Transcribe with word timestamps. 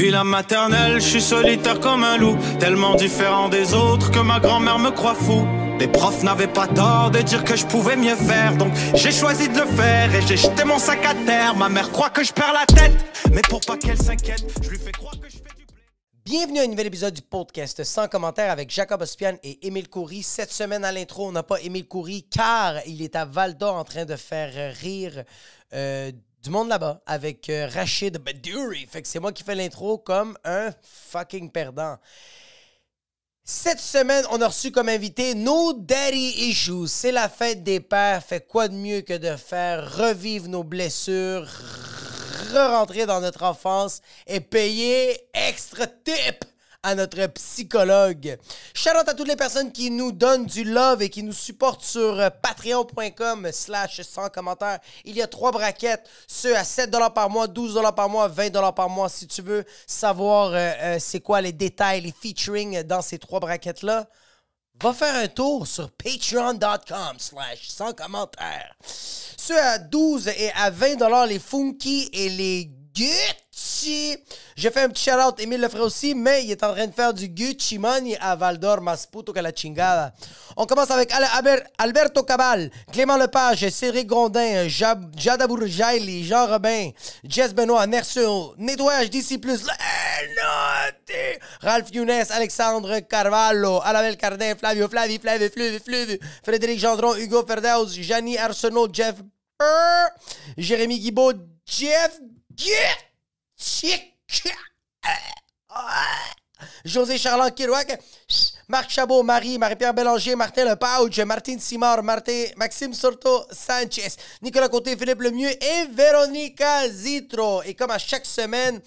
Depuis 0.00 0.12
la 0.12 0.24
maternelle, 0.24 0.94
je 0.94 1.06
suis 1.06 1.20
solitaire 1.20 1.78
comme 1.78 2.04
un 2.04 2.16
loup, 2.16 2.38
tellement 2.58 2.94
différent 2.94 3.50
des 3.50 3.74
autres 3.74 4.10
que 4.10 4.20
ma 4.20 4.40
grand-mère 4.40 4.78
me 4.78 4.88
croit 4.90 5.14
fou. 5.14 5.46
Les 5.78 5.88
profs 5.88 6.22
n'avaient 6.22 6.46
pas 6.46 6.66
tort 6.66 7.10
de 7.10 7.18
dire 7.18 7.44
que 7.44 7.54
je 7.54 7.66
pouvais 7.66 7.96
mieux 7.96 8.16
faire, 8.16 8.56
donc 8.56 8.72
j'ai 8.94 9.12
choisi 9.12 9.50
de 9.50 9.60
le 9.60 9.66
faire 9.66 10.14
et 10.14 10.22
j'ai 10.22 10.38
jeté 10.38 10.64
mon 10.64 10.78
sac 10.78 11.04
à 11.04 11.14
terre. 11.26 11.54
Ma 11.54 11.68
mère 11.68 11.90
croit 11.92 12.08
que 12.08 12.24
je 12.24 12.32
perds 12.32 12.54
la 12.54 12.64
tête, 12.64 12.96
mais 13.30 13.42
pour 13.42 13.60
pas 13.60 13.76
qu'elle 13.76 13.98
s'inquiète, 13.98 14.42
je 14.62 14.70
lui 14.70 14.78
fais 14.78 14.90
croire 14.90 15.20
que 15.20 15.28
je 15.28 15.36
fais 15.36 15.54
du 15.58 15.66
blé. 15.66 15.84
Bienvenue 16.24 16.60
à 16.60 16.62
un 16.62 16.68
nouvel 16.68 16.86
épisode 16.86 17.12
du 17.12 17.20
podcast 17.20 17.84
sans 17.84 18.08
commentaire 18.08 18.50
avec 18.50 18.70
Jacob 18.70 19.02
Ospian 19.02 19.34
et 19.42 19.66
Émile 19.66 19.90
Coury. 19.90 20.22
Cette 20.22 20.50
semaine 20.50 20.86
à 20.86 20.92
l'intro, 20.92 21.28
on 21.28 21.32
n'a 21.32 21.42
pas 21.42 21.60
Émile 21.60 21.86
Coury 21.86 22.22
car 22.22 22.76
il 22.86 23.02
est 23.02 23.16
à 23.16 23.26
Val 23.26 23.58
d'Or 23.58 23.74
en 23.74 23.84
train 23.84 24.06
de 24.06 24.16
faire 24.16 24.74
rire 24.76 25.24
euh, 25.74 26.10
du 26.42 26.50
monde 26.50 26.68
là-bas 26.68 27.02
avec 27.06 27.48
euh, 27.50 27.68
Rachid 27.72 28.18
Badouri. 28.18 28.86
Fait 28.86 29.02
que 29.02 29.08
c'est 29.08 29.20
moi 29.20 29.32
qui 29.32 29.42
fais 29.42 29.54
l'intro 29.54 29.98
comme 29.98 30.36
un 30.44 30.70
fucking 30.82 31.50
perdant. 31.50 31.98
Cette 33.44 33.80
semaine, 33.80 34.24
on 34.30 34.40
a 34.40 34.46
reçu 34.46 34.70
comme 34.70 34.88
invité 34.88 35.34
No 35.34 35.72
Daddy 35.72 36.48
Issues. 36.48 36.86
C'est 36.86 37.12
la 37.12 37.28
fête 37.28 37.62
des 37.62 37.80
pères. 37.80 38.22
Fait 38.22 38.46
quoi 38.46 38.68
de 38.68 38.74
mieux 38.74 39.00
que 39.00 39.16
de 39.16 39.36
faire 39.36 39.96
revivre 39.96 40.48
nos 40.48 40.62
blessures, 40.62 41.46
re-rentrer 42.54 43.06
dans 43.06 43.20
notre 43.20 43.42
enfance 43.42 44.00
et 44.26 44.40
payer 44.40 45.20
extra 45.34 45.86
tip? 45.86 46.44
À 46.82 46.94
notre 46.94 47.26
psychologue. 47.26 48.38
Shout 48.74 48.90
out 48.90 49.08
à 49.08 49.14
toutes 49.14 49.28
les 49.28 49.36
personnes 49.36 49.70
qui 49.70 49.90
nous 49.90 50.12
donnent 50.12 50.46
du 50.46 50.64
love 50.64 51.02
et 51.02 51.10
qui 51.10 51.22
nous 51.22 51.32
supportent 51.32 51.84
sur 51.84 52.18
euh, 52.18 52.30
patreon.com 52.30 53.48
slash 53.52 54.00
sans 54.02 54.28
commentaires. 54.28 54.78
Il 55.04 55.16
y 55.16 55.22
a 55.22 55.26
trois 55.26 55.52
braquettes, 55.52 56.08
ceux 56.26 56.56
à 56.56 56.64
7 56.64 56.90
par 57.14 57.28
mois, 57.28 57.46
12 57.46 57.80
par 57.94 58.08
mois, 58.08 58.28
20 58.28 58.72
par 58.72 58.88
mois. 58.88 59.08
Si 59.08 59.26
tu 59.26 59.42
veux 59.42 59.64
savoir 59.86 60.52
euh, 60.52 60.72
euh, 60.80 60.96
c'est 60.98 61.20
quoi 61.20 61.40
les 61.40 61.52
détails, 61.52 62.00
les 62.00 62.12
featuring 62.12 62.82
dans 62.82 63.02
ces 63.02 63.18
trois 63.18 63.40
braquettes-là, 63.40 64.08
va 64.82 64.94
faire 64.94 65.14
un 65.14 65.28
tour 65.28 65.66
sur 65.66 65.90
patreon.com 65.90 67.16
slash 67.18 67.68
sans 67.68 67.92
commentaires. 67.92 68.74
Ceux 68.82 69.58
à 69.58 69.78
12 69.78 70.28
et 70.28 70.50
à 70.52 70.70
20 70.70 71.26
les 71.26 71.38
Funky 71.38 72.08
et 72.12 72.30
les 72.30 72.70
Gucci. 73.00 74.16
J'ai 74.56 74.70
fait 74.70 74.82
un 74.82 74.88
petit 74.90 75.04
shout-out, 75.10 75.40
Emile 75.40 75.60
le 75.62 75.80
aussi, 75.80 76.14
mais 76.14 76.44
il 76.44 76.50
est 76.50 76.62
en 76.62 76.74
train 76.74 76.86
de 76.86 76.92
faire 76.92 77.14
du 77.14 77.28
Gucci 77.28 77.78
Money 77.78 78.16
à 78.20 78.36
Val 78.36 78.58
d'Or, 78.58 78.80
más 78.82 79.06
puto 79.10 79.32
que 79.32 79.40
la 79.40 79.52
chingada. 79.54 80.12
On 80.56 80.66
commence 80.66 80.90
avec 80.90 81.10
Alberto 81.78 82.22
Cabal, 82.24 82.70
Clément 82.92 83.16
Lepage, 83.16 83.66
Cédric 83.70 84.06
Grondin, 84.06 84.68
Jab- 84.68 85.10
Jada 85.16 85.46
Bourjaili, 85.46 86.24
Jean 86.26 86.46
Robin, 86.46 86.90
Jess 87.24 87.54
Benoît, 87.54 87.86
Nercio, 87.86 88.54
Nettoyage 88.58 89.08
d'ici 89.08 89.38
plus, 89.38 89.62
Ralph 91.62 91.88
Younes, 91.94 92.26
Alexandre 92.30 93.00
Carvalho, 93.00 93.80
Alabel 93.82 94.16
Cardin, 94.18 94.54
Flavio 94.56 94.88
Flavi, 94.88 95.18
Flavio 95.18 95.48
Fluvi, 95.48 95.78
Fluvi, 95.78 96.18
Frédéric 96.44 96.78
Gendron, 96.78 97.14
Hugo 97.16 97.46
Ferdaus, 97.46 97.88
Janie 97.94 98.36
Arsenault, 98.36 98.88
Jeff 98.92 99.14
Jérémy 100.58 100.98
Guibaud, 100.98 101.32
Jeff. 101.64 102.18
José 106.84 107.18
Charland 107.18 107.54
Kirouac, 107.54 107.98
Marc 108.68 108.90
Chabot, 108.90 109.22
Marie, 109.22 109.58
Marie-Pierre 109.58 109.94
Bélanger, 109.94 110.36
Martin 110.36 110.64
Lepauge, 110.64 111.20
Martine 111.20 111.58
Simard, 111.58 112.02
Martin, 112.02 112.44
Maxime 112.56 112.94
Sorto 112.94 113.44
Sanchez, 113.50 114.16
Nicolas 114.42 114.68
Côté, 114.68 114.96
Philippe 114.96 115.22
Lemieux 115.22 115.50
et 115.50 115.86
Véronica 115.90 116.88
Zitro. 116.88 117.62
Et 117.62 117.74
comme 117.74 117.90
à 117.90 117.98
chaque 117.98 118.26
semaine, 118.26 118.80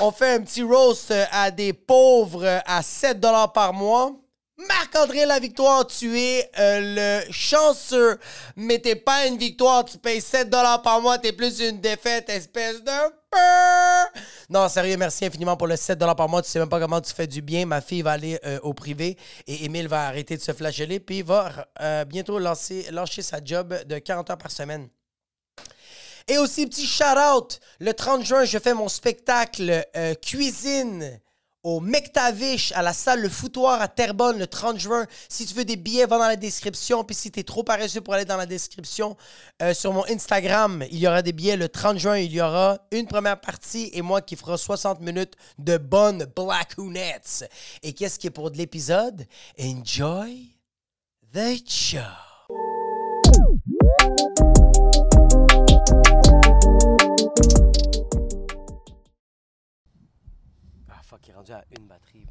on 0.00 0.10
fait 0.10 0.34
un 0.34 0.40
petit 0.40 0.62
roast 0.62 1.12
à 1.30 1.50
des 1.50 1.72
pauvres 1.72 2.62
à 2.66 2.82
7 2.82 3.20
par 3.52 3.72
mois. 3.72 4.12
Marc-André 4.56 5.26
La 5.26 5.40
Victoire, 5.40 5.84
tu 5.84 6.16
es 6.16 6.48
euh, 6.60 7.24
le 7.24 7.32
chanceux, 7.32 8.18
mais 8.54 8.78
t'es 8.78 8.94
pas 8.94 9.26
une 9.26 9.36
victoire, 9.36 9.84
tu 9.84 9.98
payes 9.98 10.20
7 10.20 10.48
par 10.48 11.00
mois, 11.00 11.18
t'es 11.18 11.32
plus 11.32 11.58
une 11.58 11.80
défaite, 11.80 12.28
espèce 12.28 12.82
de... 12.84 12.92
Non, 14.48 14.68
sérieux, 14.68 14.96
merci 14.96 15.24
infiniment 15.26 15.56
pour 15.56 15.66
le 15.66 15.74
7 15.74 15.98
par 15.98 16.28
mois, 16.28 16.40
tu 16.40 16.50
sais 16.50 16.60
même 16.60 16.68
pas 16.68 16.78
comment 16.78 17.00
tu 17.00 17.12
fais 17.12 17.26
du 17.26 17.42
bien. 17.42 17.66
Ma 17.66 17.80
fille 17.80 18.02
va 18.02 18.12
aller 18.12 18.38
euh, 18.44 18.60
au 18.62 18.74
privé 18.74 19.18
et 19.48 19.64
Émile 19.64 19.88
va 19.88 20.06
arrêter 20.06 20.36
de 20.36 20.42
se 20.42 20.52
flageller, 20.52 21.00
puis 21.00 21.22
va 21.22 21.66
euh, 21.80 22.04
bientôt 22.04 22.38
lancer, 22.38 22.86
lâcher 22.92 23.22
sa 23.22 23.44
job 23.44 23.74
de 23.86 23.98
40 23.98 24.30
heures 24.30 24.38
par 24.38 24.52
semaine. 24.52 24.88
Et 26.28 26.38
aussi, 26.38 26.64
petit 26.66 26.86
shout-out, 26.86 27.58
le 27.80 27.92
30 27.92 28.24
juin, 28.24 28.44
je 28.44 28.58
fais 28.58 28.72
mon 28.72 28.88
spectacle 28.88 29.84
cuisine 30.22 31.20
au 31.64 31.80
McTavish, 31.80 32.72
à 32.72 32.82
la 32.82 32.92
salle 32.92 33.22
Le 33.22 33.28
Foutoir 33.28 33.80
à 33.80 33.88
Terrebonne 33.88 34.38
le 34.38 34.46
30 34.46 34.78
juin. 34.78 35.06
Si 35.28 35.46
tu 35.46 35.54
veux 35.54 35.64
des 35.64 35.76
billets, 35.76 36.06
va 36.06 36.18
dans 36.18 36.28
la 36.28 36.36
description. 36.36 37.02
Puis 37.04 37.16
si 37.16 37.30
tu 37.30 37.40
es 37.40 37.42
trop 37.42 37.64
paresseux 37.64 38.02
pour 38.02 38.14
aller 38.14 38.26
dans 38.26 38.36
la 38.36 38.46
description, 38.46 39.16
euh, 39.62 39.72
sur 39.72 39.92
mon 39.92 40.04
Instagram, 40.06 40.84
il 40.90 40.98
y 40.98 41.08
aura 41.08 41.22
des 41.22 41.32
billets 41.32 41.56
le 41.56 41.68
30 41.68 41.98
juin. 41.98 42.18
Il 42.18 42.32
y 42.32 42.40
aura 42.40 42.78
une 42.92 43.06
première 43.06 43.40
partie 43.40 43.90
et 43.94 44.02
moi 44.02 44.20
qui 44.20 44.36
fera 44.36 44.58
60 44.58 45.00
minutes 45.00 45.34
de 45.58 45.78
bonnes 45.78 46.26
Black 46.36 46.74
Hoonettes. 46.76 47.48
Et 47.82 47.94
qu'est-ce 47.94 48.18
qui 48.18 48.26
est 48.26 48.30
pour 48.30 48.50
de 48.50 48.58
l'épisode? 48.58 49.26
Enjoy 49.58 50.54
the 51.32 51.58
show. 51.66 51.98
Fuck, 61.14 61.26
il 61.26 61.30
est 61.30 61.34
rendu 61.34 61.52
à 61.52 61.64
une 61.78 61.86
batterie. 61.86 62.26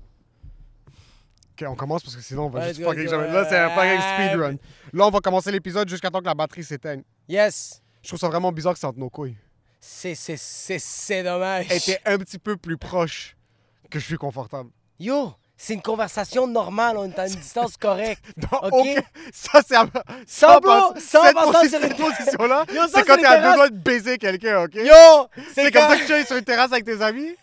Ok, 1.55 1.65
on 1.69 1.75
commence 1.75 2.03
parce 2.03 2.15
que 2.15 2.21
sinon 2.21 2.45
on 2.45 2.49
va 2.49 2.67
juste 2.67 2.79
let's 2.79 2.85
go, 2.85 2.89
fucking 2.91 3.03
let's 3.03 3.11
go. 3.11 3.19
jamais. 3.21 3.33
Là, 3.33 3.45
c'est 3.49 3.57
un 3.57 3.69
fucking 3.69 4.01
speedrun. 4.01 4.55
Là, 4.93 5.07
on 5.07 5.09
va 5.11 5.19
commencer 5.19 5.51
l'épisode 5.51 5.87
jusqu'à 5.87 6.09
temps 6.09 6.19
que 6.19 6.25
la 6.25 6.33
batterie 6.33 6.63
s'éteigne. 6.63 7.03
Yes! 7.27 7.81
Je 8.01 8.07
trouve 8.09 8.19
ça 8.19 8.27
vraiment 8.27 8.51
bizarre 8.51 8.73
que 8.73 8.79
c'est 8.79 8.87
entre 8.87 8.99
nos 8.99 9.09
couilles. 9.09 9.37
C'est, 9.79 10.15
c'est, 10.15 10.37
c'est, 10.37 10.79
c'est 10.79 11.23
dommage. 11.23 11.67
Elle 11.69 11.77
était 11.77 11.99
un 12.05 12.17
petit 12.17 12.39
peu 12.39 12.57
plus 12.57 12.77
proche 12.77 13.35
que 13.89 13.99
je 13.99 14.05
suis 14.05 14.17
confortable. 14.17 14.69
Yo, 14.99 15.33
c'est 15.55 15.73
une 15.75 15.81
conversation 15.81 16.47
normale, 16.47 16.97
on 16.97 17.05
est 17.09 17.19
à 17.19 17.27
une 17.27 17.35
distance 17.35 17.77
correcte. 17.77 18.23
Non, 18.51 18.59
Ok? 18.71 19.03
Ça, 19.31 19.61
c'est 19.65 19.75
à... 19.75 19.85
Sans 20.25 20.47
ça, 20.53 20.59
bro, 20.59 20.71
sans 20.99 21.23
cette, 21.23 21.35
posi- 21.35 21.69
sur 21.69 21.83
une- 21.83 21.95
position-là, 21.95 22.65
Yo, 22.73 22.81
ça, 22.87 22.87
c'est 22.95 23.03
quand 23.05 23.17
t'es 23.17 23.25
à 23.25 23.41
deux 23.41 23.53
doigts 23.55 23.69
de 23.69 23.77
baiser 23.77 24.17
quelqu'un, 24.17 24.63
OK? 24.63 24.75
Yo! 24.75 25.27
C'est 25.53 25.71
comme 25.71 25.83
ça 25.89 25.97
que 25.97 26.05
tu 26.07 26.13
es 26.13 26.25
sur 26.25 26.37
une 26.37 26.43
terrasse 26.45 26.71
avec 26.71 26.85
tes 26.85 27.01
amis, 27.01 27.35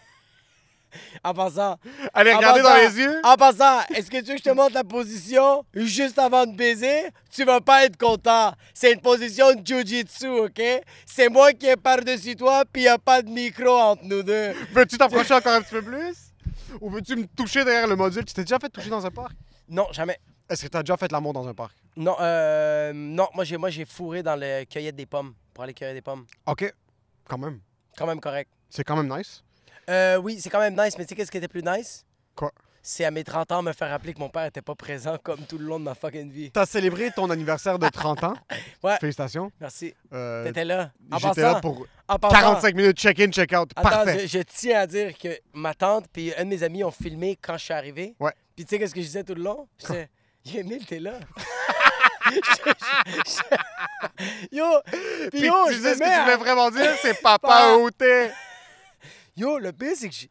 En 1.25 1.34
passant. 1.34 1.77
allez 2.15 2.33
en 2.33 2.39
regarder 2.39 2.62
dans 2.62 2.77
les 2.77 2.99
yeux? 2.99 3.21
En 3.25 3.37
passant, 3.37 3.81
est-ce 3.95 4.11
que 4.11 4.19
tu 4.19 4.27
veux 4.27 4.33
que 4.34 4.39
je 4.39 4.45
te 4.45 4.51
montre 4.51 4.75
la 4.75 4.84
position 4.84 5.65
juste 5.75 6.19
avant 6.19 6.47
de 6.47 6.56
baiser? 6.56 7.11
Tu 7.31 7.45
vas 7.45 7.61
pas 7.61 7.84
être 7.84 7.97
content. 7.97 8.53
C'est 8.75 8.93
une 8.93 9.01
position 9.01 9.55
de 9.55 9.67
jujitsu, 9.67 10.28
OK? 10.28 10.62
C'est 11.06 11.28
moi 11.28 11.53
qui 11.53 11.67
est 11.67 11.77
par-dessus 11.77 12.37
toi, 12.37 12.65
puis 12.71 12.83
y 12.83 12.89
a 12.89 12.99
pas 12.99 13.23
de 13.23 13.28
micro 13.28 13.71
entre 13.77 14.05
nous 14.05 14.23
deux. 14.23 14.53
Veux-tu 14.73 14.97
t'approcher 14.99 15.34
encore 15.34 15.53
un 15.55 15.62
petit 15.62 15.75
peu 15.75 15.83
plus? 15.83 16.17
Ou 16.81 16.89
veux-tu 16.89 17.17
me 17.17 17.27
toucher 17.27 17.65
derrière 17.65 17.89
le 17.89 17.97
module? 17.97 18.25
Tu 18.25 18.33
t'es 18.33 18.43
déjà 18.43 18.59
fait 18.59 18.69
toucher 18.69 18.91
dans 18.91 19.05
un 19.05 19.11
parc? 19.11 19.33
Non, 19.69 19.87
jamais. 19.93 20.19
Est-ce 20.49 20.62
que 20.65 20.69
t'as 20.69 20.83
déjà 20.83 20.97
fait 20.97 21.11
l'amour 21.12 21.33
dans 21.33 21.47
un 21.47 21.55
parc? 21.55 21.75
Non, 21.97 22.17
euh, 22.21 22.93
non, 22.93 23.28
moi 23.34 23.45
j'ai, 23.45 23.57
moi 23.57 23.71
j'ai 23.71 23.84
fourré 23.84 24.22
dans 24.22 24.37
le 24.37 24.65
cueillette 24.65 24.97
des 24.97 25.07
pommes 25.07 25.34
pour 25.53 25.65
aller 25.65 25.75
cueillir 25.75 25.95
des 25.95 26.01
pommes. 26.01 26.27
OK, 26.47 26.72
quand 27.28 27.39
même. 27.39 27.61
Quand 27.97 28.07
même 28.07 28.21
correct. 28.21 28.51
C'est 28.69 28.84
quand 28.84 28.97
même 28.97 29.17
nice. 29.17 29.43
Euh, 29.91 30.17
oui, 30.17 30.39
c'est 30.41 30.49
quand 30.51 30.61
même 30.61 30.75
nice, 30.81 30.97
mais 30.97 31.05
tu 31.05 31.11
sais 31.11 31.15
qu'est-ce 31.17 31.31
qui 31.31 31.39
était 31.39 31.49
plus 31.49 31.62
nice? 31.62 32.05
Quoi? 32.34 32.53
C'est 32.83 33.05
à 33.05 33.11
mes 33.11 33.25
30 33.25 33.53
ans 33.53 33.62
me 33.62 33.73
faire 33.75 33.91
rappeler 33.91 34.15
que 34.15 34.19
mon 34.21 34.31
père 34.31 34.47
était 34.47 34.62
pas 34.62 34.75
présent 34.75 35.19
comme 35.23 35.41
tout 35.41 35.59
le 35.59 35.65
long 35.67 35.78
de 35.78 35.84
ma 35.84 35.95
fucking 35.95 36.31
vie. 36.31 36.51
T'as 36.51 36.65
célébré 36.65 37.11
ton 37.11 37.28
anniversaire 37.28 37.78
de 37.78 37.89
30 37.89 38.25
ans? 38.25 38.34
Ouais. 38.83 38.97
Félicitations. 38.99 39.53
Merci. 39.61 39.93
Euh, 40.15 40.45
T'étais 40.47 40.65
là. 40.65 40.91
En 41.12 41.19
J'étais 41.19 41.43
là 41.43 41.56
pour 41.61 41.87
en 42.09 42.19
passant- 42.19 42.34
45 42.34 42.75
minutes, 42.75 42.97
check-in, 42.99 43.31
check-out. 43.31 43.75
Parfait. 43.75 44.21
je, 44.21 44.39
je 44.39 44.43
tiens 44.43 44.81
à 44.81 44.87
dire 44.87 45.17
que 45.19 45.28
ma 45.53 45.75
tante 45.75 46.07
puis 46.11 46.33
un 46.39 46.45
de 46.45 46.49
mes 46.49 46.63
amis 46.63 46.83
ont 46.83 46.91
filmé 46.91 47.36
quand 47.43 47.59
je 47.59 47.65
suis 47.65 47.75
arrivé. 47.75 48.15
Ouais. 48.19 48.33
Puis 48.57 48.65
tu 48.65 48.71
sais 48.71 48.78
qu'est-ce 48.78 48.95
que 48.95 49.01
je 49.03 49.07
disais 49.07 49.25
tout 49.25 49.34
le 49.34 49.43
long? 49.43 49.69
Je 49.81 49.86
disais, 49.86 50.09
Yo, 50.47 50.60
Emile, 50.60 50.86
t'es 50.86 50.98
là. 51.01 51.13
Yo! 54.51 54.65
Puis 55.31 55.41
yo, 55.43 55.53
tu 55.69 55.75
je 55.75 55.81
sais 55.83 55.95
ce 55.95 55.98
que 55.98 56.04
tu 56.04 56.21
voulais 56.22 56.36
vraiment 56.36 56.71
dire? 56.71 56.91
C'est 57.03 57.21
papa 57.21 57.75
où 57.77 57.91
t'es. 57.91 58.31
Yo, 59.36 59.59
le 59.59 59.72
pire, 59.72 59.92
c'est 59.97 60.09
que 60.09 60.15
j'ai- 60.15 60.30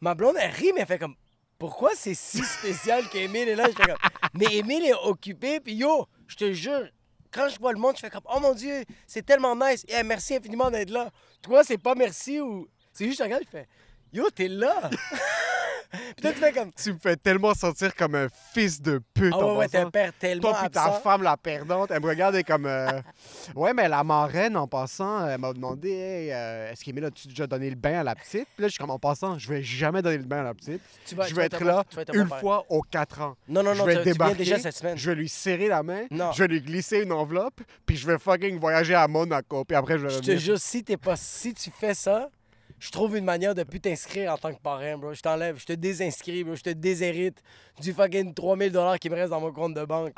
ma 0.00 0.14
blonde, 0.14 0.36
elle 0.38 0.50
rit, 0.50 0.72
mais 0.74 0.80
elle 0.82 0.86
fait 0.86 0.98
comme 0.98 1.14
Pourquoi 1.58 1.90
c'est 1.94 2.14
si 2.14 2.42
spécial 2.42 3.08
qu'Émile 3.08 3.48
est 3.48 3.54
là? 3.56 3.66
Je 3.68 3.74
fais 3.76 3.84
comme 3.86 3.96
Mais 4.34 4.46
Émile 4.56 4.84
est 4.86 4.92
occupé, 4.94 5.60
puis 5.60 5.74
yo, 5.74 6.06
je 6.26 6.36
te 6.36 6.52
jure, 6.52 6.88
quand 7.30 7.48
je 7.48 7.58
vois 7.58 7.72
le 7.72 7.78
monde, 7.78 7.94
je 7.96 8.00
fais 8.00 8.10
comme 8.10 8.24
Oh 8.32 8.40
mon 8.40 8.54
Dieu, 8.54 8.84
c'est 9.06 9.24
tellement 9.24 9.54
nice. 9.56 9.84
Et 9.88 10.02
merci 10.02 10.34
infiniment 10.36 10.70
d'être 10.70 10.90
là. 10.90 11.10
Toi, 11.42 11.62
c'est 11.64 11.78
pas 11.78 11.94
merci 11.94 12.40
ou. 12.40 12.66
C'est 12.92 13.06
juste, 13.06 13.18
je 13.18 13.24
regarde, 13.24 13.42
je 13.44 13.50
fais 13.50 13.68
Yo, 14.12 14.28
t'es 14.30 14.48
là. 14.48 14.90
Puis 16.16 16.22
toi, 16.22 16.32
tu 16.32 16.38
fais 16.38 16.52
comme. 16.52 16.70
Tu 16.72 16.92
me 16.92 16.98
fais 16.98 17.16
tellement 17.16 17.54
sentir 17.54 17.94
comme 17.94 18.14
un 18.14 18.28
fils 18.52 18.80
de 18.80 19.00
pute. 19.14 19.32
Ah 19.34 19.44
ouais, 19.46 19.56
ouais, 19.56 19.68
t'es 19.68 19.84
père 19.86 20.12
tellement 20.18 20.50
Toi 20.50 20.58
puis 20.62 20.70
ta 20.70 20.84
absent. 20.84 21.00
femme, 21.00 21.22
la 21.22 21.36
perdante, 21.36 21.90
elle 21.90 22.00
me 22.02 22.08
regarde 22.08 22.34
et 22.36 22.44
comme... 22.44 22.66
euh, 22.66 23.00
Ouais, 23.54 23.72
mais 23.74 23.88
la 23.88 24.02
marraine, 24.04 24.56
en 24.56 24.66
passant, 24.66 25.26
elle 25.28 25.38
m'a 25.40 25.52
demandé 25.52 25.90
hey, 25.90 26.32
euh, 26.32 26.72
Est-ce 26.72 26.84
qu'Émile, 26.84 27.04
as-tu 27.04 27.28
déjà 27.28 27.46
donné 27.46 27.68
le 27.70 27.76
bain 27.76 28.00
à 28.00 28.02
la 28.02 28.14
petite? 28.14 28.46
Puis 28.54 28.62
là, 28.62 28.68
je 28.68 28.72
suis 28.72 28.78
comme 28.78 28.90
en 28.90 28.98
passant, 28.98 29.38
je 29.38 29.48
vais 29.48 29.62
jamais 29.62 30.02
donner 30.02 30.18
le 30.18 30.24
bain 30.24 30.40
à 30.40 30.44
la 30.44 30.54
petite. 30.54 30.80
Tu 31.06 31.14
vas- 31.14 31.24
je 31.24 31.28
tu 31.28 31.34
vais 31.34 31.42
vas 31.42 31.46
être 31.46 31.64
là 31.64 31.76
bon- 31.76 31.82
tu 31.90 31.96
vas 31.96 32.02
être 32.02 32.10
un 32.16 32.24
bon 32.24 32.34
une 32.34 32.40
fois 32.40 32.64
aux 32.68 32.82
quatre 32.82 33.20
ans. 33.20 33.36
Non, 33.48 33.62
non, 33.62 33.74
je 33.74 33.78
non, 33.78 33.84
vais 33.84 33.92
tu, 33.92 33.98
tu 33.98 34.04
viens 34.04 34.12
débarquer, 34.12 34.34
déjà 34.36 34.58
cette 34.58 34.74
semaine. 34.76 34.96
je 34.96 35.10
vais 35.10 35.16
lui 35.16 35.28
serrer 35.28 35.68
la 35.68 35.82
main, 35.82 36.02
Non. 36.10 36.32
je 36.32 36.42
vais 36.42 36.48
lui 36.48 36.60
glisser 36.60 37.02
une 37.02 37.12
enveloppe, 37.12 37.60
puis 37.86 37.96
je 37.96 38.06
vais 38.06 38.18
fucking 38.18 38.58
voyager 38.58 38.94
à 38.94 39.06
Monaco, 39.08 39.64
puis 39.64 39.76
après 39.76 39.98
je 39.98 40.04
vais 40.06 40.10
Je 40.10 40.18
te 40.18 40.20
revenir. 40.22 40.40
jure, 40.40 40.58
si 40.58 40.82
t'es 40.84 40.96
pas. 40.96 41.16
Si 41.16 41.54
tu 41.54 41.70
fais 41.70 41.94
ça, 41.94 42.28
je 42.78 42.90
trouve 42.90 43.16
une 43.16 43.24
manière 43.24 43.54
de 43.54 43.62
plus 43.62 43.80
t'inscrire 43.80 44.32
en 44.32 44.36
tant 44.36 44.52
que 44.52 44.60
parrain, 44.60 44.98
bro. 44.98 45.14
Je 45.14 45.20
t'enlève, 45.20 45.58
je 45.58 45.64
te 45.64 45.72
désinscris, 45.72 46.44
bro. 46.44 46.54
Je 46.54 46.62
te 46.62 46.70
déshérite 46.70 47.42
du 47.80 47.92
fucking 47.92 48.34
3000 48.34 48.72
qui 49.00 49.10
me 49.10 49.14
reste 49.14 49.30
dans 49.30 49.40
mon 49.40 49.52
compte 49.52 49.74
de 49.74 49.84
banque. 49.84 50.12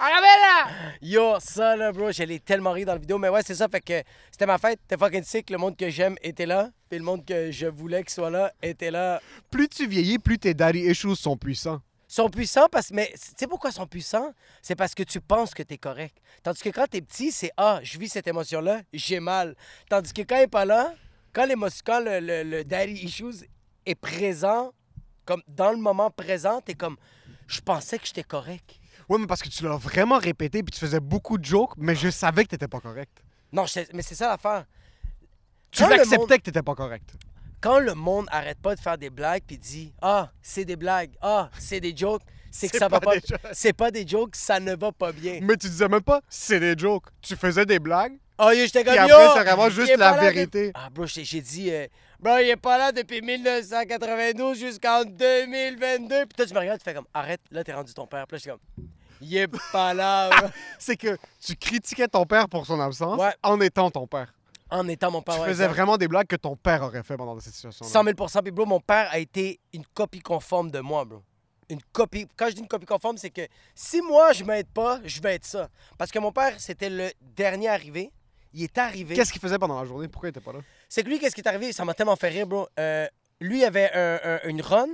Yo, 1.01 1.39
ça 1.39 1.77
là, 1.77 1.93
bro, 1.93 2.11
j'allais 2.11 2.39
tellement 2.39 2.73
rire 2.73 2.87
dans 2.87 2.95
la 2.95 2.99
vidéo. 2.99 3.19
Mais 3.19 3.29
ouais, 3.29 3.43
c'est 3.45 3.55
ça, 3.55 3.69
fait 3.69 3.81
que 3.81 4.03
c'était 4.31 4.47
ma 4.47 4.59
fête, 4.59 4.81
c'était 4.83 5.03
fucking 5.03 5.23
sick. 5.23 5.51
Le 5.51 5.59
monde 5.59 5.77
que 5.77 5.89
j'aime 5.91 6.17
était 6.23 6.47
là, 6.47 6.71
puis 6.89 6.99
le 6.99 7.05
monde 7.05 7.25
que 7.25 7.51
je 7.51 7.67
voulais 7.67 8.03
qu'il 8.03 8.11
soit 8.11 8.31
là 8.31 8.53
était 8.63 8.91
là. 8.91 9.21
Plus 9.51 9.69
tu 9.69 9.87
vieillis, 9.87 10.19
plus 10.19 10.39
tes 10.39 10.55
daddy 10.55 10.81
issues 10.81 11.17
sont 11.17 11.37
puissants. 11.37 11.81
Sont 12.09 12.31
puissants 12.31 12.69
parce 12.71 12.93
mais 12.93 13.11
tu 13.15 13.33
sais 13.37 13.47
pourquoi 13.49 13.71
ils 13.71 13.75
sont 13.75 13.87
puissants? 13.87 14.33
C'est 14.63 14.77
parce 14.77 14.95
que 14.95 15.03
tu 15.03 15.21
penses 15.21 15.55
que 15.55 15.63
t'es 15.65 15.77
correct. 15.77 16.17
Tandis 16.43 16.63
que 16.63 16.69
quand 16.69 16.87
t'es 16.89 17.01
petit, 17.01 17.33
c'est 17.33 17.51
ah, 17.57 17.81
je 17.83 17.99
vis 17.99 18.09
cette 18.09 18.29
émotion 18.29 18.61
là, 18.61 18.81
j'ai 18.93 19.19
mal. 19.19 19.57
Tandis 19.91 20.13
que 20.13 20.23
quand 20.23 20.37
il 20.37 20.43
est 20.43 20.47
pas 20.47 20.65
là, 20.65 20.95
quand 21.37 21.47
l'émotion 21.47 21.83
quand 21.85 22.01
le, 22.01 22.21
le- 22.21 22.43
le 22.43 22.65
daddy 22.65 22.93
issues 23.05 23.45
est 23.85 23.95
présent 23.95 24.73
comme 25.27 25.43
dans 25.47 25.71
le 25.71 25.77
moment 25.79 26.11
présent, 26.11 26.61
t'es 26.63 26.75
comme 26.75 26.97
je 27.47 27.61
pensais 27.61 27.99
que 27.99 28.07
j'étais 28.07 28.23
correct. 28.25 28.81
Ouais, 29.09 29.19
mais 29.21 29.27
parce 29.27 29.43
que 29.43 29.49
tu 29.49 29.63
l'as 29.65 29.77
vraiment 29.77 30.19
répété, 30.19 30.63
puis 30.63 30.73
tu 30.73 30.81
faisais 30.81 30.99
beaucoup 31.01 31.37
de 31.39 31.45
jokes, 31.45 31.75
mais 31.77 31.95
je 31.95 32.09
savais 32.11 32.45
que 32.45 32.49
t'étais 32.51 32.69
pas 32.69 32.81
correct. 32.81 33.23
Non, 33.53 33.67
je- 33.67 33.81
mais 33.93 34.03
c'est 34.03 34.15
ça 34.17 34.29
l'affaire. 34.29 34.65
Tu 35.71 35.83
l'acceptais 35.83 36.17
monde- 36.19 36.29
que 36.29 36.37
t'étais 36.37 36.63
pas 36.63 36.75
correct. 36.75 37.09
Quand 37.61 37.79
le 37.81 37.95
monde 37.95 38.27
arrête 38.31 38.59
pas 38.61 38.75
de 38.75 38.81
faire 38.81 38.99
des 38.99 39.11
blagues 39.11 39.43
puis 39.47 39.59
dit 39.59 39.93
ah, 40.03 40.31
c'est 40.43 40.65
des 40.65 40.77
blagues, 40.77 41.13
ah, 41.21 41.51
c'est 41.59 41.81
des 41.81 41.97
jokes, 41.97 42.23
c'est 42.51 42.69
que 42.69 42.79
ça 42.79 42.89
va 42.89 43.01
pas 43.01 43.15
c'est 43.53 43.73
pas 43.73 43.91
des 43.91 44.07
jokes, 44.07 44.37
ça 44.37 44.59
ne 44.61 44.75
va 44.75 44.91
pas 44.93 45.13
bien. 45.13 45.41
Mais 45.43 45.57
tu 45.57 45.69
disais 45.69 45.89
même 45.89 46.03
pas, 46.03 46.21
c'est 46.29 46.61
des 46.61 46.75
jokes. 46.77 47.07
Tu 47.21 47.37
faisais 47.37 47.67
des 47.67 47.79
blagues, 47.79 48.17
Oh, 48.39 48.51
j'étais 48.55 48.85
comme 48.85 48.95
puis 48.95 49.09
yo! 49.09 49.15
après, 49.17 49.39
c'est 49.39 49.45
vraiment 49.45 49.67
il 49.69 49.73
juste 49.73 49.91
est 49.93 49.97
la 49.97 50.11
pas 50.13 50.17
là 50.23 50.29
de- 50.31 50.35
vérité. 50.35 50.73
Ah, 50.75 50.89
bro, 50.91 51.07
j'ai 51.07 51.25
j'ai 51.25 51.41
dit, 51.41 51.71
euh, 51.73 51.87
bro, 52.21 52.37
il 52.39 52.49
est 52.51 52.57
pas 52.57 52.77
là 52.79 52.93
depuis 52.93 53.23
1992 53.23 54.59
jusqu'en 54.59 55.05
2022. 55.05 56.27
Puis 56.27 56.37
toi, 56.37 56.47
tu 56.47 56.55
me 56.55 56.59
regardes, 56.59 56.79
tu 56.79 56.85
fais 56.85 56.95
comme, 56.95 57.07
arrête, 57.15 57.41
là, 57.51 57.65
t'es 57.65 57.73
rendu 57.73 57.95
ton 57.95 58.07
père. 58.07 58.27
Puis 58.27 58.35
là, 58.35 58.39
je 58.39 58.43
suis 58.43 58.51
comme, 58.51 58.87
il 59.21 59.37
est 59.37 59.49
pas 59.73 59.95
là, 59.95 60.29
bro. 60.39 60.49
C'est 60.79 60.97
que 60.97 61.17
tu 61.45 61.57
critiquais 61.57 62.09
ton 62.09 62.27
père 62.27 62.49
pour 62.49 62.67
son 62.67 62.79
absence 62.81 63.19
Ouais. 63.19 63.33
en 63.43 63.61
étant 63.61 63.91
ton 63.91 64.07
père. 64.07 64.33
En 64.69 64.87
étant 64.89 65.11
mon 65.11 65.23
père. 65.23 65.37
Tu 65.37 65.41
ouais, 65.43 65.47
faisais 65.49 65.65
exact. 65.65 65.75
vraiment 65.75 65.97
des 65.97 66.09
blagues 66.09 66.27
que 66.27 66.37
ton 66.37 66.57
père 66.57 66.83
aurait 66.83 67.05
fait 67.05 67.17
pendant 67.17 67.39
cette 67.41 67.55
situation-là. 67.55 67.91
100 67.91 68.05
000 68.05 68.43
Puis, 68.43 68.51
bro, 68.51 68.67
mon 68.67 68.81
père 68.81 69.09
a 69.13 69.19
été 69.19 69.61
une 69.73 69.87
copie 69.95 70.21
conforme 70.21 70.71
de 70.71 70.81
moi, 70.81 71.05
bro. 71.05 71.23
Une 71.71 71.81
copie. 71.93 72.27
Quand 72.37 72.49
je 72.49 72.55
dis 72.55 72.61
une 72.61 72.69
copie 72.69 72.87
conforme, 72.87 73.17
c'est 73.17 73.31
que 73.31 73.43
si 73.75 74.01
moi, 74.03 74.33
je 74.33 74.45
m'aide 74.45 74.69
pas, 74.69 75.01
je 75.05 75.21
vais 75.21 75.35
être 75.37 75.45
ça. 75.47 75.69
Parce 75.97 76.11
que 76.11 76.19
mon 76.19 76.33
père, 76.33 76.55
c'était 76.59 76.91
le 76.91 77.11
dernier 77.21 77.69
arrivé. 77.69 78.11
Il 78.59 78.63
est 78.65 78.79
arrivé. 78.79 79.15
Qu'est-ce 79.15 79.33
qu'il 79.33 79.41
faisait 79.43 79.59
pendant 79.59 79.79
la 79.79 79.85
journée? 79.87 80.09
Pourquoi 80.09 80.29
il 80.29 80.31
était 80.31 80.41
pas 80.41 80.53
là? 80.55 80.61
C'est 80.89 81.03
que 81.03 81.09
lui, 81.11 81.19
qu'est-ce 81.19 81.35
qui 81.35 81.43
est 81.43 81.47
arrivé? 81.47 81.73
Ça 81.75 81.85
m'a 81.85 81.93
tellement 81.93 82.17
fait 82.17 82.29
rire, 82.31 82.47
bro. 82.47 82.67
Euh, 82.81 83.07
lui, 83.39 83.59
il 83.61 83.65
avait 83.65 83.93
un- 83.93 84.19
un- 84.25 84.49
une 84.49 84.63
run. 84.63 84.89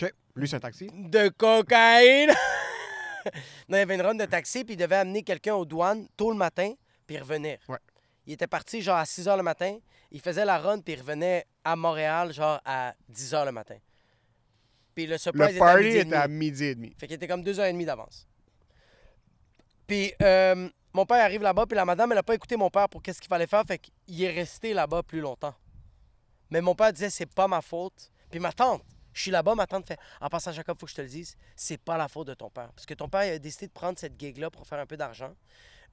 OK. 0.00 0.10
Lui, 0.34 0.48
c'est 0.48 0.56
un 0.56 0.60
taxi. 0.60 0.88
de 0.92 1.28
cocaïne. 1.28 2.30
non, 3.68 3.76
il 3.76 3.80
avait 3.80 3.94
une 3.96 4.00
run 4.00 4.14
de 4.14 4.24
taxi, 4.24 4.64
puis 4.64 4.74
il 4.74 4.76
devait 4.78 4.96
amener 4.96 5.22
quelqu'un 5.22 5.54
aux 5.56 5.66
douanes 5.66 6.08
tôt 6.16 6.30
le 6.30 6.38
matin, 6.38 6.72
puis 7.06 7.18
revenir. 7.18 7.58
Ouais. 7.68 7.76
Il 8.26 8.32
était 8.32 8.46
parti 8.46 8.80
genre 8.80 8.96
à 8.96 9.04
6 9.04 9.26
h 9.26 9.36
le 9.36 9.42
matin. 9.42 9.76
Il 10.10 10.20
faisait 10.22 10.46
la 10.46 10.58
run, 10.58 10.80
puis 10.80 10.94
il 10.94 11.00
revenait 11.00 11.44
à 11.64 11.76
Montréal 11.76 12.32
genre 12.32 12.60
à 12.64 12.94
10 13.10 13.32
h 13.34 13.44
le 13.44 13.52
matin. 13.52 13.76
Puis 14.94 15.06
le 15.06 15.18
surprise 15.18 15.42
Le 15.42 15.50
était 15.50 15.60
à 15.60 15.66
party 15.66 15.84
midi 15.84 15.96
et 15.96 16.00
était 16.00 16.14
à 16.16 16.26
demi. 16.28 16.38
midi 16.38 16.64
et 16.64 16.74
demi. 16.74 16.94
Fait 16.98 17.06
qu'il 17.06 17.16
était 17.16 17.28
comme 17.28 17.42
2h30 17.44 17.84
d'avance. 17.84 18.26
Puis 19.86 20.12
euh, 20.22 20.68
mon 20.92 21.06
père 21.06 21.24
arrive 21.24 21.42
là-bas, 21.42 21.66
puis 21.66 21.76
la 21.76 21.84
madame, 21.84 22.12
elle 22.12 22.18
a 22.18 22.22
pas 22.22 22.34
écouté 22.34 22.56
mon 22.56 22.70
père 22.70 22.88
pour 22.88 23.02
qu'est-ce 23.02 23.20
qu'il 23.20 23.28
fallait 23.28 23.46
faire, 23.46 23.62
fait 23.66 23.78
qu'il 23.78 24.22
est 24.22 24.32
resté 24.32 24.74
là-bas 24.74 25.02
plus 25.02 25.20
longtemps. 25.20 25.54
Mais 26.50 26.60
mon 26.60 26.74
père 26.74 26.92
disait, 26.92 27.10
c'est 27.10 27.32
pas 27.32 27.46
ma 27.46 27.62
faute. 27.62 28.10
Puis 28.30 28.40
ma 28.40 28.52
tante, 28.52 28.82
je 29.12 29.22
suis 29.22 29.30
là-bas, 29.30 29.54
ma 29.54 29.66
tante 29.66 29.86
fait, 29.86 29.98
en 30.20 30.28
passant, 30.28 30.52
Jacob, 30.52 30.78
faut 30.78 30.86
que 30.86 30.90
je 30.90 30.96
te 30.96 31.02
le 31.02 31.08
dise, 31.08 31.36
c'est 31.56 31.78
pas 31.78 31.96
la 31.96 32.08
faute 32.08 32.26
de 32.28 32.34
ton 32.34 32.50
père. 32.50 32.72
Parce 32.74 32.86
que 32.86 32.94
ton 32.94 33.08
père, 33.08 33.34
a 33.34 33.38
décidé 33.38 33.66
de 33.66 33.72
prendre 33.72 33.98
cette 33.98 34.18
gig-là 34.18 34.50
pour 34.50 34.66
faire 34.66 34.78
un 34.78 34.86
peu 34.86 34.96
d'argent. 34.96 35.34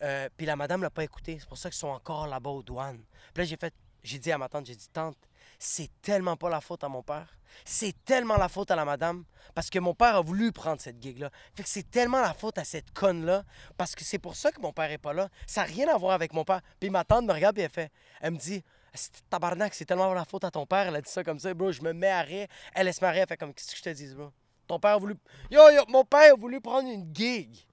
Euh, 0.04 0.30
puis 0.36 0.46
la 0.46 0.56
madame 0.56 0.82
l'a 0.82 0.90
pas 0.90 1.04
écouté. 1.04 1.38
C'est 1.40 1.48
pour 1.48 1.58
ça 1.58 1.70
qu'ils 1.70 1.78
sont 1.78 1.88
encore 1.88 2.28
là-bas 2.28 2.50
aux 2.52 2.64
douanes. 2.64 3.04
Puis 3.34 3.44
là, 3.44 3.46
j'ai 3.46 3.58
fait, 3.58 3.74
j'ai 4.04 4.20
dit 4.20 4.32
à 4.32 4.38
ma 4.38 4.50
tante, 4.50 4.66
j'ai 4.66 4.76
dit, 4.76 4.90
tante, 4.90 5.18
c'est 5.60 5.90
tellement 6.02 6.38
pas 6.38 6.50
la 6.50 6.62
faute 6.62 6.84
à 6.84 6.90
mon 6.90 7.04
père. 7.04 7.38
C'est 7.66 7.96
tellement 8.06 8.38
la 8.38 8.50
faute 8.50 8.70
à 8.72 8.76
la 8.76 8.86
madame. 8.86 9.24
Parce 9.56 9.70
que 9.70 9.80
mon 9.80 9.96
père 9.96 10.16
a 10.16 10.22
voulu 10.22 10.52
prendre 10.52 10.80
cette 10.80 11.02
gig-là. 11.02 11.32
Fait 11.56 11.64
que 11.64 11.70
c'est 11.70 11.90
tellement 11.90 12.22
la 12.22 12.34
faute 12.34 12.58
à 12.58 12.64
cette 12.64 12.92
conne-là. 12.92 13.44
Parce 13.78 13.96
que 13.96 14.04
c'est 14.04 14.20
pour 14.20 14.36
ça 14.36 14.52
que 14.52 14.62
mon 14.62 14.72
père 14.72 14.92
est 14.92 14.98
pas 14.98 15.14
là. 15.14 15.30
Ça 15.48 15.62
n'a 15.62 15.68
rien 15.68 15.88
à 15.88 15.98
voir 15.98 16.14
avec 16.14 16.34
mon 16.34 16.44
père. 16.44 16.62
Puis 16.80 16.90
ma 16.90 17.04
tante 17.04 17.26
me 17.26 17.34
regarde 17.34 17.58
et 17.58 17.64
elle 17.64 17.72
fait, 17.72 17.92
elle 18.22 18.34
me 18.34 18.38
dit, 18.38 18.64
c'est 18.94 19.12
tabarnak, 19.30 19.74
c'est 19.74 19.86
tellement 19.86 20.14
la 20.14 20.26
faute 20.26 20.44
à 20.44 20.52
ton 20.52 20.66
père. 20.66 20.88
Elle 20.88 20.96
a 20.98 21.02
dit 21.02 21.10
ça 21.10 21.24
comme 21.24 21.40
ça, 21.40 21.54
bro. 21.54 21.72
Je 21.72 21.82
me 21.82 21.94
mets 21.94 22.10
à 22.10 22.22
rire. 22.22 22.48
Elle, 22.76 22.88
elle 22.88 22.94
se 22.94 23.02
marrer. 23.02 23.20
Elle 23.20 23.28
fait 23.28 23.38
comme, 23.38 23.54
qu'est-ce 23.54 23.72
que 23.72 23.78
je 23.78 23.84
te 23.84 23.90
dis, 23.90 24.14
bro? 24.14 24.32
Ton 24.68 24.80
père 24.80 24.92
a 24.92 24.98
voulu. 24.98 25.16
Yo, 25.50 25.70
yo, 25.72 25.84
mon 25.88 26.04
père 26.04 26.34
a 26.34 26.36
voulu 26.36 26.62
prendre 26.62 26.90
une 26.90 27.12
gig. 27.16 27.66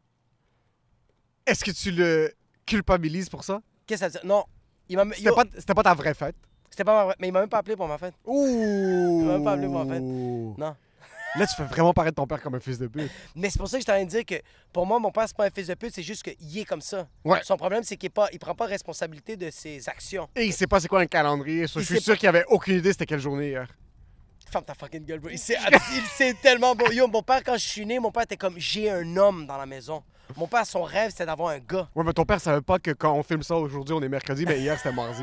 Est-ce 1.45 1.65
que 1.65 1.73
tu 1.73 1.91
le 1.91 2.33
culpabilises 2.65 3.29
pour 3.29 3.45
ça? 3.45 3.61
Qu'est-ce 3.87 4.05
que 4.05 4.11
ça 4.13 4.19
veut 4.19 4.21
dire? 4.21 4.27
Non. 4.27 4.45
Il 4.89 4.97
m'a 4.97 5.05
C'était 5.15 5.23
yo, 5.29 5.35
pas, 5.35 5.45
c'était 5.59 5.75
pas 5.75 5.83
ta 5.83 5.95
vraie 5.95 6.15
fête? 6.15 6.37
C'était 6.75 6.83
pas 6.83 7.07
ma 7.07 7.15
Mais 7.21 7.29
il 7.29 7.33
m'a 7.33 7.39
même 7.39 7.49
pas 7.49 7.59
appelé 7.59 7.77
pour 7.77 7.87
ma 7.87 7.97
fête. 7.99 8.15
Ouh! 8.27 9.23
m'a 9.23 9.35
même 9.35 9.45
pas 9.45 9.53
appelé 9.53 9.69
pour 9.69 9.85
la 9.85 9.95
fête. 9.95 10.03
Non. 10.03 10.75
Là, 11.37 11.47
tu 11.47 11.55
fais 11.55 11.63
vraiment 11.63 11.93
paraître 11.93 12.17
ton 12.17 12.27
père 12.27 12.43
comme 12.43 12.57
un 12.57 12.61
fils 12.61 12.79
de 12.79 12.89
pute. 12.89 13.09
Mais 13.37 13.49
c'est 13.49 13.61
pour 13.61 13.69
ça 13.69 13.77
que 13.77 13.83
je 13.83 13.87
t'en 13.87 13.93
train 13.93 14.05
de 14.05 14.11
dire 14.11 14.25
que 14.25 14.35
pour 14.73 14.85
moi, 14.85 14.99
mon 14.99 15.13
père, 15.13 15.25
c'est 15.29 15.37
pas 15.37 15.47
un 15.47 15.51
fils 15.51 15.69
de 15.69 15.75
pute, 15.75 15.95
c'est 15.95 16.03
juste 16.03 16.25
qu'il 16.25 16.59
est 16.59 16.65
comme 16.65 16.81
ça. 16.81 17.07
Ouais. 17.25 17.39
Son 17.45 17.57
problème, 17.57 17.85
c'est 17.85 17.97
qu'il 17.97 18.11
il 18.33 18.39
prend 18.41 18.57
pas 18.57 18.67
responsabilité 18.67 19.37
de 19.37 19.51
ses 19.51 19.89
actions. 19.89 20.29
Et 20.35 20.47
il 20.47 20.53
sait 20.53 20.67
pas 20.67 20.81
c'est 20.81 20.89
quoi 20.89 20.99
un 21.01 21.07
calendrier. 21.07 21.69
ça. 21.69 21.79
Il 21.79 21.87
Je 21.87 21.95
suis 21.95 22.03
sûr 22.03 22.19
qu'il 22.19 22.29
avait 22.29 22.45
aucune 22.49 22.79
idée 22.79 22.91
c'était 22.91 23.07
quelle 23.07 23.21
journée 23.21 23.51
hier. 23.51 23.69
Ferme 24.51 24.65
ta 24.65 24.75
fucking 24.75 25.05
gueule, 25.05 25.21
bro. 25.21 25.31
Il 25.31 25.39
sait, 25.39 25.57
il 25.95 26.03
sait 26.07 26.35
tellement 26.43 26.75
beau. 26.75 26.91
Yo, 26.91 27.07
mon 27.07 27.23
père, 27.23 27.45
quand 27.45 27.57
je 27.57 27.69
suis 27.69 27.87
né, 27.87 28.01
mon 28.01 28.11
père 28.11 28.25
était 28.25 28.37
comme 28.37 28.55
j'ai 28.59 28.91
un 28.91 29.17
homme 29.17 29.47
dans 29.47 29.59
la 29.59 29.67
maison. 29.67 30.03
Mon 30.37 30.49
père, 30.49 30.67
son 30.67 30.83
rêve, 30.83 31.11
c'était 31.11 31.27
d'avoir 31.27 31.51
un 31.51 31.59
gars. 31.59 31.89
Ouais, 31.95 32.03
mais 32.05 32.13
ton 32.13 32.25
père 32.25 32.41
savait 32.41 32.63
pas 32.63 32.81
que 32.81 32.91
quand 32.91 33.13
on 33.13 33.23
filme 33.23 33.45
ça 33.45 33.55
aujourd'hui, 33.57 33.95
on 33.95 34.03
est 34.03 34.09
mercredi, 34.09 34.45
mais 34.45 34.59
hier 34.59 34.77
c'était 34.77 34.93
mardi. 34.93 35.23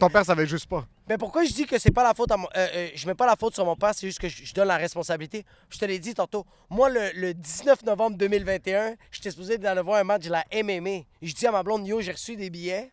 Ton 0.00 0.08
père 0.10 0.24
savait 0.24 0.46
juste 0.46 0.66
pas. 0.66 0.86
Mais 1.08 1.16
pourquoi 1.18 1.44
je 1.44 1.52
dis 1.52 1.66
que 1.66 1.78
c'est 1.78 1.90
pas 1.92 2.02
la 2.02 2.14
faute 2.14 2.30
à 2.32 2.36
mon. 2.36 2.46
euh, 2.56 2.66
euh, 2.74 2.88
je 2.94 3.06
mets 3.06 3.14
pas 3.14 3.26
la 3.26 3.36
faute 3.36 3.54
sur 3.54 3.64
mon 3.64 3.76
père, 3.76 3.92
c'est 3.94 4.06
juste 4.06 4.18
que 4.20 4.28
je, 4.28 4.44
je 4.44 4.54
donne 4.54 4.68
la 4.68 4.76
responsabilité. 4.76 5.44
Je 5.70 5.78
te 5.78 5.84
l'ai 5.84 5.98
dit 5.98 6.14
tantôt. 6.14 6.44
Moi, 6.70 6.88
le, 6.90 7.10
le 7.14 7.34
19 7.34 7.82
novembre 7.84 8.16
2021, 8.16 8.94
j'étais 9.10 9.30
supposé 9.30 9.58
d'aller 9.58 9.82
voir 9.82 9.98
un 10.00 10.04
match 10.04 10.24
de 10.24 10.30
la 10.30 10.44
MMA. 10.52 11.04
Je 11.22 11.32
dis 11.32 11.46
à 11.46 11.52
ma 11.52 11.62
blonde, 11.62 11.86
yo, 11.86 12.00
j'ai 12.00 12.12
reçu 12.12 12.36
des 12.36 12.50
billets, 12.50 12.90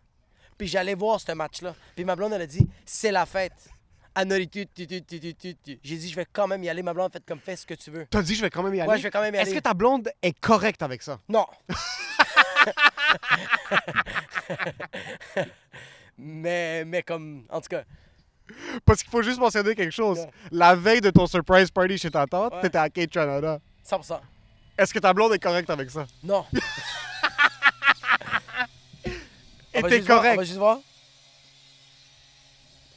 puis 0.57 0.67
j'allais 0.67 0.95
voir 0.95 1.19
ce 1.19 1.31
match-là. 1.31 1.75
Puis 1.95 2.05
ma 2.05 2.15
blonde, 2.15 2.33
elle 2.33 2.41
a 2.41 2.47
dit, 2.47 2.67
c'est 2.85 3.12
la 3.12 3.25
fête. 3.25 3.69
J'ai 4.15 4.45
dit, 5.97 6.09
je 6.09 6.15
vais 6.15 6.27
quand 6.31 6.45
même 6.47 6.63
y 6.63 6.69
aller. 6.69 6.83
Ma 6.83 6.93
blonde, 6.93 7.12
fait 7.12 7.23
comme 7.25 7.39
fais 7.39 7.55
ce 7.55 7.65
que 7.65 7.73
tu 7.73 7.89
veux. 7.89 8.05
T'as 8.12 8.21
dit 8.21 8.35
je 8.35 8.41
vais 8.41 8.51
quand 8.51 8.62
même 8.62 8.75
y 8.75 8.79
aller? 8.79 8.89
Ouais, 8.91 8.97
je 9.00 9.03
vais 9.03 9.09
quand 9.09 9.21
même 9.21 9.33
y 9.33 9.38
Est-ce 9.39 9.55
que 9.55 9.59
ta 9.59 9.73
blonde 9.73 10.12
est 10.21 10.39
correcte 10.39 10.83
avec 10.83 11.01
ça? 11.01 11.19
Non. 11.27 11.47
mais, 16.17 16.84
mais 16.86 17.01
comme, 17.03 17.43
en 17.50 17.62
tout 17.62 17.70
cas, 17.70 17.84
Parce 18.86 19.01
qu'il 19.01 19.10
faut 19.12 19.22
juste 19.22 19.39
mentionner 19.39 19.74
quelque 19.75 19.91
chose. 19.93 20.20
Ouais. 20.20 20.29
La 20.51 20.75
veille 20.75 21.01
de 21.01 21.10
ton 21.10 21.25
surprise 21.27 21.72
party 21.72 21.98
chez 21.98 22.12
ta 22.12 22.25
tante, 22.27 22.53
Ouais. 22.53 22.62
t'étais 22.62 22.77
à 22.77 22.89
Cape 22.89 23.10
Canada. 23.10 23.60
100%. 23.89 24.20
Est-ce 24.77 24.93
que 24.93 25.00
ta 25.00 25.13
blonde 25.13 25.34
est 25.34 25.39
correcte 25.39 25.70
avec 25.70 25.89
ça? 25.89 26.05
Non. 26.24 26.46
Et 29.74 29.82
t'es 29.82 30.00
voir, 30.00 30.17
correct. 30.17 30.34
On 30.34 30.38
va 30.38 30.43
juste 30.43 30.58
voir. 30.58 30.79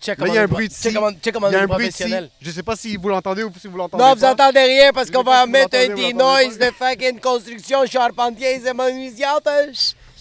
Check 0.00 0.18
Là, 0.20 0.26
il 0.28 0.35
y 0.35 0.38
a 0.38 0.42
un 0.42 0.46
bruit 0.46 0.68
de 0.68 0.73
check 0.75 0.94
comment, 0.94 1.11
check 1.12 1.32
comment 1.35 1.49
Il 1.49 1.52
y 1.54 1.56
a 1.56 1.62
un 1.62 1.66
bruit 1.66 1.88
de. 1.88 2.28
Je 2.40 2.50
sais 2.50 2.62
pas 2.62 2.76
si 2.76 2.96
vous 2.96 3.08
l'entendez 3.08 3.42
ou 3.42 3.52
si 3.58 3.66
vous 3.66 3.76
l'entendez 3.76 4.02
Non, 4.04 4.11
pas. 4.11 4.14
vous 4.14 4.25
entendez 4.25 4.61
rien 4.61 4.92
parce 4.92 5.11
qu'on 5.11 5.23
va 5.23 5.46
mettre 5.46 5.76
un 5.76 5.88
des 5.94 6.12
pas. 6.12 6.44
de 6.44 6.70
fucking 6.73 7.18
construction 7.20 7.87
charpentier 7.87 8.56
et 8.64 8.73
menuisiante. 8.73 9.49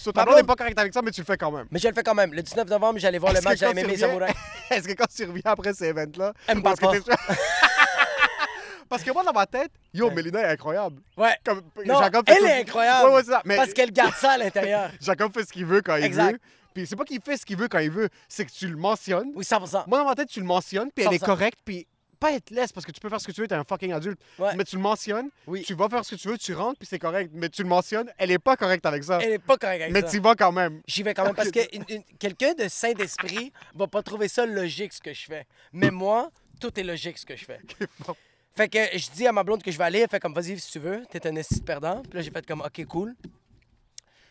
So, 0.06 0.12
ta 0.12 0.24
blonde 0.24 0.36
n'est 0.36 0.44
pas 0.44 0.54
correcte 0.54 0.78
avec 0.78 0.94
ça, 0.94 1.02
mais 1.02 1.10
tu 1.10 1.20
le 1.20 1.24
fais 1.26 1.36
quand 1.36 1.50
même. 1.50 1.66
Mais 1.68 1.80
je 1.80 1.88
le 1.88 1.92
fais 1.92 2.04
quand 2.04 2.14
même. 2.14 2.32
Le 2.32 2.40
19 2.40 2.68
novembre, 2.68 3.00
j'allais 3.00 3.18
voir 3.18 3.32
le 3.32 3.40
match 3.40 3.58
tu 3.58 3.64
MMA 3.64 3.96
Samouraï. 3.96 4.32
Est-ce 4.70 4.86
que 4.86 4.92
quand 4.92 5.08
tu 5.12 5.24
reviens 5.24 5.42
après 5.46 5.74
ces 5.74 5.86
events-là, 5.88 6.32
Elle 6.46 6.58
me 6.58 6.62
parle 6.62 6.76
t'es- 6.78 7.00
Parce 8.88 9.02
que 9.02 9.10
moi, 9.10 9.24
dans 9.24 9.32
ma 9.32 9.46
tête, 9.46 9.72
yo. 9.92 10.08
Mélina 10.12 10.42
est 10.42 10.52
incroyable. 10.52 11.02
Ouais. 11.16 11.36
Comme, 11.44 11.60
Non, 11.84 11.98
Jacob 11.98 12.24
elle 12.28 12.44
est 12.44 12.60
incroyable. 12.60 13.08
Ouais, 13.08 13.14
ouais, 13.16 13.22
c'est 13.24 13.32
ça. 13.32 13.42
Mais 13.44 13.56
Parce 13.56 13.72
qu'elle 13.72 13.90
garde 13.90 14.14
ça 14.14 14.32
à 14.32 14.38
l'intérieur. 14.38 14.90
Jacob 15.00 15.32
fait 15.32 15.42
ce 15.42 15.52
qu'il 15.52 15.66
veut 15.66 15.82
quand 15.82 15.96
il 15.96 16.04
Exact. 16.04 16.34
veut. 16.34 16.38
Puis 16.72 16.86
c'est 16.86 16.94
pas 16.94 17.04
qu'il 17.04 17.20
fait 17.20 17.36
ce 17.36 17.44
qu'il 17.44 17.56
veut 17.56 17.66
quand 17.66 17.80
il 17.80 17.90
veut, 17.90 18.08
c'est 18.28 18.44
que 18.44 18.52
tu 18.52 18.68
le 18.68 18.76
mentionnes. 18.76 19.32
Oui, 19.34 19.44
100%. 19.44 19.88
Moi, 19.88 19.98
dans 19.98 20.04
ma 20.04 20.14
tête, 20.14 20.28
tu 20.28 20.38
le 20.38 20.46
mentionnes, 20.46 20.90
puis 20.94 21.04
elle 21.04 21.14
est 21.14 21.18
100%. 21.18 21.26
correcte, 21.26 21.58
puis 21.64 21.88
pas 22.26 22.32
être 22.34 22.50
laisse 22.50 22.72
parce 22.72 22.84
que 22.86 22.92
tu 22.92 23.00
peux 23.00 23.08
faire 23.08 23.20
ce 23.20 23.26
que 23.26 23.32
tu 23.32 23.40
veux, 23.40 23.48
t'es 23.48 23.54
un 23.54 23.64
fucking 23.64 23.92
adulte. 23.92 24.20
Ouais. 24.38 24.54
Mais 24.56 24.64
tu 24.64 24.76
le 24.76 24.82
mentionnes, 24.82 25.30
Oui. 25.46 25.62
tu 25.66 25.74
vas 25.74 25.88
faire 25.88 26.04
ce 26.04 26.14
que 26.14 26.20
tu 26.20 26.28
veux, 26.28 26.38
tu 26.38 26.54
rentres, 26.54 26.78
puis 26.78 26.86
c'est 26.90 26.98
correct. 26.98 27.30
Mais 27.34 27.48
tu 27.48 27.62
le 27.62 27.68
mentionnes, 27.68 28.10
elle 28.18 28.30
est 28.30 28.38
pas 28.38 28.56
correcte 28.56 28.84
avec 28.86 29.04
ça. 29.04 29.18
Elle 29.22 29.32
est 29.34 29.38
pas 29.38 29.56
correcte 29.56 29.82
avec 29.82 29.92
mais 29.94 30.00
ça. 30.02 30.08
tu 30.08 30.16
y 30.16 30.20
vas 30.20 30.34
quand 30.34 30.52
même. 30.52 30.80
J'y 30.86 31.02
vais 31.02 31.14
quand 31.14 31.24
même 31.24 31.34
parce 31.34 31.50
que 31.50 31.60
quelqu'un 32.18 32.54
de 32.54 32.68
sain 32.68 32.92
d'esprit 32.92 33.52
va 33.74 33.86
pas 33.86 34.02
trouver 34.02 34.28
ça 34.28 34.44
logique 34.46 34.92
ce 34.92 35.00
que 35.00 35.12
je 35.12 35.26
fais. 35.26 35.46
Mais 35.72 35.90
moi, 35.90 36.30
tout 36.60 36.78
est 36.78 36.82
logique 36.84 37.18
ce 37.18 37.26
que 37.26 37.36
je 37.36 37.44
fais. 37.44 37.60
bon. 38.06 38.14
Fait 38.56 38.68
que 38.68 38.78
je 38.98 39.10
dis 39.10 39.26
à 39.26 39.32
ma 39.32 39.44
blonde 39.44 39.62
que 39.62 39.70
je 39.70 39.76
vais 39.76 39.84
aller, 39.84 39.98
elle 40.00 40.08
fait 40.08 40.18
comme 40.20 40.32
vas-y 40.32 40.58
si 40.58 40.72
tu 40.72 40.78
veux, 40.78 41.02
t'es 41.10 41.26
un 41.26 41.36
esti 41.36 41.60
perdant. 41.60 42.00
Puis 42.02 42.12
là 42.14 42.22
j'ai 42.22 42.30
fait 42.30 42.46
comme 42.46 42.62
ok 42.62 42.86
cool. 42.86 43.14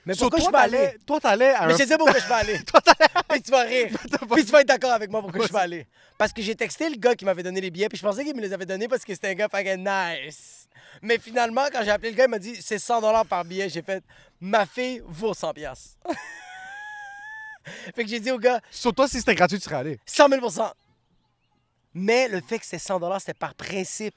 Mais 0.05 0.13
So, 0.13 0.29
pourquoi 0.29 0.51
toi, 0.51 0.65
je 0.65 0.71
vais 0.71 0.77
aller? 0.77 0.97
Toi, 1.05 1.19
t'allais 1.19 1.53
à 1.53 1.65
Mais 1.67 1.74
un 1.74 1.77
je 1.77 1.83
sais 1.83 1.97
pourquoi 1.97 2.19
je 2.19 2.27
vais 2.27 2.33
aller. 2.33 2.63
Toi, 2.65 2.79
Puis 3.29 3.41
tu 3.41 3.51
vas 3.51 3.62
rire. 3.62 3.89
Puis 4.33 4.45
tu 4.45 4.51
vas 4.51 4.62
être 4.62 4.67
d'accord 4.67 4.91
avec 4.91 5.09
moi 5.09 5.21
pourquoi 5.21 5.47
je 5.47 5.51
vais 5.51 5.59
aller. 5.59 5.88
Parce 6.17 6.31
que 6.31 6.41
j'ai 6.41 6.55
texté 6.55 6.89
le 6.89 6.95
gars 6.97 7.15
qui 7.15 7.25
m'avait 7.25 7.41
donné 7.41 7.59
les 7.59 7.71
billets, 7.71 7.89
puis 7.89 7.97
je 7.97 8.03
pensais 8.03 8.24
qu'il 8.24 8.35
me 8.35 8.41
les 8.41 8.53
avait 8.53 8.65
donnés 8.65 8.88
parce 8.88 9.03
que 9.03 9.13
c'était 9.13 9.29
un 9.29 9.33
gars 9.33 9.50
fucking 9.50 9.85
nice. 9.85 10.67
Mais 11.01 11.17
finalement, 11.17 11.65
quand 11.71 11.83
j'ai 11.83 11.89
appelé 11.89 12.12
le 12.12 12.15
gars, 12.15 12.25
il 12.25 12.29
m'a 12.29 12.39
dit 12.39 12.55
c'est 12.62 12.79
100 12.79 13.25
par 13.25 13.43
billet. 13.43 13.67
J'ai 13.67 13.81
fait 13.81 14.03
ma 14.39 14.65
fille 14.65 15.01
vaut 15.05 15.33
100 15.33 15.53
piastres. 15.53 15.97
fait 17.95 18.03
que 18.03 18.09
j'ai 18.09 18.19
dit 18.19 18.31
au 18.31 18.38
gars 18.38 18.62
Sur 18.69 18.93
toi, 18.93 19.07
si 19.07 19.17
c'était 19.17 19.35
gratuit, 19.35 19.57
tu 19.57 19.65
serais 19.65 19.77
allé. 19.77 20.00
100 20.05 20.29
000 20.29 20.47
Mais 21.95 22.27
le 22.27 22.41
fait 22.41 22.59
que 22.59 22.65
c'était 22.65 22.79
100 22.79 23.19
c'était 23.19 23.33
par 23.33 23.55
principe. 23.55 24.15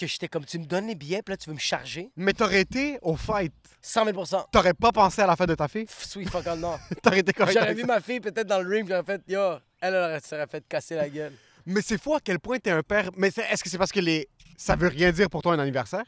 Que 0.00 0.06
j'étais 0.06 0.28
comme 0.28 0.46
tu 0.46 0.58
me 0.58 0.64
donnes 0.64 0.86
les 0.86 0.94
billets, 0.94 1.20
puis 1.20 1.32
là 1.32 1.36
tu 1.36 1.50
veux 1.50 1.54
me 1.54 1.60
charger. 1.60 2.10
Mais 2.16 2.32
t'aurais 2.32 2.62
été 2.62 2.98
au 3.02 3.16
fight. 3.16 3.52
100 3.82 4.06
000 4.06 4.24
T'aurais 4.50 4.72
pas 4.72 4.92
pensé 4.92 5.20
à 5.20 5.26
la 5.26 5.36
fête 5.36 5.50
de 5.50 5.54
ta 5.54 5.68
fille? 5.68 5.84
Sweet 5.88 6.30
fuck 6.30 6.46
all, 6.46 6.58
non. 6.58 6.78
T'aurais 7.02 7.18
été 7.18 7.34
correct. 7.34 7.52
J'aurais 7.52 7.74
vu 7.74 7.84
ma 7.84 8.00
fille 8.00 8.18
peut-être 8.20 8.46
dans 8.46 8.62
le 8.62 8.68
ring, 8.68 8.86
puis 8.86 8.94
j'aurais 8.94 9.04
fait 9.04 9.20
yo, 9.28 9.56
elle, 9.78 9.92
elle 9.92 9.94
aurait- 9.96 10.20
serait 10.20 10.46
fait 10.46 10.66
casser 10.66 10.94
la 10.94 11.06
gueule. 11.10 11.34
Mais 11.66 11.82
c'est 11.82 12.00
fou 12.00 12.14
à 12.14 12.20
quel 12.20 12.38
point 12.40 12.58
t'es 12.58 12.70
un 12.70 12.82
père. 12.82 13.10
Mais 13.14 13.28
est-ce 13.28 13.62
que 13.62 13.68
c'est 13.68 13.76
parce 13.76 13.92
que 13.92 14.00
les. 14.00 14.26
Ça 14.56 14.74
veut 14.74 14.88
rien 14.88 15.12
dire 15.12 15.28
pour 15.28 15.42
toi 15.42 15.52
un 15.52 15.58
anniversaire? 15.58 16.04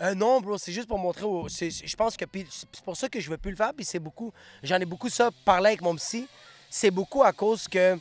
Euh, 0.00 0.14
non, 0.16 0.40
bro, 0.40 0.58
c'est 0.58 0.72
juste 0.72 0.88
pour 0.88 0.98
montrer. 0.98 1.24
Au... 1.24 1.46
Je 1.48 1.96
pense 1.96 2.16
que. 2.16 2.24
puis 2.24 2.44
C'est 2.50 2.82
pour 2.84 2.96
ça 2.96 3.08
que 3.08 3.20
je 3.20 3.30
veux 3.30 3.38
plus 3.38 3.52
le 3.52 3.56
faire. 3.56 3.72
Puis 3.72 3.84
c'est 3.84 4.00
beaucoup. 4.00 4.32
J'en 4.64 4.80
ai 4.80 4.84
beaucoup 4.84 5.08
ça, 5.08 5.30
parler 5.44 5.68
avec 5.68 5.80
mon 5.82 5.94
psy. 5.94 6.26
C'est 6.70 6.90
beaucoup 6.90 7.22
à 7.22 7.32
cause 7.32 7.68
que 7.68 7.96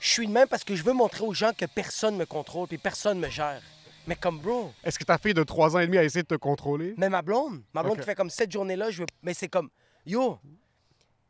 je 0.00 0.08
suis 0.08 0.26
de 0.26 0.32
même 0.32 0.48
parce 0.48 0.64
que 0.64 0.74
je 0.74 0.82
veux 0.82 0.92
montrer 0.92 1.22
aux 1.24 1.32
gens 1.34 1.52
que 1.56 1.66
personne 1.66 2.16
me 2.16 2.26
contrôle 2.26 2.66
puis 2.66 2.78
personne 2.78 3.20
me 3.20 3.28
gère. 3.30 3.62
Mais 4.06 4.16
comme, 4.16 4.38
bro, 4.38 4.72
Est-ce 4.82 4.98
que 4.98 5.04
ta 5.04 5.16
fille 5.18 5.32
de 5.34 5.42
3 5.42 5.76
ans 5.76 5.78
et 5.80 5.86
demi 5.86 5.96
a 5.98 6.04
essayé 6.04 6.22
de 6.22 6.28
te 6.28 6.34
contrôler? 6.34 6.94
mais 6.98 7.08
ma 7.08 7.22
blonde, 7.22 7.62
ma 7.72 7.82
blonde 7.82 7.98
qui 7.98 8.04
fait 8.04 8.14
comme 8.14 8.30
cette 8.30 8.52
journée-là, 8.52 8.90
je 8.90 9.00
veux. 9.02 9.06
Mais 9.22 9.32
c'est 9.34 9.48
comme, 9.48 9.70
yo, 10.04 10.38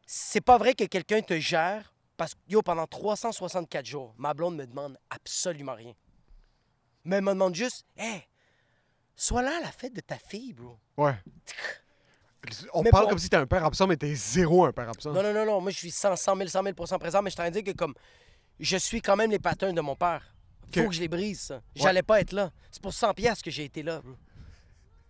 c'est 0.07 0.41
pas 0.41 0.59
vrai 0.59 0.75
que 0.75 0.85
quelqu'un 0.85 1.21
te 1.23 1.39
gère 1.39 1.95
parce 2.17 2.35
que, 2.35 2.41
yo, 2.49 2.63
pendant 2.63 2.87
364 2.87 3.87
jours, 3.87 4.15
ma 4.19 4.35
blonde 4.35 4.57
me 4.57 4.67
demande 4.67 4.99
absolument 5.11 5.75
rien. 5.75 5.93
Mais 7.05 7.17
elle 7.17 7.23
me 7.25 7.31
demande 7.33 7.55
juste, 7.55 7.85
hé, 7.97 8.23
sois 9.15 9.43
là 9.43 9.59
à 9.59 9.61
la 9.61 9.71
fête 9.73 9.93
de 9.95 10.01
ta 10.01 10.17
fille, 10.19 10.53
bro. 10.53 10.77
Ouais. 10.97 11.15
On 12.75 12.83
Mais 12.83 12.91
parle 12.91 13.05
pour- 13.05 13.11
comme 13.11 13.19
si 13.19 13.31
t'es 13.31 13.37
un 13.39 13.47
père 13.47 13.65
absent, 13.65 13.87
mais 13.87 13.97
t'es 13.97 14.15
zéro 14.15 14.67
un 14.67 14.73
père 14.73 14.89
absent. 14.91 15.13
Non, 15.13 15.23
non, 15.23 15.33
non, 15.33 15.47
non. 15.47 15.61
Moi, 15.63 15.71
je 15.71 15.79
suis 15.79 15.91
100, 15.91 16.15
100 16.17 16.37
000, 16.37 16.49
100 16.49 16.63
000 16.63 16.75
présent, 16.99 17.23
mais 17.23 17.31
je 17.31 17.37
t'en 17.37 17.49
dis 17.51 17.65
que 17.65 17.71
comme 17.71 17.95
je 18.61 18.77
suis 18.77 19.01
quand 19.01 19.17
même 19.17 19.31
les 19.31 19.39
patterns 19.39 19.75
de 19.75 19.81
mon 19.81 19.97
père. 19.97 20.34
Faut 20.73 20.89
que 20.89 20.95
je 20.95 21.01
les 21.01 21.09
brise, 21.09 21.41
ça. 21.41 21.63
J'allais 21.75 22.03
pas 22.03 22.21
être 22.21 22.33
là. 22.33 22.51
C'est 22.71 22.83
pour 22.83 22.93
100 22.93 23.15
pièces 23.15 23.43
que 23.43 23.51
j'ai 23.51 23.65
été 23.65 23.83
là. 23.83 24.01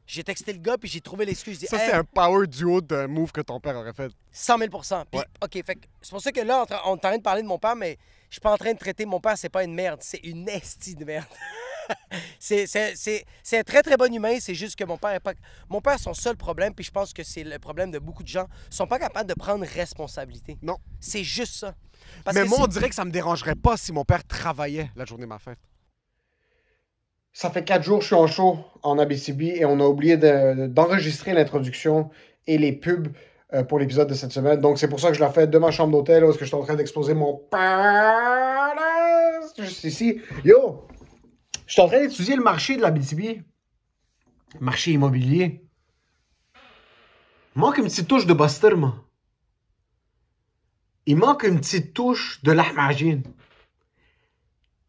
J'ai 0.07 0.23
texté 0.23 0.53
le 0.53 0.59
gars, 0.59 0.77
puis 0.77 0.89
j'ai 0.89 1.01
trouvé 1.01 1.25
l'excuse. 1.25 1.59
Ça, 1.67 1.77
Hey, 1.79 1.89
c'est 1.91 1.97
un 1.97 2.05
power 2.05 2.47
duo 2.47 2.83
de 2.83 3.07
move 3.07 3.33
que 3.33 3.41
ton 3.41 3.59
père 3.59 3.75
aurait 3.77 3.95
fait. 3.95 4.13
100 4.33 4.59
000 4.59 4.71
Puis, 4.71 5.19
Ouais. 5.19 5.25
OK, 5.43 5.65
fait 5.65 5.79
c'est 6.03 6.11
pour 6.11 6.21
ça 6.21 6.31
que 6.31 6.41
là, 6.41 6.67
on 6.85 6.97
est 6.97 6.97
en 6.97 6.97
train 6.99 7.17
de 7.17 7.23
parler 7.23 7.43
de 7.43 7.47
mon 7.49 7.59
père, 7.59 7.75
mais 7.75 7.97
je 8.29 8.35
suis 8.35 8.41
pas 8.41 8.53
en 8.53 8.59
train 8.59 8.73
de 8.75 8.79
traiter 8.79 9.07
mon 9.07 9.19
père, 9.19 9.39
c'est 9.39 9.49
pas 9.49 9.65
une 9.65 9.75
merde, 9.75 10.01
c'est 10.03 10.19
une 10.19 10.47
estie 10.49 10.95
de 10.95 11.07
merde. 11.07 11.25
c'est 12.39 12.67
un 13.53 13.63
très, 13.63 13.83
très 13.83 13.97
bon 13.97 14.13
humain, 14.13 14.37
c'est 14.41 14.55
juste 14.55 14.77
que 14.77 14.85
mon 14.85 14.99
père 14.99 15.13
est 15.13 15.21
pas... 15.21 15.33
Mon 15.71 15.81
père, 15.81 15.99
son 15.99 16.13
seul 16.13 16.37
problème, 16.37 16.75
puis 16.75 16.85
je 16.85 16.91
pense 16.91 17.13
que 17.15 17.23
c'est 17.23 17.45
le 17.45 17.59
problème 17.59 17.91
de 17.91 17.99
beaucoup 17.99 18.23
de 18.23 18.29
gens, 18.29 18.47
sont 18.71 18.87
pas 18.87 18.99
capables 18.99 19.29
de 19.29 19.35
prendre 19.35 19.65
responsabilité. 19.65 20.59
Non. 20.61 20.77
C'est 21.01 21.25
juste 21.25 21.55
ça. 21.55 21.75
Parce 22.25 22.37
mais 22.37 22.45
que 22.45 22.49
moi, 22.49 22.59
on 22.63 22.67
dirait 22.67 22.89
que 22.89 22.95
ça 22.95 23.05
me 23.05 23.11
dérangerait 23.11 23.55
pas 23.55 23.77
si 23.77 23.93
mon 23.93 24.05
père 24.05 24.25
travaillait 24.25 24.91
la 24.97 25.05
journée 25.05 25.25
de 25.25 25.29
ma 25.29 25.39
fête. 25.39 25.59
Ça 27.33 27.51
fait 27.51 27.65
quatre 27.65 27.83
jours 27.83 27.99
que 27.99 28.03
je 28.03 28.07
suis 28.09 28.15
en 28.17 28.27
show 28.29 28.59
en 28.83 28.99
Abitibi 28.99 29.51
et 29.51 29.65
on 29.65 29.81
a 29.81 29.85
oublié 29.85 30.17
de- 30.17 30.67
d'enregistrer 30.69 31.33
l'introduction 31.33 32.11
et 32.47 32.59
les 32.59 32.73
pubs 32.73 33.09
euh, 33.53 33.65
pour 33.65 33.79
l'épisode 33.81 34.09
de 34.09 34.15
cette 34.15 34.31
semaine. 34.33 34.61
Donc 34.61 34.79
c'est 34.79 34.89
pour 34.89 35.01
ça 35.01 35.09
que 35.09 35.15
je 35.15 35.25
l'ai 35.25 35.31
fait 35.33 35.49
de 35.49 35.59
ma 35.59 35.71
chambre 35.73 35.93
d'hôtel 35.93 36.25
où 36.25 36.31
est-ce 36.31 36.39
que 36.39 36.45
je 36.45 36.49
suis 36.51 36.57
en 36.57 36.63
train 36.63 36.77
d'exposer 36.77 37.15
mon 37.15 37.37
palace 37.51 38.75
juste 39.59 39.83
ici. 39.85 40.21
Yo, 40.45 40.87
je 41.67 41.73
suis 41.73 41.83
en 41.83 41.89
train 41.89 42.01
d'étudier 42.01 42.37
le 42.37 42.43
marché 42.43 42.77
de 42.77 42.83
l'Abitibi. 42.83 43.43
Marché 44.61 44.93
immobilier. 44.93 45.67
Manque 47.57 47.79
une 47.79 47.85
petite 47.85 48.07
touche 48.09 48.27
de 48.27 48.35
Buster, 48.35 48.75
moi. 48.77 48.95
Il 51.07 51.17
manque 51.17 51.43
une 51.43 51.61
petite 51.61 51.93
touche 51.93 52.41
de 52.43 52.53
l'Ahmajin. 52.53 53.21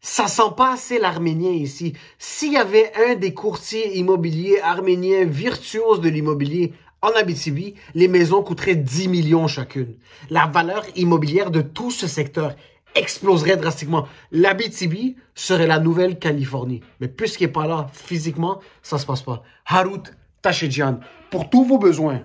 Ça 0.00 0.28
sent 0.28 0.54
pas 0.56 0.72
assez 0.72 0.98
l'arménien 0.98 1.50
ici. 1.50 1.92
S'il 2.18 2.52
y 2.52 2.56
avait 2.56 2.92
un 3.08 3.16
des 3.16 3.34
courtiers 3.34 3.98
immobiliers 3.98 4.60
arméniens 4.60 5.24
virtuoses 5.24 6.00
de 6.00 6.08
l'immobilier 6.08 6.72
en 7.02 7.08
Abitibi, 7.08 7.74
les 7.94 8.08
maisons 8.08 8.42
coûteraient 8.42 8.76
10 8.76 9.08
millions 9.08 9.46
chacune. 9.46 9.96
La 10.30 10.46
valeur 10.46 10.84
immobilière 10.94 11.50
de 11.50 11.60
tout 11.60 11.90
ce 11.90 12.06
secteur 12.06 12.56
exploserait 12.94 13.58
drastiquement. 13.58 14.08
L'Abitibi 14.32 15.16
serait 15.34 15.66
la 15.66 15.78
nouvelle 15.78 16.18
Californie. 16.18 16.80
Mais 17.00 17.08
puisqu'il 17.08 17.44
n'est 17.44 17.52
pas 17.52 17.66
là 17.66 17.88
physiquement, 17.92 18.60
ça 18.82 18.96
se 18.96 19.04
passe 19.04 19.22
pas. 19.22 19.42
Harut 19.66 20.02
Tachedjian, 20.40 21.00
pour 21.30 21.50
tous 21.50 21.64
vos 21.64 21.78
besoins, 21.78 22.22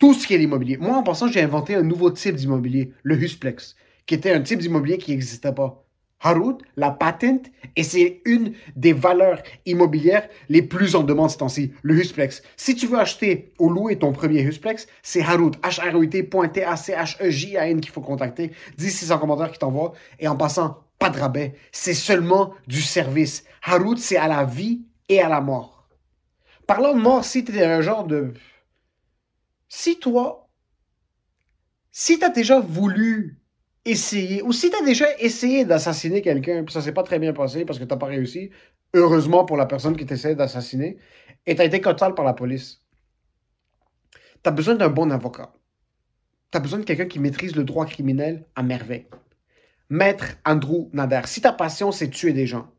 tout 0.00 0.14
ce 0.14 0.26
qui 0.26 0.34
est 0.34 0.38
l'immobilier. 0.38 0.78
Moi, 0.78 0.96
en 0.96 1.04
passant, 1.04 1.28
j'ai 1.28 1.42
inventé 1.42 1.76
un 1.76 1.82
nouveau 1.82 2.10
type 2.10 2.34
d'immobilier, 2.34 2.92
le 3.04 3.22
Husplex, 3.22 3.76
qui 4.06 4.14
était 4.14 4.32
un 4.32 4.40
type 4.40 4.58
d'immobilier 4.58 4.98
qui 4.98 5.12
n'existait 5.12 5.52
pas. 5.52 5.84
Harut, 6.22 6.58
la 6.76 6.90
patente, 6.90 7.46
et 7.76 7.82
c'est 7.82 8.20
une 8.26 8.52
des 8.76 8.92
valeurs 8.92 9.42
immobilières 9.64 10.28
les 10.48 10.60
plus 10.62 10.94
en 10.94 11.02
demande 11.02 11.30
ce 11.30 11.38
temps-ci, 11.38 11.72
le 11.82 11.94
Husplex. 11.94 12.42
Si 12.56 12.74
tu 12.74 12.86
veux 12.86 12.98
acheter 12.98 13.54
ou 13.58 13.70
louer 13.70 13.98
ton 13.98 14.12
premier 14.12 14.42
Husplex, 14.42 14.86
c'est 15.02 15.22
Harut, 15.22 15.52
H-R-U-T.T-A-C-H-E-J-A-N 15.62 17.80
qu'il 17.80 17.92
faut 17.92 18.02
contacter. 18.02 18.52
10 18.76 18.90
600 18.90 19.18
commentaires 19.18 19.52
qui 19.52 19.58
t'envoient. 19.58 19.94
Et 20.18 20.28
en 20.28 20.36
passant, 20.36 20.84
pas 20.98 21.08
de 21.08 21.18
rabais. 21.18 21.54
C'est 21.72 21.94
seulement 21.94 22.52
du 22.66 22.82
service. 22.82 23.44
Harut, 23.62 23.96
c'est 23.96 24.18
à 24.18 24.28
la 24.28 24.44
vie 24.44 24.82
et 25.08 25.22
à 25.22 25.28
la 25.28 25.40
mort. 25.40 25.88
Parlant 26.66 26.94
de 26.94 27.00
mort, 27.00 27.24
si 27.24 27.44
t'es 27.44 27.64
un 27.64 27.80
genre 27.80 28.04
de... 28.04 28.34
Si 29.72 30.00
toi, 30.00 30.50
si 31.92 32.18
t'as 32.18 32.28
déjà 32.28 32.58
voulu 32.58 33.38
essayer, 33.84 34.42
ou 34.42 34.52
si 34.52 34.68
t'as 34.68 34.84
déjà 34.84 35.06
essayé 35.20 35.64
d'assassiner 35.64 36.22
quelqu'un, 36.22 36.64
puis 36.64 36.72
ça 36.74 36.82
s'est 36.82 36.92
pas 36.92 37.04
très 37.04 37.20
bien 37.20 37.32
passé 37.32 37.64
parce 37.64 37.78
que 37.78 37.84
t'as 37.84 37.96
pas 37.96 38.06
réussi, 38.06 38.50
heureusement 38.94 39.44
pour 39.44 39.56
la 39.56 39.66
personne 39.66 39.96
qui 39.96 40.04
t'essaie 40.04 40.34
d'assassiner, 40.34 40.98
et 41.46 41.54
t'as 41.54 41.64
été 41.64 41.80
total 41.80 42.16
par 42.16 42.24
la 42.24 42.34
police, 42.34 42.84
t'as 44.42 44.50
besoin 44.50 44.74
d'un 44.74 44.88
bon 44.88 45.08
avocat. 45.12 45.52
T'as 46.50 46.58
besoin 46.58 46.80
de 46.80 46.84
quelqu'un 46.84 47.06
qui 47.06 47.20
maîtrise 47.20 47.54
le 47.54 47.62
droit 47.62 47.86
criminel 47.86 48.44
à 48.56 48.64
merveille. 48.64 49.06
Maître 49.88 50.36
Andrew 50.44 50.90
Nader, 50.92 51.22
si 51.26 51.40
ta 51.40 51.52
passion 51.52 51.92
c'est 51.92 52.10
tuer 52.10 52.32
des 52.32 52.48
gens, 52.48 52.72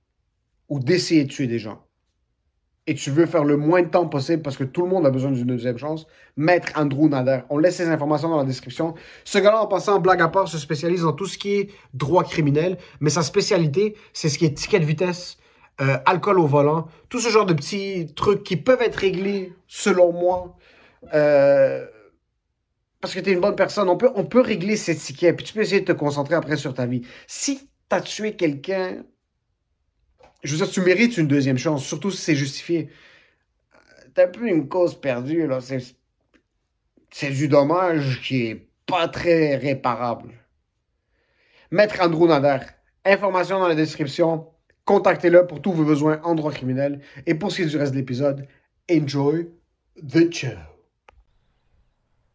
ou 0.68 0.82
d'essayer 0.82 1.24
de 1.24 1.30
tuer 1.30 1.48
des 1.48 1.60
gens, 1.60 1.88
et 2.88 2.96
tu 2.96 3.12
veux 3.12 3.26
faire 3.26 3.44
le 3.44 3.58
moins 3.58 3.84
de 3.84 3.90
temps 3.90 4.08
possible 4.08 4.42
parce 4.42 4.58
que 4.58 4.64
tout 4.64 4.82
le 4.84 4.90
monde 4.90 5.06
a 5.06 5.12
besoin 5.12 5.32
d'une 5.32 5.46
deuxième 5.46 5.78
chance, 5.78 6.08
Maître 6.36 6.72
Andrew 6.76 7.08
Nader. 7.08 7.42
On 7.50 7.58
laisse 7.58 7.76
ces 7.76 7.88
informations 7.88 8.30
dans 8.30 8.38
la 8.38 8.44
description. 8.44 8.96
Ce 9.24 9.38
gars-là, 9.38 9.62
en 9.62 9.68
passant, 9.68 10.00
blague 10.00 10.22
à 10.22 10.28
part, 10.28 10.48
se 10.48 10.58
spécialise 10.58 11.04
dans 11.04 11.14
tout 11.14 11.28
ce 11.28 11.38
qui 11.38 11.54
est 11.54 11.70
droit 11.94 12.24
criminel, 12.24 12.78
mais 13.00 13.12
sa 13.12 13.22
spécialité, 13.22 13.96
c'est 14.14 14.30
ce 14.30 14.38
qui 14.38 14.46
est 14.46 14.58
ticket 14.58 14.80
de 14.80 14.86
vitesse, 14.86 15.38
euh, 15.80 15.98
alcool 16.06 16.40
au 16.40 16.48
volant, 16.48 16.88
tout 17.10 17.20
ce 17.20 17.30
genre 17.30 17.46
de 17.46 17.54
petits 17.54 18.12
trucs 18.16 18.44
qui 18.44 18.58
peuvent 18.58 18.82
être 18.82 18.96
réglés, 18.96 19.54
selon 19.68 20.12
moi, 20.12 20.58
euh, 21.14 21.86
parce 23.00 23.14
que 23.14 23.20
tu 23.20 23.30
es 23.30 23.34
une 23.34 23.42
bonne 23.42 23.56
personne. 23.56 23.90
On 23.90 23.98
peut, 23.98 24.12
on 24.16 24.26
peut 24.26 24.42
régler 24.42 24.76
ces 24.76 24.96
tickets, 24.96 25.36
puis 25.36 25.46
tu 25.46 25.54
peux 25.54 25.62
essayer 25.62 25.82
de 25.82 25.86
te 25.86 25.92
concentrer 25.92 26.36
après 26.36 26.58
sur 26.58 26.74
ta 26.74 26.88
vie. 26.88 27.02
Si 27.28 27.60
tu 27.60 27.96
as 27.96 28.02
tué 28.02 28.36
quelqu'un, 28.36 29.04
je 30.44 30.52
veux 30.56 30.58
dire, 30.58 30.70
tu 30.70 30.82
mérites 30.82 31.18
une 31.18 31.28
deuxième 31.28 31.58
chance, 31.58 31.84
surtout 31.86 32.12
si 32.12 32.18
c'est 32.22 32.36
justifié. 32.36 32.90
T'as 34.14 34.26
un 34.26 34.30
peu 34.30 34.48
une 34.48 34.68
cause 34.68 35.00
perdue, 35.00 35.48
là. 35.48 35.62
C'est, 35.62 35.80
c'est 37.12 37.30
du 37.32 37.48
dommage 37.48 38.22
qui 38.22 38.48
est 38.48 38.68
pas 38.86 39.08
très 39.08 39.56
réparable. 39.56 40.34
Maître 41.70 41.96
Andrew 42.02 42.28
Nader, 42.28 42.66
information 43.06 43.60
dans 43.60 43.68
la 43.68 43.76
description. 43.76 44.48
Contactez-le 44.84 45.48
pour 45.48 45.62
tous 45.62 45.72
vos 45.72 45.86
besoins 45.86 46.20
en 46.24 46.36
droit 46.36 46.52
criminel. 46.52 47.02
Et 47.26 47.36
pour 47.36 47.52
ce 47.52 47.58
qui 47.58 47.62
est 47.62 47.66
du 47.68 47.78
reste 47.78 47.94
de 47.94 47.98
l'épisode, 47.98 48.48
enjoy 48.92 49.48
the 49.96 50.34
show. 50.34 50.48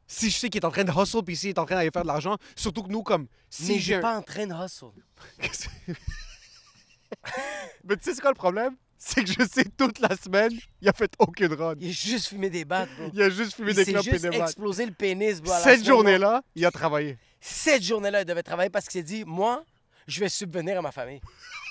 Si 0.06 0.30
je 0.30 0.38
sais 0.38 0.48
qu'il 0.48 0.60
est 0.62 0.64
en 0.64 0.70
train 0.70 0.84
de 0.84 0.92
hustle, 0.92 1.24
puis 1.24 1.34
s'il 1.36 1.50
est 1.50 1.58
en 1.58 1.66
train 1.66 1.74
d'aller 1.74 1.90
faire 1.90 2.02
de 2.02 2.06
l'argent, 2.06 2.36
surtout 2.54 2.84
que 2.84 2.90
nous, 2.92 3.02
comme, 3.02 3.26
si 3.50 3.82
mais 3.88 3.94
un- 3.96 4.00
pas 4.00 4.16
en 4.16 4.22
train 4.22 4.46
de 4.46 4.54
hustle. 4.54 4.86
Mais 7.84 7.96
tu 7.96 8.04
sais, 8.04 8.14
c'est 8.14 8.20
quoi 8.20 8.30
le 8.30 8.36
problème? 8.36 8.76
C'est 8.98 9.22
que 9.24 9.30
je 9.30 9.46
sais 9.46 9.64
toute 9.76 9.98
la 10.00 10.16
semaine, 10.16 10.52
il 10.80 10.88
a 10.88 10.92
fait 10.92 11.12
aucune 11.18 11.52
run. 11.52 11.74
Il 11.80 11.90
a 11.90 11.92
juste 11.92 12.28
fumé 12.28 12.48
des 12.48 12.64
battes, 12.64 12.88
bro. 12.98 13.10
Il 13.12 13.20
a 13.22 13.28
juste 13.28 13.54
fumé 13.54 13.70
Il 13.72 13.76
des 13.76 13.84
s'est 13.84 13.92
clopes 13.92 14.06
et 14.06 14.10
juste 14.12 14.28
des 14.30 14.36
explosé 14.38 14.86
le 14.86 14.92
pénis, 14.92 15.40
bro. 15.42 15.52
Cette 15.62 15.84
journée-là, 15.84 16.42
il 16.54 16.64
a 16.64 16.70
travaillé. 16.70 17.18
Cette 17.40 17.82
journée-là, 17.82 18.22
il 18.22 18.24
devait 18.24 18.42
travailler 18.42 18.70
parce 18.70 18.86
qu'il 18.86 18.98
s'est 19.00 19.04
dit, 19.04 19.24
moi, 19.26 19.64
je 20.06 20.18
vais 20.20 20.28
subvenir 20.30 20.78
à 20.78 20.82
ma 20.82 20.92
famille. 20.92 21.20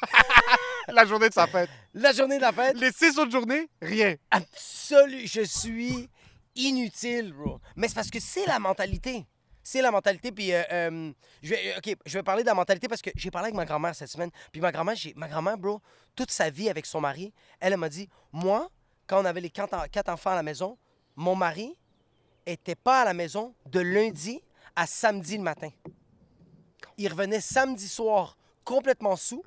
La 0.87 1.03
journée 1.05 1.29
de 1.29 1.33
sa 1.33 1.47
fête. 1.47 1.69
La 1.95 2.13
journée 2.13 2.37
de 2.37 2.41
la 2.43 2.51
fête, 2.51 2.77
Les 2.79 2.91
six 2.91 3.17
autres 3.17 3.31
journées, 3.31 3.67
rien. 3.81 4.15
absolu, 4.29 5.25
je 5.25 5.41
suis 5.41 6.07
inutile, 6.55 7.33
bro. 7.33 7.59
Mais 7.75 7.87
c'est 7.87 7.95
parce 7.95 8.11
que 8.11 8.19
c'est 8.19 8.45
la 8.45 8.59
mentalité. 8.59 9.25
C'est 9.67 9.81
la 9.81 9.89
mentalité. 9.89 10.31
Puis, 10.31 10.53
euh, 10.53 10.61
euh, 10.71 11.11
je 11.41 11.49
vais, 11.49 11.73
euh, 11.73 11.77
OK, 11.79 11.97
je 12.05 12.17
vais 12.19 12.21
parler 12.21 12.43
de 12.43 12.47
la 12.47 12.53
mentalité 12.53 12.87
parce 12.87 13.01
que 13.01 13.09
j'ai 13.15 13.31
parlé 13.31 13.47
avec 13.47 13.55
ma 13.55 13.65
grand-mère 13.65 13.95
cette 13.95 14.09
semaine. 14.09 14.29
Puis, 14.51 14.61
ma 14.61 14.71
grand-mère, 14.71 14.95
ma 15.15 15.27
grand-mère, 15.27 15.57
bro, 15.57 15.81
toute 16.15 16.29
sa 16.29 16.51
vie 16.51 16.69
avec 16.69 16.85
son 16.85 17.01
mari, 17.01 17.33
elle, 17.59 17.75
m'a 17.75 17.89
dit 17.89 18.07
Moi, 18.31 18.69
quand 19.07 19.19
on 19.23 19.25
avait 19.25 19.41
les 19.41 19.49
quatre 19.49 20.09
enfants 20.09 20.29
à 20.29 20.35
la 20.35 20.43
maison, 20.43 20.77
mon 21.15 21.35
mari 21.35 21.75
était 22.45 22.75
pas 22.75 23.01
à 23.01 23.05
la 23.05 23.15
maison 23.15 23.55
de 23.65 23.79
lundi 23.79 24.39
à 24.75 24.85
samedi 24.85 25.35
le 25.35 25.43
matin. 25.43 25.71
Il 26.99 27.09
revenait 27.09 27.41
samedi 27.41 27.87
soir 27.87 28.37
complètement 28.63 29.15
sous 29.15 29.43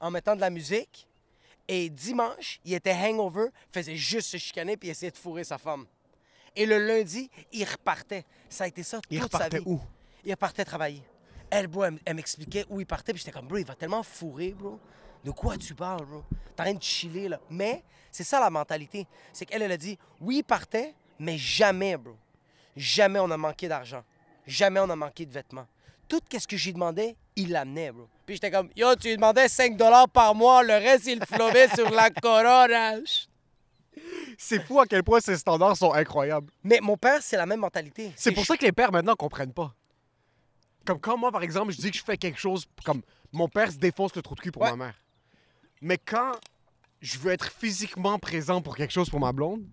en 0.00 0.10
mettant 0.10 0.36
de 0.36 0.42
la 0.42 0.50
musique. 0.50 1.08
Et 1.66 1.88
dimanche, 1.88 2.60
il 2.66 2.74
était 2.74 2.92
hangover, 2.92 3.46
faisait 3.72 3.96
juste 3.96 4.28
se 4.28 4.36
chicaner 4.36 4.76
puis 4.76 4.90
essayait 4.90 5.12
de 5.12 5.16
fourrer 5.16 5.44
sa 5.44 5.56
femme. 5.56 5.86
Et 6.54 6.66
le 6.66 6.78
lundi, 6.86 7.30
il 7.52 7.64
repartait. 7.64 8.24
Ça 8.48 8.64
a 8.64 8.66
été 8.66 8.82
ça 8.82 9.00
Il 9.10 9.20
toute 9.20 9.30
sa 9.32 9.38
repartait 9.38 9.58
vie. 9.58 9.64
où? 9.66 9.80
Il 10.24 10.30
repartait 10.32 10.64
travailler. 10.64 11.02
Elle, 11.50 11.66
bro, 11.66 11.84
elle, 11.84 11.98
elle 12.04 12.16
m'expliquait 12.16 12.64
où 12.68 12.80
il 12.80 12.86
partait, 12.86 13.12
puis 13.12 13.20
j'étais 13.20 13.32
comme, 13.32 13.46
bro, 13.46 13.58
il 13.58 13.66
va 13.66 13.74
tellement 13.74 14.02
fourrer, 14.02 14.52
bro. 14.52 14.78
De 15.24 15.30
quoi 15.30 15.56
tu 15.56 15.74
parles, 15.74 16.04
bro? 16.06 16.24
T'as 16.56 16.64
rien 16.64 16.74
de 16.74 16.82
chiller, 16.82 17.28
là. 17.28 17.40
Mais 17.50 17.82
c'est 18.10 18.24
ça 18.24 18.40
la 18.40 18.50
mentalité. 18.50 19.06
C'est 19.32 19.46
qu'elle, 19.46 19.62
elle 19.62 19.72
a 19.72 19.76
dit, 19.76 19.98
oui, 20.20 20.38
il 20.38 20.44
partait, 20.44 20.94
mais 21.18 21.38
jamais, 21.38 21.96
bro. 21.96 22.16
Jamais 22.76 23.18
on 23.18 23.30
a 23.30 23.36
manqué 23.36 23.68
d'argent. 23.68 24.04
Jamais 24.46 24.80
on 24.80 24.88
a 24.90 24.96
manqué 24.96 25.26
de 25.26 25.32
vêtements. 25.32 25.66
Tout 26.08 26.20
ce 26.38 26.46
que 26.46 26.56
j'y 26.56 26.72
demandais, 26.72 27.16
il 27.36 27.50
l'amenait, 27.52 27.92
bro. 27.92 28.08
Puis 28.26 28.36
j'étais 28.36 28.50
comme, 28.50 28.70
yo, 28.76 28.94
tu 28.96 29.08
lui 29.08 29.16
demandais 29.16 29.48
5 29.48 29.76
par 30.12 30.34
mois, 30.34 30.62
le 30.62 30.74
reste, 30.74 31.06
il 31.06 31.24
flobait 31.24 31.68
sur 31.68 31.90
la 31.90 32.10
corona. 32.10 32.94
C'est 34.44 34.60
fou 34.64 34.80
à 34.80 34.86
quel 34.86 35.04
point 35.04 35.20
ces 35.20 35.36
standards 35.36 35.76
sont 35.76 35.92
incroyables. 35.92 36.50
Mais 36.64 36.80
mon 36.82 36.96
père, 36.96 37.22
c'est 37.22 37.36
la 37.36 37.46
même 37.46 37.60
mentalité. 37.60 38.12
C'est 38.16 38.32
pour 38.32 38.44
ça 38.44 38.56
que 38.56 38.64
les 38.64 38.72
pères 38.72 38.90
maintenant 38.90 39.14
comprennent 39.14 39.52
pas. 39.52 39.72
Comme 40.84 40.98
quand 41.00 41.16
moi, 41.16 41.30
par 41.30 41.42
exemple, 41.44 41.72
je 41.72 41.76
dis 41.78 41.90
que 41.92 41.96
je 41.96 42.02
fais 42.02 42.16
quelque 42.16 42.38
chose, 42.40 42.66
comme 42.84 43.02
mon 43.30 43.48
père 43.48 43.70
se 43.70 43.76
défonce 43.76 44.14
le 44.16 44.22
trou 44.22 44.34
de 44.34 44.40
cul 44.40 44.50
pour 44.50 44.62
Ouais. 44.62 44.70
ma 44.70 44.76
mère. 44.86 44.94
Mais 45.80 45.96
quand 45.96 46.32
je 47.00 47.18
veux 47.18 47.30
être 47.32 47.52
physiquement 47.52 48.18
présent 48.18 48.60
pour 48.60 48.76
quelque 48.76 48.90
chose 48.92 49.08
pour 49.08 49.20
ma 49.20 49.32
blonde, 49.32 49.64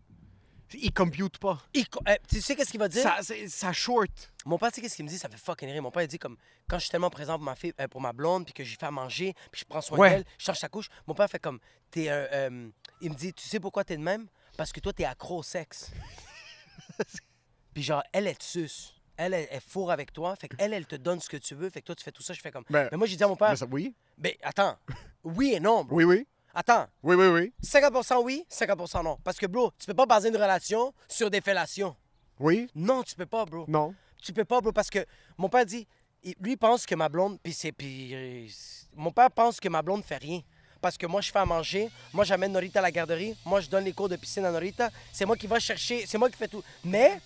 il 0.74 0.94
compute 0.94 1.40
pas. 1.40 1.58
Il 1.74 1.90
co- 1.90 2.00
euh, 2.08 2.16
tu 2.30 2.40
sais 2.42 2.56
qu'est-ce 2.56 2.70
qu'il 2.70 2.80
va 2.80 2.88
dire? 2.88 3.04
Ça, 3.48 3.74
short. 3.74 4.12
Mon 4.46 4.60
père, 4.60 4.70
tu 4.70 4.76
sais 4.76 4.82
qu'est-ce 4.82 4.96
qu'il 4.98 5.06
me 5.06 5.10
dit? 5.10 5.18
Ça 5.18 5.30
fait 5.30 5.38
fucking 5.38 5.68
rire. 5.72 5.82
Mon 5.82 5.90
père, 5.90 6.04
il 6.04 6.08
dit 6.08 6.20
comme, 6.20 6.38
quand 6.70 6.78
je 6.78 6.84
suis 6.84 6.92
tellement 6.92 7.10
présent 7.10 7.38
pour 7.38 7.46
ma, 7.46 7.56
fille, 7.56 7.74
euh, 7.82 7.88
pour 7.88 8.02
ma 8.02 8.14
blonde, 8.14 8.46
puis 8.46 8.54
que 8.54 8.64
j'y 8.64 8.76
fais 8.76 8.86
à 8.86 8.92
manger, 8.92 9.34
puis 9.52 9.62
je 9.62 9.66
prends 9.66 9.82
soin 9.82 9.98
Ouais. 9.98 10.10
d'elle, 10.12 10.26
je 10.38 10.46
change 10.46 10.58
sa 10.58 10.70
couche, 10.70 10.90
mon 11.08 11.16
père 11.16 11.28
fait 11.28 11.40
comme, 11.40 11.60
t'es 11.90 12.10
un, 12.10 12.14
euh, 12.32 12.70
il 13.02 13.10
me 13.10 13.16
dit, 13.16 13.34
tu 13.34 13.48
sais 13.50 13.60
pourquoi 13.60 13.84
t'es 13.84 13.98
de 13.98 14.04
même? 14.04 14.28
Parce 14.60 14.74
que 14.74 14.82
toi, 14.82 14.92
t'es 14.92 15.06
accro 15.06 15.38
au 15.38 15.44
sexe. 15.44 15.90
puis 17.74 17.82
genre, 17.82 18.04
elle, 18.12 18.36
te 18.38 18.44
suce. 18.44 18.94
Elle, 19.16 19.34
elle, 19.34 19.48
elle 19.50 19.62
fourre 19.62 19.90
avec 19.90 20.12
toi. 20.12 20.36
Fait 20.36 20.50
qu'elle, 20.50 20.74
elle 20.74 20.86
te 20.86 20.98
donne 20.98 21.22
ce 21.22 21.30
que 21.30 21.38
tu 21.38 21.56
veux. 21.56 21.70
Fait 21.70 21.80
que 21.80 21.86
toi, 21.86 21.96
tu 21.96 22.04
fais 22.04 22.12
tout 22.12 22.22
ça. 22.22 22.34
Je 22.34 22.42
fais 22.42 22.52
comme. 22.52 22.66
Ben, 22.70 22.90
mais 22.92 22.98
moi, 22.98 23.08
j'ai 23.08 23.16
dit 23.16 23.24
à 23.24 23.28
mon 23.30 23.38
père, 23.38 23.52
Mais 23.52 23.56
ça- 23.56 23.66
oui, 23.72 23.96
ben 24.18 24.34
attends. 24.44 24.78
Oui 25.24 25.54
et 25.54 25.62
non, 25.62 25.86
bro. 25.86 25.96
oui, 25.96 26.04
oui. 26.04 26.28
Attends. 26.54 26.88
Oui, 27.04 27.16
oui, 27.16 27.28
oui. 27.28 27.54
50% 27.64 28.22
oui, 28.22 28.46
50% 28.50 29.02
non. 29.04 29.18
Parce 29.24 29.38
que, 29.38 29.46
bro, 29.46 29.72
tu 29.80 29.86
peux 29.86 29.94
pas 29.94 30.06
baser 30.06 30.28
une 30.28 30.36
relation 30.36 30.94
sur 31.08 31.30
des 31.30 31.40
fellations. 31.40 31.96
Oui, 32.40 32.70
Non, 32.76 33.02
tu 33.04 33.16
peux 33.16 33.26
pas, 33.26 33.46
bro. 33.46 33.64
non. 33.70 33.96
Tu 34.22 34.34
peux 34.34 34.44
pas, 34.46 34.60
bro, 34.60 34.74
parce 34.74 34.90
que 34.90 35.06
mon 35.38 35.48
père 35.48 35.66
dit, 35.66 35.88
lui 36.42 36.58
pense 36.58 36.86
que 36.86 36.96
ma 36.96 37.08
blonde, 37.08 37.40
puis 37.42 37.54
c'est, 37.54 37.72
puis 37.72 38.14
euh, 38.14 38.48
mon 38.96 39.12
père 39.14 39.32
pense 39.32 39.60
que 39.62 39.70
ma 39.70 39.82
blonde 39.82 40.04
fait 40.04 40.18
rien. 40.18 40.42
Parce 40.82 40.98
que 40.98 41.06
moi, 41.06 41.20
je 41.22 41.32
fais 41.32 41.40
à 41.40 41.46
manger, 41.46 41.90
moi, 42.14 42.24
j'amène 42.24 42.52
Norita 42.54 42.80
à 42.80 42.82
la 42.82 42.92
garderie, 42.92 43.36
moi, 43.46 43.60
je 43.60 43.70
donne 43.70 43.84
les 43.84 43.92
cours 43.94 44.08
de 44.10 44.16
piscine 44.16 44.46
à 44.46 44.52
Norita, 44.52 44.90
c'est 45.12 45.26
moi 45.26 45.36
qui 45.36 45.46
va 45.48 45.60
chercher, 45.60 46.06
c'est 46.08 46.18
moi 46.18 46.30
qui 46.30 46.38
fais 46.38 46.48
tout. 46.48 46.64
Mais, 46.86 47.20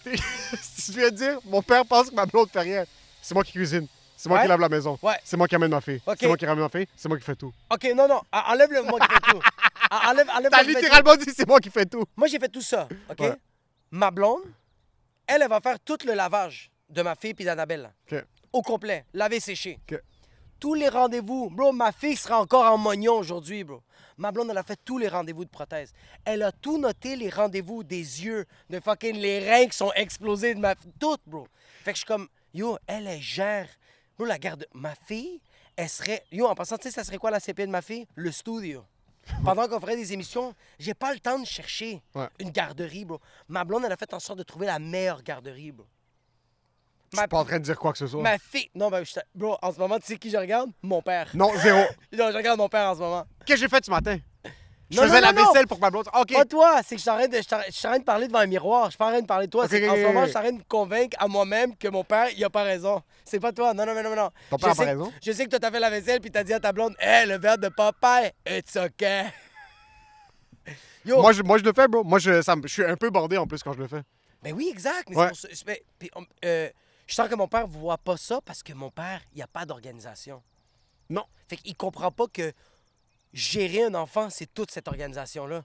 si 0.61 0.91
tu 0.91 0.97
viens 0.99 1.09
de 1.11 1.15
dire, 1.15 1.39
mon 1.45 1.61
père 1.61 1.85
pense 1.85 2.09
que 2.09 2.15
ma 2.15 2.25
blonde 2.25 2.49
fait 2.49 2.59
rien. 2.61 2.85
C'est 3.21 3.33
moi 3.35 3.43
qui 3.43 3.51
cuisine. 3.51 3.87
C'est 4.17 4.29
moi 4.29 4.37
Ouais. 4.39 4.45
qui 4.45 4.49
lave 4.49 4.59
la 4.59 4.69
maison. 4.69 4.97
Ouais. 5.01 5.15
C'est 5.23 5.37
moi 5.37 5.47
qui 5.47 5.55
amène 5.55 5.71
ma 5.71 5.81
fille. 5.81 6.01
C'est 6.19 6.27
moi 6.27 6.37
qui 6.37 6.45
ramène 6.45 6.63
ma 6.63 6.69
fille. 6.69 6.87
C'est 6.95 7.07
moi 7.09 7.17
qui 7.17 7.23
fais 7.25 7.35
tout. 7.35 7.51
OK, 7.71 7.83
non, 7.95 8.07
non, 8.07 8.21
en- 8.31 8.51
enlève 8.53 8.71
le 8.71 8.81
moi 8.83 8.99
qui 8.99 9.07
fais 9.13 9.19
tout. 9.31 9.39
En- 9.91 10.09
Enlève, 10.11 10.29
enlève 10.29 10.51
T'as 10.51 10.63
littéralement 10.63 11.15
dit 11.15 11.25
c'est 11.35 11.47
moi 11.47 11.59
qui 11.59 11.69
fais 11.69 11.85
tout. 11.85 12.03
Moi, 12.15 12.27
j'ai 12.27 12.39
fait 12.39 12.49
tout 12.49 12.61
ça, 12.61 12.87
OK? 13.09 13.19
Ouais. 13.19 13.33
Ma 13.91 14.09
blonde, 14.11 14.41
elle, 15.27 15.41
elle 15.43 15.49
va 15.49 15.59
faire 15.61 15.79
tout 15.79 15.97
le 16.05 16.13
lavage 16.13 16.71
de 16.89 17.01
ma 17.01 17.15
fille 17.15 17.33
puis 17.33 17.45
d'Annabelle. 17.45 17.81
là. 18.11 18.17
OK. 18.17 18.25
Au 18.53 18.61
complet, 18.61 19.05
laver, 19.13 19.39
sécher. 19.39 19.77
OK. 19.91 19.99
Tous 20.63 20.75
les 20.75 20.87
rendez-vous. 20.87 21.49
Bro, 21.49 21.73
ma 21.73 21.91
fille 21.91 22.15
sera 22.15 22.39
encore 22.39 22.63
en 22.63 22.77
mognon 22.77 23.15
aujourd'hui, 23.15 23.65
bro. 23.65 23.81
Ma 24.15 24.31
blonde, 24.31 24.49
elle 24.49 24.57
a 24.57 24.63
fait 24.63 24.79
tous 24.85 24.97
les 24.97 25.09
rendez-vous 25.09 25.43
de 25.43 25.49
prothèse. 25.49 25.91
Elle 26.23 26.41
a 26.41 26.53
tout 26.53 26.77
noté, 26.77 27.17
les 27.17 27.29
rendez-vous 27.29 27.83
des 27.83 27.97
yeux, 28.23 28.45
de 28.69 28.79
fucking 28.79 29.17
les 29.17 29.39
reins 29.51 29.67
qui 29.67 29.75
sont 29.75 29.91
explosés 29.93 30.55
de 30.55 30.61
ma 30.61 30.73
fille. 30.75 30.93
Tout, 30.97 31.17
bro. 31.27 31.49
Fait 31.83 31.91
que 31.91 31.97
je 31.97 32.03
suis 32.03 32.05
comme, 32.05 32.29
yo, 32.53 32.77
elle, 32.87 33.07
elle 33.07 33.19
gère. 33.19 33.67
Bro, 34.17 34.25
la 34.25 34.39
garde. 34.39 34.65
Ma 34.73 34.95
fille, 34.95 35.41
elle 35.75 35.89
serait. 35.89 36.23
Yo, 36.31 36.47
en 36.47 36.55
passant, 36.55 36.77
tu 36.77 36.83
sais, 36.83 36.91
ça 36.91 37.03
serait 37.03 37.17
quoi 37.17 37.29
la 37.29 37.41
CP 37.41 37.65
de 37.65 37.71
ma 37.71 37.81
fille? 37.81 38.07
Le 38.15 38.31
studio. 38.31 38.85
Pendant 39.43 39.67
qu'on 39.67 39.81
ferait 39.81 39.97
des 39.97 40.13
émissions, 40.13 40.55
j'ai 40.79 40.93
pas 40.93 41.11
le 41.13 41.19
temps 41.19 41.39
de 41.39 41.45
chercher 41.45 42.01
Ouais. 42.15 42.29
une 42.39 42.51
garderie, 42.51 43.03
bro. 43.03 43.19
Ma 43.49 43.65
blonde, 43.65 43.83
elle 43.85 43.91
a 43.91 43.97
fait 43.97 44.13
en 44.13 44.19
sorte 44.21 44.39
de 44.39 44.43
trouver 44.43 44.67
la 44.67 44.79
meilleure 44.79 45.23
garderie, 45.23 45.73
bro. 45.73 45.85
Je 47.13 47.17
suis 47.19 47.27
pas 47.27 47.37
en 47.37 47.45
train 47.45 47.59
de 47.59 47.63
dire 47.63 47.77
quoi 47.79 47.91
que 47.91 47.97
ce 47.99 48.07
soit. 48.07 48.21
Ma 48.21 48.37
fille. 48.37 48.69
Non, 48.75 48.89
ben, 48.89 49.03
je... 49.05 49.19
bro, 49.35 49.57
en 49.61 49.71
ce 49.71 49.79
moment, 49.79 49.99
tu 49.99 50.07
sais 50.07 50.17
qui 50.17 50.29
je 50.29 50.37
regarde? 50.37 50.69
Mon 50.81 51.01
père. 51.01 51.29
Non, 51.33 51.51
zéro. 51.57 51.79
Non, 52.11 52.31
je 52.31 52.35
regarde 52.37 52.57
mon 52.59 52.69
père 52.69 52.89
en 52.89 52.95
ce 52.95 52.99
moment. 52.99 53.25
Qu'est-ce 53.45 53.61
que 53.61 53.65
j'ai 53.67 53.69
fait 53.69 53.85
ce 53.85 53.91
matin? 53.91 54.17
Je 54.89 54.97
Non, 54.97 55.03
faisais 55.03 55.15
non, 55.21 55.27
la 55.27 55.33
non, 55.33 55.45
vaisselle 55.45 55.65
pour 55.65 55.79
ma 55.79 55.89
blonde. 55.89 56.07
OK. 56.13 56.33
Pas 56.33 56.45
toi, 56.45 56.81
c'est 56.83 56.95
que 56.95 56.97
je 56.97 57.01
suis 57.01 57.09
en 57.09 57.17
train 57.17 57.27
de, 57.27 57.37
je 57.37 57.41
suis 57.41 57.55
en- 57.87 57.89
en 57.89 57.91
train 57.93 57.99
de 57.99 58.03
parler 58.03 58.27
devant 58.27 58.39
un 58.39 58.45
miroir. 58.45 58.85
Je 58.85 58.89
suis 58.91 58.97
pas 58.97 59.07
en 59.07 59.11
train 59.11 59.21
de 59.21 59.25
parler 59.25 59.47
de 59.47 59.51
toi. 59.51 59.65
Ok, 59.65 59.73
ok, 59.73 59.79
qu'en 59.79 59.95
ce 59.95 59.99
ok, 60.01 60.05
moment, 60.07 60.19
ok. 60.19 60.25
je 60.25 60.29
suis 60.29 60.37
en 60.37 60.41
train 60.41 60.51
de 60.51 60.57
me 60.57 60.63
convaincre 60.67 61.17
à 61.19 61.27
moi-même 61.27 61.75
que 61.77 61.87
mon 61.87 62.03
père, 62.03 62.27
il 62.35 62.43
a 62.43 62.49
pas 62.49 62.63
raison. 62.63 63.01
C'est 63.25 63.39
pas 63.39 63.51
toi. 63.53 63.73
Non, 63.73 63.85
non, 63.87 63.95
non, 63.95 64.03
non, 64.03 64.15
non. 64.15 64.29
Ton 64.51 64.57
père 64.57 64.69
a 64.71 64.75
pas 64.75 64.85
raison? 64.85 65.11
Je 65.25 65.31
sais 65.31 65.45
que 65.45 65.49
toi, 65.49 65.59
t'as 65.59 65.71
fait 65.71 65.79
la 65.79 65.89
vaisselle 65.89 66.19
puis 66.21 66.29
t'as 66.29 66.43
dit 66.43 66.53
à 66.53 66.59
ta 66.59 66.71
blonde, 66.73 66.95
hé, 67.01 67.25
le 67.25 67.37
verre 67.39 67.57
de 67.57 67.69
papa, 67.69 68.21
it's 68.47 68.75
okay. 68.75 69.23
Yo, 71.05 71.21
Moi 71.21 71.33
je, 71.33 71.41
moi, 71.43 71.57
je 71.57 71.63
le 71.63 71.73
fais, 71.73 71.87
bro. 71.87 72.03
Moi, 72.03 72.19
je, 72.19 72.41
ça 72.41 72.55
je 72.63 72.67
suis 72.67 72.83
un 72.85 72.95
peu 72.95 73.09
bandé 73.09 73.37
en 73.37 73.45
plus 73.47 73.61
quand 73.63 73.73
je 73.73 73.79
le 73.79 73.87
fais. 73.87 74.01
Ben 74.41 74.53
oui, 74.53 74.69
exact. 74.71 75.09
Mais 75.09 75.15
Ouais. 75.17 75.23
c'est 75.25 75.29
pour 75.29 75.39
ça- 75.39 75.47
c'est- 75.51 75.67
mais- 75.67 75.83
puis, 75.99 76.11
euh, 76.45 76.69
je 77.07 77.15
sens 77.15 77.29
que 77.29 77.35
mon 77.35 77.47
père 77.47 77.67
voit 77.67 77.97
pas 77.97 78.17
ça 78.17 78.39
parce 78.41 78.63
que 78.63 78.73
mon 78.73 78.89
père, 78.89 79.21
il 79.33 79.37
n'y 79.37 79.43
a 79.43 79.47
pas 79.47 79.65
d'organisation. 79.65 80.41
Non. 81.09 81.25
Fait 81.47 81.57
qu'il 81.57 81.75
comprend 81.75 82.11
pas 82.11 82.27
que 82.27 82.53
gérer 83.33 83.83
un 83.83 83.95
enfant, 83.95 84.29
c'est 84.29 84.53
toute 84.53 84.71
cette 84.71 84.87
organisation-là. 84.87 85.63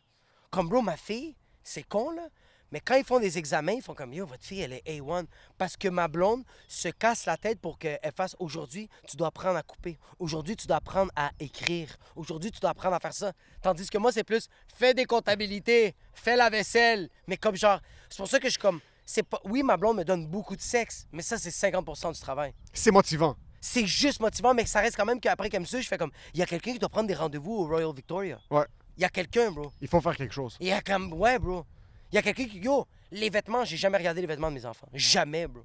Comme, 0.50 0.68
bro, 0.68 0.82
ma 0.82 0.96
fille, 0.96 1.36
c'est 1.62 1.82
con, 1.82 2.10
là. 2.10 2.28
Mais 2.70 2.80
quand 2.80 2.96
ils 2.96 3.04
font 3.04 3.18
des 3.18 3.38
examens, 3.38 3.72
ils 3.72 3.82
font 3.82 3.94
comme 3.94 4.12
Yo, 4.12 4.26
votre 4.26 4.44
fille, 4.44 4.60
elle 4.60 4.74
est 4.74 4.86
A1. 4.86 5.24
Parce 5.56 5.76
que 5.76 5.88
ma 5.88 6.06
blonde 6.06 6.44
se 6.66 6.88
casse 6.88 7.24
la 7.24 7.36
tête 7.36 7.60
pour 7.60 7.78
qu'elle 7.78 7.98
fasse 8.14 8.36
aujourd'hui, 8.38 8.90
tu 9.06 9.16
dois 9.16 9.28
apprendre 9.28 9.56
à 9.56 9.62
couper. 9.62 9.98
Aujourd'hui, 10.18 10.54
tu 10.54 10.66
dois 10.66 10.76
apprendre 10.76 11.10
à 11.16 11.30
écrire. 11.40 11.96
Aujourd'hui, 12.14 12.50
tu 12.50 12.60
dois 12.60 12.70
apprendre 12.70 12.94
à 12.94 13.00
faire 13.00 13.14
ça. 13.14 13.32
Tandis 13.62 13.88
que 13.88 13.96
moi, 13.96 14.12
c'est 14.12 14.24
plus 14.24 14.48
fais 14.74 14.92
des 14.92 15.06
comptabilités, 15.06 15.94
fais 16.12 16.36
la 16.36 16.50
vaisselle. 16.50 17.08
Mais 17.26 17.38
comme 17.38 17.56
genre, 17.56 17.80
c'est 18.10 18.18
pour 18.18 18.28
ça 18.28 18.38
que 18.38 18.48
je 18.48 18.52
suis 18.52 18.60
comme. 18.60 18.80
C'est 19.10 19.22
pas... 19.22 19.40
Oui, 19.44 19.62
ma 19.62 19.78
blonde 19.78 19.96
me 19.96 20.04
donne 20.04 20.26
beaucoup 20.26 20.54
de 20.54 20.60
sexe, 20.60 21.06
mais 21.12 21.22
ça, 21.22 21.38
c'est 21.38 21.48
50% 21.48 22.12
du 22.12 22.20
travail. 22.20 22.52
C'est 22.74 22.90
motivant. 22.90 23.36
C'est 23.58 23.86
juste 23.86 24.20
motivant, 24.20 24.52
mais 24.52 24.66
ça 24.66 24.80
reste 24.80 24.96
quand 24.96 25.06
même 25.06 25.18
qu'après, 25.18 25.48
comme 25.48 25.64
ça, 25.64 25.80
je 25.80 25.88
fais 25.88 25.96
comme. 25.96 26.10
Il 26.34 26.40
y 26.40 26.42
a 26.42 26.46
quelqu'un 26.46 26.74
qui 26.74 26.78
doit 26.78 26.90
prendre 26.90 27.08
des 27.08 27.14
rendez-vous 27.14 27.54
au 27.54 27.66
Royal 27.66 27.90
Victoria. 27.96 28.38
Ouais. 28.50 28.66
Il 28.98 29.00
y 29.00 29.06
a 29.06 29.08
quelqu'un, 29.08 29.50
bro. 29.50 29.72
Il 29.80 29.88
faut 29.88 30.02
faire 30.02 30.14
quelque 30.14 30.34
chose. 30.34 30.58
Il 30.60 30.66
y 30.66 30.72
a 30.72 30.82
comme. 30.82 31.10
Ouais, 31.14 31.38
bro. 31.38 31.64
Il 32.12 32.16
y 32.16 32.18
a 32.18 32.22
quelqu'un 32.22 32.44
qui. 32.44 32.58
Yo, 32.58 32.86
les 33.10 33.30
vêtements, 33.30 33.64
j'ai 33.64 33.78
jamais 33.78 33.96
regardé 33.96 34.20
les 34.20 34.26
vêtements 34.26 34.50
de 34.50 34.54
mes 34.56 34.66
enfants. 34.66 34.88
Jamais, 34.92 35.46
bro. 35.46 35.64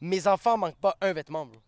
Mes 0.00 0.26
enfants 0.26 0.58
manquent 0.58 0.80
pas 0.80 0.96
un 1.00 1.12
vêtement, 1.12 1.46
bro. 1.46 1.60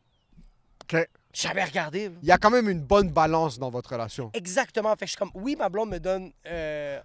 OK. 0.83 1.09
Jamais 1.33 1.65
regardé, 1.65 2.09
bro. 2.09 2.19
Il 2.21 2.27
y 2.29 2.33
a 2.33 2.39
quand 2.39 2.51
même 2.51 2.69
une 2.69 2.83
bonne 2.83 3.11
balance 3.11 3.61
dans 3.61 3.71
votre 3.71 3.91
relation. 3.93 4.31
Exactement. 4.35 4.91
Fait 4.97 5.05
que 5.05 5.07
je 5.07 5.11
suis 5.13 5.19
comme. 5.19 5.31
Oui, 5.35 5.55
ma 5.57 5.69
blonde 5.69 5.91
me 5.91 6.01
donne. 6.01 6.33
euh, 6.47 7.01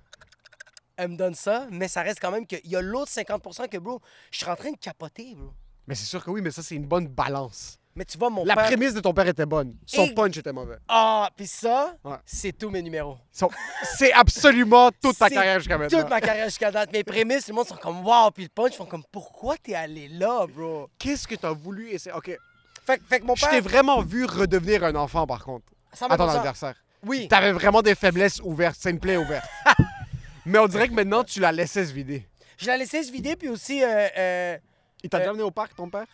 Elle 1.04 1.08
me 1.10 1.16
donne 1.18 1.34
ça, 1.34 1.66
mais 1.72 1.88
ça 1.88 2.04
reste 2.04 2.20
quand 2.22 2.30
même 2.30 2.46
qu'il 2.46 2.62
y 2.66 2.76
a 2.76 2.82
l'autre 2.82 3.12
50% 3.12 3.68
que, 3.68 3.78
bro, 3.78 4.00
je 4.30 4.38
suis 4.38 4.46
en 4.48 4.56
train 4.56 4.70
de 4.70 4.78
capoter, 4.78 5.34
bro. 5.36 5.50
Mais 5.88 5.96
c'est 5.96 6.06
sûr 6.06 6.24
que 6.24 6.30
oui, 6.30 6.42
mais 6.44 6.52
ça, 6.52 6.62
c'est 6.62 6.76
une 6.76 6.86
bonne 6.86 7.08
balance. 7.08 7.80
Mais 7.96 8.06
tu 8.06 8.20
vois, 8.20 8.30
mon 8.30 8.46
La 8.46 8.54
père. 8.56 8.66
prémisse 8.68 8.94
de 8.94 9.00
ton 9.00 9.12
père 9.12 9.28
était 9.28 9.48
bonne. 9.48 9.76
Son 9.88 10.06
Et- 10.06 10.14
punch 10.14 10.38
était 10.38 10.54
mauvais. 10.54 10.78
Ah, 10.88 11.28
puis 11.36 11.48
ça, 11.48 11.96
Ouais. 12.04 12.18
c'est 12.24 12.56
tous 12.56 12.70
mes 12.70 12.84
numéros. 12.84 13.18
Son- 13.32 13.50
C'est 13.98 14.14
absolument 14.14 14.92
toute 15.02 15.18
ta 15.18 15.28
carrière 15.28 15.58
jusqu'à 15.60 15.78
maintenant. 15.80 16.00
Toute 16.02 16.10
ma 16.10 16.22
carrière 16.22 16.46
jusqu'à 16.46 16.70
date. 16.70 16.94
Mes 16.94 17.04
prémices, 17.04 17.48
le 17.48 17.56
monde 17.56 17.66
sont 17.68 17.76
comme 17.78 18.06
wow, 18.06 18.30
puis 18.30 18.44
le 18.44 18.50
punch, 18.50 18.74
ils 18.74 18.78
font 18.78 18.86
comme 18.86 19.04
pourquoi 19.12 19.58
t'es 19.58 19.74
allé 19.74 20.08
là, 20.08 20.46
bro? 20.48 20.88
Qu'est-ce 21.00 21.28
que 21.28 21.34
t'as 21.36 21.52
voulu 21.52 21.90
essayer? 21.90 22.16
OK. 22.16 22.28
Fait, 22.86 22.98
que- 23.00 23.04
fait 23.06 23.20
que 23.22 23.26
mon 23.26 23.34
Je 23.36 23.42
père. 23.42 23.50
t'ai 23.50 23.60
vraiment 23.60 24.02
vu 24.04 24.24
redevenir 24.26 24.84
un 24.84 24.94
enfant, 24.96 25.26
par 25.26 25.44
contre, 25.44 25.66
à 25.94 25.98
ton 26.16 26.26
100%. 26.28 26.30
anniversaire. 26.36 26.76
Oui. 27.04 27.28
T'avais 27.28 27.52
vraiment 27.52 27.82
des 27.82 27.96
faiblesses 27.96 28.40
ouvertes. 28.44 28.78
C'est 28.80 28.92
une 28.92 29.00
plaie 29.00 29.18
ouverte. 29.18 29.50
Mais 30.46 30.60
on 30.60 30.68
dirait 30.68 30.88
que 30.88 30.94
maintenant, 30.94 31.24
tu 31.24 31.40
la 31.40 31.52
laissais 31.52 31.86
se 31.86 31.94
vider. 31.94 32.26
Je 32.58 32.68
la 32.68 32.78
laissais 32.78 33.04
se 33.04 33.12
vider, 33.12 33.36
puis 33.36 33.50
aussi, 33.50 33.84
euh, 33.84 34.08
euh, 34.18 34.58
Il 35.04 35.10
t'a 35.10 35.18
Euh, 35.18 35.20
déjà 35.22 35.30
amené 35.32 35.44
au 35.44 35.52
parc, 35.52 35.76
ton 35.76 35.90
père? 35.90 36.06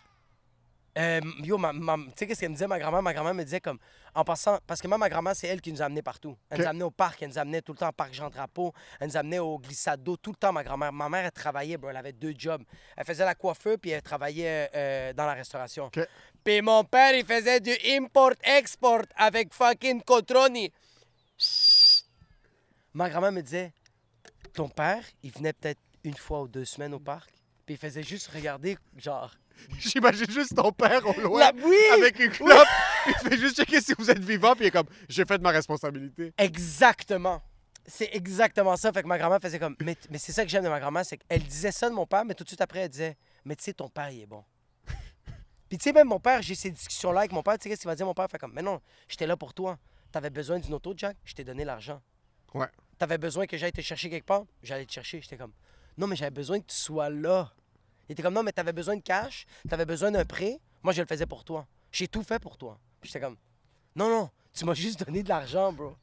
euh, 0.96 1.20
yo, 1.44 1.58
ma, 1.58 1.72
ma- 1.72 1.96
tu 1.96 2.02
sais 2.16 2.26
qu'est-ce 2.26 2.40
qu'elle 2.40 2.48
me 2.48 2.54
disait, 2.54 2.66
ma 2.66 2.78
grand-mère? 2.78 3.02
Ma 3.02 3.12
grand-mère 3.12 3.34
me 3.34 3.44
disait 3.44 3.60
comme, 3.60 3.78
en 4.14 4.24
passant, 4.24 4.58
parce 4.66 4.80
que 4.80 4.88
moi, 4.88 4.98
ma 4.98 5.08
grand-mère, 5.08 5.36
c'est 5.36 5.46
elle 5.46 5.60
qui 5.60 5.72
nous 5.72 5.80
a 5.80 5.84
amenés 5.84 6.02
partout. 6.02 6.36
Elle 6.50 6.58
nous 6.60 6.66
a 6.66 6.70
amenés 6.70 6.84
au 6.84 6.90
parc, 6.90 7.22
elle 7.22 7.28
nous 7.28 7.38
amenait 7.38 7.62
tout 7.62 7.72
le 7.72 7.78
temps 7.78 7.90
au 7.90 7.92
parc 7.92 8.12
Jean-Drapeau, 8.14 8.72
elle 8.98 9.08
nous 9.08 9.16
amenait 9.16 9.38
au 9.38 9.58
glissade 9.58 10.02
d'eau, 10.02 10.16
tout 10.16 10.30
le 10.30 10.36
temps, 10.36 10.52
ma 10.52 10.64
grand-mère. 10.64 10.92
Ma 10.92 11.08
mère, 11.08 11.24
elle 11.26 11.30
travaillait, 11.30 11.76
bro, 11.76 11.90
elle 11.90 11.96
avait 11.98 12.12
deux 12.12 12.34
jobs. 12.36 12.62
Elle 12.96 13.04
faisait 13.04 13.24
la 13.24 13.34
coiffeur, 13.36 13.76
puis 13.80 13.90
elle 13.90 14.02
travaillait 14.02 14.70
euh, 14.74 15.12
dans 15.12 15.26
la 15.26 15.34
restauration. 15.34 15.88
Puis 16.42 16.62
mon 16.62 16.82
père, 16.82 17.14
il 17.14 17.24
faisait 17.24 17.60
du 17.60 17.76
import-export 17.90 19.02
avec 19.16 19.52
fucking 19.54 20.02
Cotroni. 20.02 20.72
Ma 22.94 23.08
grand-mère 23.10 23.30
me 23.32 23.42
disait, 23.42 23.72
ton 24.52 24.68
père, 24.68 25.04
il 25.22 25.30
venait 25.32 25.52
peut-être 25.52 25.80
une 26.04 26.16
fois 26.16 26.42
ou 26.42 26.48
deux 26.48 26.64
semaines 26.64 26.94
au 26.94 26.98
parc, 27.00 27.30
puis 27.66 27.74
il 27.74 27.78
faisait 27.78 28.02
juste 28.02 28.28
regarder, 28.28 28.76
genre... 28.96 29.32
J'imagine 29.78 30.30
juste 30.30 30.54
ton 30.54 30.70
père 30.70 31.04
au 31.04 31.20
loin. 31.20 31.40
La- 31.40 31.52
oui! 31.52 31.76
Avec 31.92 32.18
une 32.20 32.30
clope. 32.30 32.68
il 33.08 33.14
fait 33.14 33.36
juste 33.36 33.56
checker 33.56 33.80
si 33.80 33.92
vous 33.98 34.08
êtes 34.08 34.20
vivant. 34.22 34.54
Puis 34.54 34.66
il 34.66 34.68
est 34.68 34.70
comme, 34.70 34.86
j'ai 35.08 35.24
fait 35.24 35.40
ma 35.42 35.50
responsabilité. 35.50 36.32
Exactement. 36.38 37.42
C'est 37.84 38.08
exactement 38.14 38.76
ça. 38.76 38.92
Fait 38.92 39.02
que 39.02 39.08
ma 39.08 39.18
grand-mère 39.18 39.40
faisait 39.40 39.58
comme. 39.58 39.74
Mais, 39.80 39.96
mais 40.10 40.18
c'est 40.18 40.30
ça 40.30 40.44
que 40.44 40.48
j'aime 40.48 40.62
de 40.62 40.68
ma 40.68 40.78
grand-mère, 40.78 41.04
c'est 41.04 41.16
qu'elle 41.16 41.42
disait 41.42 41.72
ça 41.72 41.88
de 41.90 41.94
mon 41.94 42.06
père, 42.06 42.24
mais 42.24 42.34
tout 42.34 42.44
de 42.44 42.48
suite 42.48 42.60
après, 42.60 42.80
elle 42.80 42.88
disait 42.88 43.16
Mais 43.44 43.56
tu 43.56 43.64
sais, 43.64 43.72
ton 43.72 43.88
père, 43.88 44.10
il 44.10 44.20
est 44.22 44.26
bon. 44.26 44.44
Puis 45.68 45.78
tu 45.78 45.84
sais, 45.84 45.92
même 45.92 46.06
mon 46.06 46.20
père, 46.20 46.40
j'ai 46.40 46.54
ces 46.54 46.70
discussions-là 46.70 47.20
avec 47.20 47.32
mon 47.32 47.42
père. 47.42 47.54
Tu 47.54 47.64
sais, 47.64 47.70
qu'est-ce 47.70 47.80
qu'il 47.80 47.88
va 47.88 47.96
dire, 47.96 48.06
mon 48.06 48.14
père? 48.14 48.28
Fait 48.30 48.38
comme 48.38 48.52
Mais 48.54 48.62
non, 48.62 48.80
j'étais 49.08 49.26
là 49.26 49.36
pour 49.36 49.54
toi. 49.54 49.78
T'avais 50.12 50.30
besoin 50.30 50.58
d'une 50.58 50.74
auto, 50.74 50.94
Jack, 50.96 51.16
je 51.24 51.34
t'ai 51.34 51.44
donné 51.44 51.64
l'argent. 51.64 52.00
Ouais. 52.54 52.68
T'avais 52.98 53.18
besoin 53.18 53.46
que 53.46 53.56
j'aille 53.56 53.72
te 53.72 53.80
chercher 53.80 54.10
quelque 54.10 54.26
part, 54.26 54.44
j'allais 54.62 54.84
te 54.84 54.92
chercher. 54.92 55.20
J'étais 55.20 55.36
comme 55.36 55.52
Non, 55.96 56.06
mais 56.06 56.16
j'avais 56.16 56.32
besoin 56.32 56.60
que 56.60 56.66
tu 56.66 56.76
sois 56.76 57.08
là. 57.10 57.52
Il 58.08 58.12
était 58.12 58.22
comme 58.22 58.34
Non, 58.34 58.42
mais 58.42 58.52
t'avais 58.52 58.72
besoin 58.72 58.96
de 58.96 59.02
cash, 59.02 59.46
t'avais 59.68 59.84
besoin 59.86 60.10
d'un 60.10 60.24
prêt. 60.24 60.58
Moi, 60.82 60.92
je 60.92 61.02
le 61.02 61.06
faisais 61.06 61.26
pour 61.26 61.44
toi. 61.44 61.66
J'ai 61.92 62.08
tout 62.08 62.22
fait 62.22 62.40
pour 62.40 62.56
toi. 62.56 62.78
J'étais 63.02 63.20
comme 63.20 63.36
Non, 63.94 64.08
non, 64.08 64.30
tu 64.52 64.64
m'as 64.64 64.74
juste 64.74 65.04
donné 65.04 65.22
de 65.22 65.28
l'argent, 65.28 65.72
bro. 65.72 65.94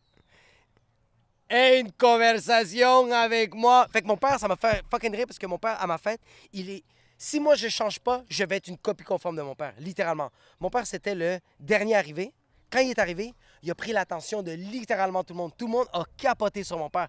Et 1.49 1.79
une 1.79 1.91
conversation 1.91 3.11
avec 3.11 3.53
moi. 3.53 3.87
Fait 3.91 4.01
que 4.01 4.07
mon 4.07 4.17
père, 4.17 4.39
ça 4.39 4.47
m'a 4.47 4.55
fait 4.55 4.83
fucking 4.89 5.15
rire 5.15 5.25
parce 5.27 5.37
que 5.37 5.45
mon 5.45 5.59
père, 5.59 5.79
à 5.79 5.85
ma 5.85 5.97
fête, 5.97 6.21
il 6.53 6.69
est. 6.69 6.83
Si 7.17 7.39
moi 7.39 7.55
je 7.55 7.69
change 7.69 7.99
pas, 7.99 8.23
je 8.29 8.43
vais 8.43 8.57
être 8.57 8.67
une 8.67 8.77
copie 8.77 9.03
conforme 9.03 9.37
de 9.37 9.41
mon 9.41 9.55
père, 9.55 9.73
littéralement. 9.79 10.31
Mon 10.59 10.69
père, 10.69 10.85
c'était 10.85 11.15
le 11.15 11.39
dernier 11.59 11.95
arrivé. 11.95 12.33
Quand 12.69 12.79
il 12.79 12.89
est 12.89 12.99
arrivé, 12.99 13.33
il 13.65 13.71
a 13.71 13.75
pris 13.75 13.91
l'attention 13.91 14.43
de 14.43 14.51
littéralement 14.51 15.23
tout 15.23 15.33
le 15.33 15.39
monde. 15.39 15.51
Tout 15.57 15.65
le 15.65 15.71
monde 15.71 15.87
a 15.91 16.03
capoté 16.17 16.63
sur 16.63 16.77
mon 16.77 16.89
père. 16.89 17.07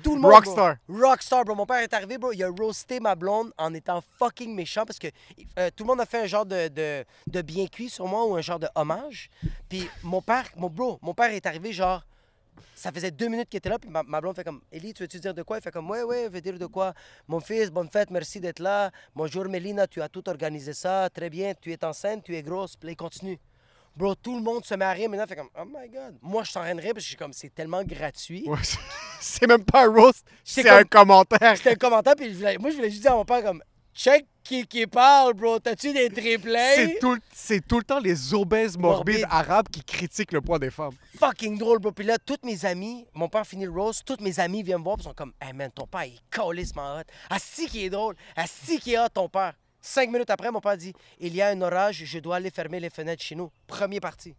Tout 0.00 0.14
le 0.14 0.20
monde. 0.20 0.30
bro. 0.30 0.40
Rockstar. 0.40 0.76
Rockstar, 0.88 1.44
bro. 1.44 1.56
Mon 1.56 1.66
père 1.66 1.78
est 1.78 1.92
arrivé, 1.92 2.18
bro. 2.18 2.32
Il 2.32 2.42
a 2.44 2.48
roasté 2.48 3.00
ma 3.00 3.16
blonde 3.16 3.52
en 3.58 3.74
étant 3.74 4.00
fucking 4.16 4.54
méchant 4.54 4.84
parce 4.86 5.00
que 5.00 5.08
euh, 5.58 5.70
tout 5.74 5.82
le 5.82 5.88
monde 5.88 6.00
a 6.00 6.06
fait 6.06 6.20
un 6.22 6.26
genre 6.26 6.46
de, 6.46 6.68
de, 6.68 7.04
de 7.26 7.42
bien 7.42 7.66
cuit 7.66 7.90
sur 7.90 8.06
moi 8.06 8.24
ou 8.26 8.36
un 8.36 8.40
genre 8.40 8.60
de 8.60 8.68
hommage. 8.76 9.28
Puis 9.68 9.88
mon 10.04 10.22
père, 10.22 10.48
mon 10.56 10.70
bro, 10.70 11.00
mon 11.02 11.14
père 11.14 11.30
est 11.32 11.44
arrivé 11.46 11.72
genre. 11.72 12.04
Ça 12.76 12.92
faisait 12.92 13.10
deux 13.10 13.26
minutes 13.26 13.48
qu'il 13.48 13.58
était 13.58 13.68
là, 13.68 13.78
puis 13.78 13.90
ma, 13.90 14.04
ma 14.04 14.20
blonde 14.20 14.36
fait 14.36 14.44
comme 14.44 14.60
Ellie, 14.70 14.94
tu 14.94 15.02
veux-tu 15.02 15.18
dire 15.18 15.34
de 15.34 15.42
quoi? 15.42 15.58
Il 15.58 15.62
fait 15.62 15.70
comme 15.72 15.90
Ouais, 15.90 16.04
ouais, 16.04 16.24
je 16.26 16.28
veux 16.30 16.40
dire 16.40 16.58
de 16.58 16.66
quoi? 16.66 16.92
Mon 17.26 17.40
fils, 17.40 17.70
bonne 17.70 17.88
fête, 17.88 18.10
merci 18.10 18.38
d'être 18.38 18.60
là. 18.60 18.92
Bonjour 19.16 19.44
Mélina, 19.46 19.88
tu 19.88 20.00
as 20.00 20.08
tout 20.08 20.28
organisé 20.28 20.72
ça, 20.72 21.08
très 21.10 21.28
bien, 21.28 21.54
tu 21.60 21.72
es 21.72 21.84
enceinte, 21.84 22.22
tu 22.24 22.36
es 22.36 22.42
grosse. 22.42 22.76
Puis 22.76 22.90
il 22.90 22.96
continue. 22.96 23.38
Bro, 23.98 24.14
tout 24.14 24.36
le 24.36 24.42
monde 24.42 24.64
se 24.64 24.74
met 24.76 24.84
à 24.84 24.92
rire 24.92 25.10
maintenant, 25.10 25.26
fait 25.26 25.34
comme 25.34 25.48
Oh 25.60 25.64
my 25.66 25.88
god. 25.88 26.16
Moi, 26.22 26.44
je 26.44 26.50
suis 26.50 26.58
en 26.58 26.62
train 26.62 26.74
de 26.76 26.80
rire 26.80 26.92
parce 26.94 26.98
que 26.98 27.02
je 27.02 27.08
suis 27.08 27.16
comme 27.16 27.32
C'est 27.32 27.52
tellement 27.52 27.82
gratuit. 27.82 28.44
Ouais, 28.46 28.58
c'est- 29.20 29.46
même 29.48 29.64
pas 29.64 29.86
un 29.86 29.92
roast. 29.92 30.24
C'est 30.44 30.68
un 30.68 30.78
comme- 30.84 30.88
commentaire. 31.06 31.56
C'était 31.56 31.72
un 31.72 31.74
commentaire, 31.74 32.14
puis 32.16 32.30
je 32.32 32.36
voulais- 32.38 32.58
moi, 32.58 32.70
je 32.70 32.76
voulais 32.76 32.90
juste 32.90 33.02
dire 33.02 33.12
à 33.12 33.16
mon 33.16 33.24
père 33.24 33.42
comme 33.42 33.60
Check 33.94 34.24
qui, 34.44 34.64
qui 34.68 34.86
parle, 34.86 35.34
bro. 35.34 35.58
T'as-tu 35.58 35.92
des 35.92 36.08
triplés 36.08 36.72
C'est 36.76 36.98
tout, 37.00 37.18
c'est 37.34 37.66
tout 37.66 37.78
le 37.78 37.82
temps 37.82 37.98
les 37.98 38.32
obèses 38.32 38.78
morbides 38.78 39.26
arabes 39.28 39.66
qui 39.68 39.82
critiquent 39.82 40.30
le 40.30 40.40
poids 40.40 40.60
des 40.60 40.70
femmes. 40.70 40.92
fucking 41.18 41.58
drôle, 41.58 41.80
bro. 41.80 41.90
Puis 41.90 42.06
là, 42.06 42.16
toutes 42.24 42.44
mes 42.44 42.64
amis, 42.64 43.04
mon 43.12 43.28
père 43.28 43.44
finit 43.44 43.64
le 43.64 43.72
rose, 43.72 44.02
toutes 44.06 44.20
mes 44.20 44.38
amis 44.38 44.62
viennent 44.62 44.78
me 44.78 44.84
voir, 44.84 44.94
puis 44.98 45.02
sont 45.04 45.14
comme, 45.14 45.32
hey 45.42 45.52
man, 45.52 45.72
ton 45.74 45.88
père, 45.88 46.04
il 46.04 46.14
est 46.14 46.20
calissement 46.30 46.98
hot. 46.98 47.02
Asti 47.28 47.66
qui 47.66 47.86
est 47.86 47.90
drôle, 47.90 48.14
Asti 48.36 48.78
qui 48.78 48.92
est 48.94 48.98
hot, 49.00 49.08
ton 49.12 49.28
père. 49.28 49.54
Cinq 49.80 50.10
minutes 50.10 50.30
après, 50.30 50.50
mon 50.50 50.60
père 50.60 50.76
dit, 50.76 50.92
il 51.20 51.34
y 51.34 51.42
a 51.42 51.48
un 51.48 51.60
orage, 51.62 52.02
je 52.04 52.18
dois 52.18 52.36
aller 52.36 52.50
fermer 52.50 52.80
les 52.80 52.90
fenêtres 52.90 53.22
chez 53.22 53.34
nous. 53.34 53.50
Premier 53.66 54.00
parti. 54.00 54.34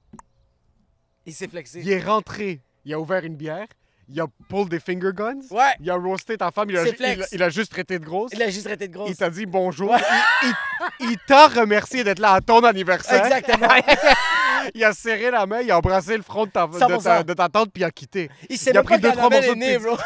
Il 1.26 1.34
s'est 1.34 1.48
flexé. 1.48 1.80
Il 1.82 1.90
est 1.92 2.02
rentré, 2.04 2.62
il 2.86 2.94
a 2.94 3.00
ouvert 3.00 3.24
une 3.24 3.36
bière, 3.36 3.68
il 4.10 4.20
a 4.20 4.26
pull 4.50 4.68
des 4.68 4.80
finger 4.80 5.12
guns, 5.14 5.40
Ouais. 5.52 5.74
il 5.80 5.90
a 5.90 5.96
roasté 5.96 6.38
ta 6.38 6.52
femme, 6.52 6.70
il 6.72 6.78
a, 6.78 6.84
il, 6.88 7.06
a- 7.22 7.26
il 7.32 7.44
a 7.44 7.50
juste 7.50 7.72
traité 7.72 8.00
de 8.00 8.06
grosse. 8.06 8.32
Il 8.34 8.42
a 8.42 8.50
juste 8.50 8.66
traité 8.66 8.88
de 8.88 8.94
grosse. 8.94 9.10
Il 9.10 9.16
t'a 9.16 9.30
dit 9.30 9.46
bonjour. 9.46 9.96
Il, 10.42 10.48
il- 11.00 11.10
il 11.12 11.18
t'a 11.28 11.48
remercié 11.48 12.04
d'être 12.04 12.20
là 12.20 12.34
à 12.34 12.42
ton 12.42 12.64
anniversaire. 12.64 13.24
Exactement. 13.26 13.68
Il 14.76 14.84
a 14.84 14.94
serré 14.94 15.32
la 15.32 15.46
main, 15.46 15.62
il 15.62 15.72
a 15.72 15.78
embrassé 15.78 16.16
le 16.18 16.22
front 16.22 16.46
de 16.46 16.52
ta, 16.52 16.68
de 16.68 16.74
100%. 16.78 17.02
ta, 17.04 17.24
de 17.24 17.34
ta 17.34 17.48
tante, 17.48 17.72
puis 17.72 17.82
il 17.82 17.86
a 17.86 17.92
quitté. 17.92 18.30
Il 18.50 18.60
même 18.74 18.84
pris 18.84 18.96
pas 19.00 19.10
deux, 19.10 19.12
trois 19.14 19.30
morceaux 19.30 19.52
est 19.52 19.56
de 19.56 19.60
née, 19.60 19.78
pizza. 19.78 19.90
bro. 19.90 19.98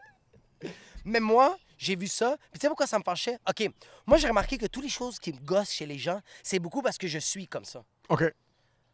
Mais 1.06 1.20
moi, 1.20 1.56
j'ai 1.78 1.96
vu 1.96 2.08
ça. 2.08 2.38
Puis 2.52 2.60
tu 2.60 2.60
sais 2.62 2.68
pourquoi 2.68 2.88
ça 2.88 2.98
me 3.00 3.04
fâchait? 3.04 3.38
OK, 3.50 3.70
moi, 4.06 4.18
j'ai 4.18 4.28
remarqué 4.28 4.58
que 4.58 4.66
toutes 4.66 4.84
les 4.84 4.90
choses 4.90 5.20
qui 5.20 5.34
me 5.34 5.40
gossent 5.40 5.72
chez 5.72 5.86
les 5.86 5.98
gens, 5.98 6.20
c'est 6.44 6.60
beaucoup 6.60 6.82
parce 6.82 6.98
que 6.98 7.08
je 7.08 7.20
suis 7.20 7.48
comme 7.48 7.66
ça. 7.66 7.84
OK. 8.10 8.24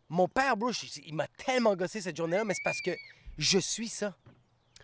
Mon 0.10 0.28
père, 0.28 0.58
bro, 0.58 0.72
il 1.06 1.14
m'a 1.16 1.28
tellement 1.28 1.76
gossé 1.76 2.02
cette 2.02 2.18
journée-là, 2.18 2.44
mais 2.44 2.54
c'est 2.54 2.64
parce 2.64 2.82
que 2.82 2.92
je 3.38 3.60
suis 3.60 3.88
ça. 3.88 4.16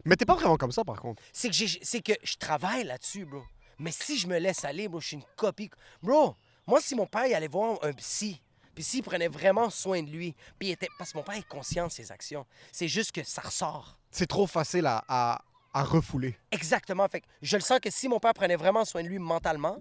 Mais 0.05 0.15
t'es 0.15 0.25
pas 0.25 0.35
vraiment 0.35 0.57
comme 0.57 0.71
ça, 0.71 0.83
par 0.85 1.01
contre. 1.01 1.21
C'est 1.33 1.49
que, 1.49 1.55
j'ai- 1.55 1.79
c'est 1.81 2.01
que 2.01 2.13
je 2.23 2.35
travaille 2.37 2.85
là-dessus, 2.85 3.25
bro. 3.25 3.43
Mais 3.79 3.91
si 3.91 4.17
je 4.17 4.27
me 4.27 4.37
laisse 4.37 4.63
aller, 4.63 4.87
bro, 4.87 4.99
je 5.01 5.07
suis 5.07 5.15
une 5.17 5.23
copie. 5.35 5.69
Bro, 6.01 6.35
moi, 6.65 6.79
si 6.81 6.95
mon 6.95 7.05
père 7.05 7.25
il 7.27 7.33
allait 7.33 7.47
voir 7.47 7.77
un 7.83 7.91
psy, 7.93 8.41
puis 8.73 8.83
s'il 8.83 9.03
prenait 9.03 9.27
vraiment 9.27 9.69
soin 9.69 10.01
de 10.03 10.09
lui, 10.09 10.35
puis 10.59 10.69
il 10.69 10.71
était... 10.71 10.87
Parce 10.97 11.11
que 11.11 11.17
mon 11.17 11.23
père 11.23 11.35
est 11.35 11.47
conscient 11.47 11.87
de 11.87 11.91
ses 11.91 12.11
actions. 12.11 12.45
C'est 12.71 12.87
juste 12.87 13.11
que 13.11 13.23
ça 13.23 13.41
ressort. 13.41 13.97
C'est 14.11 14.27
trop 14.27 14.47
facile 14.47 14.85
à, 14.85 15.03
à, 15.07 15.41
à 15.77 15.83
refouler. 15.83 16.37
Exactement. 16.51 17.07
Fait 17.07 17.21
que 17.21 17.27
je 17.41 17.55
le 17.57 17.61
sens 17.61 17.79
que 17.79 17.89
si 17.89 18.07
mon 18.07 18.19
père 18.19 18.33
prenait 18.33 18.55
vraiment 18.55 18.85
soin 18.85 19.03
de 19.03 19.07
lui 19.07 19.19
mentalement, 19.19 19.77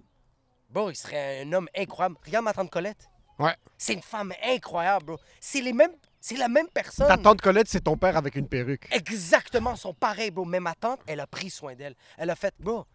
bro, 0.69 0.89
il 0.89 0.95
serait 0.95 1.41
un 1.43 1.53
homme 1.53 1.67
incroyable. 1.75 2.15
Regarde 2.25 2.45
ma 2.45 2.53
tante 2.53 2.69
Colette. 2.69 3.09
Ouais. 3.39 3.55
C'est 3.77 3.93
une 3.93 4.01
femme 4.01 4.33
incroyable, 4.43 5.05
bro. 5.05 5.17
C'est 5.39 5.61
les 5.61 5.73
mêmes... 5.73 5.91
C'est 6.19 6.35
la 6.37 6.49
même 6.49 6.67
personne. 6.73 7.07
Ta 7.07 7.17
tante 7.17 7.39
Colette, 7.41 7.69
c'est 7.69 7.81
ton 7.81 7.95
père 7.95 8.17
avec 8.17 8.35
une 8.35 8.47
perruque. 8.49 8.87
Exactement, 8.91 9.73
ils 9.75 9.77
sont 9.77 9.93
pareils, 9.93 10.31
bro. 10.31 10.43
Mais 10.45 10.59
ma 10.59 10.73
tante, 10.75 10.99
elle 11.07 11.19
a 11.19 11.27
pris 11.27 11.49
soin 11.49 11.75
d'elle. 11.75 11.95
Elle 12.17 12.29
a 12.29 12.35
fait, 12.35 12.53
bro. 12.59 12.85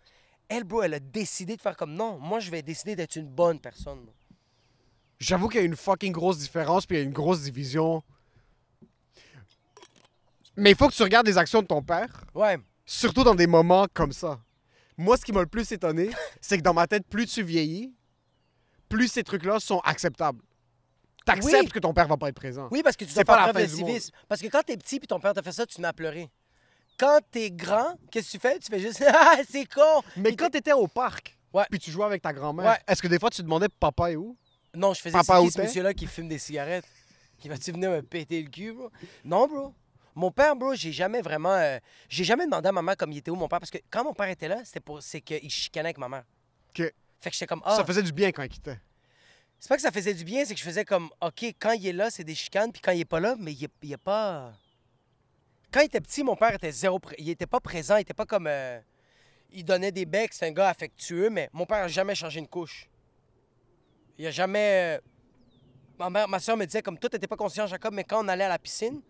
Elle, 0.49 0.65
bro, 0.65 0.83
elle 0.83 0.95
a 0.95 1.01
décidé 1.01 1.57
de 1.57 1.63
faire 1.63 1.77
comme 1.77 1.95
non. 1.95 2.19
Moi, 2.19 2.41
je 2.41 2.51
vais 2.51 2.61
décider 2.63 2.95
d'être 2.97 3.17
une 3.17 3.29
bonne 3.29 3.59
personne. 3.59 4.01
bro. 4.05 4.15
J'avoue 5.19 5.49
qu'il 5.49 5.61
y 5.61 5.63
a 5.63 5.67
une 5.67 5.77
fucking 5.77 6.13
grosse 6.13 6.39
différence, 6.39 6.85
puis 6.85 6.97
il 6.97 7.01
y 7.01 7.03
a 7.03 7.07
une 7.07 7.13
grosse 7.13 7.43
division. 7.43 8.03
Mais 10.57 10.73
il 10.73 10.77
faut 10.77 10.89
que 10.89 10.95
tu 10.95 11.03
regardes 11.03 11.27
les 11.27 11.39
actions 11.39 11.63
de 11.63 11.67
ton 11.67 11.83
père, 11.83 12.25
Ouais. 12.35 12.59
Surtout 12.87 13.25
dans 13.25 13.35
des 13.35 13.47
moments 13.47 13.87
comme 13.93 14.13
ça. 14.13 14.41
Moi, 14.97 15.17
ce 15.17 15.25
qui 15.25 15.33
m'a 15.33 15.41
le 15.41 15.47
plus 15.47 15.71
étonné, 15.73 16.11
c'est 16.41 16.59
que 16.59 16.63
dans 16.63 16.75
ma 16.75 16.87
tête, 16.87 17.07
plus 17.09 17.27
tu 17.27 17.43
vieillis, 17.43 17.95
plus 18.89 19.09
ces 19.09 19.25
trucs-là 19.25 19.59
sont 19.61 19.81
acceptables. 19.81 20.41
T'acceptes 21.25 21.63
Oui. 21.67 21.69
que 21.71 21.79
ton 21.79 21.95
père 21.95 22.09
va 22.09 22.17
pas 22.17 22.29
être 22.29 22.35
présent. 22.37 22.69
Oui, 22.73 22.83
parce 22.83 22.97
que 22.97 23.05
tu 23.05 23.11
C'est 23.13 23.23
dois 23.23 23.25
pas 23.25 23.35
faire 23.39 23.47
la 23.47 23.53
preuve 23.53 23.63
de 23.63 23.69
fin 23.69 23.75
du 23.77 23.81
monde. 23.83 23.91
civisme. 23.91 24.15
Parce 24.29 24.41
que 24.41 24.49
quand 24.49 24.63
t'es 24.63 24.77
petit 24.77 24.99
puis 24.99 25.07
ton 25.07 25.21
père 25.21 25.33
t'a 25.33 25.43
fait 25.43 25.53
ça, 25.53 25.65
tu 25.67 25.83
à 25.85 25.93
pleurer. 25.93 26.29
Quand 26.99 27.21
t'es 27.31 27.51
grand, 27.51 27.95
qu'est-ce 28.11 28.27
que 28.27 28.33
tu 28.33 28.39
fais? 28.41 28.59
Tu 28.59 28.69
fais 28.71 28.81
juste 28.81 29.03
Ah, 29.09 29.39
c'est 29.49 29.65
con! 29.67 30.03
Mais 30.17 30.31
Puis 30.31 30.37
quand 30.37 30.51
t'étais 30.51 30.73
au 30.73 30.89
parc, 30.89 31.39
Ouais. 31.53 31.65
puis 31.71 31.79
tu 31.79 31.91
jouais 31.91 32.05
avec 32.05 32.23
ta 32.23 32.33
grand-mère, 32.33 32.67
Ouais. 32.67 32.79
est-ce 32.89 33.01
que 33.01 33.09
des 33.09 33.19
fois 33.19 33.31
tu 33.31 33.43
demandais 33.43 33.69
papa 33.69 34.11
est 34.13 34.17
où? 34.17 34.37
Non, 34.75 34.95
je 34.95 35.01
faisais 35.01 35.13
Papa 35.13 35.39
c'est 35.41 35.47
qui 35.47 35.51
ce 35.53 35.61
monsieur-là 35.63 35.95
qui 35.95 36.07
fume 36.07 36.29
des 36.29 36.39
cigarettes? 36.39 36.87
Qui 37.39 37.49
va-tu 37.49 37.73
venir 37.73 37.91
me 37.91 38.03
péter 38.03 38.43
le 38.43 38.49
cul, 38.49 38.73
bro? 38.73 38.91
Non, 39.25 39.47
bro. 39.47 39.75
Mon 40.15 40.31
père, 40.31 40.55
bro, 40.57 40.75
j'ai 40.75 40.93
jamais 40.93 41.23
vraiment. 41.23 41.53
euh, 41.55 41.79
j'ai 42.09 42.25
jamais 42.25 42.45
demandé 42.45 42.69
à 42.69 42.73
maman 42.73 42.93
comme 42.99 43.13
il 43.13 43.19
était 43.19 43.31
où 43.31 43.35
mon 43.37 43.49
père. 43.49 43.59
Parce 43.61 43.71
que 43.71 43.79
quand 43.91 44.05
mon 44.05 44.13
père 44.13 44.29
était 44.29 44.49
là, 44.49 44.63
c'était 44.65 44.81
pour. 44.81 45.03
C'est 45.03 45.21
qu'il 45.21 45.49
chicanait 45.51 45.87
avec 45.89 45.99
ma 45.99 46.09
mère. 46.09 46.25
Ok. 46.71 46.93
Fait 47.21 47.31
que 47.31 47.33
j'étais 47.33 47.47
comme. 47.47 47.63
Ah, 47.65 47.77
Ça 47.77 47.85
faisait 47.85 48.03
du 48.03 48.13
bien 48.13 48.31
quand 48.33 48.43
il 48.43 48.49
quittait. 48.51 48.79
c'est 49.59 49.69
pas 49.69 49.77
que 49.77 49.83
ça 49.83 49.91
faisait 49.91 50.13
du 50.15 50.25
bien, 50.25 50.45
c'est 50.45 50.53
que 50.55 50.61
je 50.61 50.65
faisais 50.65 50.85
comme. 50.85 51.09
OK, 51.23 51.45
quand 51.59 51.73
il 51.73 51.87
est 51.87 51.93
là, 51.93 52.11
c'est 52.11 52.25
des 52.25 52.35
chicanes. 52.35 52.73
Puis 52.73 52.83
quand 52.83 52.93
il 52.93 53.01
est 53.01 53.05
pas 53.07 53.21
là, 53.21 53.37
mais 53.39 53.53
il 53.53 53.65
est, 53.65 53.73
il 53.83 53.93
est 53.93 53.97
pas. 53.97 54.53
Quand 55.73 55.81
il 55.81 55.87
était 55.87 56.01
petit, 56.03 56.23
mon 56.23 56.37
père 56.37 56.53
était 56.53 56.73
zéro. 56.73 56.99
pré- 56.99 57.17
Il 57.19 57.31
était 57.31 57.47
pas 57.47 57.61
présent. 57.61 57.97
Il 57.97 58.03
était 58.03 58.13
pas 58.15 58.27
comme. 58.27 58.47
euh, 58.47 58.79
Il 59.51 59.65
donnait 59.65 59.93
des 59.93 60.05
becs, 60.05 60.35
c'est 60.35 60.47
un 60.47 60.53
gars 60.53 60.69
affectueux, 60.69 61.31
mais 61.31 61.49
mon 61.55 61.65
père 61.65 61.85
a 61.85 61.89
jamais 61.89 62.15
changé 62.15 62.39
une 62.41 62.49
couche. 62.49 62.91
Il 64.19 64.27
a 64.27 64.31
jamais. 64.31 64.99
euh, 64.99 65.01
Ma, 65.99 66.11
mère, 66.11 66.27
ma 66.29 66.41
soeur 66.41 66.57
me 66.57 66.65
disait, 66.65 66.83
comme 66.83 66.99
toi, 66.99 67.09
t'étais 67.09 67.27
pas 67.29 67.37
conscient, 67.37 67.67
Jacob, 67.67 67.95
mais 67.95 68.03
quand 68.05 68.25
on 68.25 68.29
allait 68.29 68.45
à 68.45 68.49
la 68.49 68.59
piscine, 68.59 69.01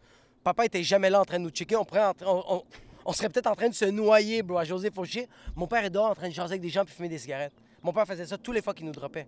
papa 0.45 0.65
était 0.67 0.83
jamais 0.83 1.11
là 1.11 1.21
en 1.21 1.25
train 1.25 1.39
de 1.39 1.45
nous 1.45 1.51
checker. 1.51 1.77
On, 1.77 1.85
pourrait 1.85 2.05
entrer- 2.05 2.27
on, 2.27 2.43
on- 2.57 2.65
on 3.05 3.13
serait 3.13 3.29
peut-être 3.29 3.49
en 3.49 3.55
train 3.57 3.69
de 3.69 3.75
se 3.75 3.85
noyer, 3.85 4.43
bro, 4.43 4.59
à 4.59 4.65
José 4.65 4.91
Fauché. 4.91 5.29
Mon 5.57 5.67
père 5.67 5.85
est 5.85 5.91
dehors 5.91 6.11
en 6.11 6.15
train 6.15 6.29
de 6.29 6.33
jaser 6.35 6.53
avec 6.53 6.61
des 6.63 6.69
gens 6.69 6.85
puis 6.85 6.95
fumer 6.95 7.09
des 7.09 7.19
cigarettes. 7.19 7.53
Mon 7.83 7.93
père 7.93 8.07
faisait 8.07 8.27
ça 8.27 8.39
tous 8.39 8.53
les 8.53 8.63
fois 8.63 8.75
qu'il 8.75 8.87
nous 8.87 8.93
droppait. 8.93 9.27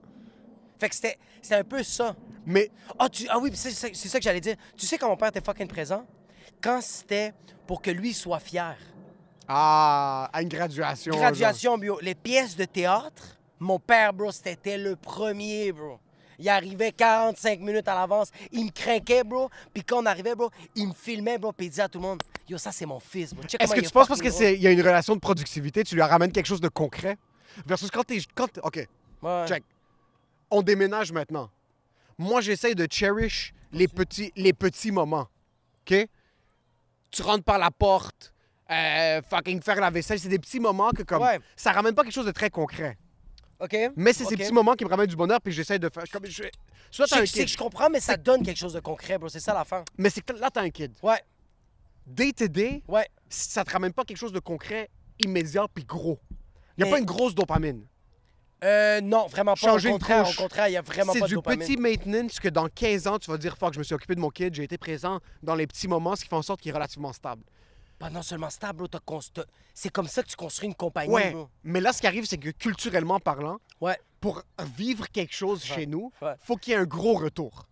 Fait 0.79 0.89
que 0.89 0.95
c'était 0.95 1.19
c'était 1.43 1.57
un 1.57 1.65
peu 1.65 1.83
ça. 1.83 2.15
Mais 2.47 2.71
Ah, 2.99 3.09
tu... 3.09 3.27
ah 3.31 3.39
oui, 3.39 3.51
c'est 3.55 3.71
c'est- 3.71 3.95
c'est 3.95 4.09
ça 4.09 4.19
que 4.19 4.25
j'allais 4.25 4.41
dire. 4.41 4.57
Tu 4.77 4.87
sais 4.87 4.97
quand 4.99 5.09
mon 5.09 5.17
père 5.17 5.29
était 5.29 5.41
fucking 5.41 5.67
présent? 5.69 6.05
Quand 6.61 6.81
c'était 6.81 7.33
pour 7.67 7.81
que 7.83 7.91
lui 7.91 8.13
soit 8.15 8.39
fier. 8.41 8.77
ah, 9.49 10.31
à 10.33 10.43
une 10.43 10.49
graduation. 10.49 11.15
Graduation, 11.15 11.77
bio. 11.79 11.99
Les 12.01 12.15
pièces 12.15 12.57
de 12.57 12.65
théâtre, 12.65 13.39
mon 13.59 13.79
père, 13.79 14.13
bro, 14.13 14.31
c'était 14.33 14.79
le 14.79 14.97
premier, 14.97 15.73
bro. 15.73 15.99
Il 16.39 16.49
arrivait 16.49 16.93
45 16.93 17.61
minutes 17.61 17.89
à 17.89 17.95
l'avance. 17.95 18.31
Il 18.53 18.67
me 18.67 18.71
craquait, 18.71 19.25
bro. 19.25 19.51
Puis 19.73 19.83
quand 19.85 20.03
on 20.03 20.07
arrivait, 20.07 20.35
bro, 20.35 20.51
il 20.75 20.89
me 20.89 20.93
filmait, 20.95 21.39
bro. 21.39 21.53
Puis 21.53 21.67
il 21.67 21.71
disait 21.71 21.83
à 21.83 21.89
tout 21.89 21.99
le 21.99 22.03
monde 22.07 22.23
Yo, 22.49 22.59
ça, 22.59 22.73
c'est 22.73 22.87
mon 22.87 23.01
fils, 23.01 23.33
bro. 23.35 23.43
Check 23.45 23.63
Est-ce 23.63 23.75
que 23.75 23.81
tu 23.81 23.91
penses 23.91 24.09
parce 24.09 24.21
fucking 24.21 24.31
que 24.33 24.37
c'est 24.37 24.55
il 24.55 24.61
y 24.63 24.67
a 24.67 24.71
une 24.71 24.81
relation 24.81 25.15
de 25.15 25.21
productivité, 25.21 25.83
tu 25.85 25.95
lui 25.95 26.03
ramènes 26.03 26.31
quelque 26.33 26.47
chose 26.47 26.61
de 26.61 26.69
concret? 26.69 27.17
Versus 27.67 27.91
quand 27.91 28.03
t'es 28.05 28.19
quand 28.35 28.49
t'es- 28.49 28.61
OK. 28.63 28.87
Ouais. 29.23 29.47
check. 29.49 29.63
On 30.51 30.61
déménage 30.63 31.13
maintenant. 31.13 31.51
Moi, 32.19 32.41
j'essaye 32.41 32.75
de 32.75 32.87
cherish 32.91 33.53
les 33.73 33.89
petits 33.89 34.33
les 34.37 34.53
petits 34.53 34.91
moments. 34.91 35.29
OK? 35.91 36.07
Tu 37.11 37.23
rentres 37.23 37.45
par 37.45 37.59
la 37.59 37.71
porte, 37.71 38.33
euh, 38.71 39.23
fucking 39.29 39.63
faire 39.63 39.81
la 39.81 39.91
vaisselle, 39.91 40.19
c'est 40.19 40.29
des 40.29 40.39
petits 40.39 40.61
moments 40.61 40.91
que 40.91 41.03
comme 41.03 41.23
Ouais. 41.23 41.39
ça 41.57 41.73
ramène 41.73 41.95
pas 41.95 42.03
quelque 42.03 42.13
chose 42.13 42.27
de 42.27 42.33
très 42.33 42.51
concret. 42.51 42.99
OK? 43.65 43.77
Mais 43.97 44.13
c'est 44.13 44.25
ces 44.25 44.37
petits 44.37 44.53
moments 44.53 44.75
qui 44.75 44.85
me 44.85 44.91
ramènent 44.91 45.07
du 45.09 45.17
bonheur 45.17 45.41
puis 45.41 45.53
j'essaie 45.53 45.79
de 45.79 45.89
faire 45.89 46.05
comme 46.13 46.27
je 46.27 46.43
soit 46.91 47.07
t'as 47.07 47.17
C'est 47.17 47.23
un 47.23 47.27
c'est 47.27 47.41
kid, 47.41 47.49
je 47.49 47.57
comprends, 47.57 47.89
mais 47.91 48.01
ça 48.01 48.17
donne 48.17 48.43
quelque 48.43 48.59
chose 48.59 48.75
de 48.75 48.81
concret, 48.81 49.19
bro. 49.19 49.29
C'est 49.29 49.41
ça 49.41 49.55
la 49.55 49.65
fin. 49.65 49.85
mais 49.99 50.11
c'est 50.11 50.21
que 50.21 50.33
là 50.35 50.51
t'as 50.51 50.63
un 50.63 50.71
kid. 50.71 50.93
Ouais, 51.03 51.21
Day 52.07 52.33
to 52.33 52.47
day, 52.49 52.83
ouais. 52.89 53.09
ça 53.31 53.65
te 53.65 53.73
ramène 53.73 53.93
pas 53.95 54.05
quelque 54.05 54.19
chose 54.19 54.33
de 54.33 54.39
concret, 54.41 54.91
immédiat 55.25 55.67
puis 55.73 55.85
gros. 55.85 56.21
Il 56.77 56.81
y 56.81 56.83
a 56.83 56.87
Mais- 56.87 56.91
pas 56.93 56.99
une 56.99 57.07
grosse 57.07 57.35
dopamine. 57.35 57.87
Euh, 58.63 59.01
non, 59.03 59.27
vraiment 59.27 59.53
pas. 59.55 59.61
Changer 59.61 59.89
au 59.89 59.93
une 59.93 59.99
contraire, 59.99 60.29
au 60.29 60.33
contraire, 60.33 60.69
il 60.69 60.73
y 60.73 60.77
a 60.77 60.83
vraiment 60.83 61.13
C'est 61.13 61.19
pas 61.21 61.27
de 61.27 61.29
du 61.31 61.35
dopamine. 61.35 61.61
petit 61.67 61.77
maintenance 61.77 62.41
que 62.41 62.49
dans 62.49 62.69
15 62.69 63.07
ans, 63.07 63.19
tu 63.19 63.31
vas 63.31 63.37
dire, 63.37 63.57
fuck, 63.59 63.75
je 63.75 63.79
me 63.79 63.85
suis 63.85 63.95
occupé 63.95 64.15
de 64.15 64.21
mon 64.21 64.31
kid, 64.31 64.55
j'ai 64.55 64.63
été 64.65 64.79
présent 64.79 65.21
dans 65.43 65.55
les 65.55 65.67
petits 65.67 65.87
moments, 65.89 66.17
ce 66.17 66.23
qui 66.23 66.29
fait 66.29 66.37
en 66.37 66.41
sorte 66.43 66.61
qu'il 66.63 66.71
est 66.71 66.75
relativement 66.75 67.13
stable. 67.13 67.43
Pas 67.99 68.11
non 68.11 68.23
seulement 68.23 68.51
stable, 68.51 68.89
t'as 68.89 68.99
C'est 69.73 69.91
comme 69.91 70.09
ça 70.09 70.23
que 70.23 70.29
tu 70.29 70.37
construis 70.37 70.69
une 70.69 70.75
compagnie, 70.75 71.13
Ouais. 71.13 71.31
bro. 71.33 71.49
Mais 71.63 71.81
là, 71.81 71.93
ce 71.93 72.01
qui 72.01 72.07
arrive, 72.07 72.25
c'est 72.27 72.39
que 72.39 72.51
culturellement 72.51 73.21
parlant, 73.21 73.59
Ouais. 73.81 73.99
pour 74.21 74.43
vivre 74.77 75.09
quelque 75.11 75.35
chose 75.35 75.63
Ouais. 75.71 75.75
chez 75.77 75.87
nous, 75.87 76.13
Ouais. 76.21 76.35
faut 76.41 76.57
qu'il 76.57 76.73
y 76.73 76.77
ait 76.77 76.81
un 76.81 76.85
gros 76.85 77.15
retour. 77.15 77.67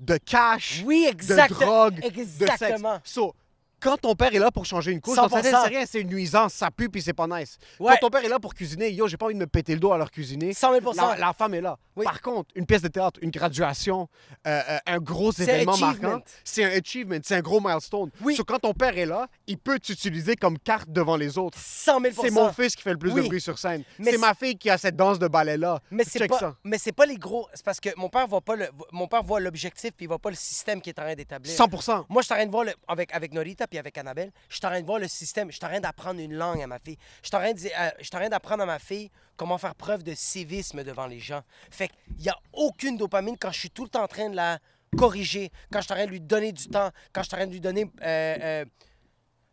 De 0.00 0.18
cash, 0.18 0.82
Oui, 0.84 1.08
de 1.14 1.48
drogue, 1.54 2.00
Exactement. 2.04 2.94
de 2.96 3.00
sexe. 3.00 3.12
So, 3.14 3.34
quand 3.80 3.96
ton 3.98 4.14
père 4.14 4.34
est 4.34 4.38
là 4.38 4.50
pour 4.50 4.64
changer 4.64 4.92
une 4.92 5.00
couche, 5.00 5.18
100%. 5.18 5.42
c'est 5.42 5.56
rien, 5.68 5.86
c'est 5.86 6.00
une 6.00 6.08
nuisance, 6.08 6.54
ça 6.54 6.70
pue 6.70 6.88
puis 6.88 7.02
c'est 7.02 7.12
pas 7.12 7.26
nice. 7.26 7.58
Ouais. 7.78 7.92
Quand 7.92 8.06
ton 8.06 8.10
père 8.10 8.24
est 8.24 8.28
là 8.28 8.38
pour 8.38 8.54
cuisiner, 8.54 8.90
yo, 8.90 9.06
j'ai 9.08 9.16
pas 9.16 9.26
envie 9.26 9.34
de 9.34 9.40
me 9.40 9.46
péter 9.46 9.74
le 9.74 9.80
dos 9.80 9.92
à 9.92 9.98
leur 9.98 10.10
cuisiner. 10.10 10.52
100 10.52 10.80
000 10.80 10.92
La, 10.94 11.16
la 11.16 11.32
femme 11.32 11.54
est 11.54 11.60
là. 11.60 11.78
Oui. 11.94 12.04
Par 12.04 12.20
contre, 12.20 12.50
une 12.54 12.66
pièce 12.66 12.82
de 12.82 12.88
théâtre, 12.88 13.18
une 13.22 13.30
graduation, 13.30 14.08
euh, 14.46 14.62
euh, 14.68 14.78
un 14.86 14.98
gros 14.98 15.32
événement 15.32 15.76
marquant, 15.78 16.20
c'est 16.44 16.64
un 16.64 16.78
achievement, 16.78 17.18
c'est 17.22 17.36
un 17.36 17.40
gros 17.40 17.60
milestone. 17.60 18.10
Oui. 18.20 18.36
So, 18.36 18.44
quand 18.44 18.58
ton 18.58 18.72
père 18.74 18.96
est 18.98 19.06
là, 19.06 19.28
il 19.46 19.58
peut 19.58 19.78
t'utiliser 19.78 20.36
comme 20.36 20.58
carte 20.58 20.90
devant 20.90 21.16
les 21.16 21.38
autres. 21.38 21.58
100 21.58 22.00
000 22.00 22.14
C'est 22.20 22.30
mon 22.30 22.52
fils 22.52 22.76
qui 22.76 22.82
fait 22.82 22.92
le 22.92 22.98
plus 22.98 23.12
Oui. 23.12 23.22
de 23.22 23.26
bruit 23.26 23.40
sur 23.40 23.58
scène. 23.58 23.82
C'est 24.02 24.18
ma 24.18 24.34
fille 24.34 24.56
qui 24.56 24.68
a 24.70 24.78
cette 24.78 24.96
danse 24.96 25.18
de 25.18 25.28
ballet-là. 25.28 25.80
Mais 25.90 26.04
c'est 26.04 26.26
pas, 26.26 26.38
ça. 26.38 26.56
mais 26.64 26.78
c'est 26.78 26.92
pas 26.92 27.06
les 27.06 27.16
gros. 27.16 27.48
C'est 27.54 27.64
parce 27.64 27.80
que 27.80 27.90
mon 27.96 28.08
père 28.08 28.26
voit 28.26 28.40
pas 28.40 28.56
le, 28.56 28.66
mon 28.92 29.06
père 29.06 29.22
voit 29.22 29.40
l'objectif 29.40 29.90
puis 29.96 30.04
il 30.04 30.08
voit 30.08 30.18
pas 30.18 30.30
le 30.30 30.36
système 30.36 30.80
qui 30.80 30.90
est 30.90 30.98
en 30.98 31.02
train 31.02 31.14
d'établir. 31.14 31.54
100% 31.54 32.04
Moi, 32.08 32.22
je 32.22 32.26
suis 32.26 32.32
en 32.34 32.36
train 32.36 32.46
de 32.46 32.50
voir 32.50 32.64
le, 32.64 32.72
avec 32.88 33.14
avec 33.14 33.32
Norita 33.32 33.65
puis 33.66 33.78
avec 33.78 33.96
Annabelle, 33.98 34.32
je 34.48 34.56
suis 34.56 34.66
en 34.66 34.70
train 34.70 34.80
de 34.80 34.86
voir 34.86 34.98
le 34.98 35.08
système. 35.08 35.50
Je 35.50 35.56
suis 35.56 35.64
en 35.64 35.68
train 35.68 35.80
d'apprendre 35.80 36.20
une 36.20 36.34
langue 36.34 36.62
à 36.62 36.66
ma 36.66 36.78
fille. 36.78 36.98
Je 37.22 37.28
suis 37.28 37.36
en 37.36 37.40
train 37.40 38.24
euh, 38.24 38.28
d'apprendre 38.28 38.62
à 38.62 38.66
ma 38.66 38.78
fille 38.78 39.10
comment 39.36 39.58
faire 39.58 39.74
preuve 39.74 40.02
de 40.02 40.14
civisme 40.14 40.82
devant 40.84 41.06
les 41.06 41.20
gens. 41.20 41.42
Fait 41.70 41.88
qu'il 41.88 42.22
y 42.24 42.28
a 42.28 42.38
aucune 42.52 42.96
dopamine 42.96 43.36
quand 43.38 43.52
je 43.52 43.60
suis 43.60 43.70
tout 43.70 43.84
le 43.84 43.90
temps 43.90 44.02
en 44.02 44.08
train 44.08 44.30
de 44.30 44.36
la 44.36 44.58
corriger, 44.96 45.50
quand 45.70 45.80
je 45.80 45.84
suis 45.84 45.92
en 45.92 45.96
train 45.96 46.06
de 46.06 46.10
lui 46.10 46.20
donner 46.20 46.52
du 46.52 46.68
temps, 46.68 46.90
quand 47.12 47.22
je 47.22 47.28
suis 47.28 47.34
en 47.34 47.38
train 47.38 47.46
de 47.46 47.52
lui 47.52 47.60
donner. 47.60 47.84
euh, 48.02 48.36
euh, 48.40 48.64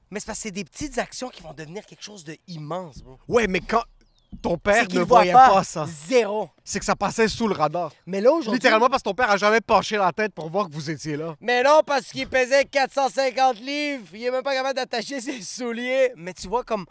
Mais 0.09 0.19
c'est 0.19 0.25
parce 0.25 0.39
que 0.39 0.43
c'est 0.43 0.51
des 0.51 0.63
petites 0.63 0.97
actions 0.97 1.29
qui 1.29 1.41
vont 1.41 1.53
devenir 1.53 1.85
quelque 1.85 2.03
chose 2.03 2.23
de 2.23 2.37
immense, 2.47 3.01
bro. 3.01 3.17
Ouais, 3.27 3.47
mais 3.47 3.59
quand 3.59 3.83
ton 4.41 4.57
père 4.57 4.87
ne 4.91 5.01
voyait 5.01 5.33
pas, 5.33 5.63
ça, 5.63 5.85
Zéro. 6.07 6.49
c'est 6.63 6.79
que 6.79 6.85
ça 6.85 6.95
passait 6.95 7.27
sous 7.27 7.47
le 7.47 7.53
radar. 7.53 7.91
Mais 8.05 8.21
là, 8.21 8.31
aujourd'hui. 8.31 8.53
Littéralement 8.53 8.87
parce 8.87 9.01
que 9.03 9.09
ton 9.09 9.13
père 9.15 9.29
a 9.29 9.37
jamais 9.37 9.61
penché 9.61 9.97
la 9.97 10.11
tête 10.11 10.33
pour 10.33 10.49
voir 10.49 10.67
que 10.67 10.73
vous 10.73 10.89
étiez 10.89 11.15
là. 11.17 11.35
Mais 11.39 11.63
non, 11.63 11.81
parce 11.85 12.11
qu'il 12.11 12.27
pesait 12.27 12.65
450 12.65 13.59
livres. 13.59 14.07
Il 14.13 14.23
est 14.23 14.31
même 14.31 14.43
pas 14.43 14.53
capable 14.53 14.75
d'attacher 14.75 15.19
ses 15.21 15.41
souliers. 15.41 16.11
Mais 16.15 16.33
tu 16.33 16.47
vois, 16.47 16.63
comme. 16.63 16.85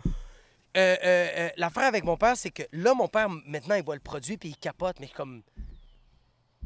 Euh, 0.76 0.96
euh, 1.04 1.28
euh, 1.36 1.48
L'affaire 1.58 1.84
avec 1.84 2.02
mon 2.04 2.16
père, 2.16 2.34
c'est 2.36 2.50
que 2.50 2.62
là, 2.72 2.94
mon 2.94 3.06
père, 3.08 3.28
maintenant, 3.28 3.74
il 3.74 3.84
voit 3.84 3.94
le 3.94 4.00
produit 4.00 4.38
puis 4.38 4.50
il 4.50 4.56
capote. 4.56 4.96
Mais 5.00 5.08
comme. 5.08 5.42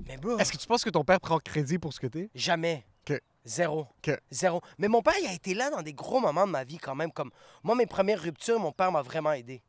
Mais 0.06 0.16
bro, 0.16 0.38
Est-ce 0.38 0.52
que 0.52 0.58
tu 0.58 0.66
penses 0.66 0.84
que 0.84 0.90
ton 0.90 1.04
père 1.04 1.20
prend 1.20 1.38
crédit 1.38 1.78
pour 1.78 1.92
ce 1.92 2.00
que 2.00 2.06
t'es? 2.06 2.30
jamais. 2.34 2.84
OK. 3.08 3.18
Zéro. 3.44 3.86
OK. 4.06 4.16
Zéro. 4.30 4.60
Mais 4.78 4.88
mon 4.88 5.00
père, 5.02 5.14
il 5.22 5.26
a 5.28 5.32
été 5.32 5.54
là 5.54 5.70
dans 5.70 5.82
des 5.82 5.94
gros 5.94 6.20
moments 6.20 6.46
de 6.46 6.52
ma 6.52 6.64
vie 6.64 6.78
quand 6.78 6.94
même. 6.94 7.10
Comme 7.10 7.30
moi, 7.62 7.74
mes 7.74 7.86
premières 7.86 8.20
ruptures, 8.20 8.60
mon 8.60 8.72
père 8.72 8.92
m'a 8.92 9.02
vraiment 9.02 9.32
aidé. 9.32 9.62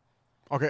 OK. 0.49 0.63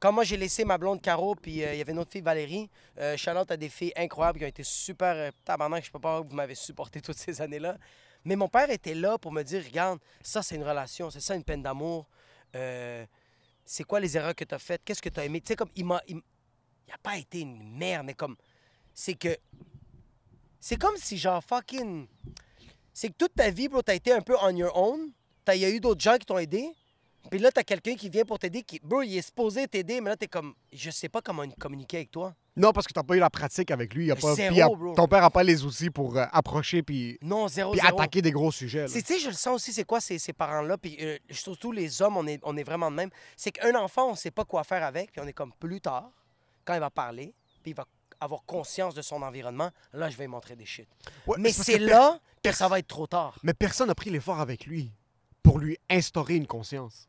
Quand 0.00 0.12
moi 0.12 0.24
j'ai 0.24 0.38
laissé 0.38 0.64
ma 0.64 0.78
blonde 0.78 1.02
Caro, 1.02 1.34
puis 1.34 1.62
euh, 1.62 1.74
il 1.74 1.78
y 1.78 1.80
avait 1.82 1.92
une 1.92 1.98
autre 1.98 2.10
fille 2.10 2.22
Valérie, 2.22 2.70
euh, 2.98 3.16
Charlotte 3.18 3.50
a 3.50 3.56
des 3.58 3.68
filles 3.68 3.92
incroyables 3.96 4.38
qui 4.38 4.44
ont 4.46 4.48
été 4.48 4.62
super 4.62 5.14
euh, 5.14 5.30
tabarnak, 5.44 5.84
je 5.84 5.90
peux 5.90 5.98
pas 6.00 6.20
vous 6.22 6.34
m'avez 6.34 6.54
supporté 6.54 7.00
toutes 7.02 7.18
ces 7.18 7.40
années-là. 7.42 7.76
Mais 8.24 8.34
mon 8.36 8.48
père 8.48 8.70
était 8.70 8.94
là 8.94 9.18
pour 9.18 9.30
me 9.32 9.42
dire 9.42 9.62
regarde, 9.64 9.98
ça 10.22 10.42
c'est 10.42 10.56
une 10.56 10.64
relation, 10.64 11.10
c'est 11.10 11.20
ça 11.20 11.34
une 11.34 11.44
peine 11.44 11.62
d'amour. 11.62 12.06
Euh, 12.56 13.04
c'est 13.64 13.84
quoi 13.84 14.00
les 14.00 14.16
erreurs 14.16 14.34
que 14.34 14.44
tu 14.44 14.54
as 14.54 14.58
faites? 14.58 14.82
Qu'est-ce 14.84 15.02
que 15.02 15.08
tu 15.10 15.20
as 15.20 15.24
aimé? 15.26 15.40
Tu 15.40 15.48
sais 15.48 15.56
comme 15.56 15.70
il 15.76 15.84
m'a 15.84 16.00
il, 16.08 16.16
m- 16.16 16.22
il 16.88 16.92
a 16.94 16.98
pas 16.98 17.16
été 17.18 17.40
une 17.40 17.76
merde, 17.76 18.06
mais 18.06 18.14
comme 18.14 18.36
c'est 18.94 19.14
que 19.14 19.36
c'est 20.60 20.76
comme 20.76 20.96
si 20.96 21.16
genre 21.18 21.42
fucking 21.44 22.06
c'est 22.92 23.08
que 23.08 23.14
toute 23.16 23.34
ta 23.34 23.50
vie, 23.50 23.68
bro, 23.68 23.80
t'as 23.82 23.94
été 23.94 24.12
un 24.12 24.20
peu 24.20 24.36
on 24.42 24.54
your 24.56 24.76
own. 24.76 25.10
Il 25.52 25.58
y 25.58 25.64
a 25.64 25.70
eu 25.70 25.80
d'autres 25.80 26.00
gens 26.00 26.16
qui 26.16 26.26
t'ont 26.26 26.38
aidé. 26.38 26.70
Puis 27.30 27.38
là, 27.38 27.50
t'as 27.52 27.62
quelqu'un 27.62 27.94
qui 27.94 28.08
vient 28.08 28.24
pour 28.24 28.38
t'aider, 28.38 28.62
qui, 28.62 28.80
bro, 28.82 29.02
il 29.02 29.16
est 29.16 29.22
supposé 29.22 29.66
t'aider, 29.68 30.00
mais 30.00 30.10
là, 30.10 30.16
t'es 30.16 30.26
comme, 30.26 30.54
je 30.72 30.90
sais 30.90 31.08
pas 31.08 31.20
comment 31.20 31.44
communiquer 31.58 31.98
avec 31.98 32.10
toi. 32.10 32.34
Non, 32.56 32.72
parce 32.72 32.86
que 32.86 32.92
t'as 32.92 33.02
pas 33.02 33.14
eu 33.16 33.18
la 33.20 33.30
pratique 33.30 33.70
avec 33.70 33.94
lui. 33.94 34.10
A 34.10 34.16
pas, 34.16 34.34
Zéro, 34.34 34.48
puis 34.48 34.56
il 34.58 34.62
a- 34.62 34.68
bro. 34.68 34.94
ton 34.94 35.06
père 35.06 35.22
a 35.24 35.30
pas 35.30 35.42
les 35.42 35.64
outils 35.64 35.90
pour 35.90 36.16
euh, 36.16 36.24
approcher 36.32 36.82
puis, 36.82 37.18
Non, 37.22 37.46
zéro, 37.48 37.72
puis 37.72 37.80
zéro. 37.80 37.98
attaquer 38.00 38.22
des 38.22 38.32
gros 38.32 38.50
sujets. 38.50 38.86
tu 38.86 39.00
sais, 39.00 39.18
je 39.18 39.28
le 39.28 39.34
sens 39.34 39.54
aussi, 39.56 39.72
c'est 39.72 39.84
quoi 39.84 40.00
ces, 40.00 40.18
ces 40.18 40.32
parents-là, 40.32 40.76
puis 40.78 40.96
euh, 41.00 41.18
surtout 41.30 41.72
les 41.72 42.02
hommes, 42.02 42.16
on 42.16 42.26
est, 42.26 42.40
on 42.42 42.56
est 42.56 42.64
vraiment 42.64 42.90
de 42.90 42.96
même. 42.96 43.10
C'est 43.36 43.52
qu'un 43.52 43.74
enfant, 43.76 44.10
on 44.10 44.14
sait 44.14 44.30
pas 44.30 44.44
quoi 44.44 44.64
faire 44.64 44.82
avec, 44.84 45.12
puis 45.12 45.20
on 45.20 45.26
est 45.26 45.32
comme 45.32 45.52
plus 45.58 45.80
tard, 45.80 46.10
quand 46.64 46.74
il 46.74 46.80
va 46.80 46.90
parler, 46.90 47.32
puis 47.62 47.72
il 47.72 47.74
va 47.74 47.86
avoir 48.18 48.44
conscience 48.44 48.94
de 48.94 49.00
son 49.02 49.22
environnement, 49.22 49.70
là, 49.92 50.10
je 50.10 50.16
vais 50.16 50.24
lui 50.24 50.30
montrer 50.30 50.56
des 50.56 50.66
shit. 50.66 50.88
Ouais, 51.26 51.36
Mais 51.38 51.52
c'est 51.52 51.78
là 51.78 52.18
que 52.42 52.52
ça 52.52 52.68
va 52.68 52.78
être 52.78 52.88
trop 52.88 53.06
tard. 53.06 53.38
Mais 53.42 53.54
personne 53.54 53.88
n'a 53.88 53.94
pris 53.94 54.10
l'effort 54.10 54.40
avec 54.40 54.66
lui 54.66 54.90
pour 55.42 55.58
lui 55.58 55.78
instaurer 55.88 56.34
une 56.36 56.46
conscience. 56.46 57.08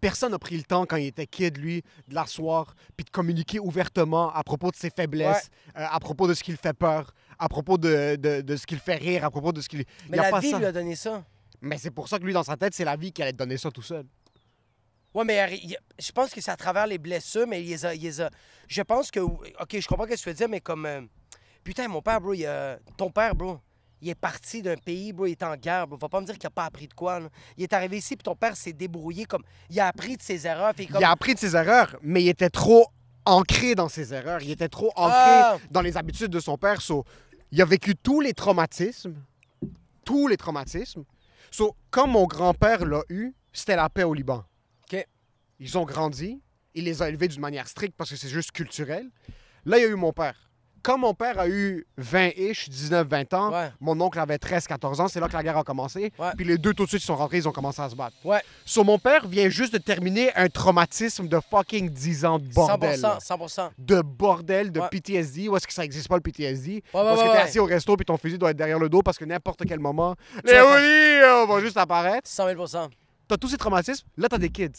Personne 0.00 0.30
n'a 0.32 0.38
pris 0.38 0.56
le 0.56 0.62
temps 0.62 0.86
quand 0.86 0.96
il 0.96 1.06
était 1.06 1.26
kid, 1.26 1.56
lui, 1.58 1.82
de 2.06 2.14
l'asseoir 2.14 2.74
puis 2.96 3.04
de 3.04 3.10
communiquer 3.10 3.58
ouvertement 3.58 4.32
à 4.32 4.42
propos 4.44 4.70
de 4.70 4.76
ses 4.76 4.90
faiblesses, 4.90 5.50
euh, 5.76 5.84
à 5.90 5.98
propos 5.98 6.28
de 6.28 6.34
ce 6.34 6.42
qui 6.44 6.52
le 6.52 6.56
fait 6.56 6.72
peur, 6.72 7.12
à 7.38 7.48
propos 7.48 7.78
de, 7.78 8.16
de- 8.16 8.40
de 8.42 8.56
ce 8.56 8.66
qui 8.66 8.74
le 8.74 8.80
fait 8.80 8.94
rire, 8.96 9.24
à 9.24 9.30
propos 9.30 9.52
de 9.52 9.60
ce 9.60 9.68
qui... 9.68 9.84
Mais 10.08 10.18
a 10.18 10.22
la 10.22 10.30
pas 10.30 10.40
vie 10.40 10.50
ça. 10.50 10.58
lui 10.58 10.66
a 10.66 10.72
donné 10.72 10.94
ça. 10.94 11.24
Mais 11.60 11.78
c'est 11.78 11.90
pour 11.90 12.08
ça 12.08 12.18
que 12.18 12.24
lui, 12.24 12.32
dans 12.32 12.44
sa 12.44 12.56
tête, 12.56 12.74
c'est 12.74 12.84
la 12.84 12.94
vie 12.96 13.10
qui 13.12 13.20
allait 13.22 13.32
te 13.32 13.38
donner 13.38 13.56
ça 13.56 13.70
tout 13.72 13.82
seul. 13.82 14.04
Ouais, 15.14 15.24
mais 15.24 15.58
je 15.98 16.12
pense 16.12 16.30
que 16.32 16.40
c'est 16.40 16.50
à 16.50 16.56
travers 16.56 16.86
les 16.86 16.98
blessures, 16.98 17.46
mais 17.48 17.62
il 17.62 17.68
les 17.68 17.84
a, 17.84 17.94
il 17.94 18.02
les 18.02 18.20
a- 18.20 18.30
Je 18.68 18.82
pense 18.82 19.10
que. 19.10 19.18
Ok, 19.20 19.80
je 19.80 19.88
comprends 19.88 20.04
ce 20.04 20.10
que 20.10 20.16
tu 20.20 20.28
veux 20.28 20.34
dire, 20.34 20.48
mais 20.48 20.60
comme. 20.60 20.86
euh, 20.86 21.00
Putain, 21.64 21.88
mon 21.88 22.00
père, 22.02 22.20
bro, 22.20 22.34
il 22.34 22.46
a- 22.46 22.78
ton 22.96 23.10
père, 23.10 23.34
bro, 23.34 23.58
il 24.00 24.08
est 24.08 24.14
parti 24.14 24.62
d'un 24.62 24.76
pays, 24.76 25.12
bro, 25.12 25.26
il 25.26 25.32
est 25.32 25.42
en 25.42 25.56
guerre, 25.56 25.86
bro. 25.86 25.96
Va 25.96 26.08
pas 26.08 26.20
me 26.20 26.26
dire 26.26 26.36
qu'il 26.38 26.46
a 26.46 26.50
pas 26.50 26.64
appris 26.66 26.86
de 26.88 26.94
quoi, 26.94 27.20
là. 27.20 27.28
Il 27.56 27.62
est 27.64 27.72
arrivé 27.72 27.98
ici, 27.98 28.16
puis 28.16 28.22
ton 28.22 28.36
père 28.36 28.56
s'est 28.56 28.72
débrouillé 28.72 29.24
comme. 29.24 29.42
Il 29.70 29.78
a 29.80 29.86
appris 29.88 30.16
de 30.16 30.22
ses 30.22 30.46
erreurs, 30.46 30.74
puis 30.74 30.86
comme. 30.86 31.00
Il 31.00 31.04
a 31.04 31.10
appris 31.10 31.34
de 31.34 31.38
ses 31.38 31.56
erreurs, 31.56 31.96
mais 32.02 32.22
il 32.22 32.28
était 32.28 32.50
trop 32.50 32.86
ancré 33.24 33.74
dans 33.74 33.88
ses 33.88 34.14
erreurs. 34.14 34.42
Il 34.42 34.50
était 34.50 34.68
trop 34.68 34.90
ancré 34.96 35.12
Ah! 35.16 35.58
dans 35.70 35.80
les 35.82 35.96
habitudes 35.96 36.30
de 36.30 36.40
son 36.40 36.56
père. 36.56 36.80
So, 36.80 37.04
il 37.50 37.60
a 37.60 37.64
vécu 37.64 37.94
tous 37.96 38.20
les 38.20 38.32
traumatismes. 38.34 39.14
Tous 40.04 40.28
les 40.28 40.36
traumatismes. 40.36 41.04
So, 41.50 41.74
comme 41.90 42.12
mon 42.12 42.26
grand-père 42.26 42.84
l'a 42.84 43.02
eu, 43.08 43.34
c'était 43.52 43.76
la 43.76 43.88
paix 43.88 44.04
au 44.04 44.14
Liban. 44.14 44.44
OK. 44.90 45.06
Ils 45.58 45.78
ont 45.78 45.84
grandi. 45.84 46.40
Il 46.74 46.84
les 46.84 47.02
a 47.02 47.08
élevés 47.08 47.28
d'une 47.28 47.40
manière 47.40 47.66
stricte 47.68 47.94
parce 47.96 48.10
que 48.10 48.16
c'est 48.16 48.28
juste 48.28 48.52
culturel. 48.52 49.10
Là, 49.64 49.78
il 49.78 49.82
y 49.82 49.84
a 49.84 49.88
eu 49.88 49.94
mon 49.94 50.12
père. 50.12 50.47
Quand 50.82 50.98
mon 50.98 51.14
père 51.14 51.38
a 51.38 51.48
eu 51.48 51.86
20-ish, 52.00 52.68
19-20 52.70 53.34
ans, 53.34 53.52
Ouais. 53.52 53.70
mon 53.80 54.00
oncle 54.00 54.18
avait 54.18 54.36
13-14 54.38 55.00
ans, 55.00 55.08
c'est 55.08 55.20
là 55.20 55.28
que 55.28 55.32
la 55.34 55.42
guerre 55.42 55.56
a 55.58 55.64
commencé. 55.64 56.12
Ouais. 56.18 56.30
Puis 56.36 56.44
les 56.46 56.58
deux, 56.58 56.74
tout 56.74 56.84
de 56.84 56.88
suite, 56.88 57.02
ils 57.02 57.06
sont 57.06 57.16
rentrés, 57.16 57.38
ils 57.38 57.48
ont 57.48 57.52
commencé 57.52 57.80
à 57.82 57.88
se 57.88 57.94
battre. 57.94 58.16
Ouais. 58.24 58.40
So, 58.64 58.84
mon 58.84 58.98
père 58.98 59.26
vient 59.26 59.48
juste 59.48 59.72
de 59.72 59.78
terminer 59.78 60.34
un 60.36 60.48
traumatisme 60.48 61.28
de 61.28 61.38
fucking 61.50 61.90
10 61.90 62.24
ans 62.24 62.38
de 62.38 62.46
bordel. 62.52 62.98
100%, 62.98 63.02
là. 63.02 63.18
100%. 63.20 63.70
De 63.78 64.00
bordel, 64.02 64.72
de 64.72 64.80
Ouais. 64.80 64.88
PTSD. 64.90 65.48
Où 65.48 65.56
est-ce 65.56 65.66
que 65.66 65.72
ça 65.72 65.84
existe 65.84 66.08
pas 66.08 66.16
le 66.16 66.20
PTSD? 66.22 66.76
Est-ce 66.76 66.92
que 66.92 67.32
t'es 67.32 67.38
assis 67.38 67.58
au 67.58 67.64
resto 67.64 67.96
puis 67.96 68.04
ton 68.04 68.16
fusil 68.16 68.38
doit 68.38 68.50
être 68.50 68.56
derrière 68.56 68.78
le 68.78 68.88
dos 68.88 69.02
parce 69.02 69.18
que 69.18 69.24
n'importe 69.24 69.64
quel 69.66 69.80
moment, 69.80 70.14
les 70.44 70.52
euh, 70.54 71.44
vont 71.46 71.60
juste 71.60 71.76
apparaître. 71.76 72.28
100 72.28 72.46
000% 72.48 72.88
T'as 73.26 73.36
tous 73.36 73.48
ces 73.48 73.58
traumatismes, 73.58 74.06
là 74.16 74.28
t'as 74.28 74.38
des 74.38 74.48
kids. 74.48 74.70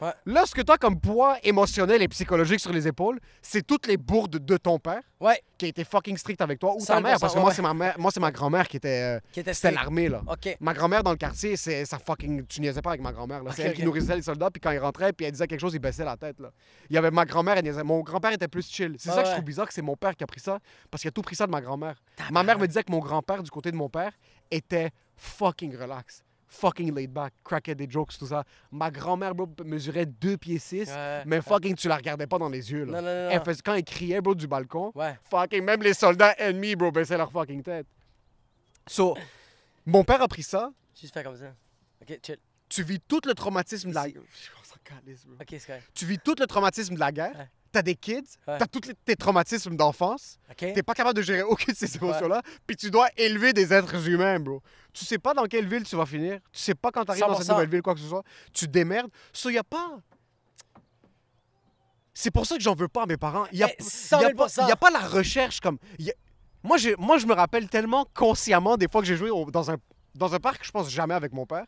Ouais. 0.00 0.12
Là, 0.26 0.44
ce 0.46 0.54
que 0.54 0.62
tu 0.62 0.72
as 0.72 0.78
comme 0.78 0.98
poids 0.98 1.38
émotionnel 1.44 2.02
et 2.02 2.08
psychologique 2.08 2.58
sur 2.58 2.72
les 2.72 2.88
épaules, 2.88 3.20
c'est 3.40 3.64
toutes 3.64 3.86
les 3.86 3.96
bourdes 3.96 4.44
de 4.44 4.56
ton 4.56 4.78
père 4.80 5.00
Ouais, 5.20 5.40
qui 5.56 5.66
a 5.66 5.68
été 5.68 5.84
fucking 5.84 6.16
strict 6.16 6.40
avec 6.40 6.58
toi 6.58 6.74
ou 6.74 6.84
ta 6.84 6.98
100%, 6.98 7.02
mère. 7.02 7.20
Parce 7.20 7.34
que 7.34 7.38
moi, 7.38 7.54
c'est 7.54 7.62
ma 7.62 7.72
mère, 7.72 7.94
moi, 8.00 8.10
c'est 8.12 8.18
ma 8.18 8.32
grand-mère 8.32 8.66
qui 8.66 8.78
était. 8.78 9.18
euh, 9.18 9.20
qui 9.30 9.38
était 9.38 9.54
c'était 9.54 9.70
l'armée, 9.70 10.08
là. 10.08 10.20
OK. 10.26 10.56
Ma 10.58 10.74
grand-mère 10.74 11.04
dans 11.04 11.12
le 11.12 11.16
quartier, 11.16 11.56
c'est 11.56 11.84
ça 11.84 12.00
fucking. 12.00 12.44
Tu 12.46 12.60
niaisais 12.60 12.82
pas 12.82 12.90
avec 12.90 13.00
ma 13.02 13.12
grand-mère. 13.12 13.44
là. 13.44 13.52
C'est 13.54 13.62
elle 13.62 13.74
qui 13.74 13.84
nourrissait 13.84 14.16
les 14.16 14.22
soldats, 14.22 14.50
puis 14.50 14.60
quand 14.60 14.72
ils 14.72 14.80
rentraient, 14.80 15.12
puis 15.12 15.26
elle 15.26 15.32
disait 15.32 15.46
quelque 15.46 15.60
chose, 15.60 15.74
ils 15.74 15.78
baissaient 15.78 16.04
la 16.04 16.16
tête. 16.16 16.40
Là. 16.40 16.50
Il 16.90 16.94
y 16.96 16.98
avait 16.98 17.12
ma 17.12 17.24
grand-mère, 17.24 17.56
elle 17.56 17.64
niaisait. 17.64 17.84
Mon 17.84 18.00
grand-père 18.00 18.32
était 18.32 18.48
plus 18.48 18.68
chill. 18.68 18.96
C'est 18.98 19.10
Ah 19.10 19.14
ça 19.14 19.22
que 19.22 19.28
je 19.28 19.32
trouve 19.34 19.44
bizarre 19.44 19.68
que 19.68 19.74
c'est 19.74 19.82
mon 19.82 19.94
père 19.96 20.16
qui 20.16 20.24
a 20.24 20.26
pris 20.26 20.40
ça, 20.40 20.58
parce 20.90 21.02
qu'il 21.02 21.08
a 21.10 21.12
tout 21.12 21.22
pris 21.22 21.36
ça 21.36 21.46
de 21.46 21.52
ma 21.52 21.60
grand-mère. 21.60 22.02
Ma 22.32 22.42
mère 22.42 22.58
me 22.58 22.66
disait 22.66 22.82
que 22.82 22.90
mon 22.90 22.98
grand-père, 22.98 23.44
du 23.44 23.50
côté 23.50 23.70
de 23.70 23.76
mon 23.76 23.88
père, 23.88 24.10
était 24.50 24.90
fucking 25.16 25.76
relax. 25.76 26.24
Fucking 26.54 26.94
laid 26.94 27.06
back, 27.10 27.32
craquait 27.42 27.74
des 27.74 27.88
jokes, 27.88 28.12
tout 28.18 28.26
ça. 28.26 28.44
Ma 28.70 28.90
grand-mère, 28.90 29.34
bro, 29.34 29.48
mesurait 29.64 30.04
2 30.04 30.36
pieds 30.36 30.58
6, 30.58 30.86
Ouais. 30.90 31.22
mais 31.24 31.40
fucking, 31.40 31.74
tu 31.74 31.88
la 31.88 31.96
regardais 31.96 32.26
pas 32.26 32.36
dans 32.38 32.50
les 32.50 32.70
yeux. 32.70 32.84
Là. 32.84 33.00
Non, 33.00 33.08
non, 33.08 33.24
non, 33.24 33.30
Elle 33.30 33.42
faisait- 33.42 33.62
quand 33.64 33.72
elle 33.72 33.84
criait, 33.84 34.20
bro, 34.20 34.34
du 34.34 34.46
balcon, 34.46 34.92
Ouais. 34.94 35.18
fucking, 35.30 35.62
même 35.64 35.82
les 35.82 35.94
soldats 35.94 36.34
ennemis, 36.38 36.76
bro, 36.76 36.92
baissaient 36.92 37.16
leur 37.16 37.32
fucking 37.32 37.62
tête. 37.62 37.86
So, 38.86 39.16
mon 39.86 40.04
père 40.04 40.20
a 40.20 40.28
pris 40.28 40.42
ça, 40.42 40.70
Juste 41.00 41.14
faire 41.14 41.24
comme 41.24 41.36
ça. 41.36 41.54
OK, 42.02 42.18
chill. 42.22 42.36
tu 42.68 42.82
vis 42.82 43.00
tout 43.00 43.20
le 43.26 43.32
traumatisme 43.32 43.88
de 43.88 43.94
la 43.94 44.08
bro. 44.10 44.20
OK, 45.40 45.56
c'est. 45.58 45.82
Tu 45.94 46.04
vis 46.04 46.18
tout 46.18 46.34
le 46.38 46.46
traumatisme 46.46 46.94
de 46.94 47.00
la 47.00 47.12
guerre, 47.12 47.34
Ouais. 47.34 47.48
T'as 47.72 47.82
des 47.82 47.94
kids, 47.96 48.22
Ouais. 48.46 48.58
t'as 48.58 48.66
tous 48.66 48.80
tes 49.04 49.16
traumatismes 49.16 49.74
d'enfance, 49.76 50.38
OK? 50.50 50.56
t'es 50.58 50.82
pas 50.82 50.94
capable 50.94 51.16
de 51.16 51.22
gérer 51.22 51.42
aucune 51.42 51.72
de 51.72 51.78
ces 51.78 51.96
émotions-là, 51.96 52.42
puis 52.66 52.76
tu 52.76 52.90
dois 52.90 53.08
élever 53.16 53.52
des 53.52 53.72
êtres 53.72 54.06
humains, 54.08 54.38
bro. 54.38 54.62
Tu 54.92 55.04
sais 55.04 55.18
pas 55.18 55.32
dans 55.34 55.46
quelle 55.46 55.66
ville 55.66 55.84
tu 55.84 55.96
vas 55.96 56.06
finir, 56.06 56.38
tu 56.52 56.60
sais 56.60 56.74
pas 56.74 56.90
quand 56.92 57.04
t'arrives 57.04 57.22
dans 57.22 57.34
cette 57.34 57.46
100%. 57.46 57.52
nouvelle 57.54 57.70
ville, 57.70 57.82
quoi 57.82 57.94
que 57.94 58.00
ce 58.00 58.08
soit, 58.08 58.22
tu 58.52 58.68
démerdes. 58.68 59.10
So, 59.32 59.48
y 59.50 59.58
a 59.58 59.64
pas... 59.64 59.98
C'est 62.14 62.30
pour 62.30 62.44
ça 62.46 62.56
que 62.56 62.62
j'en 62.62 62.74
veux 62.74 62.88
pas 62.88 63.04
à 63.04 63.06
mes 63.06 63.16
parents. 63.16 63.46
Il 63.52 63.58
y 63.58 63.62
a, 63.62 63.68
Eh, 63.70 63.82
y 63.82 63.84
100 63.84 64.16
a 64.18 64.20
000 64.20 64.32
pas, 64.34 64.46
y 64.68 64.70
a 64.70 64.76
pas 64.76 64.90
la 64.90 65.00
recherche 65.00 65.60
comme... 65.60 65.78
y 65.98 66.10
a- 66.10 66.14
Moi, 66.62 66.76
j'ai- 66.76 66.94
moi, 66.98 67.16
je 67.18 67.26
me 67.26 67.32
rappelle 67.34 67.68
tellement 67.68 68.06
consciemment 68.14 68.76
des 68.76 68.86
fois 68.86 69.00
que 69.00 69.06
j'ai 69.06 69.16
joué 69.16 69.30
au- 69.30 69.50
dans, 69.50 69.70
un, 69.70 69.76
dans 70.14 70.34
un 70.34 70.38
parc, 70.38 70.64
je 70.64 70.70
pense 70.70 70.90
jamais 70.90 71.14
avec 71.14 71.32
mon 71.32 71.46
père. 71.46 71.64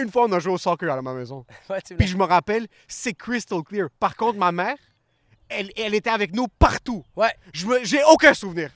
Une 0.00 0.10
fois, 0.10 0.24
on 0.26 0.32
a 0.32 0.38
joué 0.38 0.52
au 0.52 0.58
soccer 0.58 0.90
à 0.92 1.02
ma 1.02 1.12
maison. 1.12 1.44
Ouais, 1.68 1.80
Puis 1.98 2.06
je 2.06 2.16
me 2.16 2.24
rappelle, 2.24 2.66
c'est 2.86 3.14
crystal 3.14 3.62
clear. 3.62 3.88
Par 3.98 4.16
contre, 4.16 4.38
ma 4.38 4.52
mère, 4.52 4.76
elle, 5.48 5.70
elle 5.76 5.94
était 5.94 6.10
avec 6.10 6.34
nous 6.34 6.48
partout. 6.48 7.04
Ouais. 7.16 7.32
Je 7.52 7.66
me- 7.66 7.84
J'ai 7.84 8.02
aucun 8.04 8.34
souvenir. 8.34 8.70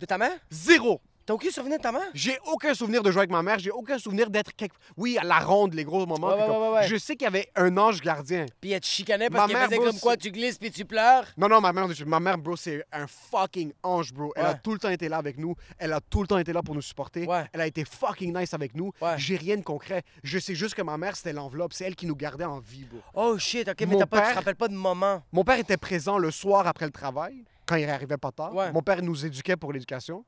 De 0.00 0.06
ta 0.06 0.16
mère? 0.18 0.32
Zéro. 0.50 1.00
T'as 1.28 1.34
aucun 1.34 1.50
souvenir 1.50 1.76
de 1.76 1.82
ta 1.82 1.92
mère? 1.92 2.08
J'ai 2.14 2.38
aucun 2.46 2.72
souvenir 2.72 3.02
de 3.02 3.10
jouer 3.10 3.18
avec 3.20 3.30
ma 3.30 3.42
mère. 3.42 3.58
J'ai 3.58 3.70
aucun 3.70 3.98
souvenir 3.98 4.30
d'être 4.30 4.50
quelque... 4.56 4.74
Oui, 4.96 5.18
à 5.18 5.24
la 5.24 5.40
ronde, 5.40 5.74
les 5.74 5.84
gros 5.84 6.06
moments. 6.06 6.28
Ouais, 6.28 6.40
ouais, 6.40 6.46
comme- 6.46 6.72
ouais. 6.72 6.88
Je 6.88 6.96
sais 6.96 7.16
qu'il 7.16 7.26
y 7.26 7.28
avait 7.28 7.50
un 7.54 7.76
ange 7.76 8.00
gardien. 8.00 8.46
Puis 8.62 8.72
elle 8.72 8.80
te 8.80 8.86
chicanait 8.86 9.28
parce 9.28 9.46
qu'elle 9.52 9.62
faisait 9.66 9.76
bro, 9.76 9.84
comme 9.84 10.00
quoi 10.00 10.16
tu 10.16 10.30
glisses 10.30 10.56
puis 10.56 10.70
tu 10.70 10.86
pleures? 10.86 11.26
Non, 11.36 11.46
non, 11.50 11.60
ma 11.60 11.70
mère, 11.74 11.86
ma 12.06 12.18
mère, 12.18 12.38
bro, 12.38 12.56
c'est 12.56 12.82
un 12.92 13.06
fucking 13.06 13.74
ange, 13.82 14.14
bro. 14.14 14.32
Elle 14.36 14.46
a 14.46 14.54
tout 14.54 14.72
le 14.72 14.78
temps 14.78 14.88
été 14.88 15.10
là 15.10 15.18
avec 15.18 15.36
nous. 15.36 15.54
Elle 15.76 15.92
a 15.92 16.00
tout 16.00 16.22
le 16.22 16.28
temps 16.28 16.38
été 16.38 16.54
là 16.54 16.62
pour 16.62 16.74
nous 16.74 16.80
supporter. 16.80 17.26
Ouais. 17.26 17.44
Elle 17.52 17.60
a 17.60 17.66
été 17.66 17.84
fucking 17.84 18.34
nice 18.34 18.54
avec 18.54 18.74
nous. 18.74 18.90
Ouais. 19.02 19.18
J'ai 19.18 19.36
rien 19.36 19.58
de 19.58 19.62
concret. 19.62 20.04
Je 20.22 20.38
sais 20.38 20.54
juste 20.54 20.76
que 20.76 20.82
ma 20.82 20.96
mère, 20.96 21.14
c'était 21.14 21.34
l'enveloppe. 21.34 21.74
C'est 21.74 21.84
elle 21.84 21.94
qui 21.94 22.06
nous 22.06 22.16
gardait 22.16 22.46
en 22.46 22.58
vie, 22.58 22.86
bro. 22.86 23.00
Oh 23.12 23.36
shit, 23.36 23.68
OK, 23.68 23.80
mais 23.80 23.86
Mon 23.88 23.98
pas, 23.98 24.04
tu 24.06 24.22
père- 24.22 24.30
te 24.30 24.34
rappelles 24.36 24.56
pas 24.56 24.68
de 24.68 24.74
moment? 24.76 25.22
Mon 25.32 25.44
père 25.44 25.58
était 25.58 25.76
présent 25.76 26.16
le 26.16 26.30
soir 26.30 26.66
après 26.66 26.86
le 26.86 26.90
travail, 26.92 27.44
quand 27.66 27.76
il 27.76 27.90
arrivait 27.90 28.16
pas 28.16 28.32
tard. 28.32 28.54
Ouais. 28.54 28.72
Mon 28.72 28.80
père 28.80 29.02
nous 29.02 29.26
éduquait 29.26 29.56
pour 29.58 29.74
l'éducation. 29.74 30.24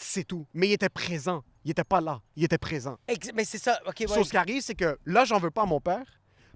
C'est 0.00 0.22
tout. 0.24 0.46
Mais 0.54 0.68
il 0.68 0.72
était 0.72 0.88
présent. 0.88 1.42
Il 1.64 1.72
était 1.72 1.82
pas 1.84 2.00
là. 2.00 2.20
Il 2.36 2.44
était 2.44 2.56
présent. 2.56 2.96
Ex- 3.08 3.30
Mais 3.34 3.44
c'est 3.44 3.58
ça, 3.58 3.80
OK, 3.86 3.96
ouais. 3.98 4.06
Sauf 4.06 4.26
ce 4.26 4.30
qui 4.30 4.36
arrive, 4.36 4.62
c'est 4.62 4.76
que 4.76 4.96
là, 5.04 5.24
j'en 5.24 5.38
veux 5.38 5.50
pas 5.50 5.62
à 5.62 5.66
mon 5.66 5.80
père 5.80 6.04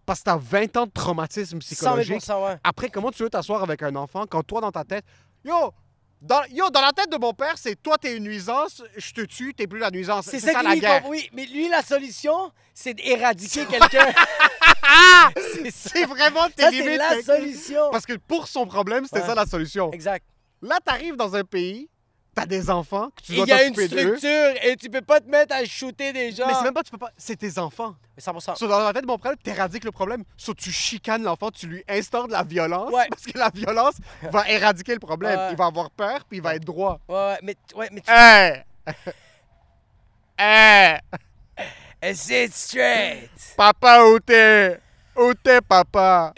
parce 0.07 0.20
que 0.20 0.24
t'as 0.24 0.37
20 0.37 0.76
ans 0.76 0.87
de 0.87 0.92
traumatisme 0.92 1.61
100 1.61 1.74
psychologique. 1.74 2.20
000 2.22 2.44
ouais. 2.46 2.57
Après, 2.62 2.88
comment 2.88 3.11
tu 3.11 3.22
veux 3.24 3.31
t'asseoir 3.31 3.62
avec 3.64 3.83
un 3.83 3.94
enfant 3.96 4.26
quand 4.26 4.42
toi, 4.44 4.61
dans 4.61 4.70
ta 4.70 4.85
tête, 4.85 5.05
yo, 5.44 5.72
dans, 6.20 6.42
yo, 6.50 6.70
dans 6.70 6.81
la 6.81 6.92
tête 6.92 7.11
de 7.11 7.16
mon 7.18 7.33
père, 7.35 7.55
c'est 7.59 7.74
toi, 7.83 7.98
t'es 7.98 8.16
une 8.16 8.22
nuisance, 8.24 8.81
je 8.96 9.12
te 9.12 9.22
tue, 9.22 9.55
t'es 9.55 9.66
plus 9.66 9.81
la 9.81 9.90
nuisance. 9.90 10.26
C'est 10.26 10.38
ça, 10.38 10.62
la 10.62 10.74
lui 10.74 10.81
guerre. 10.81 11.05
Oui, 11.09 11.28
mais 11.33 11.46
lui, 11.46 11.68
la 11.68 11.83
solution, 11.83 12.52
c'est 12.72 12.94
d'éradiquer 12.94 13.66
quelqu'un. 13.66 14.07
c'est 15.70 16.05
vraiment 16.07 16.48
tes 16.55 16.62
Ça, 16.62 16.70
c'est 16.70 16.96
la 16.96 17.22
solution. 17.22 17.90
Parce 17.90 18.07
que 18.07 18.14
pour 18.14 18.46
son 18.48 18.66
problème, 18.66 19.05
c'était 19.05 19.20
Ouais. 19.20 19.26
ça 19.26 19.35
la 19.35 19.46
solution. 19.46 19.90
Exact. 19.92 20.24
Là, 20.61 20.78
t'arrives 20.85 21.16
dans 21.16 21.35
un 21.35 21.44
pays, 21.44 21.88
t'as 22.35 22.47
des 22.47 22.71
enfants 22.71 23.11
que 23.11 23.23
tu 23.23 23.33
Il 23.33 23.37
dois 23.37 23.47
y 23.47 23.53
a 23.53 23.64
une 23.64 23.75
structure 23.75 24.55
et 24.62 24.77
tu 24.77 24.88
peux 24.88 25.01
pas 25.03 25.21
te 25.21 25.29
mettre 25.29 25.55
à 25.55 25.64
shooter 25.64 26.12
des 26.12 26.33
gens. 26.33 26.47
Mais 26.47 26.55
c'est 26.55 26.64
même 26.64 26.75
pas, 26.75 26.83
tu 26.83 26.90
peux 26.90 26.99
pas. 26.99 27.11
C'est 27.16 27.37
tes 27.37 27.59
enfants. 27.59 27.95
Mais 28.16 28.23
100%. 28.23 28.57
So, 28.57 28.66
dans 28.66 28.81
la 28.81 28.92
tête 28.92 29.03
de 29.03 29.07
mon 29.07 29.18
frère, 29.18 29.35
t'éradiques 29.42 29.85
le 29.85 29.92
problème. 29.92 30.25
Soit 30.37 30.55
tu 30.55 30.71
chicanes 30.71 31.23
l'enfant, 31.23 31.51
tu 31.51 31.66
lui 31.66 31.85
instaures 31.88 32.27
de 32.29 32.33
la 32.33 32.42
violence. 32.42 32.92
Ouais. 32.92 33.07
Parce 33.09 33.25
que 33.25 33.38
la 33.38 33.51
violence 33.51 33.95
va 34.31 34.49
éradiquer 34.51 34.95
le 34.95 35.01
problème. 35.01 35.38
Ouais. 35.38 35.51
Il 35.51 35.57
va 35.57 35.66
avoir 35.66 35.90
peur, 35.90 36.25
puis 36.29 36.38
il 36.38 36.42
va 36.42 36.55
être 36.55 36.64
droit. 36.64 37.01
Ouais, 37.09 37.14
ouais, 37.14 37.38
mais, 37.42 37.57
ouais, 37.75 37.88
mais 37.92 38.01
tu... 38.01 38.11
Hey! 38.11 38.62
hey! 40.38 40.99
Eh, 42.05 42.14
Sit 42.14 42.53
straight. 42.53 43.31
Papa, 43.57 44.05
où 44.07 44.18
t'es? 44.18 44.81
Où 45.16 45.33
t'es, 45.35 45.61
papa? 45.61 46.35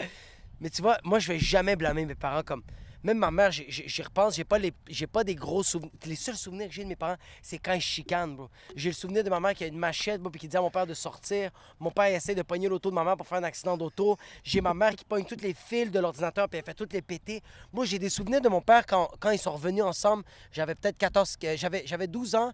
Mais 0.61 0.69
tu 0.69 0.81
vois, 0.81 0.97
moi, 1.03 1.17
je 1.19 1.29
vais 1.33 1.39
jamais 1.39 1.75
blâmer 1.75 2.05
mes 2.05 2.15
parents 2.15 2.43
comme. 2.43 2.61
Même 3.05 3.19
ma 3.19 3.29
mère, 3.29 3.51
j'y- 3.51 4.01
repense, 4.01 4.35
j'ai 4.35 4.43
pas, 4.43 4.57
les, 4.57 4.73
j'ai 4.89 5.05
pas 5.05 5.23
des 5.23 5.35
gros 5.35 5.61
souvenirs. 5.61 5.91
Les 6.07 6.15
seuls 6.15 6.35
souvenirs 6.35 6.67
que 6.69 6.73
j'ai 6.73 6.83
de 6.83 6.87
mes 6.89 6.95
parents, 6.95 7.17
c'est 7.39 7.59
quand 7.59 7.73
ils 7.73 7.79
chicanent, 7.79 8.35
bro. 8.35 8.49
J'ai 8.75 8.89
le 8.89 8.95
souvenir 8.95 9.23
de 9.23 9.29
ma 9.29 9.39
mère 9.39 9.53
qui 9.53 9.63
a 9.63 9.67
une 9.67 9.77
machette, 9.77 10.19
bro, 10.19 10.31
puis 10.31 10.39
qui 10.39 10.47
dit 10.47 10.57
à 10.57 10.61
mon 10.61 10.71
père 10.71 10.87
de 10.87 10.95
sortir. 10.95 11.51
Mon 11.79 11.91
père 11.91 12.09
il 12.09 12.15
essaie 12.15 12.33
de 12.33 12.41
pogner 12.41 12.67
l'auto 12.67 12.89
de 12.89 12.95
ma 12.95 13.03
mère 13.03 13.15
pour 13.15 13.27
faire 13.27 13.37
un 13.37 13.43
accident 13.43 13.77
d'auto. 13.77 14.17
J'ai 14.43 14.59
ma 14.59 14.73
mère 14.73 14.95
qui 14.95 15.05
pogne 15.05 15.23
toutes 15.23 15.43
les 15.43 15.53
fils 15.53 15.91
de 15.91 15.99
l'ordinateur, 15.99 16.49
puis 16.49 16.57
elle 16.57 16.65
fait 16.65 16.73
toutes 16.73 16.93
les 16.93 17.03
péter. 17.03 17.43
Moi, 17.71 17.85
j'ai 17.85 17.99
des 17.99 18.09
souvenirs 18.09 18.41
de 18.41 18.49
mon 18.49 18.61
père 18.61 18.87
quand, 18.87 19.07
quand 19.19 19.29
ils 19.29 19.37
sont 19.37 19.51
revenus 19.53 19.83
ensemble. 19.83 20.23
J'avais 20.51 20.73
peut-être 20.73 20.97
14, 20.97 21.37
que- 21.37 21.55
j'avais, 21.55 21.83
j'avais 21.85 22.07
12 22.07 22.33
ans. 22.33 22.51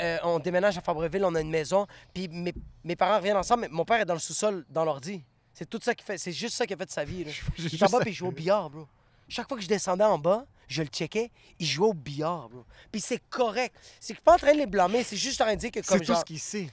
Euh, 0.00 0.18
on 0.24 0.40
déménage 0.40 0.76
à 0.76 0.80
Fabreville, 0.80 1.24
on 1.24 1.34
a 1.36 1.40
une 1.40 1.50
maison. 1.50 1.86
Puis 2.12 2.26
mes, 2.26 2.52
mes 2.82 2.96
parents 2.96 3.18
reviennent 3.18 3.36
ensemble, 3.36 3.60
mais 3.62 3.68
mon 3.68 3.84
père 3.84 4.00
est 4.00 4.04
dans 4.04 4.14
le 4.14 4.18
sous-sol, 4.20 4.64
dans 4.68 4.84
l'ordi. 4.84 5.22
C'est 5.54 5.70
tout 5.70 5.78
ça 5.80 5.94
qui 5.94 6.04
fait, 6.04 6.18
c'est 6.18 6.32
juste 6.32 6.56
ça 6.56 6.66
qui 6.66 6.74
a 6.74 6.76
fait 6.76 6.86
de 6.86 6.90
sa 6.90 7.04
vie. 7.04 7.22
Là. 7.22 7.30
Il 7.58 7.66
est 7.66 7.66
en 7.66 7.70
juste- 7.70 7.92
bas, 7.92 8.00
puis 8.00 8.10
il 8.10 8.14
jouait 8.14 8.28
au 8.28 8.32
billard, 8.32 8.68
bro. 8.68 8.88
Chaque 9.32 9.48
fois 9.48 9.56
que 9.56 9.62
je 9.62 9.68
descendais 9.68 10.04
en 10.04 10.18
bas, 10.18 10.44
je 10.68 10.82
le 10.82 10.88
checkais, 10.88 11.30
il 11.58 11.64
jouait 11.64 11.86
au 11.86 11.94
billard, 11.94 12.50
bro. 12.50 12.66
Puis 12.90 13.00
c'est 13.00 13.18
correct. 13.30 13.74
C'est 13.98 14.12
que 14.12 14.18
je 14.18 14.20
suis 14.20 14.22
pas 14.22 14.34
en 14.34 14.36
train 14.36 14.52
de 14.52 14.58
les 14.58 14.66
blâmer, 14.66 15.02
c'est 15.04 15.16
juste 15.16 15.40
en 15.40 15.44
train 15.44 15.54
de 15.54 15.58
dire 15.60 15.70
que 15.70 15.80
comme 15.80 15.96
C'est 15.96 16.04
tout 16.04 16.12
genre... 16.12 16.20
ce 16.20 16.24
qu'il 16.26 16.38
sait. 16.38 16.68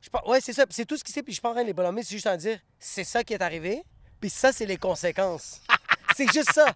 je 0.00 0.08
Ouais, 0.30 0.40
c'est 0.40 0.52
ça. 0.52 0.64
C'est 0.70 0.84
tout 0.84 0.96
ce 0.96 1.02
qu'il 1.02 1.12
sait, 1.12 1.24
puis 1.24 1.32
je 1.32 1.38
suis 1.38 1.42
pas 1.42 1.48
en 1.50 1.54
train 1.54 1.62
de 1.62 1.66
les 1.66 1.72
blâmer, 1.72 2.04
c'est 2.04 2.14
juste 2.14 2.28
en 2.28 2.30
train 2.30 2.36
de 2.36 2.42
dire, 2.42 2.60
c'est 2.78 3.02
ça 3.02 3.24
qui 3.24 3.34
est 3.34 3.42
arrivé, 3.42 3.82
puis 4.20 4.30
ça, 4.30 4.52
c'est 4.52 4.66
les 4.66 4.76
conséquences. 4.76 5.60
c'est 6.16 6.32
juste 6.32 6.52
ça. 6.52 6.72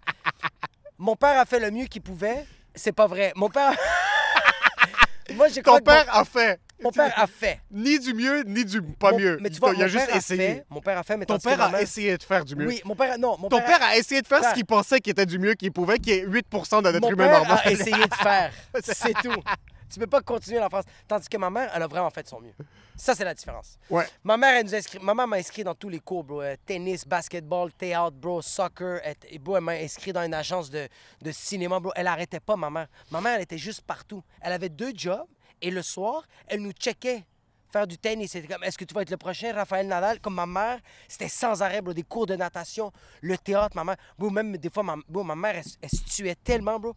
Mon 0.99 1.15
père 1.15 1.39
a 1.39 1.47
fait 1.47 1.61
le 1.61 1.71
mieux 1.71 1.87
qu'il 1.87 2.03
pouvait, 2.03 2.45
c'est 2.75 2.91
pas 2.91 3.07
vrai. 3.07 3.33
Mon 3.37 3.49
père... 3.49 3.73
Moi, 5.35 5.49
crois 5.49 5.63
Ton 5.63 5.73
mon- 5.75 5.81
père 5.81 6.13
a 6.13 6.25
fait. 6.25 6.59
Mon, 6.83 6.91
père 6.91 7.13
a 7.17 7.27
fait. 7.27 7.61
Ni 7.71 7.99
du 7.99 8.15
mieux, 8.15 8.43
ni 8.45 8.65
du 8.65 8.83
pas 8.83 9.13
Mon- 9.13 9.19
mieux. 9.19 9.39
Mais 9.41 9.51
tu 9.51 9.59
vois, 9.59 9.75
il 9.75 9.83
a 9.83 9.89
juste 9.89 10.09
essayé. 10.15 10.39
fait. 10.39 10.67
Mon 10.71 10.81
père 10.81 10.99
a 10.99 11.03
fait, 11.03 11.17
mais 11.17 11.27
Ton 11.27 11.39
père 11.39 11.61
a 11.61 11.83
essayé 11.83 12.17
de 12.17 12.23
faire 12.23 12.45
du 12.45 12.57
mieux. 12.57 12.67
Oui, 12.67 12.81
mon 12.85 12.95
père... 12.95 13.19
Non, 13.19 13.37
mon 13.39 13.49
Ton 13.49 13.59
père... 13.59 13.79
père 13.79 13.83
a 13.83 13.97
essayé 13.97 14.23
de 14.23 14.27
faire 14.27 14.45
ce 14.45 14.55
qu'il 14.55 14.65
pensait 14.65 15.01
qui 15.01 15.11
était 15.11 15.27
du 15.27 15.39
mieux 15.39 15.55
qu'il 15.55 15.73
pouvait, 15.73 15.99
qui 15.99 16.13
est 16.13 16.23
8 16.23 16.47
de 16.51 16.91
notre 16.93 17.01
Mon 17.01 17.11
humain 17.11 17.29
père 17.29 17.39
normal. 17.39 17.61
a 17.65 17.71
essayé 17.71 18.07
de 18.07 18.15
faire. 18.15 18.53
C'est 18.83 19.15
tout. 19.15 19.43
Tu 19.91 19.99
peux 19.99 20.07
pas 20.07 20.21
continuer 20.21 20.61
la 20.61 20.69
phrase. 20.71 20.85
Tandis 21.09 21.29
que 21.29 21.37
ma 21.37 21.51
mère, 21.51 21.71
elle 21.75 21.83
a 21.83 21.89
vraiment 21.89 22.11
fait 22.11 22.27
son 22.29 22.41
mieux. 22.41 22.55
Ça, 22.97 23.15
c'est 23.15 23.25
la 23.25 23.35
différence. 23.35 23.77
Ouais. 23.89 24.07
Ma 24.23 24.37
mère, 24.37 24.55
elle 24.55 24.67
nous 24.67 24.75
inscrit. 24.75 25.01
Ma 25.01 25.15
mère 25.15 25.27
m'a 25.27 25.37
inscrit 25.37 25.65
dans 25.65 25.75
tous 25.75 25.89
les 25.89 25.99
cours, 25.99 26.23
bro. 26.23 26.43
Euh, 26.43 26.55
tennis, 26.65 27.05
basketball, 27.05 27.73
théâtre, 27.73 28.13
bro, 28.17 28.41
soccer. 28.41 29.01
Elle, 29.03 29.17
et 29.31 29.39
bro, 29.41 29.57
elle 29.57 29.65
m'a 29.65 29.73
inscrit 29.73 30.13
dans 30.13 30.23
une 30.23 30.35
agence 30.35 30.71
de, 30.71 30.87
de 31.23 31.33
cinéma, 31.33 31.81
bro. 31.81 31.91
Elle 31.97 32.07
arrêtait 32.07 32.39
pas, 32.39 32.55
ma 32.55 32.71
mère. 32.71 32.87
Ma 33.11 33.21
mère, 33.21 33.35
elle 33.37 33.43
était 33.43 33.59
juste 33.59 33.81
partout. 33.81 34.23
Elle 34.41 34.53
avait 34.53 34.69
deux 34.69 34.93
jobs 34.95 35.27
et 35.61 35.71
le 35.71 35.83
soir, 35.83 36.27
elle 36.47 36.61
nous 36.61 36.73
checkait 36.73 37.25
faire 37.71 37.87
du 37.87 37.99
tennis. 37.99 38.33
C'était 38.33 38.49
comme, 38.49 38.65
est-ce 38.65 38.77
que 38.77 38.85
tu 38.85 38.95
vas 38.95 39.03
être 39.03 39.11
le 39.11 39.17
prochain 39.17 39.53
Raphaël 39.53 39.87
Nadal? 39.87 40.21
Comme 40.21 40.35
ma 40.35 40.47
mère, 40.47 40.81
c'était 41.09 41.29
sans 41.29 41.63
arrêt, 41.63 41.81
bro. 41.81 41.93
Des 41.93 42.03
cours 42.03 42.27
de 42.27 42.35
natation, 42.35 42.93
le 43.21 43.39
théâtre, 43.39 43.77
ma 43.77 43.85
mère. 43.85 43.97
Même 44.19 44.57
des 44.57 44.71
fois, 44.71 44.83
ma, 44.83 44.97
ma 45.09 45.37
mère, 45.37 45.57
elle, 45.57 45.65
elle 45.81 45.91
se 45.91 46.05
tuait 46.05 46.35
tellement, 46.35 46.79
bro. 46.79 46.95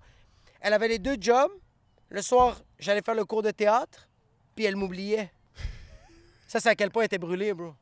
Elle 0.60 0.73
avait 0.73 0.88
les 0.88 0.99
deux 0.99 1.17
jobs. 1.19 1.52
Le 2.10 2.21
soir, 2.21 2.62
j'allais 2.80 3.02
faire 3.02 3.15
le 3.15 3.26
cours 3.26 3.41
de 3.41 3.52
théâtre, 3.52 4.08
puis 4.56 4.65
elle 4.65 4.76
m'oubliait. 4.76 5.32
Ça, 6.47 6.60
c'est 6.60 6.69
à 6.69 6.76
quel 6.76 6.91
point 6.91 7.04
elle 7.04 7.08
était 7.08 7.17
brûlée, 7.17 7.54
bro. 7.54 7.73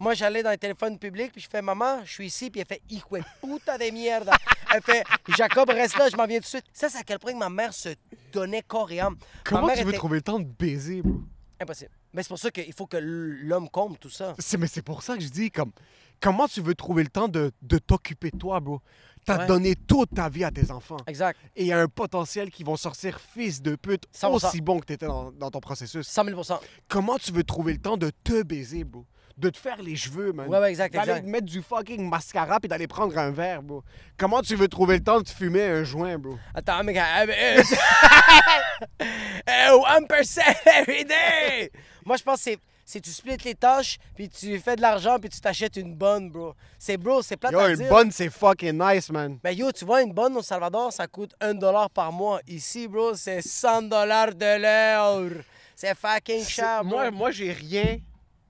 Moi, 0.00 0.14
j'allais 0.14 0.42
dans 0.42 0.50
les 0.50 0.58
téléphones 0.58 0.98
publics, 0.98 1.32
puis 1.32 1.40
je 1.40 1.48
fais 1.48 1.60
Maman, 1.62 2.04
je 2.04 2.12
suis 2.12 2.26
ici, 2.26 2.50
puis 2.50 2.60
elle 2.60 2.66
fait 2.66 2.82
Hijo 2.88 3.04
de 3.18 3.22
puta 3.40 3.76
de 3.78 3.90
mierda. 3.90 4.32
Elle 4.74 4.82
fait 4.82 5.02
Jacob, 5.36 5.68
reste 5.70 5.96
là, 5.98 6.08
je 6.10 6.16
m'en 6.16 6.26
viens 6.26 6.38
tout 6.38 6.42
de 6.44 6.46
suite. 6.48 6.64
Ça, 6.72 6.88
c'est 6.88 6.98
à 6.98 7.02
quel 7.02 7.18
point 7.18 7.32
que 7.32 7.38
ma 7.38 7.48
mère 7.50 7.72
se 7.74 7.90
donnait 8.32 8.62
corps 8.62 8.90
et 8.92 9.00
âme. 9.00 9.16
Ma 9.18 9.40
Comment 9.44 9.66
mère 9.66 9.76
tu 9.76 9.82
veux 9.82 9.88
était- 9.90 9.98
trouver 9.98 10.18
le 10.18 10.22
temps 10.22 10.38
de 10.38 10.44
baiser, 10.44 11.02
bro? 11.02 11.20
Impossible. 11.60 11.90
Mais 12.12 12.22
c'est 12.22 12.28
pour 12.28 12.38
ça 12.38 12.50
qu'il 12.52 12.72
faut 12.72 12.86
que 12.86 12.96
l'homme 12.96 13.68
comble 13.68 13.98
tout 13.98 14.10
ça. 14.10 14.34
C'est, 14.38 14.56
mais 14.56 14.68
c'est 14.68 14.82
pour 14.82 15.02
ça 15.02 15.16
que 15.16 15.22
je 15.22 15.28
dis, 15.28 15.50
comme, 15.50 15.72
comment 16.20 16.46
tu 16.46 16.60
veux 16.60 16.74
trouver 16.76 17.02
le 17.02 17.08
temps 17.08 17.26
de, 17.28 17.50
de 17.62 17.78
t'occuper 17.78 18.30
de 18.30 18.38
toi, 18.38 18.60
bro? 18.60 18.80
T'as 19.26 19.40
Ouais. 19.40 19.46
donné 19.46 19.74
toute 19.74 20.14
ta 20.14 20.28
vie 20.28 20.44
à 20.44 20.50
tes 20.52 20.70
enfants. 20.70 20.96
Exact. 21.08 21.38
Et 21.56 21.62
il 21.64 21.66
y 21.66 21.72
a 21.72 21.80
un 21.80 21.88
potentiel 21.88 22.50
qui 22.50 22.62
vont 22.62 22.76
sortir 22.76 23.18
fils 23.20 23.60
de 23.60 23.74
pute 23.74 24.04
100%. 24.14 24.30
aussi 24.32 24.60
bon 24.60 24.78
que 24.78 24.86
t'étais 24.86 25.06
dans, 25.06 25.32
dans 25.32 25.50
ton 25.50 25.60
processus. 25.60 26.06
100 26.06 26.24
000 26.26 26.40
Comment 26.86 27.18
tu 27.18 27.32
veux 27.32 27.42
trouver 27.44 27.72
le 27.72 27.80
temps 27.80 27.96
de 27.96 28.10
te 28.24 28.42
baiser, 28.42 28.84
bro? 28.84 29.04
De 29.38 29.50
te 29.50 29.56
faire 29.56 29.80
les 29.80 29.94
cheveux, 29.96 30.32
man. 30.32 30.48
Ouais, 30.48 30.58
ouais, 30.58 30.70
exact, 30.70 30.92
D'aller 30.94 31.10
exact. 31.10 31.24
te 31.24 31.30
mettre 31.30 31.46
du 31.46 31.62
fucking 31.62 32.08
mascara 32.08 32.58
puis 32.58 32.68
d'aller 32.68 32.88
prendre 32.88 33.16
un 33.16 33.30
verre, 33.30 33.62
bro. 33.62 33.84
Comment 34.16 34.42
tu 34.42 34.56
veux 34.56 34.66
trouver 34.68 34.98
le 34.98 35.04
temps 35.04 35.20
de 35.20 35.28
fumer 35.28 35.62
un 35.64 35.84
joint, 35.84 36.18
bro? 36.18 36.36
Attends, 36.54 36.82
mec. 36.82 36.96
euh, 36.96 37.26
euh, 37.28 37.62
euh, 39.48 40.00
1% 40.00 40.40
every 40.66 41.04
day! 41.04 41.70
Moi, 42.04 42.16
je 42.16 42.22
pense 42.22 42.36
que 42.38 42.42
c'est. 42.50 42.58
C'est 42.90 43.02
tu 43.02 43.10
splits 43.10 43.36
les 43.44 43.54
tâches, 43.54 43.98
puis 44.14 44.30
tu 44.30 44.58
fais 44.58 44.74
de 44.74 44.80
l'argent, 44.80 45.18
puis 45.20 45.28
tu 45.28 45.38
t'achètes 45.42 45.76
une 45.76 45.94
bonne, 45.94 46.30
bro. 46.30 46.54
C'est 46.78 46.96
bro, 46.96 47.20
c'est 47.20 47.36
plate 47.36 47.52
Yo, 47.52 47.58
à 47.58 47.68
une 47.68 47.76
dire. 47.76 47.88
bonne, 47.90 48.10
c'est 48.10 48.30
fucking 48.30 48.82
nice, 48.82 49.10
man. 49.10 49.38
Ben 49.44 49.50
yo, 49.50 49.70
tu 49.72 49.84
vois, 49.84 50.00
une 50.00 50.14
bonne 50.14 50.34
au 50.38 50.40
Salvador, 50.42 50.90
ça 50.90 51.06
coûte 51.06 51.34
1 51.38 51.52
dollar 51.52 51.90
par 51.90 52.10
mois. 52.12 52.40
Ici, 52.48 52.88
bro, 52.88 53.12
c'est 53.14 53.42
100 53.42 53.82
dollars 53.82 54.34
de 54.34 54.62
l'heure. 54.62 55.32
C'est 55.76 55.94
fucking 55.94 56.42
cher, 56.42 56.82
bro. 56.82 56.96
Moi, 56.96 57.10
moi 57.10 57.30
j'ai 57.30 57.52
rien. 57.52 57.98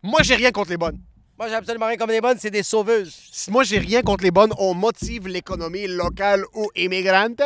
Moi, 0.03 0.23
j'ai 0.23 0.35
rien 0.37 0.51
contre 0.53 0.71
les 0.71 0.77
bonnes. 0.77 0.99
Moi, 1.39 1.49
j'ai 1.49 1.55
absolument 1.55 1.87
rien 1.87 1.97
comme 1.97 2.11
des 2.11 2.21
bonnes, 2.21 2.39
c'est 2.39 2.51
des 2.51 2.63
sauveuses. 2.63 3.47
Moi, 3.49 3.63
j'ai 3.65 3.79
rien 3.79 4.03
contre 4.03 4.25
les 4.25 4.31
bonnes. 4.31 4.53
On 4.59 4.75
motive 4.75 5.29
l'économie 5.29 5.87
locale 5.87 6.45
ou 6.55 6.69
immigrante. 6.75 7.41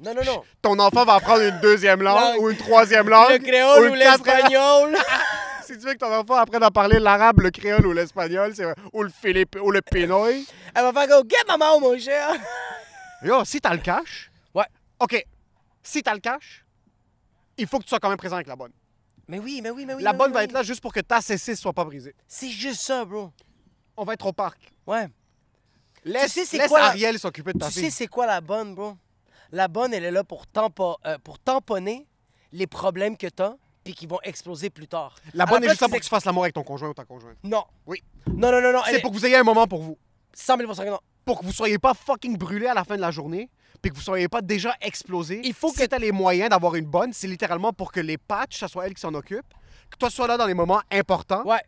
Non, 0.00 0.14
non, 0.14 0.24
non. 0.24 0.42
Ton 0.62 0.78
enfant 0.78 1.04
va 1.04 1.14
apprendre 1.14 1.42
une 1.42 1.60
deuxième 1.60 2.02
langue 2.02 2.40
ou 2.40 2.50
une 2.50 2.56
troisième 2.56 3.08
langue. 3.08 3.32
Le 3.32 3.38
créole 3.38 3.86
une 3.86 3.94
ou 3.94 3.98
quatrième- 3.98 4.20
l'espagnol. 4.38 4.96
Si 5.66 5.72
tu 5.78 5.86
veux 5.86 5.94
que 5.94 5.98
ton 5.98 6.12
enfant 6.12 6.34
apprenne 6.34 6.62
à 6.62 6.70
parler 6.70 6.98
l'arabe, 6.98 7.40
le 7.40 7.50
créole 7.50 7.86
ou 7.86 7.92
l'espagnol, 7.94 8.52
c'est 8.54 8.66
ou 8.92 9.02
le 9.02 9.08
philippe 9.08 9.56
ou 9.62 9.70
le 9.70 9.80
pinoy. 9.80 10.44
Elle 10.74 10.82
va 10.82 10.92
faire 10.92 11.08
go, 11.08 11.26
get 11.26 11.38
maman, 11.48 11.80
mon 11.80 11.98
cher. 11.98 12.32
Yo, 13.22 13.42
si 13.46 13.62
t'as 13.62 13.72
le 13.72 13.78
cash. 13.78 14.30
Ouais. 14.54 14.66
OK. 15.00 15.24
Si 15.82 16.02
t'as 16.02 16.12
le 16.12 16.20
cash, 16.20 16.66
il 17.56 17.66
faut 17.66 17.78
que 17.78 17.84
tu 17.84 17.88
sois 17.88 17.98
quand 17.98 18.10
même 18.10 18.18
présent 18.18 18.34
avec 18.36 18.46
la 18.46 18.56
bonne. 18.56 18.72
Mais 19.28 19.38
oui, 19.38 19.60
mais 19.62 19.70
oui, 19.70 19.86
mais 19.86 19.94
oui. 19.94 20.02
la 20.02 20.12
mais 20.12 20.18
bonne 20.18 20.28
oui, 20.30 20.34
va 20.34 20.44
être 20.44 20.52
là 20.52 20.62
juste 20.62 20.80
pour 20.80 20.92
que 20.92 21.00
ta 21.00 21.20
C6 21.20 21.56
soit 21.56 21.72
pas 21.72 21.84
brisée. 21.84 22.14
C'est 22.28 22.50
juste 22.50 22.80
ça, 22.80 23.04
bro. 23.04 23.30
On 23.96 24.04
va 24.04 24.14
être 24.14 24.26
au 24.26 24.32
parc. 24.32 24.70
Ouais. 24.86 25.08
Laisse, 26.04 26.32
sais 26.32 26.44
c'est 26.44 26.58
laisse 26.58 26.68
quoi 26.68 26.80
la- 26.80 26.86
Ariel 26.88 27.18
s'occuper 27.18 27.52
de 27.54 27.58
ta 27.58 27.68
Tu 27.68 27.72
fille. 27.74 27.84
sais, 27.84 27.90
c'est 27.90 28.06
quoi 28.06 28.26
la 28.26 28.40
bonne, 28.40 28.74
bro? 28.74 28.94
La 29.52 29.68
bonne, 29.68 29.94
elle 29.94 30.04
est 30.04 30.10
là 30.10 30.24
pour, 30.24 30.44
tampo- 30.46 30.96
euh, 31.06 31.16
pour 31.22 31.38
tamponner 31.38 32.06
les 32.52 32.66
problèmes 32.66 33.16
que 33.16 33.26
t'as, 33.28 33.54
puis 33.84 33.94
qui 33.94 34.06
vont 34.06 34.18
exploser 34.22 34.68
plus 34.70 34.88
tard. 34.88 35.14
La 35.32 35.46
bonne 35.46 35.64
est 35.64 35.68
juste 35.68 35.80
là 35.80 35.88
pour 35.88 35.98
que 35.98 36.02
tu 36.02 36.08
fasses 36.10 36.24
l'amour 36.24 36.44
avec 36.44 36.54
ton 36.54 36.62
conjoint 36.62 36.88
ou 36.90 36.94
ta 36.94 37.04
conjointe. 37.04 37.36
Non. 37.42 37.64
Oui. 37.86 38.02
Non, 38.26 38.50
non, 38.52 38.60
non, 38.60 38.72
non. 38.72 38.80
C'est 38.84 38.96
est 38.96 39.00
pour 39.00 39.10
que 39.12 39.16
vous 39.16 39.24
ayez 39.26 39.36
un 39.36 39.42
moment 39.44 39.66
pour 39.66 39.82
vous. 39.82 39.96
100 40.34 40.56
000 40.58 40.72
que 40.74 40.90
non. 40.90 41.00
Pour 41.24 41.40
que 41.40 41.44
vous 41.46 41.52
soyez 41.52 41.78
pas 41.78 41.94
fucking 41.94 42.36
brûlé 42.36 42.66
à 42.66 42.74
la 42.74 42.84
fin 42.84 42.96
de 42.96 43.00
la 43.00 43.10
journée, 43.10 43.48
puis 43.80 43.90
que 43.90 43.96
vous 43.96 44.02
soyez 44.02 44.28
pas 44.28 44.42
déjà 44.42 44.74
explosé. 44.80 45.40
Il 45.44 45.54
faut 45.54 45.70
si 45.70 45.76
que- 45.76 45.84
t'as 45.86 45.98
les 45.98 46.12
moyens 46.12 46.50
d'avoir 46.50 46.74
une 46.74 46.86
bonne, 46.86 47.12
c'est 47.12 47.26
littéralement 47.28 47.72
pour 47.72 47.92
que 47.92 48.00
les 48.00 48.18
patchs, 48.18 48.58
ça 48.60 48.68
soit 48.68 48.86
elle 48.86 48.94
qui 48.94 49.00
s'en 49.00 49.14
occupe, 49.14 49.46
que 49.90 49.96
toi 49.98 50.08
tu 50.08 50.14
sois 50.16 50.26
là 50.26 50.36
dans 50.36 50.46
les 50.46 50.54
moments 50.54 50.82
importants, 50.90 51.44
Ouais. 51.46 51.60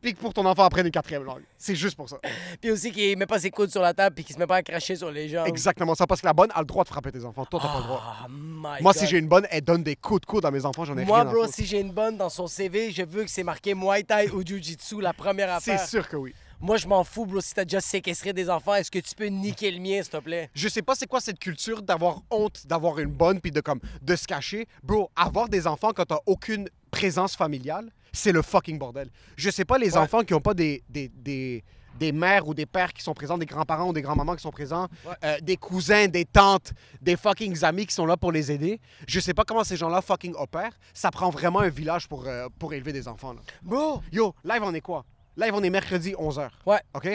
puis 0.00 0.14
que 0.14 0.20
pour 0.20 0.32
ton 0.32 0.46
enfant 0.46 0.62
apprenne 0.64 0.86
une 0.86 0.92
quatrième 0.92 1.24
langue. 1.24 1.42
C'est 1.56 1.74
juste 1.74 1.96
pour 1.96 2.08
ça. 2.08 2.18
Puis 2.60 2.70
aussi 2.70 2.92
qu'il 2.92 3.18
met 3.18 3.26
pas 3.26 3.40
ses 3.40 3.50
coudes 3.50 3.70
sur 3.70 3.82
la 3.82 3.94
table, 3.94 4.14
puis 4.14 4.24
qu'il 4.24 4.34
se 4.34 4.38
met 4.40 4.46
pas 4.46 4.56
à 4.56 4.62
cracher 4.62 4.94
sur 4.94 5.10
les 5.10 5.28
gens. 5.28 5.44
Exactement 5.44 5.94
ça, 5.96 6.06
parce 6.06 6.20
que 6.20 6.26
la 6.26 6.32
bonne 6.32 6.50
a 6.54 6.60
le 6.60 6.66
droit 6.66 6.84
de 6.84 6.88
frapper 6.88 7.10
tes 7.10 7.24
enfants. 7.24 7.44
Toi, 7.46 7.58
t'as 7.60 7.68
pas 7.72 7.78
le 7.78 7.84
droit. 7.84 8.02
Ah, 8.06 8.26
my 8.28 8.80
Moi, 8.80 8.92
God. 8.92 8.94
si 8.94 9.06
j'ai 9.08 9.18
une 9.18 9.26
bonne, 9.28 9.46
elle 9.50 9.62
donne 9.62 9.82
des 9.82 9.96
coups 9.96 10.20
de 10.20 10.26
coude 10.26 10.44
à 10.44 10.50
mes 10.52 10.64
enfants, 10.64 10.84
j'en 10.84 10.96
ai 10.96 11.04
Moi, 11.04 11.18
rien 11.20 11.28
à 11.28 11.32
bro, 11.32 11.46
si 11.48 11.66
j'ai 11.66 11.80
une 11.80 11.90
bonne 11.92 12.16
dans 12.16 12.28
son 12.30 12.46
CV, 12.46 12.92
je 12.92 13.02
veux 13.02 13.24
que 13.24 13.30
c'est 13.30 13.42
marqué 13.42 13.74
Muay 13.74 14.04
Thai 14.04 14.30
ou 14.30 14.42
Jiu-Jitsu, 14.44 15.00
la 15.00 15.12
première 15.12 15.60
C'est 15.60 15.72
affaire. 15.72 15.88
sûr 15.88 16.08
que 16.08 16.16
oui. 16.16 16.32
Moi, 16.60 16.76
je 16.76 16.88
m'en 16.88 17.04
fous, 17.04 17.24
bro. 17.24 17.40
Si 17.40 17.54
t'as 17.54 17.64
déjà 17.64 17.80
séquestré 17.80 18.32
des 18.32 18.50
enfants, 18.50 18.74
est-ce 18.74 18.90
que 18.90 18.98
tu 18.98 19.14
peux 19.14 19.26
niquer 19.26 19.70
le 19.70 19.78
mien, 19.80 20.02
s'il 20.02 20.10
te 20.10 20.16
plaît? 20.16 20.50
Je 20.54 20.68
sais 20.68 20.82
pas 20.82 20.94
c'est 20.96 21.06
quoi 21.06 21.20
cette 21.20 21.38
culture 21.38 21.82
d'avoir 21.82 22.22
honte 22.30 22.66
d'avoir 22.66 22.98
une 22.98 23.10
bonne 23.12 23.40
puis 23.40 23.52
de 23.52 23.60
comme 23.60 23.80
de 24.02 24.16
se 24.16 24.26
cacher. 24.26 24.66
Bro, 24.82 25.10
avoir 25.14 25.48
des 25.48 25.66
enfants 25.68 25.92
quand 25.94 26.06
t'as 26.06 26.18
aucune 26.26 26.68
présence 26.90 27.36
familiale, 27.36 27.90
c'est 28.12 28.32
le 28.32 28.42
fucking 28.42 28.78
bordel. 28.78 29.08
Je 29.36 29.50
sais 29.50 29.64
pas 29.64 29.78
les 29.78 29.92
Ouais. 29.92 29.98
enfants 29.98 30.22
qui 30.24 30.34
ont 30.34 30.40
pas 30.40 30.54
des, 30.54 30.82
des, 30.88 31.08
des, 31.08 31.62
des 31.98 32.10
mères 32.12 32.48
ou 32.48 32.54
des 32.54 32.66
pères 32.66 32.92
qui 32.92 33.02
sont 33.02 33.14
présents, 33.14 33.38
des 33.38 33.46
grands-parents 33.46 33.90
ou 33.90 33.92
des 33.92 34.02
grands-mamans 34.02 34.34
qui 34.34 34.42
sont 34.42 34.50
présents, 34.50 34.88
Ouais. 35.06 35.14
euh, 35.24 35.38
des 35.40 35.56
cousins, 35.56 36.08
des 36.08 36.24
tantes, 36.24 36.72
des 37.00 37.16
fucking 37.16 37.62
amis 37.64 37.86
qui 37.86 37.94
sont 37.94 38.06
là 38.06 38.16
pour 38.16 38.32
les 38.32 38.50
aider. 38.50 38.80
Je 39.06 39.20
sais 39.20 39.34
pas 39.34 39.44
comment 39.44 39.62
ces 39.62 39.76
gens-là 39.76 40.02
fucking 40.02 40.34
opèrent. 40.36 40.76
Ça 40.92 41.10
prend 41.12 41.30
vraiment 41.30 41.60
un 41.60 41.68
village 41.68 42.08
pour, 42.08 42.26
euh, 42.26 42.48
pour 42.58 42.72
élever 42.72 42.92
des 42.92 43.06
enfants. 43.06 43.32
Là. 43.34 43.40
Bro! 43.62 44.02
Yo, 44.10 44.34
live 44.44 44.62
on 44.64 44.74
est 44.74 44.80
quoi? 44.80 45.04
Live 45.38 45.54
on 45.54 45.62
est 45.62 45.70
mercredi 45.70 46.12
11h. 46.12 46.50
Ouais. 46.66 46.80
OK? 46.94 47.08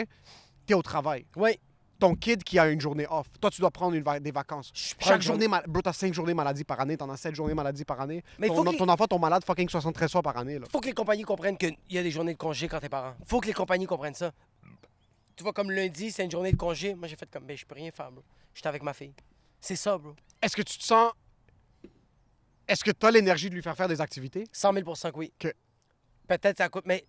T'es 0.66 0.74
au 0.74 0.80
travail 0.82 1.26
Oui. 1.36 1.60
ton 2.00 2.14
kid 2.14 2.42
qui 2.42 2.58
a 2.58 2.68
une 2.70 2.80
journée 2.80 3.06
off. 3.10 3.26
Toi, 3.40 3.50
tu 3.50 3.60
dois 3.60 3.70
prendre 3.70 3.94
une 3.94 4.02
va- 4.02 4.18
des 4.18 4.30
vacances. 4.30 4.72
Chaque 4.98 5.20
journée, 5.20 5.46
mal... 5.46 5.62
bro, 5.68 5.82
t'as 5.82 5.92
5 5.92 6.12
journées 6.14 6.32
maladie 6.32 6.64
par 6.64 6.80
année, 6.80 6.96
t'en 6.96 7.08
as 7.10 7.18
7 7.18 7.34
journées 7.34 7.52
maladie 7.54 7.84
par 7.84 8.00
année. 8.00 8.22
Mais 8.38 8.48
ton, 8.48 8.56
faut 8.56 8.64
que 8.64 8.76
ton 8.78 8.88
enfant 8.88 9.06
tombe 9.06 9.20
malade 9.20 9.44
fucking 9.44 9.68
73 9.68 10.10
fois 10.10 10.22
par 10.22 10.36
année. 10.38 10.58
Là. 10.58 10.66
Faut 10.72 10.80
que 10.80 10.86
les 10.86 10.94
compagnies 10.94 11.22
comprennent 11.22 11.58
qu'il 11.58 11.76
y 11.90 11.98
a 11.98 12.02
des 12.02 12.10
journées 12.10 12.32
de 12.32 12.38
congé 12.38 12.66
quand 12.66 12.80
t'es 12.80 12.88
parent. 12.88 13.14
Faut 13.26 13.40
que 13.40 13.46
les 13.46 13.52
compagnies 13.52 13.86
comprennent 13.86 14.14
ça. 14.14 14.32
Tu 15.36 15.42
vois, 15.42 15.52
comme 15.52 15.70
lundi, 15.70 16.10
c'est 16.10 16.24
une 16.24 16.30
journée 16.30 16.52
de 16.52 16.56
congé. 16.56 16.94
Moi, 16.94 17.08
j'ai 17.08 17.16
fait 17.16 17.28
comme, 17.30 17.44
ben, 17.44 17.56
je 17.56 17.66
peux 17.66 17.74
rien 17.74 17.90
faire, 17.90 18.10
bro. 18.10 18.22
J'étais 18.54 18.68
avec 18.68 18.82
ma 18.82 18.94
fille. 18.94 19.12
C'est 19.60 19.76
ça, 19.76 19.98
bro. 19.98 20.14
Est-ce 20.40 20.56
que 20.56 20.62
tu 20.62 20.78
te 20.78 20.84
sens. 20.84 21.12
Est-ce 22.66 22.82
que 22.84 22.90
tu 22.90 23.04
as 23.06 23.10
l'énergie 23.10 23.50
de 23.50 23.54
lui 23.54 23.62
faire 23.62 23.76
faire 23.76 23.88
des 23.88 24.00
activités? 24.00 24.44
100 24.52 24.72
000 24.72 24.84
que 24.94 25.08
oui. 25.18 25.32
Que- 25.38 25.52
Peut-être 26.26 26.56
ça 26.58 26.68
coûte, 26.70 26.84
mais 26.86 27.04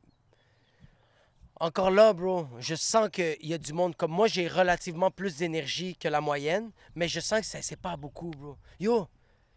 encore 1.59 1.91
là, 1.91 2.13
bro, 2.13 2.47
je 2.59 2.75
sens 2.75 3.09
qu'il 3.11 3.37
y 3.41 3.53
a 3.53 3.57
du 3.57 3.73
monde 3.73 3.95
comme 3.95 4.11
moi. 4.11 4.27
J'ai 4.27 4.47
relativement 4.47 5.11
plus 5.11 5.37
d'énergie 5.37 5.95
que 5.95 6.07
la 6.07 6.21
moyenne, 6.21 6.71
mais 6.95 7.07
je 7.07 7.19
sens 7.19 7.39
que 7.41 7.45
ça 7.45 7.61
c'est 7.61 7.79
pas 7.79 7.95
beaucoup, 7.97 8.31
bro. 8.31 8.57
Yo, 8.79 9.07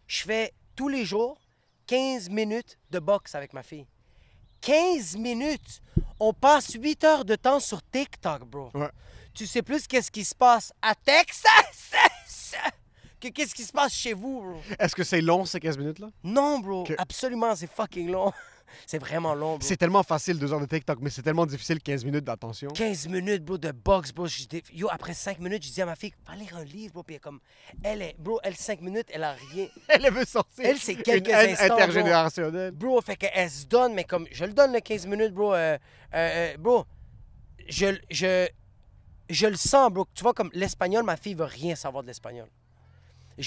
je 0.07 0.23
fais 0.23 0.53
tous 0.75 0.87
les 0.87 1.05
jours 1.05 1.37
15 1.87 2.29
minutes 2.29 2.77
de 2.91 2.99
boxe 2.99 3.35
avec 3.35 3.53
ma 3.53 3.63
fille. 3.63 3.87
15 4.61 5.15
minutes! 5.17 5.81
On 6.19 6.33
passe 6.33 6.73
8 6.73 7.03
heures 7.05 7.25
de 7.25 7.35
temps 7.35 7.59
sur 7.61 7.81
TikTok, 7.81 8.43
bro. 8.45 8.69
Ouais. 8.73 8.89
Tu 9.33 9.47
sais 9.47 9.61
plus 9.61 9.87
qu'est-ce 9.87 10.11
qui 10.11 10.25
se 10.25 10.35
passe 10.35 10.73
à 10.81 10.93
Texas? 10.95 11.93
Que 13.21 13.27
qu'est-ce 13.27 13.53
qui 13.53 13.63
se 13.65 13.73
passe 13.73 13.93
chez 13.93 14.13
vous, 14.13 14.39
bro? 14.41 14.61
Est-ce 14.79 14.95
que 14.95 15.03
c'est 15.03 15.19
long, 15.19 15.43
ces 15.43 15.59
15 15.59 15.77
minutes-là? 15.77 16.07
Non, 16.23 16.59
bro. 16.59 16.85
Que- 16.85 16.93
Absolument, 16.97 17.53
c'est 17.53 17.69
fucking 17.69 18.09
long. 18.09 18.31
C'est 18.85 18.97
vraiment 18.99 19.33
long, 19.33 19.57
bro. 19.57 19.61
C'est 19.61 19.77
tellement 19.77 20.03
facile, 20.03 20.37
2 20.39 20.53
heures 20.53 20.59
de 20.59 20.65
TikTok, 20.65 20.99
mais 21.01 21.09
c'est 21.09 21.21
tellement 21.21 21.45
difficile, 21.45 21.81
15 21.81 22.05
minutes 22.05 22.23
d'attention. 22.25 22.69
15 22.71 23.07
minutes, 23.07 23.43
bro, 23.43 23.57
de 23.57 23.71
boxe, 23.71 24.11
bro. 24.11 24.27
Yo, 24.73 24.87
après 24.91 25.13
5 25.13 25.39
minutes, 25.39 25.65
je 25.65 25.71
dis 25.71 25.81
à 25.81 25.85
ma 25.85 25.95
fille, 25.95 26.13
va 26.27 26.35
lire 26.35 26.55
un 26.57 26.63
livre, 26.63 26.93
bro. 26.93 27.03
Puis 27.03 27.15
elle 27.15 27.21
comme, 27.21 27.39
elle 27.83 28.01
est, 28.01 28.15
bro, 28.19 28.39
elle, 28.43 28.55
5 28.55 28.81
minutes, 28.81 29.07
elle 29.13 29.23
a 29.23 29.33
rien. 29.51 29.67
Elle 29.89 30.11
veut 30.13 30.25
sortir. 30.25 30.65
Elle, 30.65 30.77
c'est 30.77 30.95
quelques 30.95 31.27
une 31.27 31.33
haine 31.33 31.49
instants, 31.51 31.67
bro. 31.67 31.75
intergénérationnelle. 31.75 32.71
Bro, 32.71 33.01
fait 33.01 33.15
qu'elle 33.15 33.49
se 33.49 33.65
donne, 33.65 33.93
mais 33.93 34.03
comme, 34.03 34.27
je 34.31 34.45
le 34.45 34.53
donne 34.53 34.73
le 34.73 34.79
15 34.79 35.07
minutes, 35.07 35.33
bro. 35.33 35.53
euh, 35.53 35.77
euh, 36.13 36.17
euh, 36.53 36.57
bro, 36.57 36.85
je, 37.67 37.97
je, 38.09 38.47
je 39.29 39.47
le 39.47 39.55
sens, 39.55 39.91
bro. 39.91 40.05
Tu 40.13 40.23
vois, 40.23 40.33
comme 40.33 40.49
l'espagnol, 40.53 41.03
ma 41.03 41.17
fille 41.17 41.33
veut 41.35 41.45
rien 41.45 41.75
savoir 41.75 42.03
de 42.03 42.07
l'espagnol. 42.07 42.47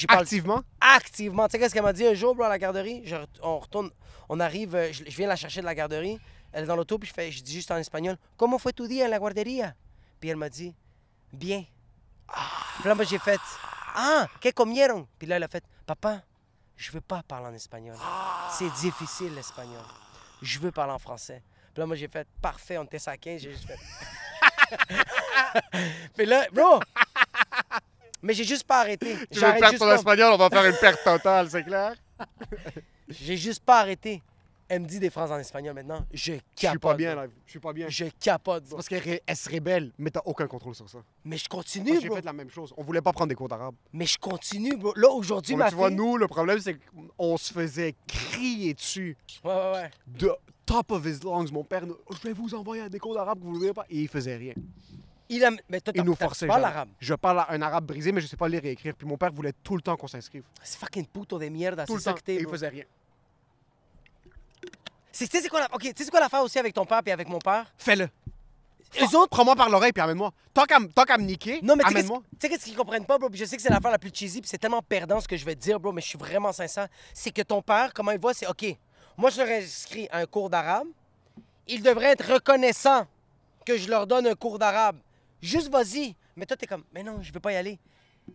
Parle 0.07 0.21
Activement? 0.23 0.63
activement. 0.81 1.47
Tu 1.49 1.53
sais 1.53 1.59
qu'est-ce 1.59 1.75
qu'elle 1.75 1.83
m'a 1.83 1.93
dit 1.93 2.07
un 2.07 2.15
jour, 2.15 2.35
bro, 2.35 2.45
à 2.45 2.49
la 2.49 2.59
garderie? 2.59 3.03
Je 3.05 3.17
on 3.43 3.59
retourne, 3.59 3.91
on 4.29 4.41
arrive, 4.41 4.75
euh, 4.75 4.93
je, 4.93 5.05
je 5.05 5.17
viens 5.17 5.29
la 5.29 5.37
chercher 5.37 5.61
de 5.61 5.67
la 5.67 5.75
garderie. 5.75 6.19
Elle 6.53 6.65
est 6.65 6.67
dans 6.67 6.77
l'auto, 6.77 6.99
puis 6.99 7.09
je, 7.09 7.15
fais, 7.15 7.31
je 7.33 7.43
dis 7.43 7.55
juste 7.55 7.71
en 7.71 7.77
espagnol, 7.77 8.17
Comment 8.37 8.59
fue 8.59 8.73
tu 8.73 8.87
día 8.89 9.07
en 9.07 9.09
la 9.09 9.19
guardería? 9.19 9.75
Puis 10.21 10.31
elle 10.31 10.37
m'a 10.37 10.49
dit, 10.49 10.75
Bien. 11.33 11.65
Puis 12.81 12.89
là, 12.89 12.95
moi, 12.95 13.05
j'ai 13.05 13.19
fait, 13.19 13.41
Ah, 13.95 14.27
que 14.41 14.51
comieron? 14.51 15.07
Puis 15.19 15.27
là, 15.29 15.37
elle 15.37 15.43
a 15.43 15.49
fait, 15.49 15.65
Papa, 15.87 16.23
je 16.77 16.91
veux 16.93 17.01
pas 17.01 17.23
parler 17.23 17.47
en 17.49 17.55
espagnol. 17.55 17.97
C'est 18.51 18.71
difficile, 18.81 19.35
l'espagnol. 19.35 19.83
Je 20.41 20.59
veux 20.59 20.71
parler 20.73 20.93
en 20.93 20.99
français. 20.99 21.43
Puis 21.73 21.81
là, 21.81 21.87
moi, 21.87 21.97
j'ai 21.97 22.09
fait, 22.09 22.27
Parfait, 22.41 22.77
on 22.79 22.85
était 22.85 22.99
à 23.09 23.17
15, 23.17 23.41
j'ai 23.41 23.53
juste 23.53 23.67
fait. 23.67 23.79
Puis 26.17 26.27
là, 26.27 26.47
bro! 26.53 26.81
Mais 28.23 28.35
j'ai 28.35 28.45
juste 28.45 28.65
pas 28.65 28.81
arrêté. 28.81 29.17
Tu 29.31 29.39
veux 29.41 29.53
perdre 29.59 29.79
ton 29.79 29.87
pas. 29.87 29.95
espagnol, 29.97 30.33
on 30.33 30.37
va 30.39 30.49
faire 30.49 30.65
une 30.65 30.77
perte 30.77 31.03
totale, 31.05 31.51
c'est 31.51 31.65
clair? 31.65 31.95
J'ai 33.09 33.37
juste 33.37 33.63
pas 33.65 33.81
arrêté. 33.81 34.23
Elle 34.69 34.83
me 34.83 34.87
dit 34.87 34.99
des 34.99 35.11
phrases 35.11 35.31
en 35.31 35.39
espagnol 35.39 35.75
maintenant. 35.75 36.07
Je 36.15 36.33
capote. 36.33 36.43
Je 36.57 36.69
suis 36.71 36.79
pas 36.79 36.95
bien, 36.95 37.15
là. 37.15 37.27
Je 37.45 37.51
suis 37.51 37.59
pas 37.59 37.73
bien. 37.75 37.89
Je 37.91 38.05
capote, 38.19 38.65
bro. 38.65 38.77
Parce 38.77 38.89
qu'elle 38.89 39.21
se 39.37 39.49
rébelle, 39.51 39.93
mais 39.99 40.11
t'as 40.11 40.23
aucun 40.25 40.47
contrôle 40.47 40.75
sur 40.75 40.89
ça. 40.89 40.99
Mais 41.25 41.37
je 41.37 41.47
continue, 41.47 42.01
J'ai 42.01 42.07
bro. 42.07 42.17
fait 42.17 42.25
la 42.25 42.33
même 42.33 42.49
chose. 42.49 42.73
On 42.79 42.83
voulait 42.83 43.03
pas 43.03 43.13
prendre 43.13 43.29
des 43.29 43.35
cours 43.35 43.49
d'arabe. 43.49 43.75
Mais 43.93 44.07
je 44.07 44.17
continue, 44.19 44.75
bro. 44.77 44.95
Là, 44.97 45.11
aujourd'hui, 45.11 45.55
Bon, 45.55 45.59
ma 45.59 45.69
tu 45.69 45.75
vois, 45.75 45.91
nous, 45.91 46.17
le 46.17 46.27
problème, 46.27 46.59
c'est 46.59 46.79
qu'on 47.19 47.37
se 47.37 47.53
faisait 47.53 47.95
crier 48.07 48.73
dessus. 48.73 49.15
Ouais, 49.45 49.51
ouais, 49.53 49.73
ouais. 49.73 49.91
de 50.07 50.33
top 50.65 50.93
of 50.93 51.05
his 51.05 51.19
lungs. 51.23 51.53
Mon 51.53 51.65
père, 51.65 51.83
je 52.11 52.27
vais 52.27 52.33
vous 52.33 52.55
envoyer 52.55 52.85
à 52.85 52.89
des 52.89 52.99
cours 52.99 53.15
d'arabe 53.15 53.41
que 53.41 53.45
vous 53.45 53.53
ne 53.53 53.59
voulez 53.59 53.75
pas. 53.75 53.85
Et 53.91 54.01
il 54.01 54.09
faisait 54.09 54.37
rien. 54.37 54.55
Il 55.35 55.45
a... 55.45 55.51
Mais 55.69 55.81
toi, 55.81 55.93
Il 55.97 56.03
nous 56.03 56.15
forçait. 56.15 56.47
parles 56.47 56.63
jamais. 56.63 56.75
arabe. 56.75 56.89
Je 57.01 57.15
parle 57.15 57.45
un 57.49 57.63
arabe 57.63 57.87
brisé, 57.87 58.13
mais 58.13 58.21
je 58.21 58.27
sais 58.27 58.37
pas 58.37 58.49
lire 58.49 58.65
et 58.65 58.73
écrire. 58.73 58.95
Puis 58.95 59.07
mon 59.07 59.17
père 59.17 59.33
voulait 59.33 59.55
tout 59.65 59.75
le 59.77 59.83
temps 59.83 59.97
qu'on 59.97 60.07
s'inscrive. 60.07 60.43
C'est 60.63 60.79
fucking 60.79 61.07
puto 61.07 61.39
de 61.39 61.49
mierda. 61.49 61.87
Tout 61.87 61.95
le 61.95 62.01
ça 62.01 62.11
temps. 62.13 62.17
que 62.19 62.23
t'es, 62.23 62.35
Et 62.35 62.41
il 62.43 62.49
faisait 62.49 62.69
rien. 62.69 62.85
Tu 65.13 65.27
sais 65.27 65.41
c'est 65.43 65.49
quoi, 65.49 65.61
la... 65.61 65.75
ok, 65.75 65.81
tu 65.83 65.89
sais 65.89 66.05
c'est 66.05 66.11
quoi 66.11 66.21
l'affaire 66.21 66.43
aussi 66.43 66.59
avec 66.59 66.75
ton 66.75 66.85
père 66.87 67.01
et 67.07 67.13
avec 67.13 67.29
mon 67.29 67.39
père? 67.39 67.67
Fais-le. 67.77 68.09
Eux 69.01 69.17
autres... 69.17 69.29
Prends-moi 69.29 69.57
par 69.57 69.71
l'oreille 69.71 69.93
puis 69.93 70.03
amène-moi. 70.03 70.33
Tant 70.53 70.65
qu'à 70.65 70.79
me 71.19 71.23
niquer, 71.25 71.61
Non, 71.63 71.77
mais 71.77 71.83
tu 71.85 71.89
sais 71.89 71.95
qu'est-ce 71.95 72.07
amène-moi. 72.07 72.23
tu 72.31 72.37
sais 72.41 72.49
qu'est-ce 72.51 72.65
qu'ils 72.65 72.77
comprennent 72.77 73.07
pas, 73.07 73.19
bro? 73.19 73.31
Puis 73.31 73.39
je 73.39 73.45
sais 73.47 73.57
que 73.57 73.63
c'est 73.63 73.71
l'affaire 73.71 73.91
la 73.91 73.99
plus 73.99 74.11
cheesy, 74.13 74.41
puis 74.43 74.49
c'est 74.51 74.59
tellement 74.59 74.83
perdant 74.83 75.19
ce 75.21 75.27
que 75.29 75.37
je 75.37 75.45
vais 75.47 75.55
te 75.55 75.61
dire, 75.61 75.81
bro, 75.81 75.93
mais 75.93 76.03
je 76.03 76.09
suis 76.09 76.19
vraiment 76.19 76.53
sincère. 76.53 76.89
C'est 77.15 77.31
que 77.31 77.41
ton 77.43 77.63
père, 77.63 77.93
comment 77.95 78.11
il 78.11 78.21
voit, 78.21 78.35
c'est 78.35 78.47
OK, 78.47 78.65
moi 79.17 79.31
je 79.31 79.39
leur 79.41 79.49
inscris 79.49 80.09
à 80.11 80.19
un 80.19 80.27
cours 80.27 80.51
d'arabe, 80.51 80.89
ils 81.69 81.83
devraient 81.83 82.11
être 82.13 82.35
reconnaissants 82.35 83.07
que 83.65 83.79
je 83.79 83.89
leur 83.89 84.07
donne 84.07 84.27
un 84.27 84.35
cours 84.35 84.59
d'arabe. 84.59 84.97
Juste 85.43 85.69
vas-y. 85.69 86.15
Mais 86.37 86.47
toi, 86.47 86.57
t'es 86.57 86.67
comme, 86.67 86.85
mais 86.95 87.03
non, 87.03 87.21
je 87.21 87.33
veux 87.33 87.41
pas 87.41 87.53
y 87.53 87.57
aller. 87.57 87.79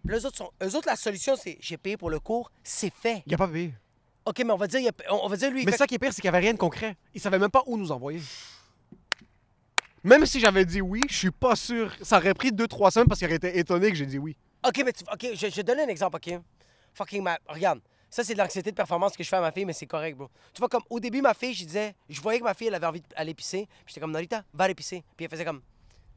Puis 0.06 0.16
eux 0.18 0.26
autres, 0.26 0.38
sont, 0.38 0.52
eux 0.62 0.76
autres, 0.76 0.88
la 0.88 0.96
solution, 0.98 1.36
c'est 1.36 1.58
j'ai 1.62 1.78
payé 1.78 1.96
pour 1.98 2.10
le 2.10 2.20
cours, 2.20 2.52
c'est 2.64 2.94
fait. 2.94 3.24
Il 3.26 3.34
a 3.34 3.38
pas 3.38 3.48
payé. 3.48 3.74
OK, 4.26 4.40
mais 4.40 4.52
on 4.52 4.58
va 4.58 4.68
dire, 4.68 4.82
il 4.82 4.90
a- 4.90 5.14
on 5.14 5.28
va 5.30 5.38
dire 5.38 5.50
lui, 5.50 5.62
il 5.62 5.66
Mais 5.66 5.72
fait- 5.72 5.78
ça 5.78 5.88
qui 5.88 5.96
est 5.96 6.00
pire, 6.00 6.12
c'est 6.12 6.22
qu'il 6.22 6.30
n'y 6.30 6.36
avait 6.36 6.44
rien 6.46 6.54
de 6.54 6.58
concret. 6.60 6.98
Il 7.14 7.22
savait 7.22 7.40
même 7.40 7.50
pas 7.50 7.64
où 7.66 7.78
nous 7.78 7.92
envoyer. 7.94 8.22
Même 10.04 10.26
si 10.26 10.40
j'avais 10.40 10.66
dit 10.66 10.82
oui, 10.82 11.02
je 11.10 11.16
suis 11.18 11.32
pas 11.32 11.56
sûr. 11.56 11.94
Ça 12.02 12.18
aurait 12.18 12.34
pris 12.34 12.52
deux, 12.52 12.68
trois 12.68 12.92
semaines 12.92 13.08
parce 13.08 13.20
qu'il 13.20 13.28
aurait 13.28 13.38
été 13.38 13.58
étonné 13.58 13.90
que 13.90 13.96
j'ai 13.96 14.06
dit 14.06 14.18
oui. 14.18 14.36
OK, 14.68 14.82
mais 14.86 14.94
tu... 14.94 15.04
OK, 15.12 15.22
je, 15.34 15.36
je 15.36 15.46
vais 15.48 15.52
te 15.52 15.62
donner 15.62 15.84
un 15.84 15.88
exemple, 15.88 16.18
OK? 16.18 16.40
Fucking 16.94 17.24
ma... 17.24 17.38
Regarde, 17.48 17.80
ça, 18.10 18.24
c'est 18.24 18.34
de 18.34 18.40
l'anxiété 18.40 18.72
de 18.72 18.76
performance 18.76 19.16
que 19.16 19.24
je 19.24 19.30
fais 19.30 19.36
à 19.38 19.42
ma 19.42 19.52
fille, 19.52 19.66
mais 19.66 19.74
c'est 19.74 19.86
correct, 19.86 20.18
bro. 20.18 20.30
Tu 20.54 20.60
vois, 20.60 20.70
comme 20.70 20.84
au 20.90 21.00
début, 21.00 21.22
ma 21.22 21.34
fille, 21.34 21.54
je 21.54 21.66
disais... 21.66 21.96
Je 22.10 22.20
voyais 22.22 22.40
que 22.40 22.44
ma 22.44 22.54
fille, 22.54 22.68
elle 22.68 22.76
avait 22.76 22.88
envie 22.88 23.02
d'aller 23.16 23.34
pisser. 23.34 23.68
Puis 23.86 23.86
j'étais 23.94 24.02
comme, 24.02 24.12
Norita, 24.12 24.44
va 24.54 24.66
aller 24.66 24.76
pisser. 24.76 25.04
Puis 25.16 25.26
elle 25.26 25.32
faisait 25.32 25.46
comme, 25.46 25.62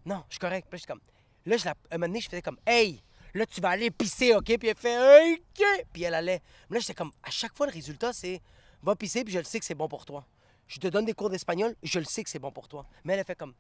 non, 0.07 0.23
je 0.29 0.35
suis 0.35 0.39
correct. 0.41 0.67
Puis 0.71 0.77
là, 0.77 0.79
j'étais 0.79 0.93
comme... 0.93 1.01
Là, 1.47 1.57
je 1.57 1.65
la... 1.65 1.75
un 1.91 1.99
moment 1.99 2.07
donné, 2.09 2.21
je 2.21 2.29
faisais 2.29 2.43
comme, 2.43 2.59
hey, 2.67 3.03
là, 3.35 3.47
tu 3.47 3.61
vas 3.61 3.71
aller 3.71 3.91
pisser, 3.91 4.35
OK? 4.35 4.45
Puis 4.59 4.69
elle 4.69 4.77
fait, 4.77 5.35
OK! 5.35 5.65
Puis 5.93 6.03
elle 6.03 6.15
allait. 6.15 6.43
Mais 6.69 6.77
là, 6.77 6.81
j'étais 6.81 6.95
comme, 6.95 7.13
à 7.23 7.31
chaque 7.31 7.57
fois, 7.57 7.67
le 7.67 7.73
résultat, 7.73 8.13
c'est, 8.13 8.41
va 8.83 8.95
pisser, 8.97 9.25
puis 9.25 9.33
je 9.33 9.39
le 9.39 9.45
sais 9.45 9.59
que 9.59 9.65
c'est 9.65 9.75
bon 9.75 9.89
pour 9.89 10.05
toi. 10.05 10.27
Je 10.67 10.79
te 10.79 10.87
donne 10.89 11.05
des 11.05 11.15
cours 11.15 11.31
d'espagnol, 11.31 11.75
je 11.83 11.99
le 11.99 12.05
sais 12.05 12.23
que 12.23 12.31
c'est 12.31 12.39
bon 12.39 12.53
pour 12.53 12.69
toi. 12.69 12.87
Mais 13.05 13.15
elle 13.15 13.21
a 13.21 13.25
fait 13.25 13.35
comme, 13.37 13.55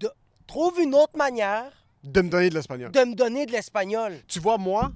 De- 0.00 0.10
trouve 0.46 0.80
une 0.80 0.94
autre 0.94 1.16
manière 1.16 1.70
De 2.02 2.20
me 2.22 2.28
donner 2.28 2.48
de 2.50 2.54
l'espagnol. 2.54 2.90
de 2.90 3.00
me 3.04 3.14
donner 3.14 3.46
de 3.46 3.52
l'espagnol. 3.52 4.20
Tu 4.26 4.40
vois, 4.40 4.58
moi, 4.58 4.90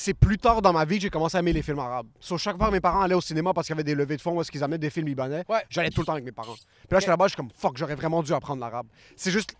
c'est 0.00 0.14
plus 0.14 0.38
tard 0.38 0.62
dans 0.62 0.72
ma 0.72 0.84
vie 0.84 0.96
que 0.96 1.02
j'ai 1.02 1.10
commencé 1.10 1.36
à 1.36 1.40
aimer 1.40 1.52
les 1.52 1.62
films 1.62 1.80
arabes. 1.80 2.06
Sur 2.20 2.38
chaque 2.38 2.56
fois 2.56 2.68
que 2.68 2.72
mes 2.72 2.80
parents 2.80 3.00
allaient 3.02 3.14
au 3.14 3.20
cinéma 3.20 3.52
parce 3.52 3.66
qu'il 3.66 3.74
y 3.74 3.76
avait 3.76 3.84
des 3.84 3.94
levées 3.94 4.16
de 4.16 4.22
fonds 4.22 4.32
où 4.36 4.40
est-ce 4.40 4.50
qu'ils 4.50 4.62
amenaient 4.62 4.78
des 4.78 4.90
films 4.90 5.08
libanais, 5.08 5.44
Ouais. 5.48 5.64
j'allais 5.68 5.90
tout 5.90 6.00
le 6.02 6.06
temps 6.06 6.12
avec 6.12 6.24
mes 6.24 6.32
parents. 6.32 6.54
Puis 6.54 6.88
là, 6.92 7.00
j'étais 7.00 7.10
là-bas, 7.10 7.24
je 7.26 7.30
suis 7.30 7.36
comme, 7.36 7.50
fuck, 7.56 7.76
j'aurais 7.76 7.96
vraiment 7.96 8.22
dû 8.22 8.32
apprendre 8.32 8.60
l'arabe. 8.60 8.86
C'est 9.16 9.30
juste. 9.32 9.54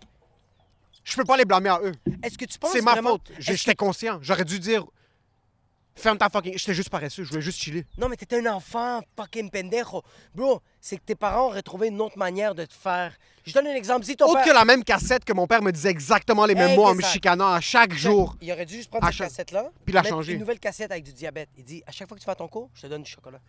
Je 1.03 1.15
peux 1.15 1.23
pas 1.25 1.37
les 1.37 1.45
blâmer 1.45 1.69
à 1.69 1.79
eux. 1.83 1.91
Est-ce 2.23 2.37
que 2.37 2.45
tu 2.45 2.57
penses 2.59 2.71
C'est 2.71 2.81
ma 2.81 2.91
vraiment- 2.93 3.11
faute. 3.11 3.31
J'étais 3.39 3.73
que- 3.73 3.77
conscient. 3.83 4.19
J'aurais 4.21 4.45
dû 4.45 4.59
dire. 4.59 4.85
Ferme 5.95 6.17
ta 6.17 6.29
fucking. 6.29 6.57
J'étais 6.57 6.73
juste 6.73 6.89
paresseux. 6.89 7.23
Je 7.25 7.29
voulais 7.29 7.41
juste 7.41 7.59
chiller. 7.61 7.85
Non, 7.97 8.07
mais 8.07 8.15
t'étais 8.15 8.39
un 8.39 8.53
enfant, 8.53 9.01
fucking 9.17 9.49
pendejo. 9.51 10.01
Bro, 10.33 10.61
c'est 10.79 10.95
que 10.97 11.03
tes 11.03 11.15
parents 11.15 11.47
auraient 11.47 11.61
trouvé 11.61 11.87
une 11.89 11.99
autre 11.99 12.17
manière 12.17 12.55
de 12.55 12.63
te 12.63 12.73
faire. 12.73 13.13
Je 13.45 13.53
donne 13.53 13.67
un 13.67 13.75
exemple. 13.75 14.05
Si 14.05 14.15
ton 14.15 14.25
Autre 14.25 14.35
père... 14.35 14.45
que 14.45 14.51
la 14.53 14.63
même 14.63 14.83
cassette 14.85 15.25
que 15.25 15.33
mon 15.33 15.45
père 15.45 15.61
me 15.61 15.71
disait 15.71 15.89
exactement 15.89 16.45
les 16.45 16.55
mêmes 16.55 16.75
mots 16.75 16.85
en 16.85 16.95
me 16.95 17.01
chicanant 17.01 17.51
à 17.51 17.59
chaque 17.59 17.93
jour. 17.93 18.35
Il 18.39 18.49
aurait 18.51 18.65
dû 18.65 18.75
juste 18.75 18.89
prendre 18.89 19.05
À 19.05 19.09
cette 19.09 19.17
chaque- 19.17 19.27
cassette-là, 19.29 19.69
Puis 19.83 19.93
la 19.93 20.03
changer. 20.03 20.33
une 20.33 20.39
nouvelle 20.39 20.59
cassette 20.59 20.91
avec 20.91 21.03
du 21.03 21.11
diabète. 21.11 21.49
Il 21.57 21.65
dit, 21.65 21.83
à 21.85 21.91
chaque 21.91 22.07
fois 22.07 22.15
que 22.15 22.21
tu 22.21 22.25
vas 22.27 22.33
à 22.33 22.35
ton 22.35 22.47
cours, 22.47 22.69
je 22.75 22.83
te 22.83 22.87
donne 22.87 23.03
du 23.03 23.11
chocolat. 23.11 23.39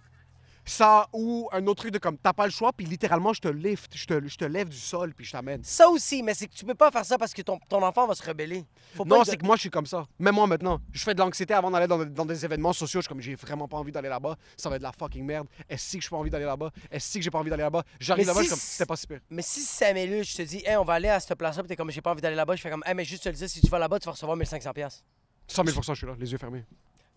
Ça 0.71 1.09
ou 1.13 1.49
un 1.53 1.67
autre 1.67 1.83
truc 1.83 1.93
de 1.93 1.99
comme 1.99 2.17
t'as 2.17 2.33
pas 2.33 2.45
le 2.47 2.53
choix, 2.53 2.73
puis 2.73 2.87
littéralement 2.87 3.33
je 3.33 3.41
te 3.41 3.49
lift, 3.49 3.91
je 3.97 4.07
te, 4.07 4.25
je 4.29 4.37
te 4.37 4.45
lève 4.45 4.69
du 4.69 4.77
sol, 4.77 5.13
puis 5.15 5.27
je 5.27 5.33
t'amène. 5.33 5.65
Ça 5.65 5.89
aussi, 5.89 6.23
mais 6.23 6.33
c'est 6.33 6.47
que 6.47 6.53
tu 6.55 6.65
peux 6.65 6.77
pas 6.77 6.93
faire 6.93 7.05
ça 7.05 7.19
parce 7.19 7.35
que 7.35 7.43
ton, 7.43 7.59
ton 7.69 7.83
enfant 7.83 8.07
va 8.07 8.15
se 8.15 8.23
rebeller. 8.23 8.65
Faut 8.95 9.05
pas 9.05 9.17
Non, 9.17 9.25
c'est 9.25 9.37
que 9.37 9.45
moi 9.45 9.57
je 9.57 9.63
suis 9.63 9.71
comme 9.71 9.87
ça. 9.87 10.07
Même 10.21 10.37
moi 10.37 10.47
maintenant, 10.47 10.81
je 10.93 11.03
fais 11.03 11.13
de 11.13 11.19
l'anxiété 11.19 11.55
avant 11.55 11.73
d'aller 11.73 11.89
dans, 11.89 12.05
dans 12.05 12.25
des 12.25 12.45
événements 12.45 12.73
sociaux. 12.73 13.01
Je 13.01 13.07
suis 13.07 13.09
comme 13.09 13.21
j'ai 13.21 13.35
vraiment 13.35 13.67
pas 13.67 13.79
envie 13.79 13.91
d'aller 13.91 14.09
là-bas. 14.09 14.37
Ça 14.57 14.69
va 14.71 14.77
être 14.77 14.83
de 14.83 14.87
la 14.87 14.93
fucking 14.93 15.25
merde. 15.25 15.49
Est-ce 15.69 15.97
que 15.97 16.03
j'ai 16.03 16.09
pas 16.09 16.17
envie 16.19 16.31
d'aller 16.31 16.45
là-bas? 16.45 16.71
Est-ce 16.89 17.19
que 17.19 17.25
j'ai 17.25 17.31
pas 17.31 17.39
envie 17.41 17.51
d'aller 17.51 17.65
là-bas? 17.65 17.83
J'arrive 17.99 18.27
là-bas, 18.29 18.41
si 18.43 18.45
je 18.45 18.49
suis 18.49 18.51
comme 18.51 18.59
c- 18.61 18.67
c'était 18.71 18.87
pas 18.87 18.97
super. 18.97 19.19
Mais 19.29 19.43
si 19.43 19.61
c'est 19.63 19.87
Samuel, 19.87 20.23
je 20.25 20.37
te 20.37 20.43
dis, 20.43 20.63
hey, 20.65 20.77
on 20.77 20.85
va 20.85 20.93
aller 20.95 21.09
à 21.09 21.19
cette 21.19 21.37
place-là, 21.37 21.65
puis 21.65 21.69
t'es 21.69 21.77
comme, 21.77 21.91
j'ai 21.91 22.01
pas 22.01 22.13
envie 22.13 22.21
d'aller 22.23 22.37
là-bas, 22.37 22.55
je 22.55 22.61
fais 22.63 22.71
comme, 22.71 22.85
hey, 22.87 22.95
mais 22.95 23.05
juste 23.05 23.25
te 23.25 23.29
le 23.29 23.35
dire, 23.35 23.49
si 23.51 23.61
tu 23.61 23.67
vas 23.69 23.79
là-bas, 23.81 23.99
tu 23.99 24.05
vas 24.07 24.13
recevoir 24.13 24.39
1500$. 24.39 24.73
piastres. 24.73 25.03
100 25.49 25.65
000 25.67 25.83
je 25.83 25.93
suis 25.95 26.07
là, 26.07 26.15
les 26.17 26.31
yeux 26.31 26.39
fermés. 26.39 26.65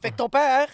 Fait 0.02 0.10
que 0.10 0.16
ton 0.16 0.28
père, 0.28 0.68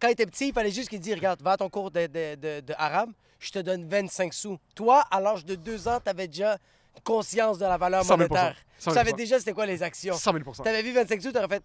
quand 0.00 0.08
il 0.08 0.12
était 0.12 0.26
petit, 0.26 0.48
il 0.48 0.52
fallait 0.54 0.70
juste 0.70 0.88
qu'il 0.88 1.00
dise 1.00 1.14
Regarde, 1.14 1.42
va 1.42 1.52
à 1.52 1.56
ton 1.56 1.68
cours 1.68 1.90
de, 1.90 2.06
de, 2.06 2.34
de- 2.34 2.60
de 2.60 2.74
arabe, 2.78 3.10
je 3.38 3.50
te 3.50 3.58
donne 3.58 3.86
25 3.88 4.32
sous. 4.34 4.58
Toi, 4.74 5.04
à 5.10 5.20
l'âge 5.20 5.44
de 5.44 5.54
2 5.54 5.88
ans, 5.88 6.00
tu 6.02 6.08
avais 6.10 6.26
déjà 6.28 6.58
conscience 7.04 7.58
de 7.58 7.64
la 7.64 7.76
valeur 7.76 8.02
100 8.02 8.08
000 8.08 8.18
monétaire. 8.18 8.56
Tu 8.56 8.84
100 8.84 8.90
000 8.92 8.94
savais 8.94 9.12
déjà 9.12 9.38
c'était 9.38 9.52
quoi 9.52 9.66
les 9.66 9.82
actions. 9.82 10.14
100 10.14 10.32
000 10.32 10.44
Tu 10.62 10.68
avais 10.68 10.82
vu 10.82 10.92
25 10.92 11.22
sous, 11.22 11.32
tu 11.32 11.38
aurais 11.38 11.48
fait 11.48 11.62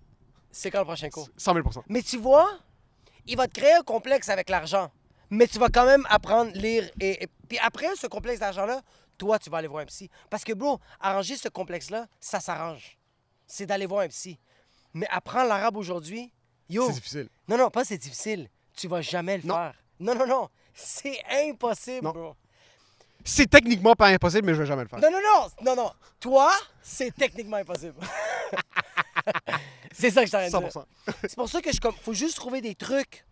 C'est 0.51 0.69
quand 0.71 0.79
le 0.79 0.85
prochain 0.85 1.09
cours? 1.09 1.27
100 1.37 1.53
000% 1.55 1.83
Mais 1.89 2.01
tu 2.01 2.17
vois, 2.17 2.49
il 3.25 3.35
va 3.37 3.47
te 3.47 3.53
créer 3.59 3.73
un 3.73 3.81
complexe 3.83 4.29
avec 4.29 4.49
l'argent. 4.49 4.91
Mais 5.29 5.47
tu 5.47 5.57
vas 5.57 5.69
quand 5.69 5.85
même 5.85 6.05
apprendre 6.09 6.51
à 6.53 6.57
lire. 6.57 6.89
Et, 6.99 7.23
et- 7.23 7.27
puis 7.47 7.57
après 7.59 7.87
ce 7.95 8.05
complexe 8.07 8.39
d'argent-là, 8.39 8.81
toi, 9.17 9.39
tu 9.39 9.49
vas 9.49 9.57
aller 9.57 9.67
voir 9.67 9.81
un 9.81 9.85
psy. 9.85 10.09
Parce 10.29 10.43
que, 10.43 10.53
bro, 10.53 10.79
arranger 10.99 11.35
ce 11.37 11.47
complexe-là, 11.49 12.07
ça 12.19 12.39
s'arrange. 12.39 12.97
C'est 13.47 13.65
d'aller 13.65 13.85
voir 13.87 14.01
un 14.01 14.07
psy. 14.09 14.37
Mais 14.93 15.07
apprendre 15.09 15.49
l'arabe 15.49 15.77
aujourd'hui, 15.77 16.31
yo. 16.69 16.87
C'est 16.87 16.93
difficile. 16.93 17.29
Non, 17.47 17.57
non, 17.57 17.69
pas 17.69 17.83
c'est 17.85 17.97
difficile. 17.97 18.49
Tu 18.75 18.87
vas 18.87 19.01
jamais 19.01 19.37
le 19.37 19.43
Non. 19.47 19.55
faire. 19.55 19.73
Non, 19.99 20.15
non, 20.15 20.27
non. 20.27 20.49
C'est 20.73 21.19
impossible, 21.29 22.03
Non. 22.05 22.11
bro. 22.11 22.35
C'est 23.25 23.49
techniquement 23.49 23.93
pas 23.95 24.07
impossible, 24.07 24.47
mais 24.47 24.53
je 24.53 24.59
vais 24.61 24.65
jamais 24.65 24.83
le 24.83 24.89
faire. 24.89 24.99
Non, 24.99 25.09
non, 25.11 25.19
non. 25.19 25.47
Non, 25.61 25.75
non. 25.83 25.91
Toi, 26.19 26.51
c'est 26.81 27.13
techniquement 27.15 27.57
impossible. 27.57 27.93
c'est 29.93 30.09
ça 30.09 30.21
que 30.21 30.27
je 30.27 30.31
t'arrête 30.31 30.51
de 30.51 30.57
dire. 30.59 30.71
100 30.71 30.85
C'est 31.21 31.35
pour 31.35 31.47
ça 31.49 31.61
que 31.61 31.71
je 31.71 31.79
comme 31.79 31.95
faut 31.95 32.13
juste 32.13 32.35
trouver 32.35 32.61
des 32.61 32.75
trucs. 32.75 33.25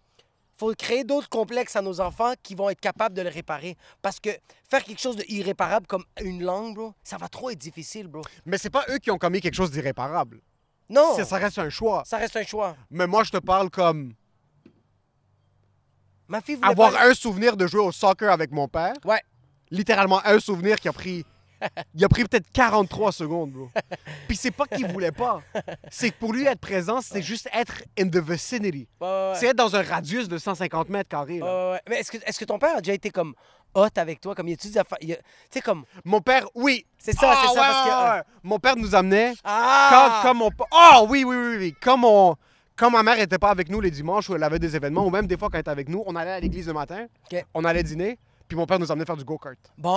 Faut 0.58 0.74
créer 0.76 1.04
d'autres 1.04 1.28
complexes 1.28 1.76
à 1.76 1.82
nos 1.82 2.00
enfants 2.00 2.34
qui 2.44 2.54
vont 2.54 2.70
être 2.70 2.80
capables 2.80 3.16
de 3.16 3.24
le 3.24 3.30
réparer. 3.30 3.76
Parce 4.04 4.20
que 4.20 4.30
faire 4.70 4.84
quelque 4.84 5.02
chose 5.02 5.16
d'irréparable 5.18 5.88
comme 5.88 6.06
une 6.22 6.44
langue, 6.44 6.76
bro, 6.76 6.94
ça 7.04 7.18
va 7.18 7.28
trop 7.28 7.50
être 7.50 7.58
difficile, 7.58 8.08
bro. 8.08 8.22
Mais 8.46 8.60
c'est 8.60 8.70
pas 8.70 8.86
eux 8.90 9.00
qui 9.00 9.10
ont 9.10 9.18
commis 9.18 9.42
quelque 9.42 9.56
chose 9.56 9.72
d'irréparable. 9.72 10.40
Non, 10.92 11.16
Ça, 11.16 11.26
ça 11.26 11.38
reste 11.38 11.58
un 11.58 11.70
choix. 11.70 12.04
ça 12.06 12.18
reste 12.18 12.36
un 12.38 12.44
choix. 12.44 12.76
Mais 12.90 13.08
moi, 13.08 13.24
je 13.24 13.32
te 13.32 13.38
parle 13.38 13.70
comme 13.70 14.14
Ma 16.28 16.42
fille 16.42 16.56
voulait 16.56 16.68
avoir 16.70 16.92
pas- 16.94 17.08
un 17.10 17.14
souvenir 17.14 17.58
de 17.58 17.68
jouer 17.68 17.82
au 17.82 17.92
soccer 17.92 18.32
avec 18.32 18.52
mon 18.52 18.68
père. 18.68 18.94
Ouais. 19.04 19.22
Littéralement 19.70 20.22
un 20.26 20.40
souvenir 20.40 20.80
qui 20.80 20.88
a 20.88 20.94
pris. 20.94 21.26
Il 21.94 22.04
a 22.04 22.10
pris 22.10 22.24
peut-être 22.24 22.50
43 22.54 23.12
secondes, 23.12 23.52
bro. 23.52 23.70
Puis 24.28 24.36
c'est 24.38 24.50
pas 24.52 24.66
qu'il 24.66 24.88
voulait 24.88 25.12
pas. 25.12 25.42
C'est 25.92 26.10
que 26.10 26.16
pour 26.18 26.34
lui, 26.34 26.46
être 26.46 26.60
présent, 26.60 27.02
c'est 27.02 27.22
juste 27.22 27.48
être 27.54 27.84
in 28.00 28.08
the 28.10 28.18
vicinity. 28.18 28.88
Ouais, 29.00 29.08
ouais, 29.08 29.30
ouais. 29.32 29.34
C'est 29.36 29.48
être 29.48 29.58
dans 29.58 29.76
un 29.76 29.84
radius 29.84 30.28
de 30.28 30.38
150 30.38 30.90
mètres 30.90 31.10
carrés. 31.10 31.40
là. 31.40 31.46
Ouais, 31.46 31.52
ouais, 31.52 31.72
ouais. 31.74 31.82
Mais 31.90 31.96
est-ce 32.00 32.12
que, 32.12 32.18
est 32.18 32.38
que 32.38 32.46
ton 32.46 32.58
père 32.58 32.78
a 32.78 32.82
déjà 32.82 32.94
été 32.94 33.12
comme 33.12 33.36
hot 33.74 33.88
avec 33.96 34.20
toi? 34.22 34.36
Comme 34.36 34.48
il 34.48 34.54
a-tu 34.54 34.68
des 34.70 34.78
affaires- 34.78 34.98
Tu 35.00 35.16
sais, 35.50 35.62
comme. 35.62 35.84
Mon 36.06 36.22
père, 36.22 36.46
oui. 36.56 36.86
C'est 36.98 37.14
ça, 37.14 37.32
Ah, 37.34 37.38
c'est 37.42 37.48
ça, 37.48 37.54
ouais, 37.54 37.58
parce 37.68 37.88
que. 37.88 37.94
ouais, 38.14 38.18
ouais. 38.18 38.24
Mon 38.44 38.60
père 38.60 38.76
nous 38.76 38.94
amenait. 38.96 39.34
Ah! 39.44 40.20
Quand, 40.24 40.30
quand 40.30 40.36
mon 40.36 40.52
pa- 40.52 40.66
Ah 40.72 41.02
oui, 41.08 41.24
oui, 41.24 41.36
oui, 41.36 41.58
oui. 41.58 41.76
Quand, 41.82 41.98
mon- 41.98 42.36
quand 42.76 42.90
ma 42.92 43.04
mère 43.04 43.20
était 43.20 43.38
pas 43.40 43.50
avec 43.50 43.70
nous 43.70 43.82
les 43.82 43.92
dimanches 43.92 44.30
où 44.30 44.36
elle 44.36 44.44
avait 44.44 44.60
des 44.60 44.76
événements, 44.76 45.06
ou 45.06 45.10
même 45.10 45.28
des 45.28 45.38
fois 45.38 45.50
quand 45.50 45.56
elle 45.56 45.62
était 45.62 45.70
avec 45.72 45.90
nous, 45.90 46.04
on 46.06 46.16
allait 46.16 46.32
à 46.32 46.40
l'église 46.40 46.68
le 46.68 46.74
matin, 46.74 47.06
on 47.54 47.64
allait 47.66 47.84
dîner, 47.84 48.18
puis 48.48 48.58
mon 48.58 48.66
père 48.66 48.80
nous 48.80 48.92
amenait 48.92 49.06
faire 49.06 49.18
du 49.18 49.24
go-kart. 49.24 49.58
Bon, 49.78 49.90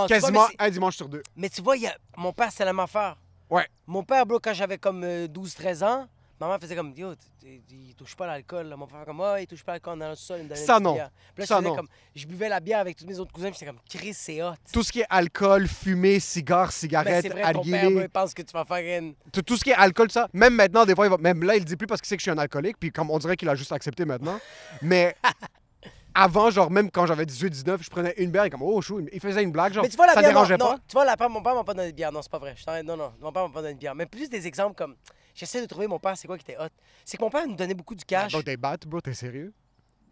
vois, 0.00 0.06
Quasiment 0.08 0.46
un 0.58 0.70
dimanche 0.70 0.96
sur 0.96 1.08
deux. 1.08 1.22
mais 1.36 1.48
tu 1.48 1.62
vois, 1.62 1.76
y 1.76 1.86
a... 1.86 1.94
mon 2.16 2.32
père, 2.32 2.48
c'est 2.52 2.64
la 2.64 2.72
même 2.72 2.80
affaire. 2.80 3.16
Ouais. 3.50 3.66
Mon 3.86 4.02
père, 4.02 4.24
bro, 4.26 4.38
quand 4.40 4.54
j'avais 4.54 4.78
comme 4.78 5.02
euh, 5.04 5.26
12-13 5.28 5.84
ans, 5.84 6.06
maman 6.46 6.58
faisait 6.58 6.76
comme, 6.76 6.92
yo, 6.96 7.14
il 7.42 7.94
touche 7.94 8.14
pas 8.16 8.26
l'alcool. 8.26 8.72
Mon 8.76 8.86
père, 8.86 9.04
comme, 9.04 9.20
oh, 9.20 9.36
il 9.38 9.46
touche 9.46 9.62
pas 9.64 9.72
l'alcool 9.72 9.98
dans 9.98 10.10
le 10.10 10.14
sol. 10.14 10.38
Il 10.40 10.44
me 10.44 10.48
donnait 10.50 10.60
Ça, 10.60 10.76
une 10.76 10.82
non. 10.84 10.94
bière. 10.94 11.10
Puis 11.34 11.42
là, 11.42 11.46
Ça, 11.46 11.54
je 11.56 11.60
faisais 11.60 11.70
non. 11.70 11.76
comme, 11.76 11.88
je 12.14 12.26
buvais 12.26 12.48
la 12.48 12.60
bière 12.60 12.80
avec 12.80 12.96
tous 12.96 13.06
mes 13.06 13.18
autres 13.18 13.32
cousins, 13.32 13.50
puis 13.50 13.58
j'étais 13.60 13.70
comme, 13.70 13.80
Chris, 13.88 14.14
c'est 14.14 14.42
hot. 14.42 14.52
Tout 14.72 14.82
ce 14.82 14.92
qui 14.92 15.00
est 15.00 15.06
alcool, 15.08 15.66
fumée, 15.68 16.20
cigares, 16.20 16.66
Mais 16.68 16.72
cigarettes, 16.72 17.22
c'est 17.22 17.28
vrai, 17.28 17.52
ton 17.52 17.62
père, 17.62 18.08
pense 18.12 18.34
que 18.34 18.42
tu 18.42 18.52
vas 18.52 18.64
faire 18.64 18.98
une. 18.98 19.14
tout, 19.32 19.42
tout 19.42 19.56
ce 19.56 19.64
qui 19.64 19.70
est 19.70 19.74
alcool, 19.74 20.10
ça. 20.10 20.28
Même 20.32 20.54
maintenant, 20.54 20.84
des 20.84 20.94
fois, 20.94 21.06
il 21.06 21.10
va- 21.10 21.18
même 21.18 21.42
là, 21.42 21.56
il 21.56 21.64
dit 21.64 21.76
plus 21.76 21.86
parce 21.86 22.00
qu'il 22.00 22.08
sait 22.08 22.16
que 22.16 22.20
je 22.20 22.24
suis 22.24 22.30
un 22.30 22.38
alcoolique, 22.38 22.78
puis 22.78 22.90
comme 22.90 23.10
on 23.10 23.18
dirait 23.18 23.36
qu'il 23.36 23.48
a 23.48 23.54
juste 23.54 23.72
accepté 23.72 24.04
maintenant. 24.04 24.38
Mais 24.82 25.16
avant, 26.14 26.50
genre, 26.50 26.70
même 26.70 26.90
quand 26.90 27.06
j'avais 27.06 27.24
18-19, 27.24 27.82
je 27.82 27.90
prenais 27.90 28.14
une 28.18 28.30
bière 28.30 28.44
et 28.44 28.50
comme, 28.50 28.62
oh, 28.62 28.80
chou, 28.82 29.00
il 29.12 29.20
faisait 29.20 29.42
une 29.42 29.52
blague, 29.52 29.72
genre, 29.72 29.82
Mais 29.82 29.88
tu 29.88 29.96
vois, 29.96 30.06
la 30.06 30.14
ça 30.14 30.20
bière, 30.20 30.30
dérangeait 30.32 30.56
non, 30.58 30.66
pas. 30.66 30.72
non, 30.72 30.78
tu 30.86 30.92
vois, 30.92 31.04
la 31.04 31.28
mon 31.28 31.42
père 31.42 31.54
m'a 31.54 31.64
pas 31.64 31.74
donné 31.74 31.90
de 31.90 31.96
bière. 31.96 32.12
Non, 32.12 32.20
c'est 32.22 32.30
pas 32.30 32.38
vrai. 32.38 32.54
Je 32.56 32.82
non, 32.82 32.96
non, 32.96 33.12
mon 33.20 33.32
père 33.32 33.46
m'a 33.48 33.54
pas 33.54 33.62
donné 33.62 33.74
de 33.74 33.78
bière. 33.78 33.94
Mais 33.94 34.06
plus 34.06 34.28
des 34.28 34.46
exemples 34.46 34.74
comme, 34.76 34.94
j'essaie 35.34 35.60
de 35.60 35.66
trouver 35.66 35.86
mon 35.86 35.98
père, 35.98 36.16
c'est 36.16 36.26
quoi 36.26 36.36
qui 36.38 36.42
était 36.50 36.58
hot. 36.58 36.68
C'est 37.04 37.16
que 37.16 37.22
mon 37.22 37.30
père 37.30 37.46
nous 37.46 37.56
donnait 37.56 37.74
beaucoup 37.74 37.94
du 37.94 38.04
cash. 38.04 38.32
Bro, 38.32 38.42
des 38.42 38.56
battes, 38.56 38.86
bro, 38.86 39.00
t'es 39.00 39.14
sérieux? 39.14 39.52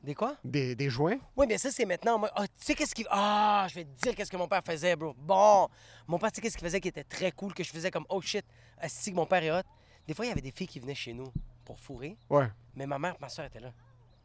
Des 0.03 0.15
quoi? 0.15 0.37
Des, 0.45 0.75
des 0.75 0.89
joints? 0.89 1.19
Oui, 1.37 1.47
mais 1.47 1.59
ça, 1.59 1.71
c'est 1.71 1.85
maintenant. 1.85 2.19
Moi, 2.19 2.31
ah, 2.35 2.47
tu 2.49 2.55
sais 2.59 2.75
qu'est-ce 2.75 2.95
qu'il. 2.95 3.07
Ah, 3.11 3.67
je 3.69 3.75
vais 3.75 3.85
te 3.85 4.01
dire 4.01 4.15
qu'est-ce 4.15 4.31
que 4.31 4.37
mon 4.37 4.49
père 4.49 4.63
faisait, 4.65 4.97
bro. 4.97 5.15
Bon, 5.19 5.69
mon 6.07 6.19
père, 6.19 6.33
tu 6.33 6.37
sais 6.37 6.41
qu'est-ce 6.43 6.57
qu'il 6.57 6.67
faisait 6.67 6.81
qui 6.81 6.89
était 6.89 7.05
très 7.05 7.33
cool, 7.33 7.53
que 7.53 7.63
je 7.63 7.71
faisais 7.71 7.91
comme, 7.91 8.07
oh 8.09 8.21
shit, 8.23 8.45
si 8.87 9.11
que 9.11 9.17
mon 9.17 9.27
père 9.27 9.43
est 9.43 9.51
hot. 9.51 9.63
Des 10.07 10.15
fois, 10.15 10.25
il 10.25 10.29
y 10.29 10.33
avait 10.33 10.41
des 10.41 10.53
filles 10.53 10.67
qui 10.69 10.81
venaient 10.81 10.95
chez 10.95 11.13
nous 11.13 11.31
pour 11.67 11.79
fourrer, 11.79 12.17
Ouais. 12.31 12.49
mais 12.75 12.87
ma 12.87 12.99
mère 12.99 13.15
et 13.15 13.19
ma 13.21 13.29
soeur 13.29 13.45
étaient 13.45 13.61
là. 13.61 13.73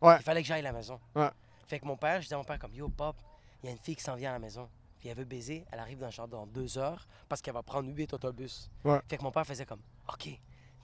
Ouais. 0.02 0.16
Il 0.18 0.24
fallait 0.24 0.42
que 0.42 0.48
j'aille 0.48 0.62
à 0.62 0.64
la 0.64 0.72
maison. 0.72 1.00
Ouais. 1.14 1.30
Fait 1.68 1.80
que 1.80 1.86
mon 1.86 1.98
père, 1.98 2.16
je 2.22 2.28
disais 2.28 2.36
à 2.36 2.38
mon 2.38 2.44
père, 2.46 2.58
comme, 2.58 2.74
yo, 2.74 2.88
pop, 2.90 3.18
il 3.62 3.66
y 3.68 3.70
a 3.70 3.72
une 3.74 3.78
fille 3.78 3.96
qui 3.98 4.04
s'en 4.04 4.16
vient 4.16 4.30
à 4.30 4.34
la 4.34 4.40
maison. 4.40 4.70
Puis 5.00 5.10
elle 5.10 5.18
veut 5.18 5.26
baiser, 5.26 5.66
elle 5.72 5.80
arrive 5.80 6.00
dans, 6.00 6.10
genre, 6.10 6.28
dans 6.30 6.48
deux 6.48 6.78
heures 6.78 7.06
parce 7.28 7.42
qu'elle 7.42 7.54
va 7.54 7.62
prendre 7.64 7.90
huit 7.94 8.14
autobus. 8.14 8.70
Ouais. 8.86 9.00
Fait 9.10 9.18
que 9.18 9.24
mon 9.24 9.32
père 9.32 9.46
faisait 9.46 9.66
comme, 9.66 9.82
OK, 10.12 10.30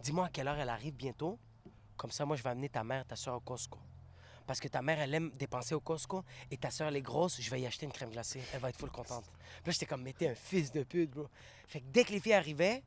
dis-moi 0.02 0.26
à 0.26 0.30
quelle 0.30 0.48
heure 0.48 0.58
elle 0.60 0.70
arrive 0.70 0.94
bientôt. 0.96 1.38
Comme 1.98 2.12
ça, 2.12 2.26
moi, 2.26 2.36
je 2.36 2.44
vais 2.44 2.50
amener 2.50 2.70
ta 2.70 2.84
mère, 2.84 3.06
ta 3.06 3.16
soeur 3.16 3.36
au 3.36 3.40
Costco. 3.40 3.80
Parce 4.48 4.60
que 4.60 4.68
ta 4.68 4.82
mère, 4.82 5.00
elle 5.00 5.14
aime 5.14 5.32
dépenser 5.36 5.76
au 5.76 5.80
Costco 5.80 6.24
et 6.50 6.58
ta 6.58 6.72
soeur, 6.72 6.88
elle 6.88 6.98
est 6.98 7.02
grosse, 7.02 7.40
je 7.40 7.50
vais 7.52 7.62
y 7.62 7.66
acheter 7.66 7.86
une 7.86 7.92
crème 7.92 8.10
glacée. 8.10 8.42
Elle 8.54 8.60
va 8.60 8.70
être 8.70 8.78
full 8.78 8.90
contente. 8.90 9.24
Puis 9.26 9.68
là, 9.68 9.72
j'étais 9.72 9.86
comme, 9.86 10.02
mais 10.02 10.14
t'es 10.14 10.30
un 10.30 10.36
fils 10.36 10.72
de 10.72 10.84
pute, 10.84 11.12
bro. 11.12 11.28
Fait 11.68 11.80
que 11.80 11.86
dès 11.92 12.04
que 12.04 12.12
les 12.12 12.20
filles 12.20 12.34
arrivaient, 12.34 12.84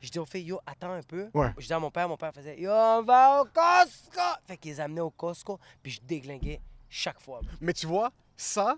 je 0.00 0.10
dis 0.10 0.18
aux 0.18 0.24
filles, 0.24 0.44
yo, 0.46 0.60
attends 0.66 0.92
un 0.92 1.02
peu. 1.02 1.30
Ouais. 1.34 1.52
Je 1.58 1.66
dis 1.66 1.72
à 1.72 1.78
mon 1.78 1.90
père, 1.90 2.08
mon 2.08 2.16
père 2.16 2.32
faisait, 2.32 2.58
yo, 2.58 2.70
on 2.72 3.02
va 3.02 3.42
au 3.42 3.44
Costco. 3.44 4.20
Fait 4.46 4.56
qu'ils 4.56 4.72
les 4.72 4.80
amenaient 4.80 5.00
au 5.02 5.10
Costco, 5.10 5.60
puis 5.82 5.92
je 5.92 6.00
déglinguais 6.00 6.60
chaque 6.88 7.20
fois. 7.20 7.40
bro. 7.42 7.50
Mais 7.60 7.72
tu 7.74 7.86
vois, 7.86 8.10
ça, 8.36 8.76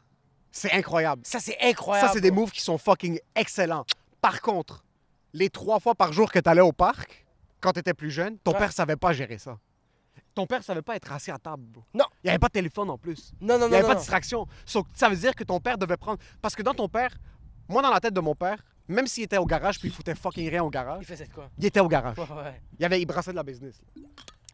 C'est 0.51 0.73
incroyable. 0.73 1.23
Ça, 1.25 1.39
c'est 1.41 1.57
incroyable. 1.61 2.09
Ça, 2.09 2.15
c'est 2.15 2.21
des 2.21 2.31
moves 2.31 2.51
qui 2.51 2.61
sont 2.61 2.79
fucking 2.79 3.21
excellents. 3.35 3.85
Par 4.21 4.41
contre, 4.41 4.85
les 5.33 5.51
trois 5.51 5.79
fois 5.79 5.95
par 5.95 6.13
jour 6.13 6.31
que 6.33 6.39
tu 6.41 6.49
allais 6.49 6.61
au 6.63 6.73
parc, 6.73 7.27
quand 7.61 7.73
tu 7.73 7.81
étais 7.81 7.95
plus 7.95 8.11
jeune, 8.11 8.39
ton 8.39 8.53
Ouais. 8.53 8.59
père 8.59 8.73
savait 8.73 8.97
pas 8.97 9.13
gérer 9.13 9.39
ça. 9.39 9.59
Ton 10.35 10.47
père 10.47 10.63
savait 10.63 10.83
pas 10.83 10.95
être 10.97 11.11
assis 11.13 11.31
à 11.31 11.39
table. 11.39 11.65
bro. 11.67 11.85
Non. 11.95 12.05
Il 12.23 12.27
n'y 12.27 12.31
avait 12.31 12.39
pas 12.39 12.47
de 12.49 12.53
téléphone 12.53 12.91
en 12.91 12.99
plus. 12.99 13.33
Non, 13.41 13.59
non, 13.59 13.67
Il 13.67 13.71
n'y 13.71 13.71
non. 13.71 13.75
avait 13.75 13.83
non, 13.83 13.89
pas 13.89 13.95
de 13.95 13.99
non. 13.99 14.01
distraction. 14.01 14.47
So, 14.65 14.87
ça 14.95 15.09
veut 15.09 15.17
dire 15.17 15.35
que 15.35 15.45
ton 15.45 15.59
père 15.61 15.77
devait 15.79 15.97
prendre. 15.97 16.19
Parce 16.41 16.55
que 16.55 16.63
dans 16.63 16.75
ton 16.75 16.89
père, 16.89 17.17
moi, 17.69 17.83
dans 17.83 17.91
la 17.91 17.99
tête 18.01 18.15
de 18.15 18.21
mon 18.21 18.35
père, 18.35 18.63
même 18.87 19.07
s'il 19.07 19.25
était 19.25 19.39
au 19.39 19.47
garage 19.47 19.79
puis 19.79 19.89
il 19.89 19.95
foutait 19.95 20.15
fucking 20.15 20.49
rien 20.49 20.63
au 20.63 20.71
garage, 20.71 20.99
Il 21.03 21.07
faisait 21.07 21.27
de 21.27 21.33
quoi? 21.33 21.51
il 21.59 21.67
était 21.67 21.81
au 21.81 21.89
garage. 21.89 22.17
Ouais, 22.19 22.25
ouais. 22.37 22.63
Il, 22.79 22.85
avait, 22.85 23.01
il 23.01 23.07
brassait 23.07 23.33
de 23.33 23.37
la 23.37 23.43
business. 23.43 23.81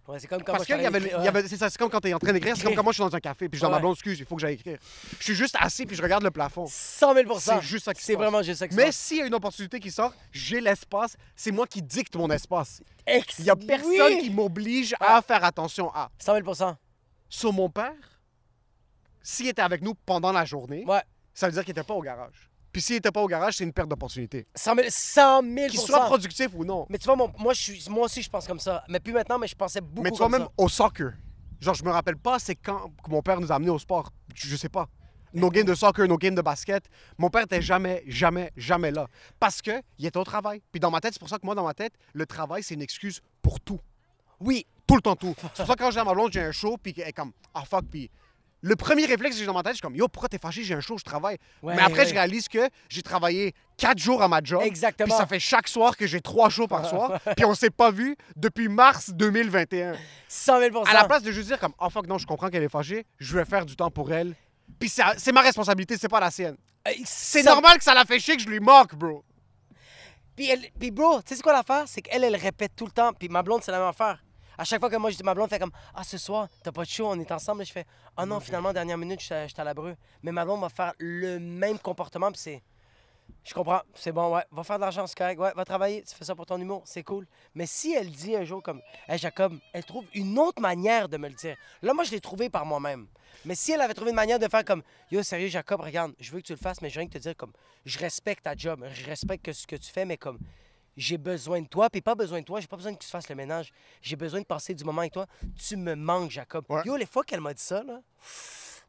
Ouais, 0.07 0.19
c'est 0.19 0.27
comme 0.27 0.43
quand 0.43 0.53
Parce 0.53 0.67
qu'il 0.67 0.79
y 0.81 0.85
avait, 0.85 1.45
y 1.45 1.49
c'est 1.49 1.57
ça, 1.57 1.71
c'est 1.71 1.79
comme 1.79 1.89
quand 1.89 2.01
tu 2.01 2.09
es 2.09 2.15
en 2.15 2.19
train 2.19 2.33
d'écrire, 2.35 2.55
c'est 2.57 2.63
comme 2.65 2.75
quand 2.75 2.83
moi 2.83 2.93
je 2.93 3.03
suis 3.03 3.09
dans 3.11 3.17
un 3.17 3.21
café 3.21 3.49
puis 3.49 3.59
je 3.59 3.63
dis 3.63 3.67
à 3.67 3.71
ma 3.71 3.77
Ouais. 3.77 3.81
blonde, 3.81 3.95
excuse, 3.95 4.19
il 4.21 4.27
faut 4.27 4.35
que 4.37 4.43
j'aille 4.43 4.55
écrire. 4.55 4.79
Je 5.19 5.25
suis 5.25 5.35
juste 5.35 5.57
assis 5.59 5.87
puis 5.87 5.97
je 5.97 6.03
regarde 6.03 6.23
le 6.23 6.31
plafond. 6.31 6.67
100 6.69 7.15
000 7.15 7.39
C'est 7.39 7.63
juste 7.63 7.87
ça 7.87 7.95
qui 7.95 8.01
se 8.01 8.07
C'est 8.09 8.13
passe. 8.13 8.23
vraiment 8.23 8.43
juste 8.43 8.59
ça 8.59 8.69
qui 8.69 8.75
Mais 8.75 8.87
passe. 8.87 8.97
s'il 8.97 9.17
y 9.17 9.23
a 9.23 9.27
une 9.27 9.35
opportunité 9.35 9.81
qui 9.81 9.91
sort, 9.91 10.13
j'ai 10.31 10.61
l'espace, 10.61 11.17
c'est 11.35 11.53
moi 11.53 11.67
qui 11.67 11.81
dicte 11.81 12.17
mon 12.17 12.31
espace. 12.31 12.83
Ex- 13.07 13.39
Il 13.39 13.47
y 13.47 13.51
a 13.51 13.57
personne 13.57 13.91
Oui. 13.91 14.19
qui 14.21 14.31
m'oblige 14.31 14.95
à 15.01 15.23
faire 15.23 15.43
attention 15.43 15.91
à. 15.95 16.11
100 16.19 16.35
000 16.43 16.55
Sur 17.31 17.53
mon 17.55 17.71
père, 17.71 17.95
s'il 19.23 19.49
était 19.49 19.63
avec 19.63 19.81
nous 19.81 19.95
pendant 19.95 20.33
la 20.33 20.45
journée, 20.45 20.85
Ouais. 20.87 21.03
ça 21.33 21.47
veut 21.47 21.53
dire 21.53 21.63
qu'il 21.65 21.73
était 21.73 21.83
pas 21.83 21.95
au 21.95 22.03
garage. 22.03 22.51
Puis 22.75 22.83
s'il 22.83 22.97
était 22.97 23.13
pas 23.13 23.23
au 23.23 23.29
garage, 23.29 23.57
c'est 23.57 23.63
une 23.65 23.73
perte 23.73 23.89
d'opportunité. 23.89 24.49
100 24.53 24.75
000 24.75 24.87
100 24.91 25.43
000 25.43 25.69
Qu'il 25.69 25.79
soit 25.79 26.07
productif 26.07 26.49
ou 26.55 26.65
non. 26.65 26.87
Mais 26.91 26.99
tu 26.99 27.05
vois, 27.05 27.15
mon- 27.15 27.33
moi, 27.39 27.55
je 27.55 27.63
suis, 27.63 27.87
moi 27.89 28.07
aussi, 28.07 28.21
je 28.21 28.29
pense 28.29 28.49
comme 28.49 28.59
ça. 28.59 28.83
Mais 28.89 28.99
plus 28.99 29.13
maintenant, 29.13 29.39
mais 29.39 29.47
je 29.47 29.55
pensais 29.55 29.81
beaucoup 29.81 30.03
Mais 30.03 30.11
tu 30.11 30.17
vois, 30.19 30.29
comme 30.29 30.41
même 30.41 30.49
au 30.57 30.69
soccer, 30.69 31.13
genre, 31.61 31.75
je 31.77 31.85
me 31.85 31.91
rappelle 31.91 32.17
pas, 32.17 32.41
c'est 32.41 32.57
quand 32.57 32.91
que 33.05 33.11
mon 33.11 33.23
père 33.23 33.41
nous 33.41 33.53
a 33.53 33.55
amenés 33.55 33.71
au 33.71 33.79
sport. 33.79 34.11
Je, 34.35 34.49
je 34.49 34.57
sais 34.57 34.69
pas. 34.69 34.89
Nos 35.33 35.51
games 35.51 35.65
de 35.67 35.75
soccer, 35.75 36.09
nos 36.09 36.19
games 36.19 36.35
de 36.35 36.43
basket, 36.43 36.85
mon 37.17 37.31
père 37.31 37.43
était 37.45 37.63
jamais, 37.63 38.03
jamais, 38.09 38.51
jamais 38.57 38.91
là. 38.91 39.07
Parce 39.39 39.63
que 39.63 39.81
il 39.99 40.05
était 40.07 40.19
au 40.19 40.25
travail. 40.25 40.61
Puis 40.73 40.81
dans 40.81 40.91
ma 40.91 41.01
tête, 41.01 41.13
c'est 41.13 41.21
pour 41.21 41.29
ça 41.29 41.39
que 41.39 41.47
moi, 41.47 41.55
dans 41.55 41.65
ma 41.65 41.75
tête, 41.75 41.93
le 42.13 42.27
travail, 42.27 42.65
c'est 42.65 42.75
une 42.75 42.83
excuse 42.83 43.21
pour 43.41 43.61
tout. 43.61 43.79
Oui. 44.41 44.67
Tout 44.87 44.97
le 44.97 45.01
temps, 45.01 45.15
tout. 45.17 45.35
C'est 45.39 45.49
pour 45.59 45.67
ça 45.69 45.75
que 45.77 45.79
quand 45.83 45.91
j'ai 45.93 46.01
à 46.01 46.05
ma 46.05 46.13
blonde, 46.13 46.33
j'ai 46.33 46.43
un 46.43 46.53
show, 46.53 46.77
puis 46.77 46.93
elle 46.97 47.09
est 47.09 47.13
comme, 47.13 47.31
ah 47.55 47.65
fuck, 47.65 47.85
puis. 47.89 48.11
Le 48.67 48.77
premier 48.77 49.05
réflexe 49.05 49.37
que 49.37 49.41
j'ai 49.41 49.47
dans 49.47 49.53
ma 49.53 49.63
tête, 49.63 49.73
je 49.73 49.77
suis 49.77 49.83
comme, 49.83 49.95
yo, 49.95 50.09
pourquoi 50.09 50.31
t'es 50.31 50.39
fâché, 50.39 50.65
j'ai 50.65 50.73
un 50.73 50.81
show, 50.81 50.97
je 50.97 51.05
travaille. 51.05 51.37
Ouais, 51.63 51.75
Mais 51.77 51.83
après, 51.83 52.01
ouais. 52.01 52.07
je 52.07 52.15
réalise 52.15 52.49
que 52.49 52.71
j'ai 52.89 53.03
travaillé 53.03 53.53
quatre 53.77 53.99
jours 53.99 54.23
à 54.23 54.29
ma 54.29 54.41
job. 54.43 54.63
Exactement. 54.65 55.09
Puis 55.09 55.17
ça 55.19 55.27
fait 55.27 55.39
chaque 55.39 55.69
soir 55.69 55.99
que 55.99 56.07
j'ai 56.07 56.23
trois 56.23 56.49
shows 56.49 56.67
par 56.67 56.89
soir. 56.89 57.21
puis 57.37 57.45
on 57.45 57.55
s'est 57.55 57.69
pas 57.69 57.91
vu 57.91 58.17
depuis 58.37 58.69
mars 58.69 59.11
2021. 59.11 59.97
100 60.29 60.61
000 60.61 60.85
À 60.87 60.95
la 60.95 61.05
place 61.05 61.23
de 61.23 61.31
juste 61.31 61.49
dire 61.49 61.61
comme 61.61 61.75
oh 61.79 61.91
fuck 61.91 62.07
non 62.07 62.17
je 62.17 62.27
comprends 62.27 62.49
qu'elle 62.49 62.63
est 62.63 62.71
fâchée, 62.71 63.05
je 63.19 63.37
vais 63.37 63.45
faire 63.45 63.67
du 63.67 63.77
temps 63.77 63.91
pour 63.91 64.11
elle. 64.11 64.35
Puis 64.81 64.89
c'est 64.89 65.33
ma 65.33 65.43
responsabilité, 65.43 65.99
c'est 65.99 66.09
pas 66.09 66.21
la 66.21 66.31
sienne. 66.31 66.57
C'est 67.05 67.43
normal 67.43 67.77
que 67.77 67.85
ça 67.85 67.93
la 67.93 68.07
fait 68.07 68.19
chier 68.19 68.37
que 68.37 68.43
je 68.43 68.49
lui 68.49 68.61
moque, 68.61 68.95
bro. 68.95 69.25
Puis, 70.37 70.49
elle- 70.49 70.71
puis 70.81 70.91
bro, 70.91 71.21
tu 71.23 71.37
sais 71.37 71.43
quoi 71.43 71.53
l'affaire? 71.53 71.85
C'est 71.87 72.01
qu'elle, 72.01 72.25
elle 72.25 72.37
répète 72.37 72.73
tout 72.75 72.87
le 72.87 72.91
temps. 72.91 73.13
Puis 73.13 73.29
ma 73.29 73.43
blonde, 73.43 73.63
c'est 73.63 73.73
la 73.73 73.79
même 73.79 73.89
affaire. 73.89 74.25
À 74.57 74.65
chaque 74.65 74.81
fois 74.81 74.91
que 74.91 74.97
moi, 74.97 75.11
je 75.11 75.17
dis, 75.17 75.23
ma 75.23 75.35
blonde 75.35 75.51
fait 75.51 75.59
comme 75.59 75.73
Ah, 75.95 76.05
ce 76.05 76.19
soir, 76.19 76.49
t'as 76.63 76.73
pas 76.73 76.85
de 76.85 76.89
show, 76.89 77.07
on 77.09 77.19
est 77.19 77.33
ensemble. 77.33 77.65
Je 77.65 77.73
fais 77.73 77.87
Ah 78.17 78.27
non, 78.27 78.41
finalement, 78.41 78.73
dernière 78.73 78.99
minute, 78.99 79.21
j'étais 79.21 79.61
à 79.61 79.65
la 79.65 79.75
breu. 79.75 79.97
Mais 80.23 80.33
ma 80.33 80.45
blonde 80.45 80.61
va 80.61 80.69
faire 80.69 80.93
le 80.99 81.39
même 81.39 81.79
comportement. 81.79 82.31
Puis 82.31 82.41
c'est. 82.41 82.63
Je 83.43 83.53
comprends, 83.53 83.81
c'est 83.95 84.13
bon, 84.13 84.35
ouais. 84.35 84.43
Va 84.53 84.65
faire 84.65 84.77
de 84.77 84.83
l'argent, 84.83 85.07
c'est 85.07 85.17
correct. 85.17 85.39
Ouais, 85.39 85.53
va 85.55 85.65
travailler, 85.65 86.03
tu 86.03 86.15
fais 86.15 86.25
ça 86.25 86.35
pour 86.35 86.47
ton 86.47 86.59
humour, 86.61 86.83
c'est 86.85 87.03
cool. 87.03 87.27
Mais 87.55 87.67
si 87.67 87.93
elle 87.95 88.11
dit 88.11 88.37
un 88.37 88.45
jour 88.45 88.63
comme 88.63 88.81
Hey 89.09 89.19
Jacob, 89.19 89.59
elle 89.73 89.85
trouve 89.85 90.05
une 90.15 90.39
autre 90.39 90.63
manière 90.63 91.09
de 91.09 91.17
me 91.17 91.29
le 91.29 91.35
dire. 91.35 91.57
Là, 91.83 91.93
moi, 91.93 92.05
je 92.05 92.11
l'ai 92.11 92.21
trouvé 92.21 92.49
par 92.49 92.65
moi-même. 92.65 93.07
Mais 93.45 93.55
si 93.55 93.73
elle 93.73 93.81
avait 93.81 93.95
trouvé 93.95 94.11
une 94.11 94.17
manière 94.17 94.39
de 94.39 94.49
faire 94.49 94.65
comme 94.65 94.83
Yo, 95.11 95.23
sérieux, 95.23 95.49
Jacob, 95.49 95.81
regarde, 95.81 96.15
je 96.19 96.31
veux 96.31 96.41
que 96.41 96.47
tu 96.47 96.53
le 96.53 96.59
fasses, 96.59 96.81
mais 96.81 96.89
je 96.89 96.99
viens 96.99 97.07
de 97.07 97.13
te 97.13 97.19
dire 97.19 97.37
comme 97.37 97.53
Je 97.85 97.99
respecte 97.99 98.45
ta 98.45 98.55
job, 98.57 98.85
je 98.93 99.05
respecte 99.05 99.45
que 99.45 99.53
ce 99.53 99.67
que 99.67 99.77
tu 99.77 99.91
fais, 99.91 100.05
mais 100.05 100.17
comme 100.17 100.39
j'ai 100.97 101.19
besoin 101.19 101.61
de 101.63 101.67
toi, 101.67 101.91
puis 101.91 102.01
pas 102.01 102.15
besoin 102.15 102.41
de 102.41 102.45
toi, 102.45 102.61
j'ai 102.61 102.67
pas 102.67 102.77
besoin 102.77 102.95
que 102.95 103.03
tu 103.03 103.09
fasses 103.09 103.29
le 103.29 103.35
ménage. 103.35 103.73
J'ai 104.03 104.17
besoin 104.17 104.41
de 104.41 104.47
passer 104.47 104.75
du 104.75 104.85
moment 104.85 105.01
avec 105.01 105.13
toi. 105.13 105.27
Tu 105.57 105.77
me 105.77 105.95
manques, 105.95 106.31
Jacob. 106.31 106.65
Ouais. 106.69 106.83
Yo, 106.85 106.97
les 106.97 107.07
fois 107.07 107.25
qu'elle 107.25 107.41
m'a 107.41 107.53
dit 107.55 107.63
ça, 107.63 107.83
là. 107.83 108.01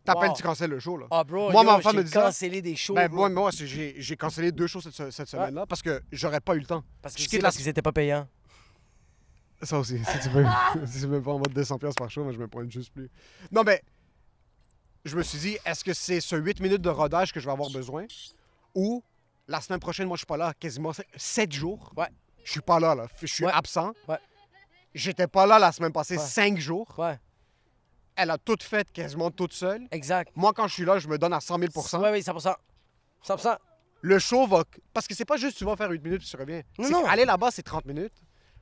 T'appelles, 0.03 0.29
Wow. 0.29 0.35
tu 0.35 0.43
cancelles 0.43 0.69
le 0.69 0.79
show 0.79 0.97
là. 0.97 1.07
Ah, 1.09 1.23
bro, 1.23 1.49
Moi, 1.51 1.63
yo, 1.63 1.71
ma 1.71 1.81
femme 1.81 1.93
j'ai 1.93 1.97
me 1.97 2.03
dit 2.03 2.11
ça. 2.11 2.21
cancellé 2.21 2.61
des 2.61 2.75
shows. 2.75 2.93
Ben, 2.93 3.07
bro. 3.07 3.17
moi, 3.21 3.29
moi 3.29 3.49
j'ai 3.51 3.95
j'ai 3.99 4.15
cancellé 4.15 4.51
deux 4.51 4.67
shows 4.67 4.81
cette, 4.81 5.09
cette 5.11 5.27
semaine-là 5.27 5.65
parce 5.65 5.81
que 5.81 5.99
j'aurais 6.11 6.41
pas 6.41 6.55
eu 6.55 6.59
le 6.59 6.65
temps. 6.67 6.83
parce 7.01 7.15
que 7.15 7.21
je 7.23 7.27
quitte 7.27 7.41
la- 7.41 7.47
parce 7.47 7.57
qu'ils 7.57 7.67
étaient 7.67 7.81
pas 7.81 7.91
payants. 7.91 8.27
Ça 9.63 9.79
aussi, 9.79 9.97
si 9.97 10.19
tu 10.19 10.29
veux. 10.29 10.45
si 10.85 10.99
tu 11.01 11.07
me 11.07 11.19
pas 11.23 11.31
en 11.31 11.39
mode 11.39 11.53
200$ 11.53 11.79
piastres 11.79 11.97
par 11.99 12.11
show, 12.11 12.23
moi 12.23 12.33
je 12.33 12.37
me 12.37 12.47
pointe 12.47 12.69
juste 12.71 12.93
plus. 12.93 13.09
Non, 13.51 13.63
mais 13.63 13.81
je 15.05 15.17
me 15.17 15.23
suis 15.23 15.39
dit, 15.39 15.57
est-ce 15.65 15.83
que 15.83 15.93
c'est 15.93 16.21
ce 16.21 16.35
8 16.35 16.59
minutes 16.59 16.81
de 16.83 16.89
rodage 16.89 17.33
que 17.33 17.39
je 17.39 17.45
vais 17.45 17.51
avoir 17.51 17.71
besoin 17.71 18.05
ou 18.75 19.03
la 19.47 19.61
semaine 19.61 19.79
prochaine, 19.79 20.07
moi 20.07 20.15
je 20.15 20.19
suis 20.19 20.25
pas 20.25 20.37
là 20.37 20.53
quasiment 20.59 20.91
7 21.15 21.51
jours. 21.51 21.91
Ouais. 21.95 22.07
Je 22.43 22.51
suis 22.51 22.61
pas 22.61 22.79
là, 22.79 22.93
là. 22.95 23.07
Je 23.21 23.25
suis 23.27 23.45
Ouais. 23.45 23.51
absent. 23.53 23.91
Ouais. 24.07 24.17
J'étais 24.93 25.27
pas 25.27 25.45
là 25.45 25.59
la 25.59 25.71
semaine 25.71 25.91
passée. 25.91 26.17
5 26.17 26.57
jours. 26.57 26.87
Ouais, 26.97 27.19
Elle 28.15 28.31
a 28.31 28.37
tout 28.37 28.57
fait 28.61 28.89
quasiment 28.91 29.29
toute 29.31 29.51
seule. 29.53 29.87
exact. 29.91 30.31
Moi, 30.35 30.53
quand 30.53 30.67
je 30.67 30.73
suis 30.75 30.85
là, 30.85 30.99
je 30.99 31.07
me 31.07 31.17
donne 31.17 31.33
à 31.33 31.41
100 31.41 31.59
000 31.59 31.71
Ouais, 32.01 32.11
oui, 32.11 32.21
100%. 32.23 32.55
100%. 33.21 33.57
Le 34.01 34.19
show 34.19 34.45
va. 34.47 34.63
Parce 34.93 35.07
que 35.07 35.15
c'est 35.15 35.25
pas 35.25 35.37
juste 35.37 35.57
tu 35.57 35.65
vas 35.65 35.75
faire 35.75 35.89
8 35.89 36.03
minutes 36.03 36.19
puis 36.21 36.29
tu 36.29 36.37
reviens. 36.37 36.61
Non, 36.77 36.89
non. 36.89 37.05
Aller 37.07 37.25
là-bas, 37.25 37.49
c'est 37.51 37.63
30 37.63 37.85
minutes. 37.85 38.13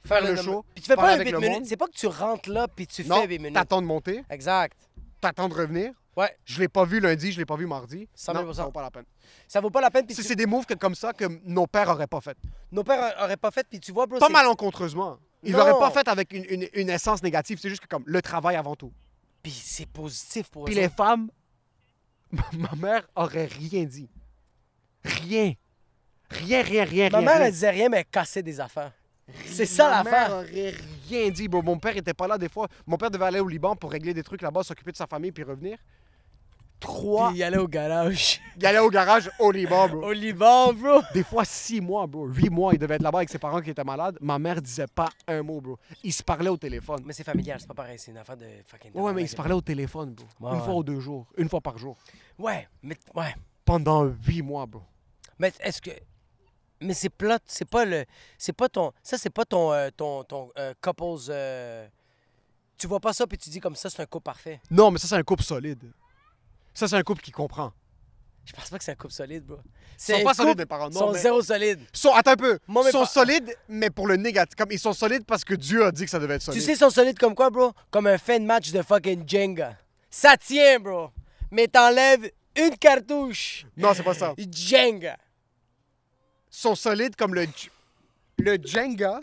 Faire 0.06 0.22
le 0.24 0.36
show. 0.36 0.66
Puis 0.74 0.82
tu 0.84 0.88
fais 0.88 0.96
pas 0.96 1.12
un 1.12 1.14
avec 1.16 1.28
8 1.28 1.32
le 1.34 1.40
minutes. 1.40 1.66
C'est 1.66 1.78
pas 1.78 1.88
que 1.88 1.94
tu 1.94 2.08
rentres 2.08 2.50
là 2.50 2.68
puis 2.68 2.88
tu 2.88 3.06
Non, 3.06 3.22
fais 3.22 3.28
8 3.28 3.40
minutes. 3.40 3.54
t'attends 3.54 3.82
de 3.82 3.88
monter, 3.88 4.24
Exact. 4.30 4.78
t'attends 5.22 5.48
de 5.50 5.54
revenir. 5.54 5.94
Ouais, 6.16 6.36
Je 6.46 6.60
l'ai 6.60 6.68
pas 6.68 6.86
vu 6.86 7.00
lundi, 7.00 7.32
je 7.32 7.40
l'ai 7.40 7.46
pas 7.46 7.56
vu 7.56 7.66
mardi. 7.66 8.08
100 8.14 8.34
Non, 8.34 8.42
000 8.42 8.54
ça 8.54 8.66
vaut 8.66 8.72
pas 8.72 8.84
la 8.84 8.92
peine. 8.92 9.06
ça 9.48 9.60
vaut 9.62 9.72
pas 9.72 9.82
la 9.82 9.90
peine. 9.90 10.06
C'est 10.10 10.22
tu- 10.24 10.36
des 10.36 10.46
moves 10.46 10.66
que- 10.66 10.76
comme 10.76 10.94
ça 10.96 11.12
que 11.14 11.26
nos 11.46 11.66
pères 11.66 11.90
auraient 11.90 12.06
pas 12.08 12.22
fait. 12.22 12.38
nos 12.72 12.84
pères 12.84 13.16
auraient 13.20 13.38
pas 13.38 13.50
fait. 13.52 13.66
Puis 13.68 13.80
tu 13.80 13.92
vois, 13.92 14.06
bro. 14.06 14.20
Pas 14.20 14.30
malencontreusement. 14.30 15.18
Ils 15.42 15.54
l'auraient 15.54 15.72
pas 15.80 15.90
fait 15.92 16.08
avec 16.08 16.32
une, 16.34 16.46
une- 16.48 16.70
une 16.74 16.90
essence 16.90 17.24
négative. 17.24 17.58
C'est 17.62 17.70
juste 17.70 17.82
que 17.82 17.88
comme 17.88 18.04
le 18.06 18.22
travail 18.22 18.56
avant 18.56 18.76
tout. 18.76 18.94
Puis 19.42 19.52
c'est 19.52 19.88
positif 19.88 20.50
pour 20.50 20.64
eux. 20.64 20.66
Puis 20.66 20.76
les 20.76 20.88
femmes, 20.90 21.30
ma 22.54 22.72
mère 22.78 23.08
aurait 23.16 23.46
rien 23.48 23.84
dit. 23.86 24.10
Rien. 25.04 25.54
Rien, 26.30 26.62
rien, 26.62 26.84
rien, 26.86 27.10
Ma 27.10 27.18
rien. 27.20 27.26
mère, 27.28 27.38
rien. 27.38 27.46
elle 27.48 27.52
disait 27.52 27.70
rien, 27.70 27.90
mais 27.90 27.98
elle 27.98 28.06
cassait 28.06 28.42
des 28.44 28.60
affaires. 28.60 28.92
C'est 29.48 29.66
ça 29.66 29.90
Ma 29.90 30.04
mère 30.04 30.14
l'affaire. 30.30 30.36
aurait 30.38 30.74
rien 31.10 31.30
dit. 31.30 31.48
bro. 31.48 31.62
Mon 31.62 31.78
père 31.80 31.96
était 31.96 32.14
pas 32.14 32.28
là 32.28 32.38
des 32.38 32.50
fois. 32.50 32.68
Mon 32.86 32.98
père 32.98 33.10
devait 33.12 33.26
aller 33.26 33.40
au 33.40 33.48
Liban 33.48 33.76
pour 33.76 33.92
régler 33.92 34.14
des 34.14 34.24
trucs 34.24 34.42
là-bas, 34.42 34.64
s'occuper 34.64 34.92
de 34.92 34.98
sa 34.98 35.08
famille 35.08 35.32
puis 35.32 35.44
revenir. 35.44 35.78
Trois. 36.84 37.30
Puis 37.30 37.38
il 37.40 37.44
allait 37.44 37.58
au 37.58 37.68
garage. 37.68 38.42
Il 38.58 38.66
allait 38.68 38.80
au 38.80 38.90
garage 38.90 39.32
au 39.40 39.52
Liban, 39.52 39.88
bro. 39.90 40.04
au 40.08 40.12
Liban, 40.12 40.74
bro. 40.74 41.02
Des 41.14 41.24
fois, 41.24 41.44
six 41.46 41.82
mois, 41.82 42.06
bro. 42.06 42.28
Huit 42.28 42.50
mois, 42.52 42.74
il 42.74 42.78
devait 42.80 42.96
être 42.96 43.02
là-bas 43.02 43.20
avec 43.20 43.30
ses 43.30 43.40
parents 43.40 43.62
qui 43.62 43.72
étaient 43.72 43.84
malades. 43.84 44.18
Ma 44.22 44.38
mère 44.38 44.62
disait 44.62 44.86
pas 44.94 45.10
un 45.28 45.42
mot, 45.42 45.60
bro. 45.60 45.80
Ils 46.04 46.14
se 46.14 46.22
parlaient 46.22 46.50
au 46.52 46.58
téléphone. 46.58 47.02
Mais 47.06 47.14
c'est 47.14 47.24
familial, 47.24 47.60
c'est 47.60 47.68
pas 47.68 47.74
pareil. 47.74 47.98
C'est 47.98 48.12
une 48.12 48.18
affaire 48.18 48.38
de 48.38 48.46
fucking. 48.66 48.92
Ouais, 48.94 49.12
mais 49.14 49.24
ils 49.24 49.28
se 49.28 49.36
parlaient 49.36 49.54
au 49.56 49.62
téléphone, 49.62 50.14
bro. 50.14 50.26
Ouais, 50.40 50.52
une 50.54 50.60
ouais. 50.60 50.66
fois 50.66 50.76
ou 50.76 50.84
deux 50.84 51.00
jours. 51.00 51.26
Une 51.38 51.50
fois 51.50 51.62
par 51.62 51.78
jour. 51.80 51.98
Ouais, 52.38 52.68
mais 52.84 52.96
ouais. 53.16 53.34
Pendant 53.66 54.04
huit 54.04 54.42
mois, 54.44 54.66
bro. 54.68 54.82
Mais 55.40 55.52
est-ce 55.62 55.82
que. 55.82 55.92
Mais 56.82 56.94
c'est 56.94 57.10
plot, 57.10 57.38
c'est 57.46 57.68
pas 57.70 57.86
le. 57.86 58.06
C'est 58.38 58.54
pas 58.54 58.70
ton. 58.70 58.92
Ça, 59.02 59.18
c'est 59.18 59.30
pas 59.32 59.46
ton. 59.46 59.72
euh, 59.72 59.90
ton, 59.96 60.24
ton 60.26 60.50
euh, 60.60 60.74
couples. 60.82 61.22
euh, 61.30 61.88
Tu 62.78 62.88
vois 62.88 63.00
pas 63.00 63.14
ça, 63.14 63.26
puis 63.26 63.38
tu 63.38 63.50
dis 63.50 63.60
comme 63.60 63.76
ça, 63.76 63.90
c'est 63.90 64.02
un 64.02 64.06
couple 64.06 64.26
parfait. 64.26 64.60
Non, 64.70 64.92
mais 64.92 65.00
ça, 65.00 65.08
c'est 65.08 65.16
un 65.16 65.24
couple 65.24 65.44
solide. 65.44 65.92
Ça, 66.74 66.88
c'est 66.88 66.96
un 66.96 67.04
couple 67.04 67.22
qui 67.22 67.32
comprend. 67.32 67.72
Je 68.46 68.52
pense 68.52 68.70
pas 68.70 68.78
que 68.78 68.84
c'est 68.84 68.92
un 68.92 68.96
couple 68.96 69.14
solide, 69.14 69.46
bro. 69.46 69.58
Ils 70.10 70.16
sont 70.16 70.24
pas 70.24 70.34
solides, 70.34 70.58
mes 70.58 70.66
parents. 70.66 70.90
Ils 70.90 70.94
sont 70.98 71.12
mais- 71.14 71.20
zéro 71.20 71.42
solide. 71.42 71.80
Ils 71.94 71.98
sont, 71.98 72.12
attends 72.14 72.32
un 72.32 72.36
peu. 72.36 72.60
Moi, 72.68 72.84
Ils 72.84 72.86
mes 72.88 72.92
sont 72.92 73.06
solides, 73.06 73.56
mais 73.70 73.90
pour 73.90 74.06
le 74.08 74.18
négatif. 74.18 74.56
Comme 74.58 74.72
ils 74.72 74.80
sont 74.80 74.92
solides 74.94 75.24
parce 75.26 75.46
que 75.46 75.54
Dieu 75.54 75.86
a 75.86 75.92
dit 75.92 76.04
que 76.04 76.10
ça 76.12 76.20
devait 76.20 76.36
être 76.36 76.42
solide. 76.42 76.60
Tu 76.60 76.66
sais, 76.66 76.74
ils 76.74 76.78
sont 76.78 76.90
solides 76.90 77.18
comme 77.18 77.36
quoi, 77.36 77.50
bro? 77.50 77.72
Comme 77.90 78.08
un 78.08 78.18
fin 78.18 78.40
de 78.40 78.46
match 78.46 78.72
de 78.72 78.82
fucking 78.82 79.24
Jenga. 79.28 79.78
Ça 80.10 80.36
tient, 80.36 80.80
bro. 80.80 81.10
Mais 81.52 81.68
t'enlèves 81.68 82.32
une 82.58 82.76
cartouche. 82.78 83.66
Non, 83.78 83.94
c'est 83.94 84.04
pas 84.04 84.14
ça. 84.14 84.34
Jenga. 84.38 85.16
Ils 86.52 86.58
sont 86.58 86.76
solides 86.76 87.16
comme 87.16 87.34
le, 87.34 87.48
le 88.40 88.58
Jenga 88.64 89.22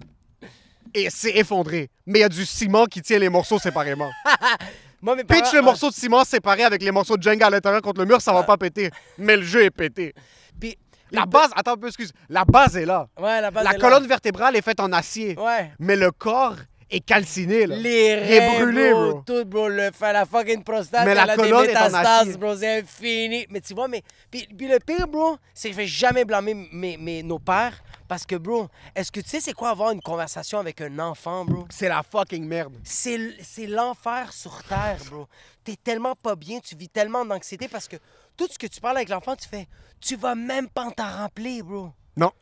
et 0.94 1.10
c'est 1.10 1.36
effondré. 1.36 1.90
Mais 2.06 2.20
il 2.20 2.22
y 2.22 2.24
a 2.24 2.28
du 2.28 2.46
ciment 2.46 2.86
qui 2.86 3.02
tient 3.02 3.18
les 3.18 3.28
morceaux 3.28 3.58
séparément. 3.58 4.10
Moi, 5.02 5.16
mes 5.16 5.24
Pitch 5.24 5.52
le 5.54 5.62
morceau 5.62 5.88
de 5.88 5.94
ciment 5.94 6.24
séparé 6.24 6.62
avec 6.62 6.82
les 6.82 6.90
morceaux 6.90 7.16
de 7.16 7.22
Jenga 7.22 7.46
à 7.46 7.50
l'intérieur 7.50 7.80
contre 7.82 8.00
le 8.00 8.06
mur, 8.06 8.20
ça 8.20 8.32
va 8.32 8.42
pas 8.42 8.56
péter. 8.56 8.90
Mais 9.18 9.36
le 9.36 9.42
jeu 9.42 9.62
est 9.64 9.70
pété. 9.70 10.14
Puis, 10.60 10.76
La 11.10 11.26
base, 11.26 11.50
attends 11.56 11.72
un 11.72 11.76
peu, 11.76 11.86
excuse. 11.88 12.12
La 12.28 12.44
base 12.44 12.76
est 12.76 12.84
là. 12.86 13.08
Ouais, 13.18 13.40
la 13.40 13.50
base 13.50 13.64
La 13.64 13.70
est 13.70 13.78
là. 13.78 13.80
colonne 13.80 14.06
vertébrale 14.06 14.54
est 14.56 14.62
faite 14.62 14.78
en 14.80 14.92
acier. 14.92 15.36
Ouais. 15.38 15.72
Mais 15.78 15.96
le 15.96 16.10
corps 16.12 16.54
est 16.90 17.00
calciné, 17.00 17.66
là. 17.66 17.76
Les 17.76 17.90
Il 17.90 18.32
est 18.32 18.48
reins, 18.48 18.60
brûlé, 18.60 18.90
bro, 18.92 19.10
bro. 19.12 19.22
Tout, 19.26 19.44
bro. 19.44 19.68
Le, 19.68 19.90
la 20.00 20.26
fucking 20.26 20.62
prostate, 20.64 21.04
Mais 21.04 21.10
elle 21.12 21.16
la 21.18 21.22
a 21.22 21.36
des 21.36 21.42
colonne 21.42 21.64
est 21.64 21.76
en 21.76 21.84
métastases, 21.84 22.20
acier. 22.28 22.36
bro. 22.36 22.56
C'est 22.56 22.78
infini. 22.80 23.46
Mais 23.50 23.60
tu 23.60 23.74
vois, 23.74 23.88
mais... 23.88 24.02
Puis, 24.30 24.46
puis 24.56 24.68
le 24.68 24.78
pire, 24.80 25.06
bro, 25.08 25.36
c'est 25.54 25.68
que 25.68 25.72
je 25.74 25.80
vais 25.80 25.86
jamais 25.86 26.24
blâmer 26.24 26.54
mes, 26.72 26.96
mes- 26.96 27.22
nos 27.22 27.38
pères. 27.38 27.82
Parce 28.08 28.26
que, 28.26 28.34
bro, 28.34 28.66
est-ce 28.96 29.12
que 29.12 29.20
tu 29.20 29.28
sais 29.28 29.40
c'est 29.40 29.52
quoi 29.52 29.70
avoir 29.70 29.92
une 29.92 30.00
conversation 30.02 30.58
avec 30.58 30.80
un 30.80 30.98
enfant, 30.98 31.44
bro? 31.44 31.64
C'est 31.70 31.88
la 31.88 32.02
fucking 32.02 32.44
merde. 32.44 32.74
C'est 32.82 33.14
l- 33.14 33.36
c'est 33.40 33.68
l'enfer 33.68 34.32
sur 34.32 34.62
Terre, 34.64 34.98
bro. 35.10 35.28
T'es 35.62 35.76
tellement 35.76 36.16
pas 36.16 36.34
bien, 36.34 36.58
tu 36.58 36.74
vis 36.74 36.88
tellement 36.88 37.24
d'anxiété 37.24 37.68
parce 37.68 37.86
que 37.86 37.96
tout 38.36 38.48
ce 38.50 38.58
que 38.58 38.66
tu 38.66 38.80
parles 38.80 38.96
avec 38.96 39.10
l'enfant, 39.10 39.36
tu 39.36 39.46
fais, 39.48 39.68
tu 40.00 40.16
vas 40.16 40.34
même 40.34 40.68
pas 40.68 40.90
t'en 40.90 41.04
rappeler, 41.08 41.62
bro. 41.62 41.90
Non. 42.16 42.32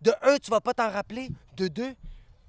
De 0.00 0.10
un, 0.22 0.38
tu 0.38 0.50
vas 0.50 0.62
pas 0.62 0.72
t'en 0.72 0.88
rappeler. 0.90 1.28
De 1.54 1.68
deux, 1.68 1.92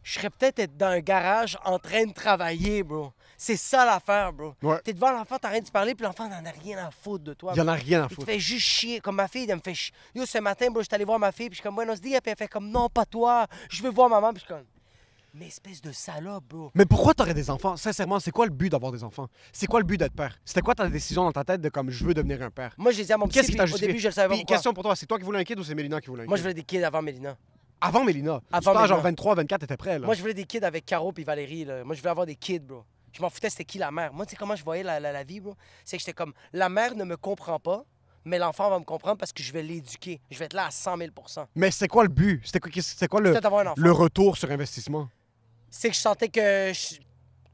je 0.04 0.14
serais 0.14 0.30
peut-être 0.30 0.60
être 0.60 0.78
dans 0.78 0.88
un 0.88 0.99
garage 0.99 1.58
en 1.64 1.80
train 1.80 2.06
de 2.06 2.14
travailler, 2.14 2.84
bro. 2.84 3.12
C'est 3.38 3.58
ça 3.58 3.86
l'affaire, 3.86 4.34
bro. 4.34 4.54
Ouais. 4.62 4.80
T'es 4.84 4.93
devant 4.93 5.12
l'enfant, 5.12 5.38
t'arrêtes 5.38 5.66
de 5.66 5.72
parler, 5.72 5.95
puis 5.95 6.06
l'enfant 6.06 6.28
n'en 6.28 6.45
a 6.45 6.52
rien 6.52 6.78
à 6.86 6.91
foutre 6.91 7.24
de 7.24 7.34
toi. 7.34 7.54
Il 7.56 7.62
en 7.62 7.68
a 7.68 7.74
rien 7.74 8.02
à 8.02 8.06
Il 8.06 8.10
te 8.10 8.14
foutre. 8.16 8.28
fait 8.28 8.39
juste 8.39 8.66
chier. 8.66 8.99
Comme 8.99 9.16
ma 9.16 9.28
fille, 9.28 9.45
elle 9.49 9.56
me 9.56 9.62
fait 9.62 9.74
chier. 9.74 9.93
Yo, 10.16 10.26
ce 10.26 10.38
matin, 10.39 10.68
bro, 10.70 10.82
je 10.82 10.86
suis 10.86 10.95
allé 10.95 11.06
voir 11.06 11.20
ma 11.20 11.32
fille, 11.32 11.49
puis 11.49 11.56
je 11.56 11.62
suis 11.62 11.64
comme, 11.64 11.76
Buenos 11.76 11.99
dias, 12.02 12.22
puis 12.22 12.32
elle 12.32 12.38
fait 12.38 12.47
comme, 12.47 12.70
non, 12.70 12.89
pas 12.89 13.06
toi. 13.06 13.47
Je 13.70 13.82
veux 13.84 13.91
voir 13.91 14.10
maman, 14.10 14.32
puis 14.34 14.41
je 14.41 14.45
suis 14.45 14.54
comme, 14.54 14.66
mais 15.34 15.47
espèce 15.47 15.82
de 15.82 15.93
salope, 15.93 16.43
bro. 16.43 16.72
Mais 16.76 16.86
pourquoi 16.86 17.14
t'aurais 17.14 17.34
des 17.34 17.49
enfants? 17.49 17.78
Sincèrement, 17.78 18.20
c'est 18.20 18.32
quoi 18.32 18.45
le 18.45 18.52
but 18.52 18.70
d'avoir 18.70 18.91
des 18.91 19.02
enfants? 19.04 19.28
C'est 19.54 19.66
quoi 19.66 19.80
le 19.80 19.86
but 19.86 19.97
d'être 19.97 20.14
père? 20.14 20.38
C'était 20.43 20.60
quoi 20.62 20.76
ta 20.76 20.89
décision 20.89 21.24
dans 21.24 21.32
ta 21.32 21.45
tête 21.45 21.62
de 21.62 21.70
comme 21.70 21.89
je 21.89 22.04
veux 22.04 22.14
devenir 22.14 22.41
un 22.41 22.49
père? 22.49 22.74
Moi, 22.78 22.91
j'ai 22.91 23.06
dit 23.06 23.14
à 23.14 23.18
mon 23.18 23.28
petit, 23.28 23.39
Qu'est-ce 23.39 23.52
qui 23.52 23.56
t'a 23.56 23.64
au 23.64 23.78
début, 23.78 23.97
je 23.97 24.08
le 24.10 24.14
savais 24.14 24.36
pas 24.38 24.43
question 24.43 24.74
pour 24.74 24.84
toi, 24.84 24.95
c'est 24.95 25.06
toi 25.06 25.18
qui 25.18 25.24
voulais 25.24 25.39
un 25.39 25.43
kid 25.45 25.58
ou 25.58 25.64
c'est 25.64 25.74
Mélina 25.74 26.02
qui 26.02 26.08
voulait 26.08 26.24
un 26.24 26.28
Moi, 26.28 26.36
je 26.36 26.41
voulais 26.41 26.54
des 26.54 26.64
kids 26.64 26.84
avant 26.84 27.02
Mélina. 27.02 27.38
Avant 27.82 28.03
Mélina. 28.03 28.41
Avant 28.51 28.71
vois, 28.73 28.88
genre 28.88 28.97
Mélina. 28.97 29.09
23, 29.09 29.36
24, 29.36 29.61
t'étais 29.61 29.77
prêt, 29.77 29.99
là. 29.99 30.05
Moi, 30.05 30.15
je 30.15 30.21
voulais 30.21 30.34
des 30.34 30.45
kids 30.45 30.63
avec 30.63 30.86
Caro 30.86 31.11
puis 31.11 31.23
Valérie. 31.23 31.65
Là. 31.65 31.84
Moi, 31.84 31.95
je 31.95 31.99
voulais 32.01 32.11
avoir 32.11 32.25
des 32.25 32.36
kids, 32.36 32.59
bro. 32.59 32.84
Je 33.11 33.21
m'en 33.21 33.29
foutais, 33.29 33.49
c'était 33.49 33.65
qui 33.65 33.77
la 33.77 33.91
mère. 33.91 34.13
Moi, 34.13 34.25
tu 34.25 34.32
sais 34.32 34.36
comment 34.38 34.55
je 34.55 34.63
voyais 34.63 34.84
la, 34.84 34.99
la- 34.99 35.11
la 35.11 35.23
vie, 35.23 35.39
bro? 35.41 35.55
C'est 35.84 35.97
que 35.97 36.01
j'étais 36.01 36.13
comme, 36.13 36.34
la 36.53 36.69
mère 36.69 36.95
ne 36.95 37.03
me 37.03 37.17
comprend 37.17 37.59
pas, 37.59 37.84
mais 38.23 38.38
l'enfant 38.39 38.69
va 38.69 38.79
me 38.79 38.86
comprendre 38.86 39.17
parce 39.17 39.34
que 39.34 39.43
je 39.43 39.51
vais 39.51 39.63
l'éduquer. 39.63 40.21
Je 40.29 40.38
vais 40.39 40.45
être 40.45 40.53
là 40.53 40.67
à 40.67 40.71
100 40.71 40.97
000% 40.97 41.45
Mais 41.55 41.71
c'est 41.71 41.88
quoi 41.88 42.03
le 42.03 42.09
but? 42.09 42.41
C'était 42.45 42.59
quoi, 42.59 42.71
c'était 42.82 43.07
quoi 43.07 43.19
le, 43.19 43.34
le 43.75 43.91
retour 43.91 44.38
sur 44.38 44.49
investissement? 44.51 45.09
C'est 45.69 45.89
que 45.89 45.95
je 45.95 45.99
sentais 45.99 46.29
que. 46.29 46.71
Je, 46.73 46.95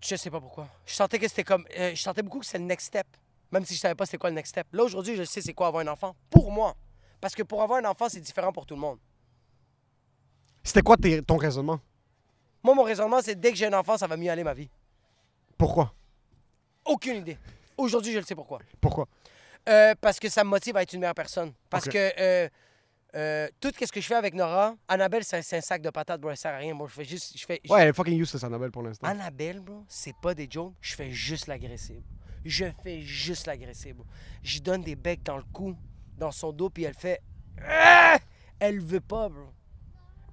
je 0.01 0.15
sais 0.15 0.29
pas 0.29 0.39
pourquoi. 0.41 0.67
Je 0.85 0.93
sentais 0.93 1.17
que 1.19 1.27
c'était 1.27 1.43
comme. 1.43 1.65
euh, 1.77 1.91
je 1.95 2.01
sentais 2.01 2.21
beaucoup 2.21 2.39
que 2.39 2.45
c'était 2.45 2.59
le 2.59 2.65
next 2.65 2.87
step. 2.87 3.07
Même 3.51 3.63
si 3.65 3.73
je 3.75 3.79
savais 3.79 3.95
pas 3.95 4.05
c'était 4.05 4.17
quoi 4.17 4.29
le 4.29 4.35
next 4.35 4.51
step. 4.51 4.67
Là, 4.73 4.83
aujourd'hui, 4.83 5.15
je 5.15 5.23
sais 5.23 5.41
c'est 5.41 5.53
quoi 5.53 5.67
avoir 5.67 5.81
un 5.83 5.87
enfant. 5.87 6.15
Pour 6.29 6.51
moi. 6.51 6.75
Parce 7.21 7.33
que 7.33 7.41
pour 7.43 7.63
avoir 7.63 7.79
un 7.79 7.89
enfant, 7.89 8.07
c'est 8.09 8.19
différent 8.19 8.51
pour 8.51 8.65
tout 8.65 8.75
le 8.75 8.81
monde. 8.81 8.99
C'était 10.67 10.81
quoi 10.81 10.97
tes- 10.97 11.21
ton 11.21 11.37
raisonnement? 11.37 11.79
Moi, 12.61 12.75
mon 12.75 12.83
raisonnement, 12.83 13.21
c'est 13.21 13.39
dès 13.39 13.51
que 13.51 13.57
j'ai 13.57 13.67
un 13.67 13.73
enfant, 13.79 13.97
ça 13.97 14.05
va 14.05 14.17
mieux 14.17 14.29
aller 14.29 14.43
ma 14.43 14.53
vie. 14.53 14.69
Pourquoi? 15.57 15.93
Aucune 16.83 17.15
idée. 17.17 17.37
Aujourd'hui, 17.77 18.11
je 18.11 18.17
le 18.19 18.25
sais 18.25 18.35
pourquoi. 18.35 18.59
Pourquoi? 18.81 19.07
Euh, 19.69 19.95
parce 20.01 20.19
que 20.19 20.27
ça 20.27 20.43
me 20.43 20.49
motive 20.49 20.75
à 20.75 20.81
être 20.83 20.91
une 20.91 20.99
meilleure 20.99 21.15
personne. 21.15 21.53
Parce 21.69 21.87
Ok. 21.87 21.93
que 21.93 22.11
euh, 22.19 22.49
euh, 23.15 23.47
tout 23.61 23.71
ce 23.79 23.91
que 23.91 24.01
je 24.01 24.07
fais 24.07 24.15
avec 24.15 24.33
Nora, 24.33 24.75
Annabelle, 24.89 25.23
c'est 25.23 25.41
c'est 25.41 25.55
un 25.57 25.61
sac 25.61 25.81
de 25.81 25.89
patates, 25.89 26.19
bro, 26.19 26.31
elle 26.31 26.37
sert 26.37 26.53
à 26.53 26.57
rien. 26.57 26.73
Moi, 26.73 26.87
je 26.89 26.93
fais 26.95 27.05
juste. 27.05 27.37
Je 27.37 27.45
fais, 27.45 27.61
Ouais, 27.69 27.83
elle 27.83 27.87
est 27.89 27.93
fucking 27.93 28.19
useless, 28.19 28.43
Annabelle, 28.43 28.71
pour 28.71 28.83
l'instant. 28.83 29.07
Annabelle, 29.07 29.61
bro, 29.61 29.85
c'est 29.87 30.15
pas 30.21 30.33
des 30.33 30.49
jokes, 30.51 30.73
je 30.81 30.95
fais 30.95 31.11
juste 31.11 31.47
l'agresser. 31.47 31.93
bro. 31.93 32.03
Je 32.43 32.65
fais 32.83 33.01
juste 33.01 33.47
l'agresser, 33.47 33.93
bro. 33.93 34.05
Je 34.43 34.59
donne 34.59 34.81
des 34.83 34.95
becs 34.97 35.23
dans 35.23 35.37
le 35.37 35.43
cou, 35.53 35.77
dans 36.17 36.31
son 36.31 36.51
dos, 36.51 36.69
puis 36.69 36.83
elle 36.83 36.93
fait. 36.93 37.21
Ah! 37.65 38.17
Elle 38.59 38.81
veut 38.81 39.01
pas, 39.01 39.29
bro. 39.29 39.45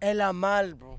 Elle 0.06 0.20
a 0.20 0.34
mal, 0.34 0.74
bro. 0.74 0.98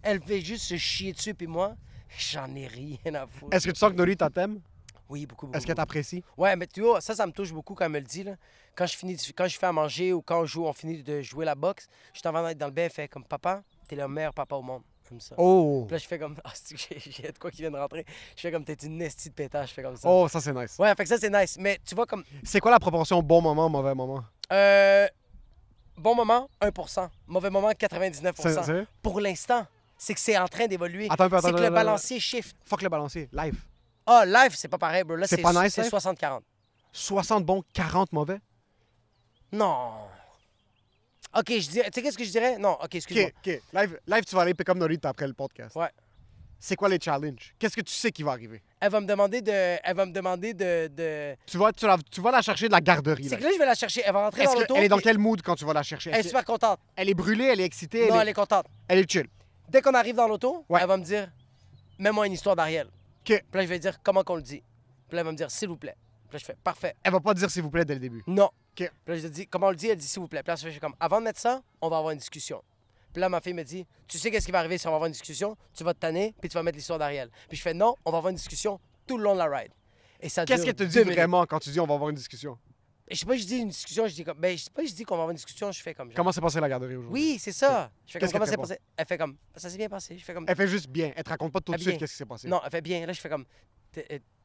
Elle 0.00 0.22
fait 0.22 0.40
juste 0.40 0.66
se 0.66 0.76
chier 0.76 1.12
dessus, 1.12 1.34
puis 1.34 1.48
moi, 1.48 1.74
j'en 2.16 2.54
ai 2.54 2.68
rien 2.68 3.14
à 3.16 3.26
foutre. 3.26 3.52
Est-ce 3.52 3.66
que 3.66 3.72
tu 3.72 3.78
sens 3.80 3.90
que 3.90 3.96
Norita 3.96 4.30
t'aime? 4.30 4.60
Oui, 5.08 5.26
beaucoup, 5.26 5.46
beaucoup. 5.46 5.58
Est-ce 5.58 5.66
qu'elle 5.66 5.74
t'apprécie? 5.74 6.22
Ouais, 6.36 6.54
mais 6.54 6.68
tu 6.68 6.80
vois, 6.80 7.00
ça, 7.00 7.16
ça 7.16 7.26
me 7.26 7.32
touche 7.32 7.52
beaucoup 7.52 7.74
quand 7.74 7.86
elle 7.86 7.90
me 7.90 7.98
le 7.98 8.04
dit. 8.04 8.22
Là. 8.22 8.36
Quand, 8.76 8.86
je 8.86 8.96
finis, 8.96 9.16
quand 9.36 9.48
je 9.48 9.58
fais 9.58 9.66
à 9.66 9.72
manger 9.72 10.12
ou 10.12 10.22
quand 10.22 10.42
on 10.42 10.46
joue, 10.46 10.66
on 10.66 10.72
finit 10.72 11.02
de 11.02 11.20
jouer 11.20 11.44
la 11.44 11.56
boxe, 11.56 11.88
je 12.12 12.20
suis 12.20 12.28
en 12.28 12.32
train 12.32 12.46
d'être 12.46 12.58
dans 12.58 12.66
le 12.66 12.72
bain, 12.72 12.84
elle 12.84 12.90
fait 12.90 13.08
comme 13.08 13.24
Papa, 13.24 13.64
t'es 13.88 13.96
le 13.96 14.06
meilleur 14.06 14.32
papa 14.32 14.54
au 14.54 14.62
monde. 14.62 14.82
Comme 15.08 15.20
ça. 15.20 15.34
Oh! 15.36 15.82
Puis 15.88 15.94
là, 15.94 15.98
je 15.98 16.06
fais 16.06 16.18
comme. 16.20 16.36
Ah, 16.44 16.52
j'ai 16.70 17.00
j'ai 17.00 17.32
de 17.32 17.38
quoi 17.38 17.50
qui 17.50 17.60
vient 17.60 17.72
de 17.72 17.76
rentrer? 17.76 18.06
Je 18.36 18.40
fais 18.40 18.52
comme 18.52 18.64
t'es 18.64 18.74
une 18.74 18.98
nestie 18.98 19.30
de 19.30 19.34
pétage. 19.34 19.70
Je 19.70 19.74
fais 19.74 19.82
comme 19.82 19.96
ça. 19.96 20.08
Oh, 20.08 20.28
ça 20.28 20.40
c'est 20.40 20.52
nice. 20.52 20.78
Ouais, 20.78 20.94
fait 20.94 21.02
que 21.02 21.08
ça, 21.08 21.18
c'est 21.18 21.28
nice. 21.28 21.56
Mais 21.58 21.80
tu 21.84 21.96
vois, 21.96 22.06
comme. 22.06 22.22
C'est 22.44 22.60
quoi 22.60 22.70
la 22.70 22.78
proportion 22.78 23.20
bon 23.20 23.42
moment, 23.42 23.68
mauvais 23.68 23.96
moment? 23.96 24.24
Euh, 24.52 25.08
bon 25.96 26.14
moment, 26.14 26.48
1% 26.60 27.08
Mauvais 27.26 27.50
moment, 27.50 27.70
99 27.72 28.34
C'est- 28.38 28.62
c'est- 28.62 28.86
Pour 29.02 29.20
l'instant, 29.20 29.66
c'est 29.96 30.14
que 30.14 30.20
c'est 30.20 30.36
en 30.38 30.48
train 30.48 30.66
d'évoluer. 30.66 31.06
Attends 31.10 31.24
attends, 31.24 31.40
C'est 31.40 31.52
que 31.52 31.60
le 31.60 31.70
balancier 31.70 32.20
shift. 32.20 32.56
Fuck 32.64 32.82
le 32.82 32.88
balancier. 32.88 33.28
Live. 33.32 33.56
Ah, 34.06 34.24
live, 34.26 34.54
c'est 34.54 34.68
pas 34.68 34.78
pareil, 34.78 35.02
bro. 35.04 35.16
Là, 35.16 35.26
C'est 35.26 35.36
c'est 35.36 35.42
pas 35.42 35.52
nice, 35.52 35.74
C'est 35.74 35.82
live? 35.82 35.90
60-40. 35.90 36.42
60 36.92 37.44
bons, 37.44 37.62
40 37.72 38.12
mauvais? 38.12 38.38
Non. 39.52 39.92
Ok, 41.36 41.46
je 41.48 41.68
dirais. 41.68 41.90
Tu 41.90 41.94
sais, 41.94 42.02
qu'est-ce 42.02 42.18
que 42.18 42.24
je 42.24 42.30
dirais? 42.30 42.58
Non, 42.58 42.72
ok, 42.82 42.94
excuse-moi. 42.94 43.26
Ok, 43.28 43.34
ok. 43.48 43.62
Live, 43.72 43.98
live, 44.06 44.24
tu 44.24 44.34
vas 44.36 44.42
aller 44.42 44.54
pick 44.54 44.68
up 44.68 44.76
Norita 44.76 45.08
après 45.08 45.26
le 45.26 45.32
podcast. 45.32 45.74
Ouais. 45.74 45.88
C'est 46.66 46.76
quoi 46.76 46.88
les 46.88 46.98
challenges? 46.98 47.54
Qu'est-ce 47.58 47.76
que 47.76 47.82
tu 47.82 47.92
sais 47.92 48.10
qui 48.10 48.22
va 48.22 48.30
arriver? 48.30 48.62
Elle 48.80 48.90
va 48.90 48.98
me 48.98 49.06
demander 49.06 49.42
de. 49.42 49.52
Elle 49.52 49.94
va 49.94 50.06
me 50.06 50.12
demander 50.12 50.54
de. 50.54 50.86
de... 50.88 51.36
Tu 51.44 51.58
vas, 51.58 51.70
tu, 51.72 51.86
la, 51.86 51.98
tu 52.10 52.22
vas 52.22 52.30
la 52.30 52.40
chercher 52.40 52.68
de 52.68 52.72
la 52.72 52.80
garderie. 52.80 53.28
C'est 53.28 53.36
que 53.36 53.42
là, 53.42 53.50
je 53.52 53.58
vais 53.58 53.66
la 53.66 53.74
chercher. 53.74 54.00
Elle 54.02 54.14
va 54.14 54.24
rentrer 54.24 54.44
dans 54.44 54.54
l'auto. 54.54 54.74
elle 54.74 54.84
est 54.84 54.88
dans 54.88 54.96
quel 54.96 55.18
mood 55.18 55.42
quand 55.42 55.56
tu 55.56 55.66
vas 55.66 55.74
la 55.74 55.82
chercher? 55.82 56.12
Elle 56.14 56.20
est 56.20 56.22
super 56.22 56.42
contente. 56.42 56.80
elle 56.96 57.10
est 57.10 57.14
brûlée, 57.14 57.44
elle 57.44 57.60
est 57.60 57.66
excitée, 57.66 58.08
non, 58.08 58.14
elle, 58.14 58.20
elle 58.22 58.28
est... 58.28 58.30
est 58.30 58.34
contente. 58.34 58.64
elle 58.88 58.98
est 59.00 59.10
chill. 59.12 59.26
Dès 59.68 59.82
qu'on 59.82 59.92
arrive 59.92 60.14
dans 60.14 60.26
l'auto, 60.26 60.64
Ouais. 60.70 60.80
elle 60.80 60.88
va 60.88 60.96
me 60.96 61.04
dire 61.04 61.30
Mets-moi 61.98 62.28
une 62.28 62.32
histoire 62.32 62.56
d'Ariel. 62.56 62.86
OK. 62.86 63.26
Puis 63.26 63.40
là, 63.52 63.60
je 63.60 63.66
vais 63.68 63.78
dire 63.78 63.98
comment 64.02 64.22
qu'on 64.24 64.36
le 64.36 64.42
dit? 64.42 64.62
Puis 65.08 65.16
là, 65.16 65.20
elle 65.20 65.26
va 65.26 65.32
me 65.32 65.36
dire 65.36 65.50
S'il 65.50 65.68
vous 65.68 65.76
plaît. 65.76 65.96
Puis 66.30 66.36
là, 66.36 66.38
je 66.38 66.44
fais 66.46 66.56
Parfait. 66.64 66.94
Elle 67.02 67.12
va 67.12 67.20
pas 67.20 67.34
dire 67.34 67.50
s'il 67.50 67.62
vous 67.62 67.70
plaît 67.70 67.84
dès 67.84 67.92
le 67.92 68.00
début. 68.00 68.22
Non. 68.26 68.46
OK. 68.46 68.50
Puis 68.76 68.88
là, 69.06 69.16
je 69.18 69.28
dis 69.28 69.46
Comment 69.48 69.66
on 69.66 69.70
le 69.70 69.76
dit? 69.76 69.88
Elle 69.88 69.98
dit 69.98 70.06
S'il 70.08 70.20
vous 70.22 70.28
plaît. 70.28 70.42
Puis 70.42 70.48
là, 70.50 70.56
je 70.56 70.66
fais 70.70 70.80
comme 70.80 70.94
Avant 70.98 71.18
de 71.18 71.24
mettre 71.24 71.40
ça, 71.40 71.60
on 71.82 71.90
va 71.90 71.98
avoir 71.98 72.12
une 72.12 72.18
discussion. 72.20 72.62
Puis 73.14 73.20
là, 73.20 73.28
ma 73.28 73.40
fille 73.40 73.54
me 73.54 73.62
dit 73.62 73.86
Tu 74.08 74.18
sais 74.18 74.30
qu'est-ce 74.30 74.44
qui 74.44 74.52
va 74.52 74.58
arriver 74.58 74.76
si 74.76 74.86
on 74.88 74.90
va 74.90 74.96
avoir 74.96 75.06
une 75.06 75.12
discussion? 75.12 75.56
Tu 75.72 75.84
vas 75.84 75.94
te 75.94 76.00
tanner, 76.00 76.34
puis 76.40 76.50
tu 76.50 76.54
vas 76.54 76.64
mettre 76.64 76.76
l'histoire 76.76 76.98
d'Ariel. 76.98 77.30
Puis 77.48 77.56
je 77.56 77.62
fais 77.62 77.72
Non, 77.72 77.94
on 78.04 78.10
va 78.10 78.18
avoir 78.18 78.30
une 78.30 78.36
discussion 78.36 78.80
tout 79.06 79.16
le 79.16 79.22
long 79.24 79.34
de 79.34 79.38
la 79.38 79.46
ride. 79.46 79.70
Et 80.20 80.28
ça 80.28 80.44
Qu'est-ce 80.44 80.64
qu'elle 80.64 80.74
te 80.74 80.82
dit 80.82 80.98
minutes. 80.98 81.14
vraiment 81.14 81.46
quand 81.46 81.60
tu 81.60 81.70
dis 81.70 81.78
on 81.78 81.86
va 81.86 81.94
avoir 81.94 82.10
une 82.10 82.16
discussion? 82.16 82.58
Je 83.08 83.16
sais 83.16 83.26
pas, 83.26 83.36
je 83.36 83.44
dis 83.44 83.58
une 83.58 83.68
discussion, 83.68 84.06
je 84.08 84.14
dis 84.14 84.24
comme. 84.24 84.38
Ben, 84.38 84.56
je 84.56 84.64
sais 84.64 84.70
pas, 84.70 84.84
je 84.84 84.92
dis 84.92 85.04
qu'on 85.04 85.14
va 85.14 85.22
avoir 85.22 85.30
une 85.30 85.36
discussion, 85.36 85.70
je 85.70 85.80
fais 85.80 85.94
comme. 85.94 86.08
genre, 86.08 86.16
Comment 86.16 86.32
s'est 86.32 86.40
passée 86.40 86.58
la 86.58 86.68
garderie 86.68 86.96
aujourd'hui? 86.96 87.22
Oui, 87.22 87.38
c'est 87.38 87.52
ça. 87.52 87.92
Je 88.06 88.12
fais 88.12 88.18
comme 88.18 88.28
Qu'est-ce 88.28 88.32
comment 88.32 88.66
te 88.66 88.68
passé. 88.68 88.80
Elle 88.96 89.06
fait 89.06 89.18
comme. 89.18 89.36
Ça 89.54 89.70
s'est 89.70 89.76
bien 89.76 89.88
passé. 89.88 90.18
Je 90.18 90.24
fais 90.24 90.34
comme. 90.34 90.46
Elle 90.48 90.56
fait 90.56 90.66
juste 90.68 90.88
bien. 90.88 91.12
Elle 91.14 91.22
te 91.22 91.28
raconte 91.30 91.52
pas 91.52 91.60
tout 91.60 91.72
de 91.72 91.78
suite 91.78 91.98
qu'est-ce 91.98 92.12
qui 92.12 92.18
s'est 92.18 92.24
passé. 92.26 92.48
Non, 92.48 92.60
elle 92.64 92.70
fait 92.70 92.80
bien. 92.80 93.04
Là, 93.06 93.12
je 93.12 93.20
fais 93.20 93.28
comme. 93.28 93.44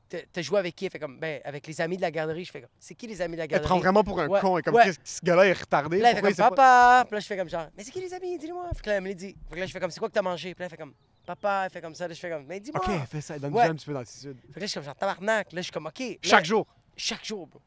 T'as 0.10 0.42
joué 0.42 0.60
avec 0.60 0.76
qui? 0.76 0.86
Elle 0.86 0.92
fait 0.92 1.00
comme. 1.00 1.20
Ben, 1.20 1.40
avec 1.44 1.68
les 1.68 1.80
amis 1.82 1.96
de 1.98 2.02
la 2.02 2.10
garderie. 2.12 2.44
Je 2.46 2.52
fais 2.52 2.62
comme. 2.62 2.70
C'est 2.80 2.96
qui 2.96 3.06
les 3.08 3.22
amis 3.22 3.34
de 3.34 3.38
la 3.38 3.44
Elle 3.44 3.50
garderie? 3.52 3.68
prend 3.70 3.78
vraiment 3.80 4.04
pour 4.04 4.20
un 4.20 4.28
Ouais, 4.28 4.40
con. 4.40 4.58
Et 4.58 4.62
comme, 4.64 4.76
ouais. 4.76 4.92
ce 5.04 5.20
gars-là 5.24 5.46
est 5.48 5.54
retardé. 5.54 6.00
Là, 6.00 6.10
elle 6.10 6.16
fait 6.16 6.22
comme 6.22 6.34
pas- 6.36 6.50
papa. 6.50 7.06
Puis 7.08 7.16
là, 7.16 7.20
je 7.20 7.28
fais 7.28 7.38
comme 7.38 7.50
genre. 7.50 7.68
Mais 7.78 7.84
c'est 7.84 7.92
qui 7.92 8.02
les 8.02 8.14
amis? 8.14 8.38
Dis-moi. 8.38 8.70
Fait 8.76 8.82
que 8.82 8.90
là, 8.90 8.96
elle 8.98 9.04
me 9.04 9.14
dit. 9.14 9.36
Fait 9.50 9.56
que 9.56 9.60
là, 9.60 9.66
je 9.66 9.72
fais 9.72 9.80
comme. 9.80 9.92
C'est 9.92 10.00
quoi 10.00 10.10
que 10.10 10.14
t'as 10.14 10.22
mangé? 10.22 10.54
Puis 10.56 10.62
là, 10.62 10.66
elle 10.66 10.70
fait 10.72 10.78
comme. 10.78 10.94
Papa. 11.26 11.64
Elle 11.66 11.72
fait 11.72 11.82
comme 11.82 11.94
ça. 11.96 12.08
Là, 12.08 12.14
je 12.14 12.20
fais 12.20 12.30
comme. 12.30 12.46
Mais 12.48 12.60
dis-moi. 12.60 12.82
Ok, 12.84 12.92
elle 12.94 13.08
fait 13.08 13.22
ça. 13.22 13.36
Elle 13.36 13.42
donne 13.42 13.54
Ouais. 13.54 13.62
déjà 13.62 13.72
un 13.72 13.76
petit 13.76 13.86
peu 13.86 13.94
d'attitude. 13.94 14.38
Fait 14.48 14.54
que 14.56 14.60
là, 14.60 14.66
je 14.66 14.72
suis 14.72 14.74
comme 14.80 14.86
genre 14.86 14.96
tabarnak. 14.96 15.52
Là, 15.54 15.60
je 15.60 15.64
suis 15.64 15.72
comme. 15.72 15.86
OK. 15.88 16.00
Là, 16.00 16.16
Chaque 16.24 16.46
jour. 16.46 16.66
chaque 16.98 17.24
jour, 17.26 17.46
bro. 17.48 17.62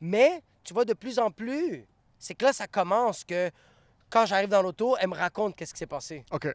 Mais 0.00 0.42
tu 0.62 0.74
vois 0.74 0.84
de 0.84 0.92
plus 0.92 1.18
en 1.18 1.30
plus, 1.30 1.84
c'est 2.18 2.34
que 2.34 2.44
là, 2.44 2.52
ça 2.52 2.66
commence 2.66 3.24
que 3.24 3.50
quand 4.10 4.26
j'arrive 4.26 4.48
dans 4.48 4.62
l'auto, 4.62 4.96
elle 5.00 5.08
me 5.08 5.14
raconte 5.14 5.56
qu'est-ce 5.56 5.72
qui 5.72 5.78
s'est 5.78 5.86
passé. 5.86 6.24
OK. 6.30 6.48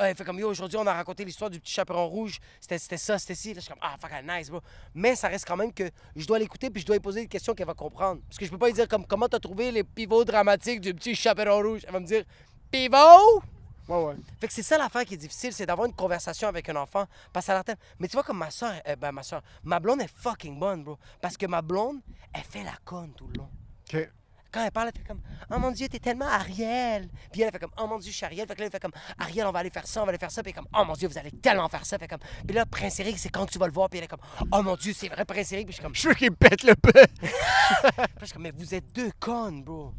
Elle 0.00 0.14
fait 0.14 0.24
comme 0.24 0.38
yo, 0.38 0.48
aujourd'hui, 0.48 0.78
on 0.78 0.86
a 0.86 0.92
raconté 0.92 1.24
l'histoire 1.24 1.50
du 1.50 1.60
petit 1.60 1.72
chaperon 1.72 2.06
rouge. 2.06 2.38
C'était 2.60 2.78
c'était 2.78 2.96
ça, 2.96 3.18
c'était 3.18 3.34
ci. 3.34 3.48
Là, 3.48 3.54
je 3.56 3.60
suis 3.60 3.70
comme 3.70 3.82
ah, 3.82 3.96
fuck, 4.00 4.10
nice, 4.24 4.50
bro. 4.50 4.60
Mais 4.94 5.16
ça 5.16 5.28
reste 5.28 5.46
quand 5.46 5.56
même 5.56 5.72
que 5.72 5.90
je 6.14 6.26
dois 6.26 6.38
l'écouter 6.38 6.70
puis 6.70 6.80
je 6.82 6.86
dois 6.86 6.96
lui 6.96 7.00
poser 7.00 7.22
des 7.22 7.28
questions 7.28 7.54
qu'elle 7.54 7.66
va 7.66 7.74
comprendre. 7.74 8.20
Parce 8.28 8.38
que 8.38 8.44
je 8.44 8.50
peux 8.50 8.58
pas 8.58 8.66
lui 8.66 8.74
dire 8.74 8.88
comme 8.88 9.06
comment 9.06 9.28
t'as 9.28 9.38
trouvé 9.38 9.70
les 9.72 9.84
pivots 9.84 10.24
dramatiques 10.24 10.80
du 10.80 10.94
petit 10.94 11.14
chaperon 11.14 11.62
rouge? 11.62 11.82
Elle 11.86 11.92
va 11.92 12.00
me 12.00 12.06
dire 12.06 12.24
pivot? 12.70 13.42
Ouais, 13.88 14.04
ouais. 14.04 14.16
Fait 14.38 14.48
que 14.48 14.52
c'est 14.52 14.62
ça 14.62 14.76
l'affaire 14.76 15.04
qui 15.04 15.14
est 15.14 15.18
difficile, 15.18 15.52
c'est 15.52 15.64
d'avoir 15.64 15.86
une 15.86 15.94
conversation 15.94 16.46
avec 16.46 16.68
un 16.68 16.76
enfant. 16.76 17.06
Parce 17.32 17.46
qu'à 17.46 17.54
l'antenne. 17.54 17.76
Mais 17.98 18.06
tu 18.06 18.12
vois, 18.12 18.22
comme 18.22 18.38
ma 18.38 18.50
soeur, 18.50 18.72
ben 18.98 19.12
ma 19.12 19.22
soeur, 19.22 19.42
ma 19.64 19.80
blonde 19.80 20.02
est 20.02 20.14
fucking 20.14 20.58
bonne, 20.58 20.84
bro. 20.84 20.98
Parce 21.20 21.36
que 21.36 21.46
ma 21.46 21.62
blonde, 21.62 22.00
elle 22.32 22.42
fait 22.42 22.64
la 22.64 22.76
conne 22.84 23.12
tout 23.14 23.26
le 23.28 23.38
long. 23.38 23.48
OK. 23.92 24.10
Quand 24.50 24.64
elle 24.64 24.70
parle, 24.70 24.88
elle 24.88 25.00
fait 25.00 25.06
comme 25.06 25.20
Oh 25.50 25.58
mon 25.58 25.70
Dieu, 25.70 25.88
t'es 25.88 25.98
tellement 25.98 26.26
Ariel. 26.26 27.08
Puis 27.30 27.42
elle 27.42 27.50
fait 27.50 27.58
comme 27.58 27.72
Oh 27.78 27.86
mon 27.86 27.98
Dieu, 27.98 28.10
je 28.10 28.16
suis 28.16 28.24
Ariel. 28.24 28.46
Fait 28.46 28.54
que 28.54 28.60
là, 28.60 28.66
elle 28.66 28.72
fait 28.72 28.80
comme 28.80 28.92
Ariel, 29.18 29.46
on 29.46 29.52
va 29.52 29.58
aller 29.58 29.70
faire 29.70 29.86
ça, 29.86 30.00
on 30.00 30.04
va 30.04 30.10
aller 30.10 30.18
faire 30.18 30.30
ça. 30.30 30.42
Puis 30.42 30.52
elle 30.52 30.58
est 30.58 30.62
comme 30.62 30.80
Oh 30.80 30.84
mon 30.86 30.94
Dieu, 30.94 31.06
vous 31.06 31.18
allez 31.18 31.32
tellement 31.32 31.68
faire 31.68 31.84
ça. 31.84 31.98
Fait 31.98 32.08
comme 32.08 32.20
Puis 32.46 32.56
là, 32.56 32.64
Prince 32.64 32.98
Eric, 33.00 33.18
c'est 33.18 33.28
quand 33.28 33.44
que 33.44 33.52
tu 33.52 33.58
vas 33.58 33.66
le 33.66 33.72
voir. 33.72 33.90
Puis 33.90 33.98
elle 33.98 34.04
est 34.04 34.08
comme 34.08 34.22
Oh 34.50 34.62
mon 34.62 34.76
Dieu, 34.76 34.94
c'est 34.94 35.08
vrai, 35.08 35.24
Prince 35.26 35.52
Eric. 35.52 35.66
Puis 35.66 35.72
je 35.72 35.76
suis 35.76 35.82
comme 35.82 35.94
Je 35.94 36.08
veux 36.08 36.14
qu'il 36.14 36.32
pète 36.32 36.62
le 36.62 36.72
là, 36.94 37.06
je 38.20 38.24
suis 38.24 38.32
comme 38.32 38.42
Mais 38.42 38.52
vous 38.52 38.74
êtes 38.74 38.90
deux 38.94 39.10
connes, 39.20 39.62
bro. 39.62 39.92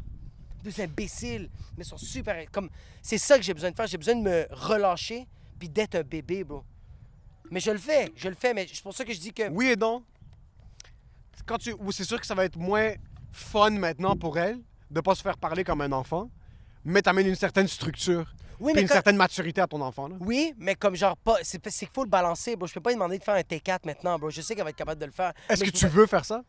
Deux 0.64 0.80
imbéciles. 0.80 1.48
Mais 1.76 1.84
ils 1.84 1.88
sont 1.88 1.96
super. 1.96 2.44
Comme 2.50 2.70
C'est 3.02 3.18
ça 3.18 3.36
que 3.36 3.42
j'ai 3.42 3.54
besoin 3.54 3.70
de 3.70 3.76
faire. 3.76 3.86
J'ai 3.86 3.98
besoin 3.98 4.16
de 4.16 4.22
me 4.22 4.48
relâcher 4.50 5.28
puis 5.60 5.68
d'être 5.68 5.94
un 5.94 6.02
bébé, 6.02 6.42
bro. 6.42 6.64
Mais 7.52 7.60
je 7.60 7.70
le 7.70 7.78
fais, 7.78 8.10
je 8.16 8.28
le 8.28 8.34
fais. 8.34 8.52
Mais 8.52 8.66
c'est 8.72 8.82
pour 8.82 8.94
ça 8.94 9.04
que 9.04 9.12
je 9.12 9.20
dis 9.20 9.32
que. 9.32 9.48
Oui 9.48 9.68
et 9.68 9.76
non. 9.76 10.02
Quand 11.46 11.58
tu... 11.58 11.74
C'est 11.92 12.04
sûr 12.04 12.20
que 12.20 12.26
ça 12.26 12.34
va 12.34 12.44
être 12.44 12.56
moins 12.56 12.94
fun 13.32 13.70
maintenant 13.70 14.16
pour 14.16 14.38
elle 14.38 14.58
de 14.90 15.00
pas 15.00 15.14
se 15.14 15.22
faire 15.22 15.36
parler 15.38 15.64
comme 15.64 15.80
un 15.80 15.92
enfant, 15.92 16.30
mais 16.84 17.02
t'amènes 17.02 17.26
une 17.28 17.34
certaine 17.36 17.68
structure 17.68 18.32
Oui, 18.58 18.72
mais 18.74 18.82
une 18.82 18.88
certaine 18.88 19.16
maturité 19.16 19.60
à 19.60 19.66
ton 19.66 19.80
enfant. 19.80 20.08
Là. 20.08 20.16
Oui, 20.20 20.52
mais 20.58 20.74
comme 20.74 20.96
genre 20.96 21.16
pas. 21.16 21.36
C'est 21.42 21.60
qu'il 21.60 21.88
faut 21.94 22.04
le 22.04 22.10
balancer, 22.10 22.56
bro. 22.56 22.66
Je 22.66 22.74
peux 22.74 22.80
pas 22.80 22.90
lui 22.90 22.96
demander 22.96 23.18
de 23.18 23.24
faire 23.24 23.34
un 23.34 23.40
T4 23.40 23.80
maintenant, 23.86 24.18
bro. 24.18 24.30
Je 24.30 24.40
sais 24.40 24.54
qu'elle 24.54 24.64
va 24.64 24.70
être 24.70 24.76
capable 24.76 25.00
de 25.00 25.06
le 25.06 25.12
faire. 25.12 25.32
Est-ce 25.48 25.60
que 25.60 25.66
je 25.66 25.72
tu 25.72 25.86
veux 25.86 26.06
faire 26.06 26.24
ça? 26.24 26.42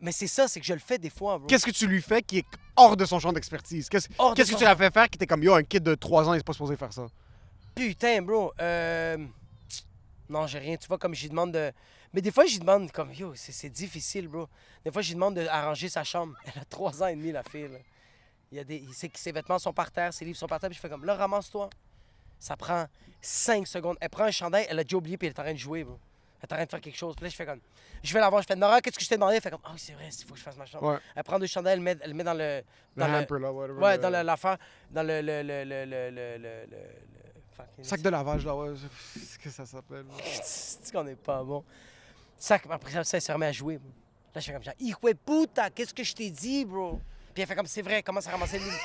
Mais 0.00 0.12
c'est 0.12 0.26
ça, 0.26 0.48
c'est 0.48 0.60
que 0.60 0.66
je 0.66 0.72
le 0.74 0.80
fais 0.80 0.98
des 0.98 1.08
fois, 1.08 1.38
bro. 1.38 1.46
Qu'est-ce 1.46 1.64
que 1.64 1.70
tu 1.70 1.86
lui 1.86 2.02
fais 2.02 2.20
qui 2.20 2.38
est 2.38 2.46
hors 2.76 2.96
de 2.96 3.04
son 3.04 3.20
champ 3.20 3.32
d'expertise? 3.32 3.88
Qu'est-ce 3.88 4.08
de 4.08 4.14
que 4.34 4.44
son- 4.44 4.56
tu 4.56 4.64
l'as 4.64 4.76
fait 4.76 4.92
faire 4.92 5.08
qui 5.08 5.16
était 5.16 5.26
comme 5.26 5.42
yo, 5.42 5.54
un 5.54 5.62
kid 5.62 5.82
de 5.82 5.94
3 5.94 6.28
ans, 6.28 6.34
il 6.34 6.40
est 6.40 6.44
pas 6.44 6.52
supposé 6.52 6.76
faire 6.76 6.92
ça? 6.92 7.06
Putain, 7.74 8.20
bro. 8.22 8.52
Euh... 8.60 9.16
Non, 10.28 10.46
j'ai 10.46 10.58
rien. 10.58 10.76
Tu 10.76 10.88
vois, 10.88 10.98
comme 10.98 11.14
j'y 11.14 11.28
demande 11.28 11.52
de. 11.52 11.72
Mais 12.14 12.22
des 12.22 12.30
fois, 12.30 12.46
je 12.46 12.52
lui 12.52 12.60
demande, 12.60 12.90
comme, 12.92 13.12
yo, 13.12 13.32
c'est 13.34 13.68
difficile, 13.68 14.28
bro. 14.28 14.48
Des 14.84 14.90
fois, 14.92 15.02
je 15.02 15.08
lui 15.08 15.14
demande 15.16 15.34
d'arranger 15.34 15.88
sa 15.88 16.04
chambre. 16.04 16.34
Elle 16.46 16.62
a 16.62 16.64
trois 16.64 17.02
ans 17.02 17.08
et 17.08 17.16
demi, 17.16 17.32
la 17.32 17.42
fille, 17.42 17.68
là. 17.68 17.78
Il 18.52 18.56
y 18.58 18.60
a 18.60 18.64
des, 18.64 18.76
il 18.76 18.94
sait 18.94 19.08
que 19.08 19.18
ses 19.18 19.32
vêtements 19.32 19.58
sont 19.58 19.72
par 19.72 19.90
terre, 19.90 20.14
ses 20.14 20.24
livres 20.24 20.38
sont 20.38 20.46
par 20.46 20.60
terre, 20.60 20.70
puis 20.70 20.76
je 20.76 20.80
fais 20.80 20.88
comme, 20.88 21.04
là, 21.04 21.16
ramasse-toi. 21.16 21.68
Ça 22.38 22.56
prend 22.56 22.86
cinq 23.20 23.66
secondes. 23.66 23.96
Elle 24.00 24.10
prend 24.10 24.24
un 24.24 24.30
chandail, 24.30 24.64
elle 24.68 24.78
a 24.78 24.84
déjà 24.84 24.96
oublié, 24.96 25.16
puis 25.18 25.26
elle 25.26 25.34
est 25.34 25.40
en 25.40 25.42
train 25.42 25.52
de 25.54 25.58
jouer, 25.58 25.82
bro. 25.82 25.98
Elle 26.40 26.48
est 26.48 26.52
en 26.52 26.56
train 26.56 26.64
de 26.66 26.70
faire 26.70 26.80
quelque 26.80 26.96
chose. 26.96 27.16
Puis 27.16 27.24
là, 27.24 27.30
je 27.30 27.34
fais 27.36 27.46
comme, 27.46 27.58
je 28.02 28.14
vais 28.14 28.20
la 28.20 28.28
voir, 28.30 28.42
je 28.42 28.46
fais, 28.46 28.54
Nora, 28.54 28.80
qu'est-ce 28.80 28.96
que 28.98 29.02
je 29.04 29.08
t'ai 29.08 29.16
demandé? 29.16 29.36
Elle 29.36 29.40
fait 29.42 29.50
comme, 29.50 29.62
oh, 29.66 29.72
c'est 29.76 29.94
vrai, 29.94 30.08
il 30.08 30.24
faut 30.24 30.34
que 30.34 30.38
je 30.38 30.44
fasse 30.44 30.56
ma 30.56 30.66
chambre. 30.66 30.86
Ouais. 30.86 30.98
Elle 31.16 31.24
prend 31.24 31.38
deux 31.40 31.46
chandails, 31.48 31.72
elle 31.74 31.80
met, 31.80 31.96
elle 32.00 32.10
le 32.10 32.14
met 32.14 32.22
dans 32.22 32.34
le. 32.34 32.62
Le 32.94 33.00
Dans 33.00 33.08
le, 33.08 33.14
hamper, 33.18 33.38
là, 33.40 33.50
whatever. 33.52 33.80
ouais, 33.82 33.96
le- 33.96 34.02
dans 34.02 34.10
le- 34.10 34.22
l'affaire, 34.22 34.58
dans 34.90 35.02
le. 35.02 35.20
le, 35.20 35.42
le, 35.42 35.64
le, 35.64 35.84
le, 35.84 36.10
le, 36.10 36.38
le, 36.38 36.66
le- 36.70 36.76
le- 37.78 37.84
Sac 37.84 38.02
de 38.02 38.08
lavage, 38.08 38.44
là, 38.44 38.54
ouais. 38.54 38.74
Qu'est-ce 39.14 39.38
que 39.38 39.50
ça 39.50 39.64
s'appelle? 39.66 40.04
C'est 40.44 40.92
qu'on 40.92 41.06
est 41.08 41.16
pas 41.16 41.42
bon? 41.42 41.64
Sac, 42.38 42.64
après 42.70 42.90
ça, 42.92 43.04
ça, 43.04 43.16
elle 43.16 43.22
se 43.22 43.32
remet 43.32 43.46
à 43.46 43.52
jouer. 43.52 43.78
bro. 43.78 43.88
Là, 44.34 44.40
je 44.40 44.46
fais 44.46 44.52
comme 44.52 44.64
ça. 44.64 44.72
Hijo 44.78 44.98
puta, 45.24 45.70
qu'est-ce 45.70 45.94
que 45.94 46.02
je 46.04 46.12
t'ai 46.14 46.30
dit, 46.30 46.64
bro? 46.64 47.00
Puis 47.32 47.42
elle 47.42 47.48
fait 47.48 47.54
comme 47.56 47.66
c'est 47.66 47.82
vrai, 47.82 47.94
elle 47.98 48.02
commence 48.02 48.26
à 48.26 48.30
ramasser 48.32 48.58
le 48.58 48.64
livre. 48.64 48.78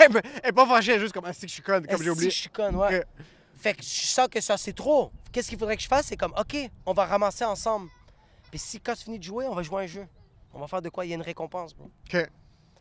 Elle 0.43 0.49
est 0.49 0.51
pas 0.51 0.65
fâchée, 0.67 0.91
elle 0.91 0.97
est 0.97 1.01
juste 1.01 1.13
comme, 1.13 1.25
ah, 1.25 1.33
c'est 1.33 1.41
que 1.41 1.47
je 1.49 1.53
suis 1.53 1.63
conne, 1.63 1.85
comme 1.87 2.01
j'ai 2.01 2.09
oublié. 2.09 2.27
que 2.29 2.33
Je 2.33 2.39
suis 2.39 2.49
conne, 2.49 2.75
ouais. 2.75 3.03
Fait 3.57 3.73
que 3.73 3.81
je 3.83 3.87
sens 3.87 4.27
que 4.29 4.39
ça, 4.39 4.57
c'est 4.57 4.73
trop. 4.73 5.11
Qu'est-ce 5.31 5.49
qu'il 5.49 5.59
faudrait 5.59 5.75
que 5.75 5.83
je 5.83 5.87
fasse? 5.87 6.05
C'est 6.07 6.15
comme, 6.17 6.33
OK, 6.37 6.55
on 6.85 6.93
va 6.93 7.05
ramasser 7.05 7.43
ensemble. 7.45 7.89
Puis 8.49 8.57
si 8.59 8.79
quand 8.79 8.95
tu 8.95 9.03
finis 9.03 9.19
de 9.19 9.23
jouer, 9.23 9.45
on 9.47 9.53
va 9.55 9.63
jouer 9.63 9.81
à 9.81 9.83
un 9.83 9.87
jeu. 9.87 10.07
On 10.53 10.59
va 10.59 10.67
faire 10.67 10.81
de 10.81 10.89
quoi? 10.89 11.05
Il 11.05 11.09
y 11.09 11.11
a 11.11 11.15
une 11.15 11.21
récompense, 11.21 11.75
bro. 11.75 11.91
Ok. 12.11 12.27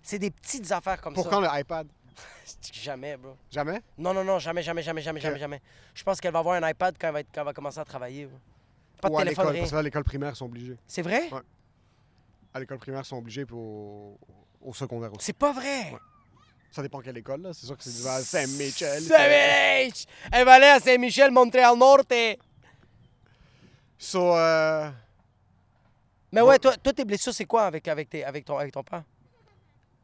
C'est 0.02 0.18
des 0.18 0.30
petites 0.30 0.70
affaires 0.72 1.00
comme 1.00 1.12
Pour 1.14 1.24
ça. 1.24 1.30
quand 1.30 1.40
le 1.40 1.48
iPad? 1.52 1.86
Jamais, 2.72 3.16
bro. 3.16 3.36
Jamais? 3.50 3.82
Non, 3.98 4.14
non, 4.14 4.24
non, 4.24 4.38
jamais, 4.38 4.62
jamais, 4.62 4.82
jamais, 4.82 5.02
jamais, 5.02 5.20
jamais, 5.20 5.38
jamais. 5.38 5.60
Je 5.94 6.02
pense 6.02 6.20
qu'elle 6.20 6.32
va 6.32 6.38
avoir 6.38 6.62
un 6.62 6.68
iPad 6.68 6.96
quand 6.98 7.08
elle 7.08 7.12
va, 7.12 7.20
être- 7.20 7.28
quand 7.34 7.40
elle 7.42 7.46
va 7.46 7.52
commencer 7.52 7.78
à 7.80 7.84
travailler. 7.84 8.26
bro. 8.26 8.38
Pas 9.00 9.08
de 9.08 9.14
Ou 9.14 9.18
à 9.18 9.22
téléphone, 9.22 9.44
l'école, 9.44 9.52
rien. 9.52 9.60
parce 9.62 9.70
que 9.70 9.74
là, 9.76 9.80
à 9.80 9.82
l'école 9.82 10.04
primaire, 10.04 10.32
ils 10.32 10.36
sont 10.36 10.46
obligés. 10.46 10.76
C'est 10.86 11.02
vrai? 11.02 11.28
Ouais. 11.30 11.40
À 12.54 12.60
l'école 12.60 12.78
primaire, 12.78 13.02
ils 13.02 13.06
sont 13.06 13.18
obligés, 13.18 13.44
puis 13.46 13.54
au, 13.56 14.18
au 14.60 14.74
secondaire 14.74 15.12
aussi. 15.12 15.26
C'est 15.26 15.36
pas 15.36 15.52
vrai. 15.52 15.92
Ouais. 15.92 15.98
Ça 16.70 16.82
dépend 16.82 17.00
quelle 17.00 17.16
école, 17.16 17.42
là. 17.42 17.52
C'est 17.54 17.66
sûr 17.66 17.76
que 17.76 17.82
c'est 17.84 18.02
du 18.02 18.06
à 18.06 18.20
Saint-Michel. 18.20 19.02
Saint-Mich! 19.02 20.06
Elle 20.32 20.44
va 20.44 20.54
aller 20.54 20.66
à 20.66 20.80
Saint-Michel, 20.80 21.30
Montréal-Norte. 21.30 22.12
So, 23.98 24.34
euh, 24.36 24.90
Mais 26.32 26.40
ouais, 26.40 26.58
toi, 26.58 26.76
toi 26.76 26.92
tes 26.92 27.04
blessures, 27.04 27.34
c'est 27.34 27.46
quoi 27.46 27.64
avec, 27.64 27.88
avec, 27.88 28.08
tes, 28.10 28.24
avec, 28.24 28.44
ton, 28.44 28.58
avec 28.58 28.72
ton 28.72 28.82
père? 28.82 29.02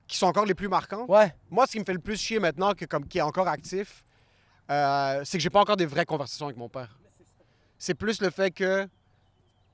qui 0.06 0.18
sont 0.18 0.26
encore 0.26 0.44
les 0.44 0.54
plus 0.54 0.68
marquants. 0.68 1.06
Ouais. 1.08 1.34
Moi, 1.50 1.66
ce 1.66 1.72
qui 1.72 1.78
me 1.80 1.84
fait 1.84 1.94
le 1.94 1.98
plus 1.98 2.18
chier 2.20 2.38
maintenant, 2.38 2.74
que 2.74 2.84
comme 2.84 3.08
qui 3.08 3.18
est 3.18 3.22
encore 3.22 3.48
actif, 3.48 4.04
euh, 4.70 5.22
c'est 5.24 5.38
que 5.38 5.42
j'ai 5.42 5.48
pas 5.48 5.60
encore 5.60 5.78
des 5.78 5.86
vraies 5.86 6.04
conversations 6.04 6.44
avec 6.44 6.58
mon 6.58 6.68
père. 6.68 6.94
C'est 7.84 7.92
plus 7.94 8.22
le 8.22 8.30
fait 8.30 8.50
que 8.50 8.88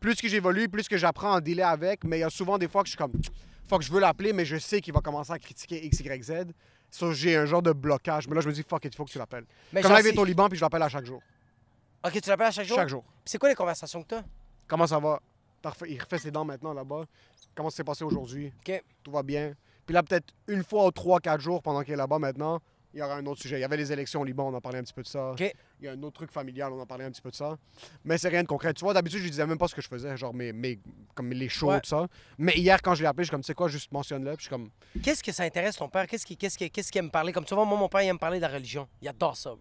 plus 0.00 0.16
que 0.20 0.26
j'évolue, 0.26 0.68
plus 0.68 0.88
que 0.88 0.96
j'apprends 0.96 1.34
à 1.34 1.36
en 1.36 1.40
dealer 1.40 1.62
avec, 1.62 2.02
mais 2.02 2.16
il 2.18 2.20
y 2.22 2.24
a 2.24 2.30
souvent 2.30 2.58
des 2.58 2.66
fois 2.66 2.82
que 2.82 2.88
je 2.88 2.92
suis 2.94 2.98
comme, 2.98 3.12
faut 3.68 3.78
que 3.78 3.84
je 3.84 3.92
veux 3.92 4.00
l'appeler, 4.00 4.32
mais 4.32 4.44
je 4.44 4.56
sais 4.56 4.80
qu'il 4.80 4.92
va 4.92 5.00
commencer 5.00 5.30
à 5.32 5.38
critiquer 5.38 5.86
X, 5.86 6.00
Y, 6.00 6.24
Z. 6.24 6.32
So, 6.90 7.12
j'ai 7.12 7.36
un 7.36 7.46
genre 7.46 7.62
de 7.62 7.70
blocage. 7.70 8.26
Mais 8.26 8.34
là, 8.34 8.40
je 8.40 8.48
me 8.48 8.52
dis, 8.52 8.64
fuck 8.68 8.84
il 8.84 8.92
faut 8.96 9.04
que 9.04 9.12
tu 9.12 9.18
l'appelles. 9.18 9.44
Mais 9.72 9.80
Comme 9.80 9.92
là, 9.92 10.00
il 10.00 10.02
vient 10.02 10.12
si- 10.12 10.18
au 10.18 10.24
Liban, 10.24 10.48
puis 10.48 10.58
je 10.58 10.64
l'appelle 10.64 10.82
à 10.82 10.88
chaque 10.88 11.04
jour. 11.06 11.22
Ok, 12.04 12.20
tu 12.20 12.28
l'appelles 12.28 12.48
à 12.48 12.50
chaque 12.50 12.66
jour? 12.66 12.76
Chaque 12.76 12.88
jour. 12.88 13.04
Puis 13.04 13.12
C'est 13.26 13.38
quoi 13.38 13.48
les 13.48 13.54
conversations 13.54 14.02
que 14.02 14.08
t'as? 14.08 14.24
Comment 14.66 14.88
ça 14.88 14.98
va? 14.98 15.20
Il 15.86 16.02
refait 16.02 16.18
ses 16.18 16.32
dents 16.32 16.44
maintenant 16.44 16.74
là-bas. 16.74 17.04
Comment 17.54 17.70
ça 17.70 17.76
s'est 17.76 17.84
passé 17.84 18.02
aujourd'hui? 18.02 18.52
OK. 18.66 18.82
Tout 19.04 19.12
va 19.12 19.22
bien. 19.22 19.52
Puis 19.86 19.94
là, 19.94 20.02
peut-être 20.02 20.34
une 20.48 20.64
fois 20.64 20.86
ou 20.86 20.90
trois, 20.90 21.20
quatre 21.20 21.40
jours 21.42 21.62
pendant 21.62 21.84
qu'il 21.84 21.92
est 21.92 21.96
là-bas 21.96 22.18
maintenant, 22.18 22.60
il 22.92 22.98
y 22.98 23.02
aura 23.02 23.14
un 23.16 23.26
autre 23.26 23.40
sujet. 23.40 23.58
Il 23.58 23.60
y 23.60 23.64
avait 23.64 23.76
les 23.76 23.92
élections 23.92 24.20
au 24.20 24.24
Liban, 24.24 24.48
on 24.48 24.54
en 24.54 24.60
parlait 24.60 24.78
un 24.78 24.82
petit 24.82 24.92
peu 24.92 25.02
de 25.02 25.06
ça. 25.06 25.32
Il 25.38 25.52
y 25.84 25.88
a 25.88 25.92
un 25.92 26.02
autre 26.02 26.14
truc 26.16 26.32
familial, 26.32 26.72
on 26.72 26.80
en 26.80 26.86
parlait 26.86 27.04
un 27.04 27.10
petit 27.10 27.22
peu 27.22 27.30
de 27.30 27.36
ça. 27.36 27.56
Mais 28.04 28.18
c'est 28.18 28.28
rien 28.28 28.42
de 28.42 28.48
concret. 28.48 28.74
Tu 28.74 28.84
vois, 28.84 28.92
d'habitude, 28.94 29.20
je 29.22 29.28
disais 29.28 29.46
même 29.46 29.58
pas 29.58 29.68
ce 29.68 29.74
que 29.74 29.80
je 29.82 29.88
faisais, 29.88 30.16
genre 30.16 30.34
mes, 30.34 30.52
mes- 30.52 30.78
comme 31.14 31.30
les 31.30 31.48
shows, 31.48 31.68
Ouais. 31.68 31.80
tout 31.80 31.88
ça. 31.88 32.06
Mais 32.38 32.52
hier, 32.56 32.80
quand 32.82 32.94
je 32.94 33.02
l'ai 33.02 33.08
appelé, 33.08 33.24
je 33.24 33.28
suis 33.28 33.30
comme, 33.32 33.42
tu 33.42 33.46
sais 33.46 33.54
quoi, 33.54 33.68
juste 33.68 33.92
mentionne-le. 33.92 34.30
Puis 34.36 34.38
je 34.38 34.42
suis 34.42 34.50
comme, 34.50 34.70
Qu'est-ce 35.02 35.22
que 35.22 35.32
ça 35.32 35.44
intéresse 35.44 35.76
ton 35.76 35.88
père? 35.88 36.06
Qu'est-ce 36.06 36.26
qui, 36.26 36.36
qu'est-ce 36.36 36.58
qui, 36.58 36.70
qu'est-ce 36.70 36.90
qui 36.90 36.98
aime 36.98 37.10
parler? 37.10 37.32
Comme 37.32 37.44
tu 37.44 37.54
vois, 37.54 37.64
moi, 37.64 37.78
mon 37.78 37.88
père, 37.88 38.02
il 38.02 38.08
aime 38.08 38.18
parler 38.18 38.38
de 38.38 38.42
la 38.42 38.48
religion. 38.52 38.88
Il 39.00 39.08
adore 39.08 39.36
ça. 39.36 39.54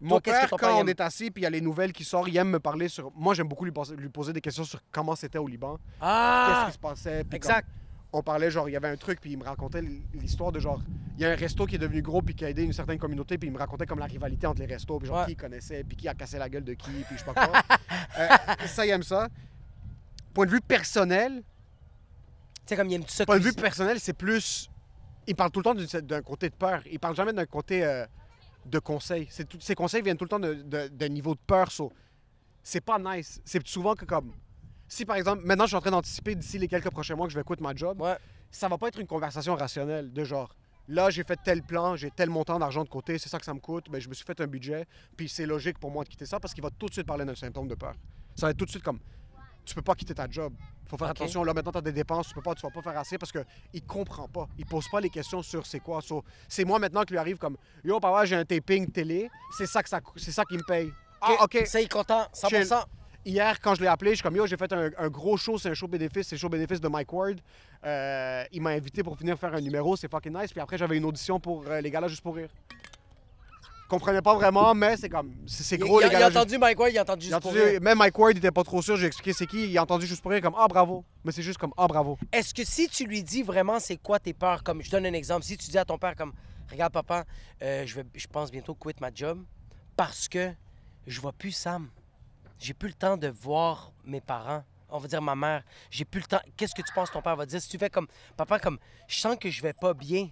Mon 0.00 0.18
qu'est-ce 0.20 0.48
père, 0.48 0.50
quand 0.58 0.80
on 0.82 0.86
est 0.86 1.00
assis 1.00 1.30
puis 1.30 1.42
il 1.42 1.44
y 1.44 1.46
a 1.46 1.50
les 1.50 1.60
nouvelles 1.60 1.92
qui 1.92 2.04
sortent, 2.04 2.28
il 2.28 2.36
aime 2.36 2.50
me 2.50 2.58
parler 2.60 2.88
sur. 2.88 3.10
Moi, 3.14 3.32
j'aime 3.34 3.48
beaucoup 3.48 3.64
lui, 3.64 3.70
poser- 3.72 3.96
lui 3.96 4.08
poser 4.08 4.32
des 4.32 4.40
questions 4.40 4.64
sur 4.64 4.80
comment 4.90 5.14
c'était 5.14 5.38
au 5.38 5.46
Liban, 5.46 5.76
qu'est-ce 5.76 5.82
Ah! 6.02 6.64
qui 6.66 6.72
se 6.74 6.78
passait. 6.78 7.24
Exact. 7.32 7.62
comme- 7.62 7.83
on 8.14 8.22
parlait, 8.22 8.50
genre, 8.50 8.68
il 8.68 8.72
y 8.72 8.76
avait 8.76 8.88
un 8.88 8.96
truc, 8.96 9.20
puis 9.20 9.32
il 9.32 9.38
me 9.38 9.44
racontait 9.44 9.82
l'histoire 10.14 10.52
de 10.52 10.60
genre. 10.60 10.80
Il 11.16 11.22
y 11.22 11.24
a 11.24 11.30
un 11.30 11.34
resto 11.36 11.66
qui 11.66 11.74
est 11.76 11.78
devenu 11.78 12.00
gros, 12.02 12.22
puis 12.22 12.34
qui 12.34 12.44
a 12.44 12.50
aidé 12.50 12.62
une 12.62 12.72
certaine 12.72 12.98
communauté, 12.98 13.38
puis 13.38 13.48
il 13.48 13.52
me 13.52 13.58
racontait 13.58 13.86
comme 13.86 13.98
la 13.98 14.06
rivalité 14.06 14.46
entre 14.46 14.60
les 14.60 14.66
restos, 14.66 14.98
puis 14.98 15.08
genre 15.08 15.20
Ouais. 15.20 15.26
qui 15.26 15.36
connaissait, 15.36 15.84
puis 15.84 15.96
qui 15.96 16.08
a 16.08 16.14
cassé 16.14 16.38
la 16.38 16.48
gueule 16.48 16.64
de 16.64 16.74
qui, 16.74 16.90
puis 16.90 17.16
je 17.16 17.18
sais 17.18 17.24
pas 17.24 17.34
quoi. 17.34 17.62
Euh, 18.18 18.28
ça, 18.66 18.86
il 18.86 18.90
aime 18.90 19.02
ça. 19.02 19.28
Point 20.32 20.46
de 20.46 20.50
vue 20.52 20.60
personnel, 20.60 21.42
Tu 21.42 22.62
sais, 22.66 22.76
comme 22.76 22.88
il 22.88 22.94
aime 22.94 23.02
tout 23.04 23.10
ça. 23.10 23.26
point 23.26 23.38
de 23.38 23.44
vue 23.44 23.52
personnel, 23.52 23.98
c'est 23.98 24.12
plus. 24.12 24.70
Il 25.26 25.34
parle 25.34 25.50
tout 25.50 25.60
le 25.60 25.64
temps 25.64 26.00
d'un 26.00 26.22
côté 26.22 26.48
de 26.48 26.54
peur. 26.54 26.80
Il 26.90 27.00
parle 27.00 27.16
jamais 27.16 27.32
d'un 27.32 27.44
côté 27.46 27.84
euh, 27.84 28.06
de 28.66 28.78
conseil. 28.78 29.26
C'est 29.30 29.48
tout- 29.48 29.60
Ses 29.60 29.74
conseils 29.74 30.02
viennent 30.02 30.16
tout 30.16 30.24
le 30.24 30.28
temps 30.28 30.38
de- 30.38 30.54
de- 30.54 30.88
d'un 30.88 31.08
niveau 31.08 31.34
de 31.34 31.40
peur. 31.46 31.72
so, 31.72 31.92
C'est 32.62 32.80
pas 32.80 32.98
nice. 33.00 33.40
C'est 33.44 33.66
souvent 33.66 33.94
que 33.94 34.04
comme. 34.04 34.32
Si 34.94 35.04
par 35.04 35.16
exemple, 35.16 35.42
maintenant 35.44 35.64
je 35.64 35.70
suis 35.70 35.76
en 35.76 35.80
train 35.80 35.90
d'anticiper 35.90 36.36
d'ici 36.36 36.56
les 36.56 36.68
quelques 36.68 36.88
prochains 36.90 37.16
mois 37.16 37.26
que 37.26 37.32
je 37.32 37.36
vais 37.36 37.42
quitter 37.42 37.60
ma 37.64 37.74
job, 37.74 38.00
Ouais. 38.00 38.16
ça 38.52 38.68
va 38.68 38.78
pas 38.78 38.86
être 38.86 39.00
une 39.00 39.08
conversation 39.08 39.56
rationnelle 39.56 40.12
de 40.12 40.22
genre. 40.22 40.54
Là, 40.86 41.10
j'ai 41.10 41.24
fait 41.24 41.36
tel 41.44 41.64
plan, 41.64 41.96
j'ai 41.96 42.12
tel 42.12 42.30
montant 42.30 42.60
d'argent 42.60 42.84
de 42.84 42.88
côté, 42.88 43.18
c'est 43.18 43.28
ça 43.28 43.40
que 43.40 43.44
ça 43.44 43.52
me 43.54 43.58
coûte, 43.58 43.90
ben, 43.90 44.00
je 44.00 44.08
me 44.08 44.14
suis 44.14 44.24
fait 44.24 44.40
un 44.40 44.46
budget, 44.46 44.86
puis 45.16 45.28
c'est 45.28 45.46
logique 45.46 45.80
pour 45.80 45.90
moi 45.90 46.04
de 46.04 46.08
quitter 46.10 46.26
ça 46.26 46.38
parce 46.38 46.54
qu'il 46.54 46.62
va 46.62 46.70
tout 46.70 46.86
de 46.86 46.92
suite 46.92 47.08
parler 47.08 47.24
d'un 47.24 47.34
symptôme 47.34 47.66
de 47.66 47.74
peur. 47.74 47.94
Ça 48.36 48.46
va 48.46 48.50
être 48.52 48.56
tout 48.56 48.66
de 48.66 48.70
suite 48.70 48.84
comme 48.84 49.00
tu 49.64 49.74
peux 49.74 49.82
pas 49.82 49.96
quitter 49.96 50.14
ta 50.14 50.30
job. 50.30 50.54
faut 50.86 50.96
faire 50.96 51.08
attention, 51.08 51.42
là 51.42 51.52
maintenant 51.52 51.72
tu 51.72 51.78
as 51.78 51.80
des 51.80 51.90
dépenses, 51.92 52.28
tu 52.28 52.34
peux 52.34 52.42
pas, 52.42 52.54
tu 52.54 52.62
vas 52.62 52.70
pas 52.70 52.82
faire 52.82 52.96
assez 52.96 53.18
parce 53.18 53.32
que 53.32 53.40
il 53.72 53.82
comprend 53.82 54.28
pas. 54.28 54.46
Il 54.56 54.64
pose 54.64 54.86
pas 54.88 55.00
les 55.00 55.10
questions 55.10 55.42
sur 55.42 55.66
c'est 55.66 55.80
quoi. 55.80 56.02
So, 56.02 56.22
c'est 56.46 56.64
moi 56.64 56.78
maintenant 56.78 57.02
qui 57.02 57.14
lui 57.14 57.18
arrive 57.18 57.38
comme 57.38 57.56
Yo 57.82 57.98
papa, 57.98 58.26
j'ai 58.26 58.36
un 58.36 58.44
taping 58.44 58.88
télé, 58.92 59.28
c'est 59.58 59.66
ça 59.66 59.82
que 59.82 59.88
ça 59.88 60.00
c'est 60.14 60.30
ça 60.30 60.44
qui 60.44 60.56
me 60.56 60.62
paye. 60.62 60.92
Ah 61.20 61.42
OK. 61.42 61.62
Ça, 61.66 61.80
il 61.80 61.86
est 61.86 61.92
content. 61.92 62.28
100%. 62.32 62.84
Hier, 63.26 63.58
quand 63.60 63.74
je 63.74 63.80
l'ai 63.80 63.86
appelé, 63.86 64.10
je 64.10 64.16
suis 64.16 64.22
comme 64.22 64.36
yo, 64.36 64.46
j'ai 64.46 64.56
fait 64.56 64.70
un, 64.72 64.90
un 64.98 65.08
gros 65.08 65.36
show, 65.36 65.58
c'est 65.58 65.70
un 65.70 65.74
show 65.74 65.88
bénéfice, 65.88 66.28
c'est 66.28 66.34
le 66.36 66.40
show 66.40 66.48
bénéfice 66.50 66.80
de 66.80 66.88
Mike 66.88 67.12
Ward. 67.12 67.40
Euh, 67.84 68.44
il 68.52 68.60
m'a 68.60 68.70
invité 68.70 69.02
pour 69.02 69.14
venir 69.16 69.38
faire 69.38 69.54
un 69.54 69.60
numéro, 69.60 69.96
c'est 69.96 70.10
fucking 70.10 70.36
nice. 70.36 70.52
Puis 70.52 70.60
après, 70.60 70.76
j'avais 70.76 70.98
une 70.98 71.06
audition 71.06 71.40
pour 71.40 71.64
euh, 71.66 71.80
les 71.80 71.90
galas 71.90 72.08
juste 72.08 72.22
pour 72.22 72.36
rire. 72.36 72.50
Je 73.84 73.88
comprenais 73.88 74.22
pas 74.22 74.34
vraiment, 74.34 74.74
mais 74.74 74.96
c'est 74.96 75.08
comme 75.08 75.34
c'est 75.46 75.78
gros 75.78 76.00
il 76.00 76.04
a, 76.04 76.08
les 76.08 76.16
il 76.16 76.22
a 76.22 76.28
entendu 76.28 76.58
Mike 76.58 76.78
Ward, 76.78 76.92
il 76.92 76.98
a 76.98 77.02
entendu 77.02 77.26
il 77.26 77.34
a 77.34 77.36
juste 77.36 77.42
pour 77.42 77.52
rire. 77.52 77.80
même 77.80 77.98
Mike 77.98 78.18
Ward, 78.18 78.32
il 78.34 78.38
était 78.38 78.50
pas 78.50 78.64
trop 78.64 78.82
sûr, 78.82 78.96
j'ai 78.96 79.06
expliqué 79.06 79.32
c'est 79.32 79.46
qui, 79.46 79.68
il 79.68 79.78
a 79.78 79.82
entendu 79.82 80.06
juste 80.06 80.22
pour 80.22 80.30
rire 80.30 80.40
comme 80.40 80.54
ah 80.58 80.66
bravo. 80.68 81.04
Mais 81.22 81.32
c'est 81.32 81.42
juste 81.42 81.58
comme 81.58 81.72
ah 81.76 81.86
bravo. 81.86 82.18
Est-ce 82.32 82.52
que 82.52 82.64
si 82.64 82.88
tu 82.88 83.06
lui 83.06 83.22
dis 83.22 83.42
vraiment 83.42 83.78
c'est 83.78 83.96
quoi 83.96 84.18
tes 84.18 84.32
peurs, 84.32 84.62
comme 84.62 84.82
je 84.82 84.90
donne 84.90 85.06
un 85.06 85.12
exemple, 85.12 85.44
si 85.44 85.56
tu 85.56 85.70
dis 85.70 85.78
à 85.78 85.84
ton 85.84 85.98
père 85.98 86.16
comme 86.16 86.32
regarde 86.70 86.92
papa, 86.92 87.24
euh, 87.62 87.86
je 87.86 87.94
vais, 87.94 88.04
je 88.14 88.26
pense 88.26 88.50
bientôt 88.50 88.74
quitter 88.74 89.00
ma 89.00 89.10
job 89.14 89.42
parce 89.96 90.28
que 90.28 90.50
je 91.06 91.20
vois 91.20 91.32
plus 91.32 91.52
Sam, 91.52 91.88
j'ai 92.64 92.74
plus 92.74 92.88
le 92.88 92.94
temps 92.94 93.16
de 93.16 93.28
voir 93.28 93.92
mes 94.04 94.20
parents. 94.22 94.64
On 94.88 94.98
va 94.98 95.08
dire 95.08 95.20
ma 95.20 95.34
mère, 95.34 95.62
j'ai 95.90 96.04
plus 96.04 96.20
le 96.20 96.26
temps. 96.26 96.40
Qu'est-ce 96.56 96.74
que 96.74 96.82
tu 96.82 96.92
penses 96.94 97.08
que 97.10 97.14
ton 97.14 97.22
père 97.22 97.36
va 97.36 97.44
dire? 97.46 97.60
Si 97.60 97.68
tu 97.68 97.78
fais 97.78 97.90
comme 97.90 98.06
papa 98.36 98.58
comme 98.58 98.78
je 99.08 99.18
sens 99.18 99.36
que 99.38 99.50
je 99.50 99.60
vais 99.62 99.72
pas 99.72 99.92
bien. 99.92 100.28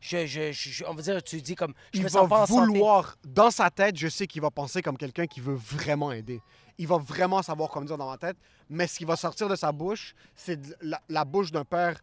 Je, 0.00 0.26
je, 0.26 0.84
on 0.86 0.94
va 0.94 1.02
dire 1.02 1.22
tu 1.22 1.40
dis 1.42 1.54
comme 1.54 1.74
je 1.92 1.98
il 1.98 2.04
me 2.04 2.08
sens 2.08 2.26
pas 2.28 2.40
va 2.40 2.46
santé. 2.46 2.60
vouloir, 2.72 3.16
dans 3.24 3.50
sa 3.50 3.68
tête, 3.70 3.96
je 3.98 4.08
sais 4.08 4.26
qu'il 4.26 4.40
va 4.40 4.50
penser 4.50 4.80
comme 4.82 4.96
quelqu'un 4.96 5.26
qui 5.26 5.40
veut 5.40 5.54
vraiment 5.54 6.10
aider. 6.10 6.40
Il 6.78 6.86
va 6.86 6.96
vraiment 6.96 7.42
savoir 7.42 7.68
comment 7.68 7.84
dire 7.84 7.98
dans 7.98 8.08
ma 8.10 8.16
tête, 8.16 8.36
mais 8.70 8.86
ce 8.86 8.96
qui 8.98 9.04
va 9.04 9.16
sortir 9.16 9.46
de 9.48 9.56
sa 9.56 9.72
bouche, 9.72 10.14
c'est 10.34 10.58
la, 10.80 11.00
la 11.10 11.24
bouche 11.26 11.52
d'un 11.52 11.64
père 11.66 12.00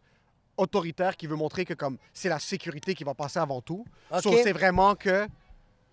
autoritaire 0.56 1.16
qui 1.16 1.26
veut 1.26 1.34
montrer 1.36 1.64
que 1.64 1.74
comme 1.74 1.98
c'est 2.12 2.28
la 2.28 2.38
sécurité 2.38 2.94
qui 2.94 3.02
va 3.04 3.14
passer 3.14 3.40
avant 3.40 3.60
tout. 3.60 3.84
Ok. 4.12 4.22
So, 4.22 4.32
c'est 4.44 4.52
vraiment 4.52 4.94
que 4.94 5.26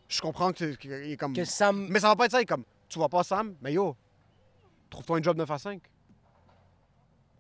je 0.08 0.22
comprends 0.22 0.52
que, 0.54 0.76
que- 0.76 1.12
est 1.12 1.18
comme 1.18 1.34
que 1.34 1.44
Sam 1.46 1.88
mais 1.90 2.00
ça 2.00 2.10
va 2.10 2.16
pas 2.16 2.26
être 2.26 2.32
ça, 2.32 2.40
il 2.40 2.44
est 2.44 2.46
comme 2.46 2.66
tu 2.90 3.00
vois 3.00 3.10
pas 3.10 3.24
Sam, 3.24 3.56
mais 3.62 3.74
yo, 3.74 3.96
trouve-toi 4.90 5.18
un 5.20 5.22
job 5.24 5.38
9 5.38 5.50
à 5.52 5.58
5. 5.58 5.82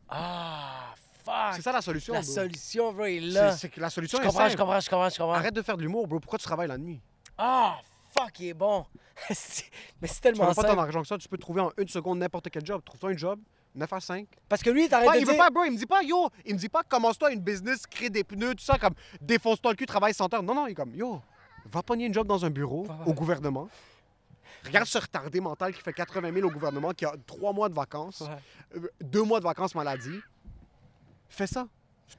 ah 0.10 0.94
fuck 1.24 1.56
C'est 1.56 1.62
ça 1.62 1.72
la 1.72 1.82
solution. 1.82 2.14
la 2.14 2.22
bro. 2.22 2.32
solution 2.32 2.94
bro 2.94 3.06
est 3.06 3.20
C'est 3.20 3.28
là. 3.28 3.52
c'est 3.58 3.70
que 3.70 3.80
la 3.80 3.90
Je 3.90 3.94
solution 3.94 4.20
est 4.20 4.26
comprends, 4.26 4.50
je 4.50 4.58
comprends, 4.58 4.80
je 4.80 4.90
comprends, 4.90 5.10
je 5.10 5.18
comprends. 5.18 5.34
Arrête 5.34 5.54
de 5.56 5.62
faire 5.62 5.78
de 5.78 5.82
l'humour, 5.82 6.08
bro. 6.08 6.20
Pourquoi 6.20 6.40
tu 6.40 6.46
travailles 6.46 6.68
la 6.68 6.78
nuit? 6.78 7.02
Ah, 7.38 7.78
fuck, 8.18 8.40
il 8.40 8.48
est 8.50 8.54
bon. 8.54 8.86
C'est- 9.32 9.66
Mais 10.02 10.08
c'est 10.08 10.16
Tu 10.16 10.22
tellement 10.22 10.50
fais 10.50 10.62
pas 10.62 10.68
tant 10.68 10.76
d'argent 10.76 11.02
que 11.02 11.08
ça, 11.08 11.18
tu 11.18 11.28
peux 11.28 11.38
trouver 11.38 11.62
en 11.62 11.72
une 11.78 11.88
seconde 11.88 12.20
n'importe 12.20 12.50
quel 12.50 12.66
job. 12.66 12.82
Trouve-toi 12.86 13.12
un 13.12 13.18
job, 13.18 13.40
9 13.74 13.92
à 13.94 14.00
5. 14.00 14.28
Parce 14.50 14.62
que 14.62 14.70
lui, 14.70 14.88
t'arrêtes 14.90 15.10
de 15.14 15.18
il 15.20 15.26
veut 15.26 15.34
dire... 15.34 15.42
pas, 15.44 15.50
bro, 15.50 15.64
il 15.64 15.72
me 15.72 15.78
dit 15.78 15.86
pas, 15.86 16.04
yo, 16.04 16.30
il 16.46 16.54
me 16.54 16.60
dit 16.60 16.70
pas, 16.70 16.84
commence-toi 16.84 17.32
une 17.32 17.40
business, 17.40 17.88
crée 17.88 18.10
des 18.10 18.24
pneus, 18.24 18.56
tout 18.56 18.64
ça, 18.64 18.78
comme, 18.78 18.94
défonce-toi 19.22 19.72
le 19.72 19.78
cul, 19.78 19.86
travaille 19.86 20.14
100 20.14 20.34
heures. 20.34 20.44
Non, 20.44 20.54
non, 20.54 20.68
il 20.68 20.72
est 20.72 20.76
comme, 20.76 20.94
yo, 20.94 21.22
va 21.66 21.82
pogner 21.82 22.06
une 22.06 22.14
job 22.14 22.28
dans 22.28 22.44
un 22.46 22.50
bureau, 22.50 22.86
au 23.06 23.14
gouvernement. 23.14 23.68
Regarde 24.66 24.88
ce 24.88 24.98
retardé 24.98 25.40
mental 25.40 25.74
qui 25.74 25.82
fait 25.82 25.94
80 25.94 26.34
000 26.34 26.48
au 26.48 26.52
gouvernement, 26.52 26.92
qui 26.92 27.06
a 27.06 27.14
trois 27.28 27.54
mois 27.54 27.70
de 27.70 27.74
vacances, 27.76 28.22
Ouais. 28.22 28.78
euh, 28.78 28.88
deux 29.02 29.24
mois 29.24 29.40
de 29.40 29.46
vacances 29.46 29.76
maladie. 29.76 30.20
Fais 31.30 31.48
ça. 31.48 31.68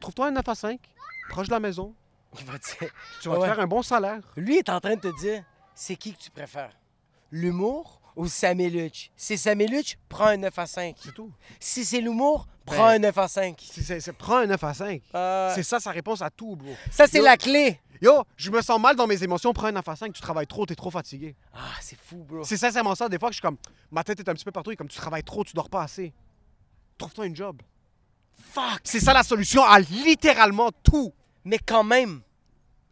Trouve-toi 0.00 0.28
un 0.28 0.30
9 0.32 0.48
à 0.48 0.54
5, 0.54 0.80
proche 1.28 1.46
de 1.48 1.52
la 1.52 1.60
maison. 1.60 1.94
Il 2.38 2.44
va 2.44 2.58
dire- 2.58 2.90
Tu 3.22 3.28
vas 3.28 3.34
Ouais. 3.38 3.40
te 3.40 3.46
faire 3.46 3.60
un 3.60 3.66
bon 3.66 3.82
salaire. 3.82 4.20
Lui 4.36 4.56
est 4.58 4.68
en 4.68 4.80
train 4.80 4.94
de 4.96 5.00
te 5.00 5.20
dire, 5.20 5.42
c'est 5.74 5.96
qui 5.96 6.12
que 6.14 6.18
tu 6.22 6.30
préfères? 6.30 6.72
L'humour 7.30 8.00
ou 8.14 8.26
Sameluch. 8.28 9.10
Si 9.16 9.36
c'est 9.36 9.36
Sameluch, 9.36 9.96
prends 10.08 10.26
un 10.26 10.36
9 10.36 10.58
à 10.58 10.66
5. 10.66 10.96
C'est 10.98 11.12
tout. 11.14 11.32
Si 11.60 11.84
c'est 11.84 12.00
l'humour, 12.00 12.46
prends 12.64 12.86
Ben, 12.88 12.94
un 12.94 12.98
9 12.98 13.18
à 13.18 13.28
5. 13.28 13.58
C'est- 13.70 13.82
c'est- 13.82 14.00
c'est- 14.00 14.12
prends 14.12 14.38
un 14.38 14.46
9 14.46 14.62
à 14.64 14.74
5. 14.74 15.02
Euh, 15.14 15.52
C'est 15.54 15.62
ça 15.62 15.80
sa 15.80 15.90
réponse 15.90 16.22
à 16.22 16.30
tout, 16.30 16.56
bro. 16.56 16.74
ça, 16.90 17.06
c'est 17.06 17.20
la 17.20 17.36
clé. 17.36 17.80
Yo, 18.00 18.24
je 18.36 18.50
me 18.50 18.60
sens 18.62 18.80
mal 18.80 18.96
dans 18.96 19.06
mes 19.06 19.22
émotions, 19.22 19.52
prends 19.52 19.66
un 19.66 19.72
9 19.72 19.88
à 19.88 19.96
5, 19.96 20.12
tu 20.12 20.20
travailles 20.20 20.46
trop, 20.46 20.66
t'es 20.66 20.74
trop 20.74 20.90
fatigué. 20.90 21.34
Ah, 21.54 21.58
c'est 21.80 21.98
fou, 21.98 22.24
bro. 22.24 22.44
C'est 22.44 22.56
sincèrement 22.56 22.94
ça, 22.94 23.08
des 23.08 23.18
fois 23.18 23.28
que 23.28 23.34
je 23.34 23.38
suis 23.38 23.42
comme, 23.42 23.58
ma 23.90 24.04
tête 24.04 24.20
est 24.20 24.28
un 24.28 24.34
petit 24.34 24.44
peu 24.44 24.52
partout, 24.52 24.70
et 24.70 24.76
comme 24.76 24.88
tu 24.88 24.96
travailles 24.96 25.24
trop, 25.24 25.44
tu 25.44 25.54
dors 25.54 25.70
pas 25.70 25.82
assez. 25.82 26.12
Trouve-toi 26.98 27.26
un 27.26 27.34
job. 27.34 27.62
Fuck. 28.52 28.80
C'est 28.84 29.00
ça 29.00 29.12
la 29.12 29.22
solution 29.22 29.64
à 29.64 29.80
littéralement 29.80 30.70
tout. 30.82 31.12
Mais 31.44 31.58
quand 31.58 31.84
même. 31.84 32.22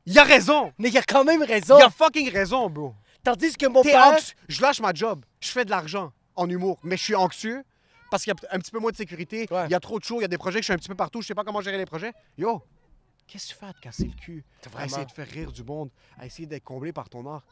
Il 0.07 0.19
a 0.19 0.25
raison. 0.25 0.73
Mais 0.79 0.89
il 0.89 0.95
y 0.95 0.99
a 0.99 1.03
quand 1.03 1.25
même 1.25 1.43
raison. 1.43 1.77
Il 1.79 1.83
a 1.83 1.91
fucking 1.91 2.31
raison, 2.31 2.71
bro. 2.71 2.95
Tandis 3.23 3.57
que 3.57 3.67
mon 3.67 3.83
père... 3.83 4.17
Je 4.49 4.63
lâche 4.63 4.81
ma 4.81 4.93
job. 4.93 5.25
Je 5.41 5.49
fais 5.49 5.65
de 5.65 5.71
l'argent 5.71 6.13
en 6.37 6.49
humour, 6.49 6.79
mais 6.83 6.97
je 6.97 7.03
suis 7.03 7.15
anxieux 7.15 7.65
parce 8.11 8.23
qu'il 8.23 8.33
y 8.33 8.47
a 8.47 8.55
un 8.55 8.59
petit 8.59 8.71
peu 8.71 8.79
moins 8.79 8.91
de 8.91 8.97
sécurité. 8.97 9.47
Ouais. 9.51 9.65
Il 9.67 9.71
y 9.71 9.75
a 9.75 9.81
trop 9.81 9.99
de 9.99 10.05
shows, 10.05 10.19
il 10.19 10.23
y 10.23 10.25
a 10.25 10.29
des 10.29 10.39
projets 10.39 10.59
que 10.59 10.63
je 10.63 10.67
suis 10.67 10.73
un 10.73 10.77
petit 10.77 10.89
peu 10.89 10.95
partout. 10.95 11.23
Je 11.23 11.27
sais 11.27 11.35
pas 11.35 11.43
comment 11.43 11.61
gérer 11.61 11.79
les 11.79 11.87
projets. 11.87 12.13
Yo, 12.39 12.63
qu'est-ce 13.27 13.49
que 13.49 13.53
tu 13.53 13.59
fais 13.59 13.67
à 13.67 13.73
te 13.73 13.81
casser 13.81 14.05
le 14.07 14.13
cul? 14.15 14.45
À 14.77 14.85
essayer 14.87 15.05
de 15.07 15.13
faire 15.13 15.29
rire 15.29 15.53
du 15.53 15.63
monde, 15.65 15.91
à 16.19 16.27
essayer 16.27 16.47
d'être 16.47 16.65
comblé 16.65 16.93
par 16.93 17.09
ton 17.09 17.27
art. 17.31 17.43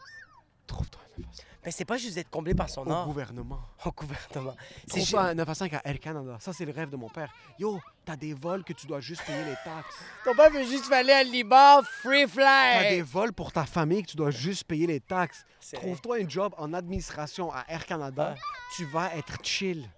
Trouve-toi 0.66 1.00
un 1.18 1.20
9 1.20 1.28
à 1.28 1.32
5. 1.36 1.44
Mais 1.64 1.70
c'est 1.72 1.84
pas 1.84 1.96
juste 1.96 2.14
d'être 2.14 2.30
comblé 2.30 2.54
par 2.54 2.70
son 2.70 2.86
Au 2.86 2.90
art. 2.92 3.04
gouvernement. 3.06 3.60
Au 3.84 3.90
gouvernement. 3.90 4.54
C'est 4.86 5.00
Trouve-toi 5.00 5.22
un 5.22 5.34
9 5.34 5.48
à 5.48 5.54
5 5.54 5.74
à 5.74 5.80
Air 5.84 5.98
Canada. 6.00 6.36
Ça, 6.40 6.52
c'est 6.52 6.64
le 6.64 6.72
rêve 6.72 6.88
de 6.88 6.96
mon 6.96 7.08
père. 7.08 7.32
Yo, 7.58 7.80
t'as 8.04 8.16
des 8.16 8.32
vols 8.32 8.62
que 8.64 8.72
tu 8.72 8.86
dois 8.86 9.00
juste 9.00 9.24
payer 9.24 9.44
les 9.44 9.56
taxes. 9.64 9.96
Ton 10.24 10.34
père 10.34 10.50
veut 10.50 10.64
juste 10.64 10.90
aller 10.92 11.12
à 11.12 11.24
Liban, 11.24 11.82
free 11.82 12.26
T'as 12.32 12.82
des 12.82 12.88
fly. 12.88 13.00
vols 13.00 13.32
pour 13.32 13.52
ta 13.52 13.64
famille 13.66 14.02
que 14.04 14.10
tu 14.12 14.16
dois 14.16 14.30
juste 14.30 14.64
payer 14.64 14.86
les 14.86 15.00
taxes. 15.00 15.44
C'est- 15.60 15.76
Trouve-toi 15.76 16.18
un 16.22 16.28
job 16.28 16.54
en 16.58 16.72
administration 16.72 17.52
à 17.52 17.64
Air 17.68 17.84
Canada. 17.84 18.32
Ouais. 18.32 18.40
Tu 18.76 18.84
vas 18.86 19.14
être 19.16 19.38
chill. 19.44 19.88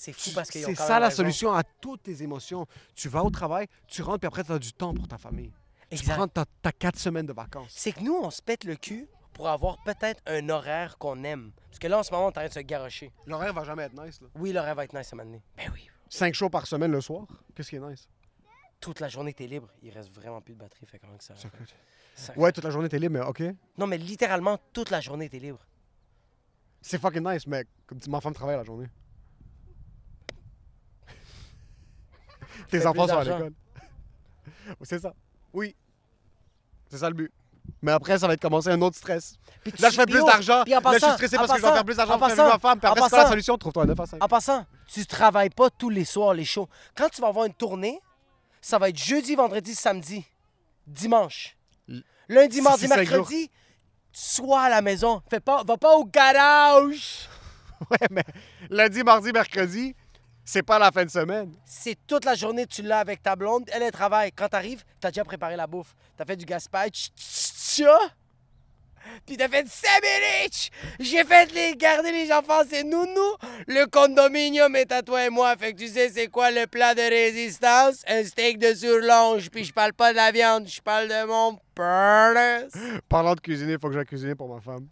C'est 0.00 0.12
fou 0.12 0.30
parce 0.32 0.48
qu'ils 0.48 0.64
ont 0.64 0.68
C'est 0.68 0.76
ça 0.76 1.00
la 1.00 1.06
raison. 1.08 1.16
solution 1.16 1.52
à 1.52 1.64
toutes 1.64 2.04
tes 2.04 2.22
émotions. 2.22 2.66
Tu 2.94 3.08
vas 3.08 3.24
au 3.24 3.30
travail, 3.30 3.66
tu 3.88 4.00
rentres, 4.02 4.20
puis 4.20 4.28
après, 4.28 4.44
tu 4.44 4.52
as 4.52 4.58
du 4.60 4.72
temps 4.72 4.94
pour 4.94 5.08
ta 5.08 5.18
famille. 5.18 5.52
Tu 5.90 5.96
Exact. 5.96 6.14
prends 6.14 6.28
ta, 6.28 6.44
ta 6.62 6.70
quatre 6.70 7.00
semaines 7.00 7.26
de 7.26 7.32
vacances. 7.32 7.72
C'est 7.74 7.90
que 7.90 8.00
nous, 8.00 8.14
on 8.14 8.30
se 8.30 8.40
pète 8.40 8.62
le 8.62 8.76
cul 8.76 9.08
pour 9.32 9.48
avoir 9.48 9.76
peut-être 9.82 10.22
un 10.26 10.48
horaire 10.50 10.98
qu'on 10.98 11.24
aime. 11.24 11.50
Parce 11.68 11.80
que 11.80 11.88
là, 11.88 11.98
en 11.98 12.02
ce 12.04 12.12
moment, 12.12 12.26
on 12.26 12.28
est 12.28 12.30
en 12.30 12.32
train 12.42 12.46
de 12.46 12.52
se 12.52 12.60
garocher. 12.60 13.10
L'horaire 13.26 13.52
va 13.52 13.64
jamais 13.64 13.82
être 13.82 14.00
nice. 14.00 14.20
Là. 14.20 14.28
Oui, 14.36 14.52
l'horaire 14.52 14.76
va 14.76 14.84
être 14.84 14.94
nice 14.96 15.12
à 15.12 15.16
un 15.16 15.18
moment 15.18 15.30
donné. 15.30 15.42
Ben 15.56 15.68
oui. 15.74 15.88
Cinq 16.08 16.32
shows 16.34 16.48
par 16.50 16.68
semaine 16.68 16.92
le 16.92 17.00
soir? 17.00 17.26
Qu'est-ce 17.56 17.70
qui 17.70 17.76
est 17.76 17.80
nice? 17.80 18.08
Toute 18.80 19.00
la 19.00 19.08
journée, 19.08 19.34
t'es 19.34 19.48
libre. 19.48 19.68
Il 19.82 19.90
reste 19.90 20.12
vraiment 20.12 20.40
plus 20.40 20.54
de 20.54 20.60
batterie. 20.60 20.86
Fait 20.86 21.00
comment 21.00 21.16
que 21.16 21.24
ça... 21.24 21.34
Ça 21.34 21.48
coûte. 21.48 21.74
ça- 22.14 22.38
Ouais, 22.38 22.52
toute 22.52 22.62
la 22.62 22.70
journée, 22.70 22.88
t'es 22.88 23.00
libre, 23.00 23.14
mais 23.18 23.24
OK. 23.26 23.42
Non, 23.76 23.88
mais 23.88 23.98
littéralement, 23.98 24.58
toute 24.72 24.90
la 24.90 25.00
journée, 25.00 25.28
t'es 25.28 25.40
libre. 25.40 25.58
C'est 26.80 27.00
fucking 27.00 27.26
nice, 27.28 27.46
mais 27.48 27.64
comme 27.86 27.98
dis, 27.98 28.08
ma 28.08 28.20
femme 28.20 28.32
travaille 28.34 28.56
la 28.56 28.62
journée. 28.62 28.86
Tes 32.70 32.86
enfants 32.86 33.06
sont 33.08 33.18
à 33.18 33.24
l'école. 33.24 33.52
C'est 34.82 34.98
ça. 35.00 35.12
Oui. 35.52 35.74
C'est 36.90 36.98
ça 36.98 37.08
le 37.08 37.14
but. 37.14 37.32
Mais 37.82 37.92
après, 37.92 38.18
ça 38.18 38.26
va 38.26 38.32
être 38.34 38.40
commencer 38.40 38.70
un 38.70 38.80
autre 38.80 38.96
stress. 38.96 39.36
Puis 39.62 39.72
Là, 39.78 39.90
je 39.90 39.96
fais 39.96 40.06
plus 40.06 40.24
d'argent. 40.24 40.64
Là, 40.66 40.80
je 40.94 40.98
suis 40.98 41.12
stressé 41.12 41.36
parce 41.36 41.50
que 41.52 41.56
je 41.58 41.62
passant- 41.62 41.74
faire 41.74 41.84
plus 41.84 41.96
d'argent 41.96 42.14
en 42.14 42.18
pour 42.18 42.30
faire 42.30 42.48
ma 42.48 42.58
femme. 42.58 42.78
Puis 42.80 42.88
en 42.88 42.92
après, 42.92 43.02
c'est 43.04 43.08
quoi 43.10 43.22
la 43.24 43.28
solution? 43.28 43.58
Trouve-toi 43.58 43.82
un 43.82 43.86
9 43.86 44.00
à 44.00 44.06
5. 44.06 44.24
En 44.24 44.28
passant, 44.28 44.66
tu 44.86 45.06
travailles 45.06 45.50
pas 45.50 45.68
tous 45.70 45.90
les 45.90 46.04
soirs 46.04 46.34
les 46.34 46.44
shows. 46.46 46.68
Quand 46.96 47.08
tu 47.10 47.20
vas 47.20 47.28
avoir 47.28 47.44
une 47.44 47.52
tournée, 47.54 48.00
ça 48.60 48.78
va 48.78 48.88
être 48.88 48.96
jeudi, 48.98 49.34
vendredi, 49.34 49.74
samedi, 49.74 50.24
dimanche. 50.86 51.56
Lundi, 52.28 52.60
mardi, 52.60 52.88
mercredi, 52.88 53.50
sois 54.12 54.62
à 54.62 54.68
la 54.70 54.82
maison. 54.82 55.22
Fais 55.30 55.40
pas, 55.40 55.62
va 55.62 55.76
pas 55.76 55.94
au 55.94 56.04
garage. 56.04 57.28
Ouais, 57.92 58.08
mais 58.10 58.24
lundi, 58.70 59.04
mardi, 59.04 59.30
mercredi, 59.30 59.94
c'est 60.48 60.62
pas 60.62 60.78
la 60.78 60.90
fin 60.90 61.04
de 61.04 61.10
semaine. 61.10 61.52
C'est 61.66 61.98
toute 62.06 62.24
la 62.24 62.34
journée 62.34 62.66
tu 62.66 62.80
l'as 62.80 63.00
avec 63.00 63.22
ta 63.22 63.36
blonde. 63.36 63.68
Elle, 63.70 63.82
elle 63.82 63.92
travaille. 63.92 64.32
Quand 64.32 64.48
t'arrives, 64.48 64.82
t'as 64.98 65.10
déjà 65.10 65.22
préparé 65.22 65.56
la 65.56 65.66
bouffe. 65.66 65.94
T'as 66.16 66.24
fait 66.24 66.36
du 66.36 66.46
gaspage. 66.46 67.10
Puis 69.26 69.36
t'as 69.36 69.48
fait 69.48 69.68
5 69.68 69.88
minutes. 70.02 70.70
J'ai 71.00 71.22
fait 71.24 71.52
les 71.52 71.76
garder 71.76 72.12
les 72.12 72.32
enfants, 72.32 72.62
c'est 72.66 72.82
nounou. 72.82 73.36
Le 73.66 73.84
condominium 73.90 74.74
est 74.74 74.90
à 74.90 75.02
toi 75.02 75.26
et 75.26 75.28
moi. 75.28 75.54
Fait 75.58 75.74
que 75.74 75.80
tu 75.80 75.88
sais 75.88 76.08
c'est 76.08 76.28
quoi 76.28 76.50
le 76.50 76.66
plat 76.66 76.94
de 76.94 77.02
résistance? 77.02 78.02
Un 78.08 78.24
steak 78.24 78.58
de 78.58 78.72
surlonge. 78.72 79.50
Puis 79.50 79.64
je 79.64 79.74
parle 79.74 79.92
pas 79.92 80.12
de 80.12 80.16
la 80.16 80.32
viande, 80.32 80.66
je 80.66 80.80
parle 80.80 81.08
de 81.08 81.26
mon 81.26 81.58
penis. 81.74 82.72
Parlant 83.06 83.34
de 83.34 83.40
cuisiner, 83.40 83.76
faut 83.78 83.88
que 83.88 83.94
j'aille 83.94 84.06
cuisiner 84.06 84.34
pour 84.34 84.48
ma 84.48 84.62
femme. 84.62 84.88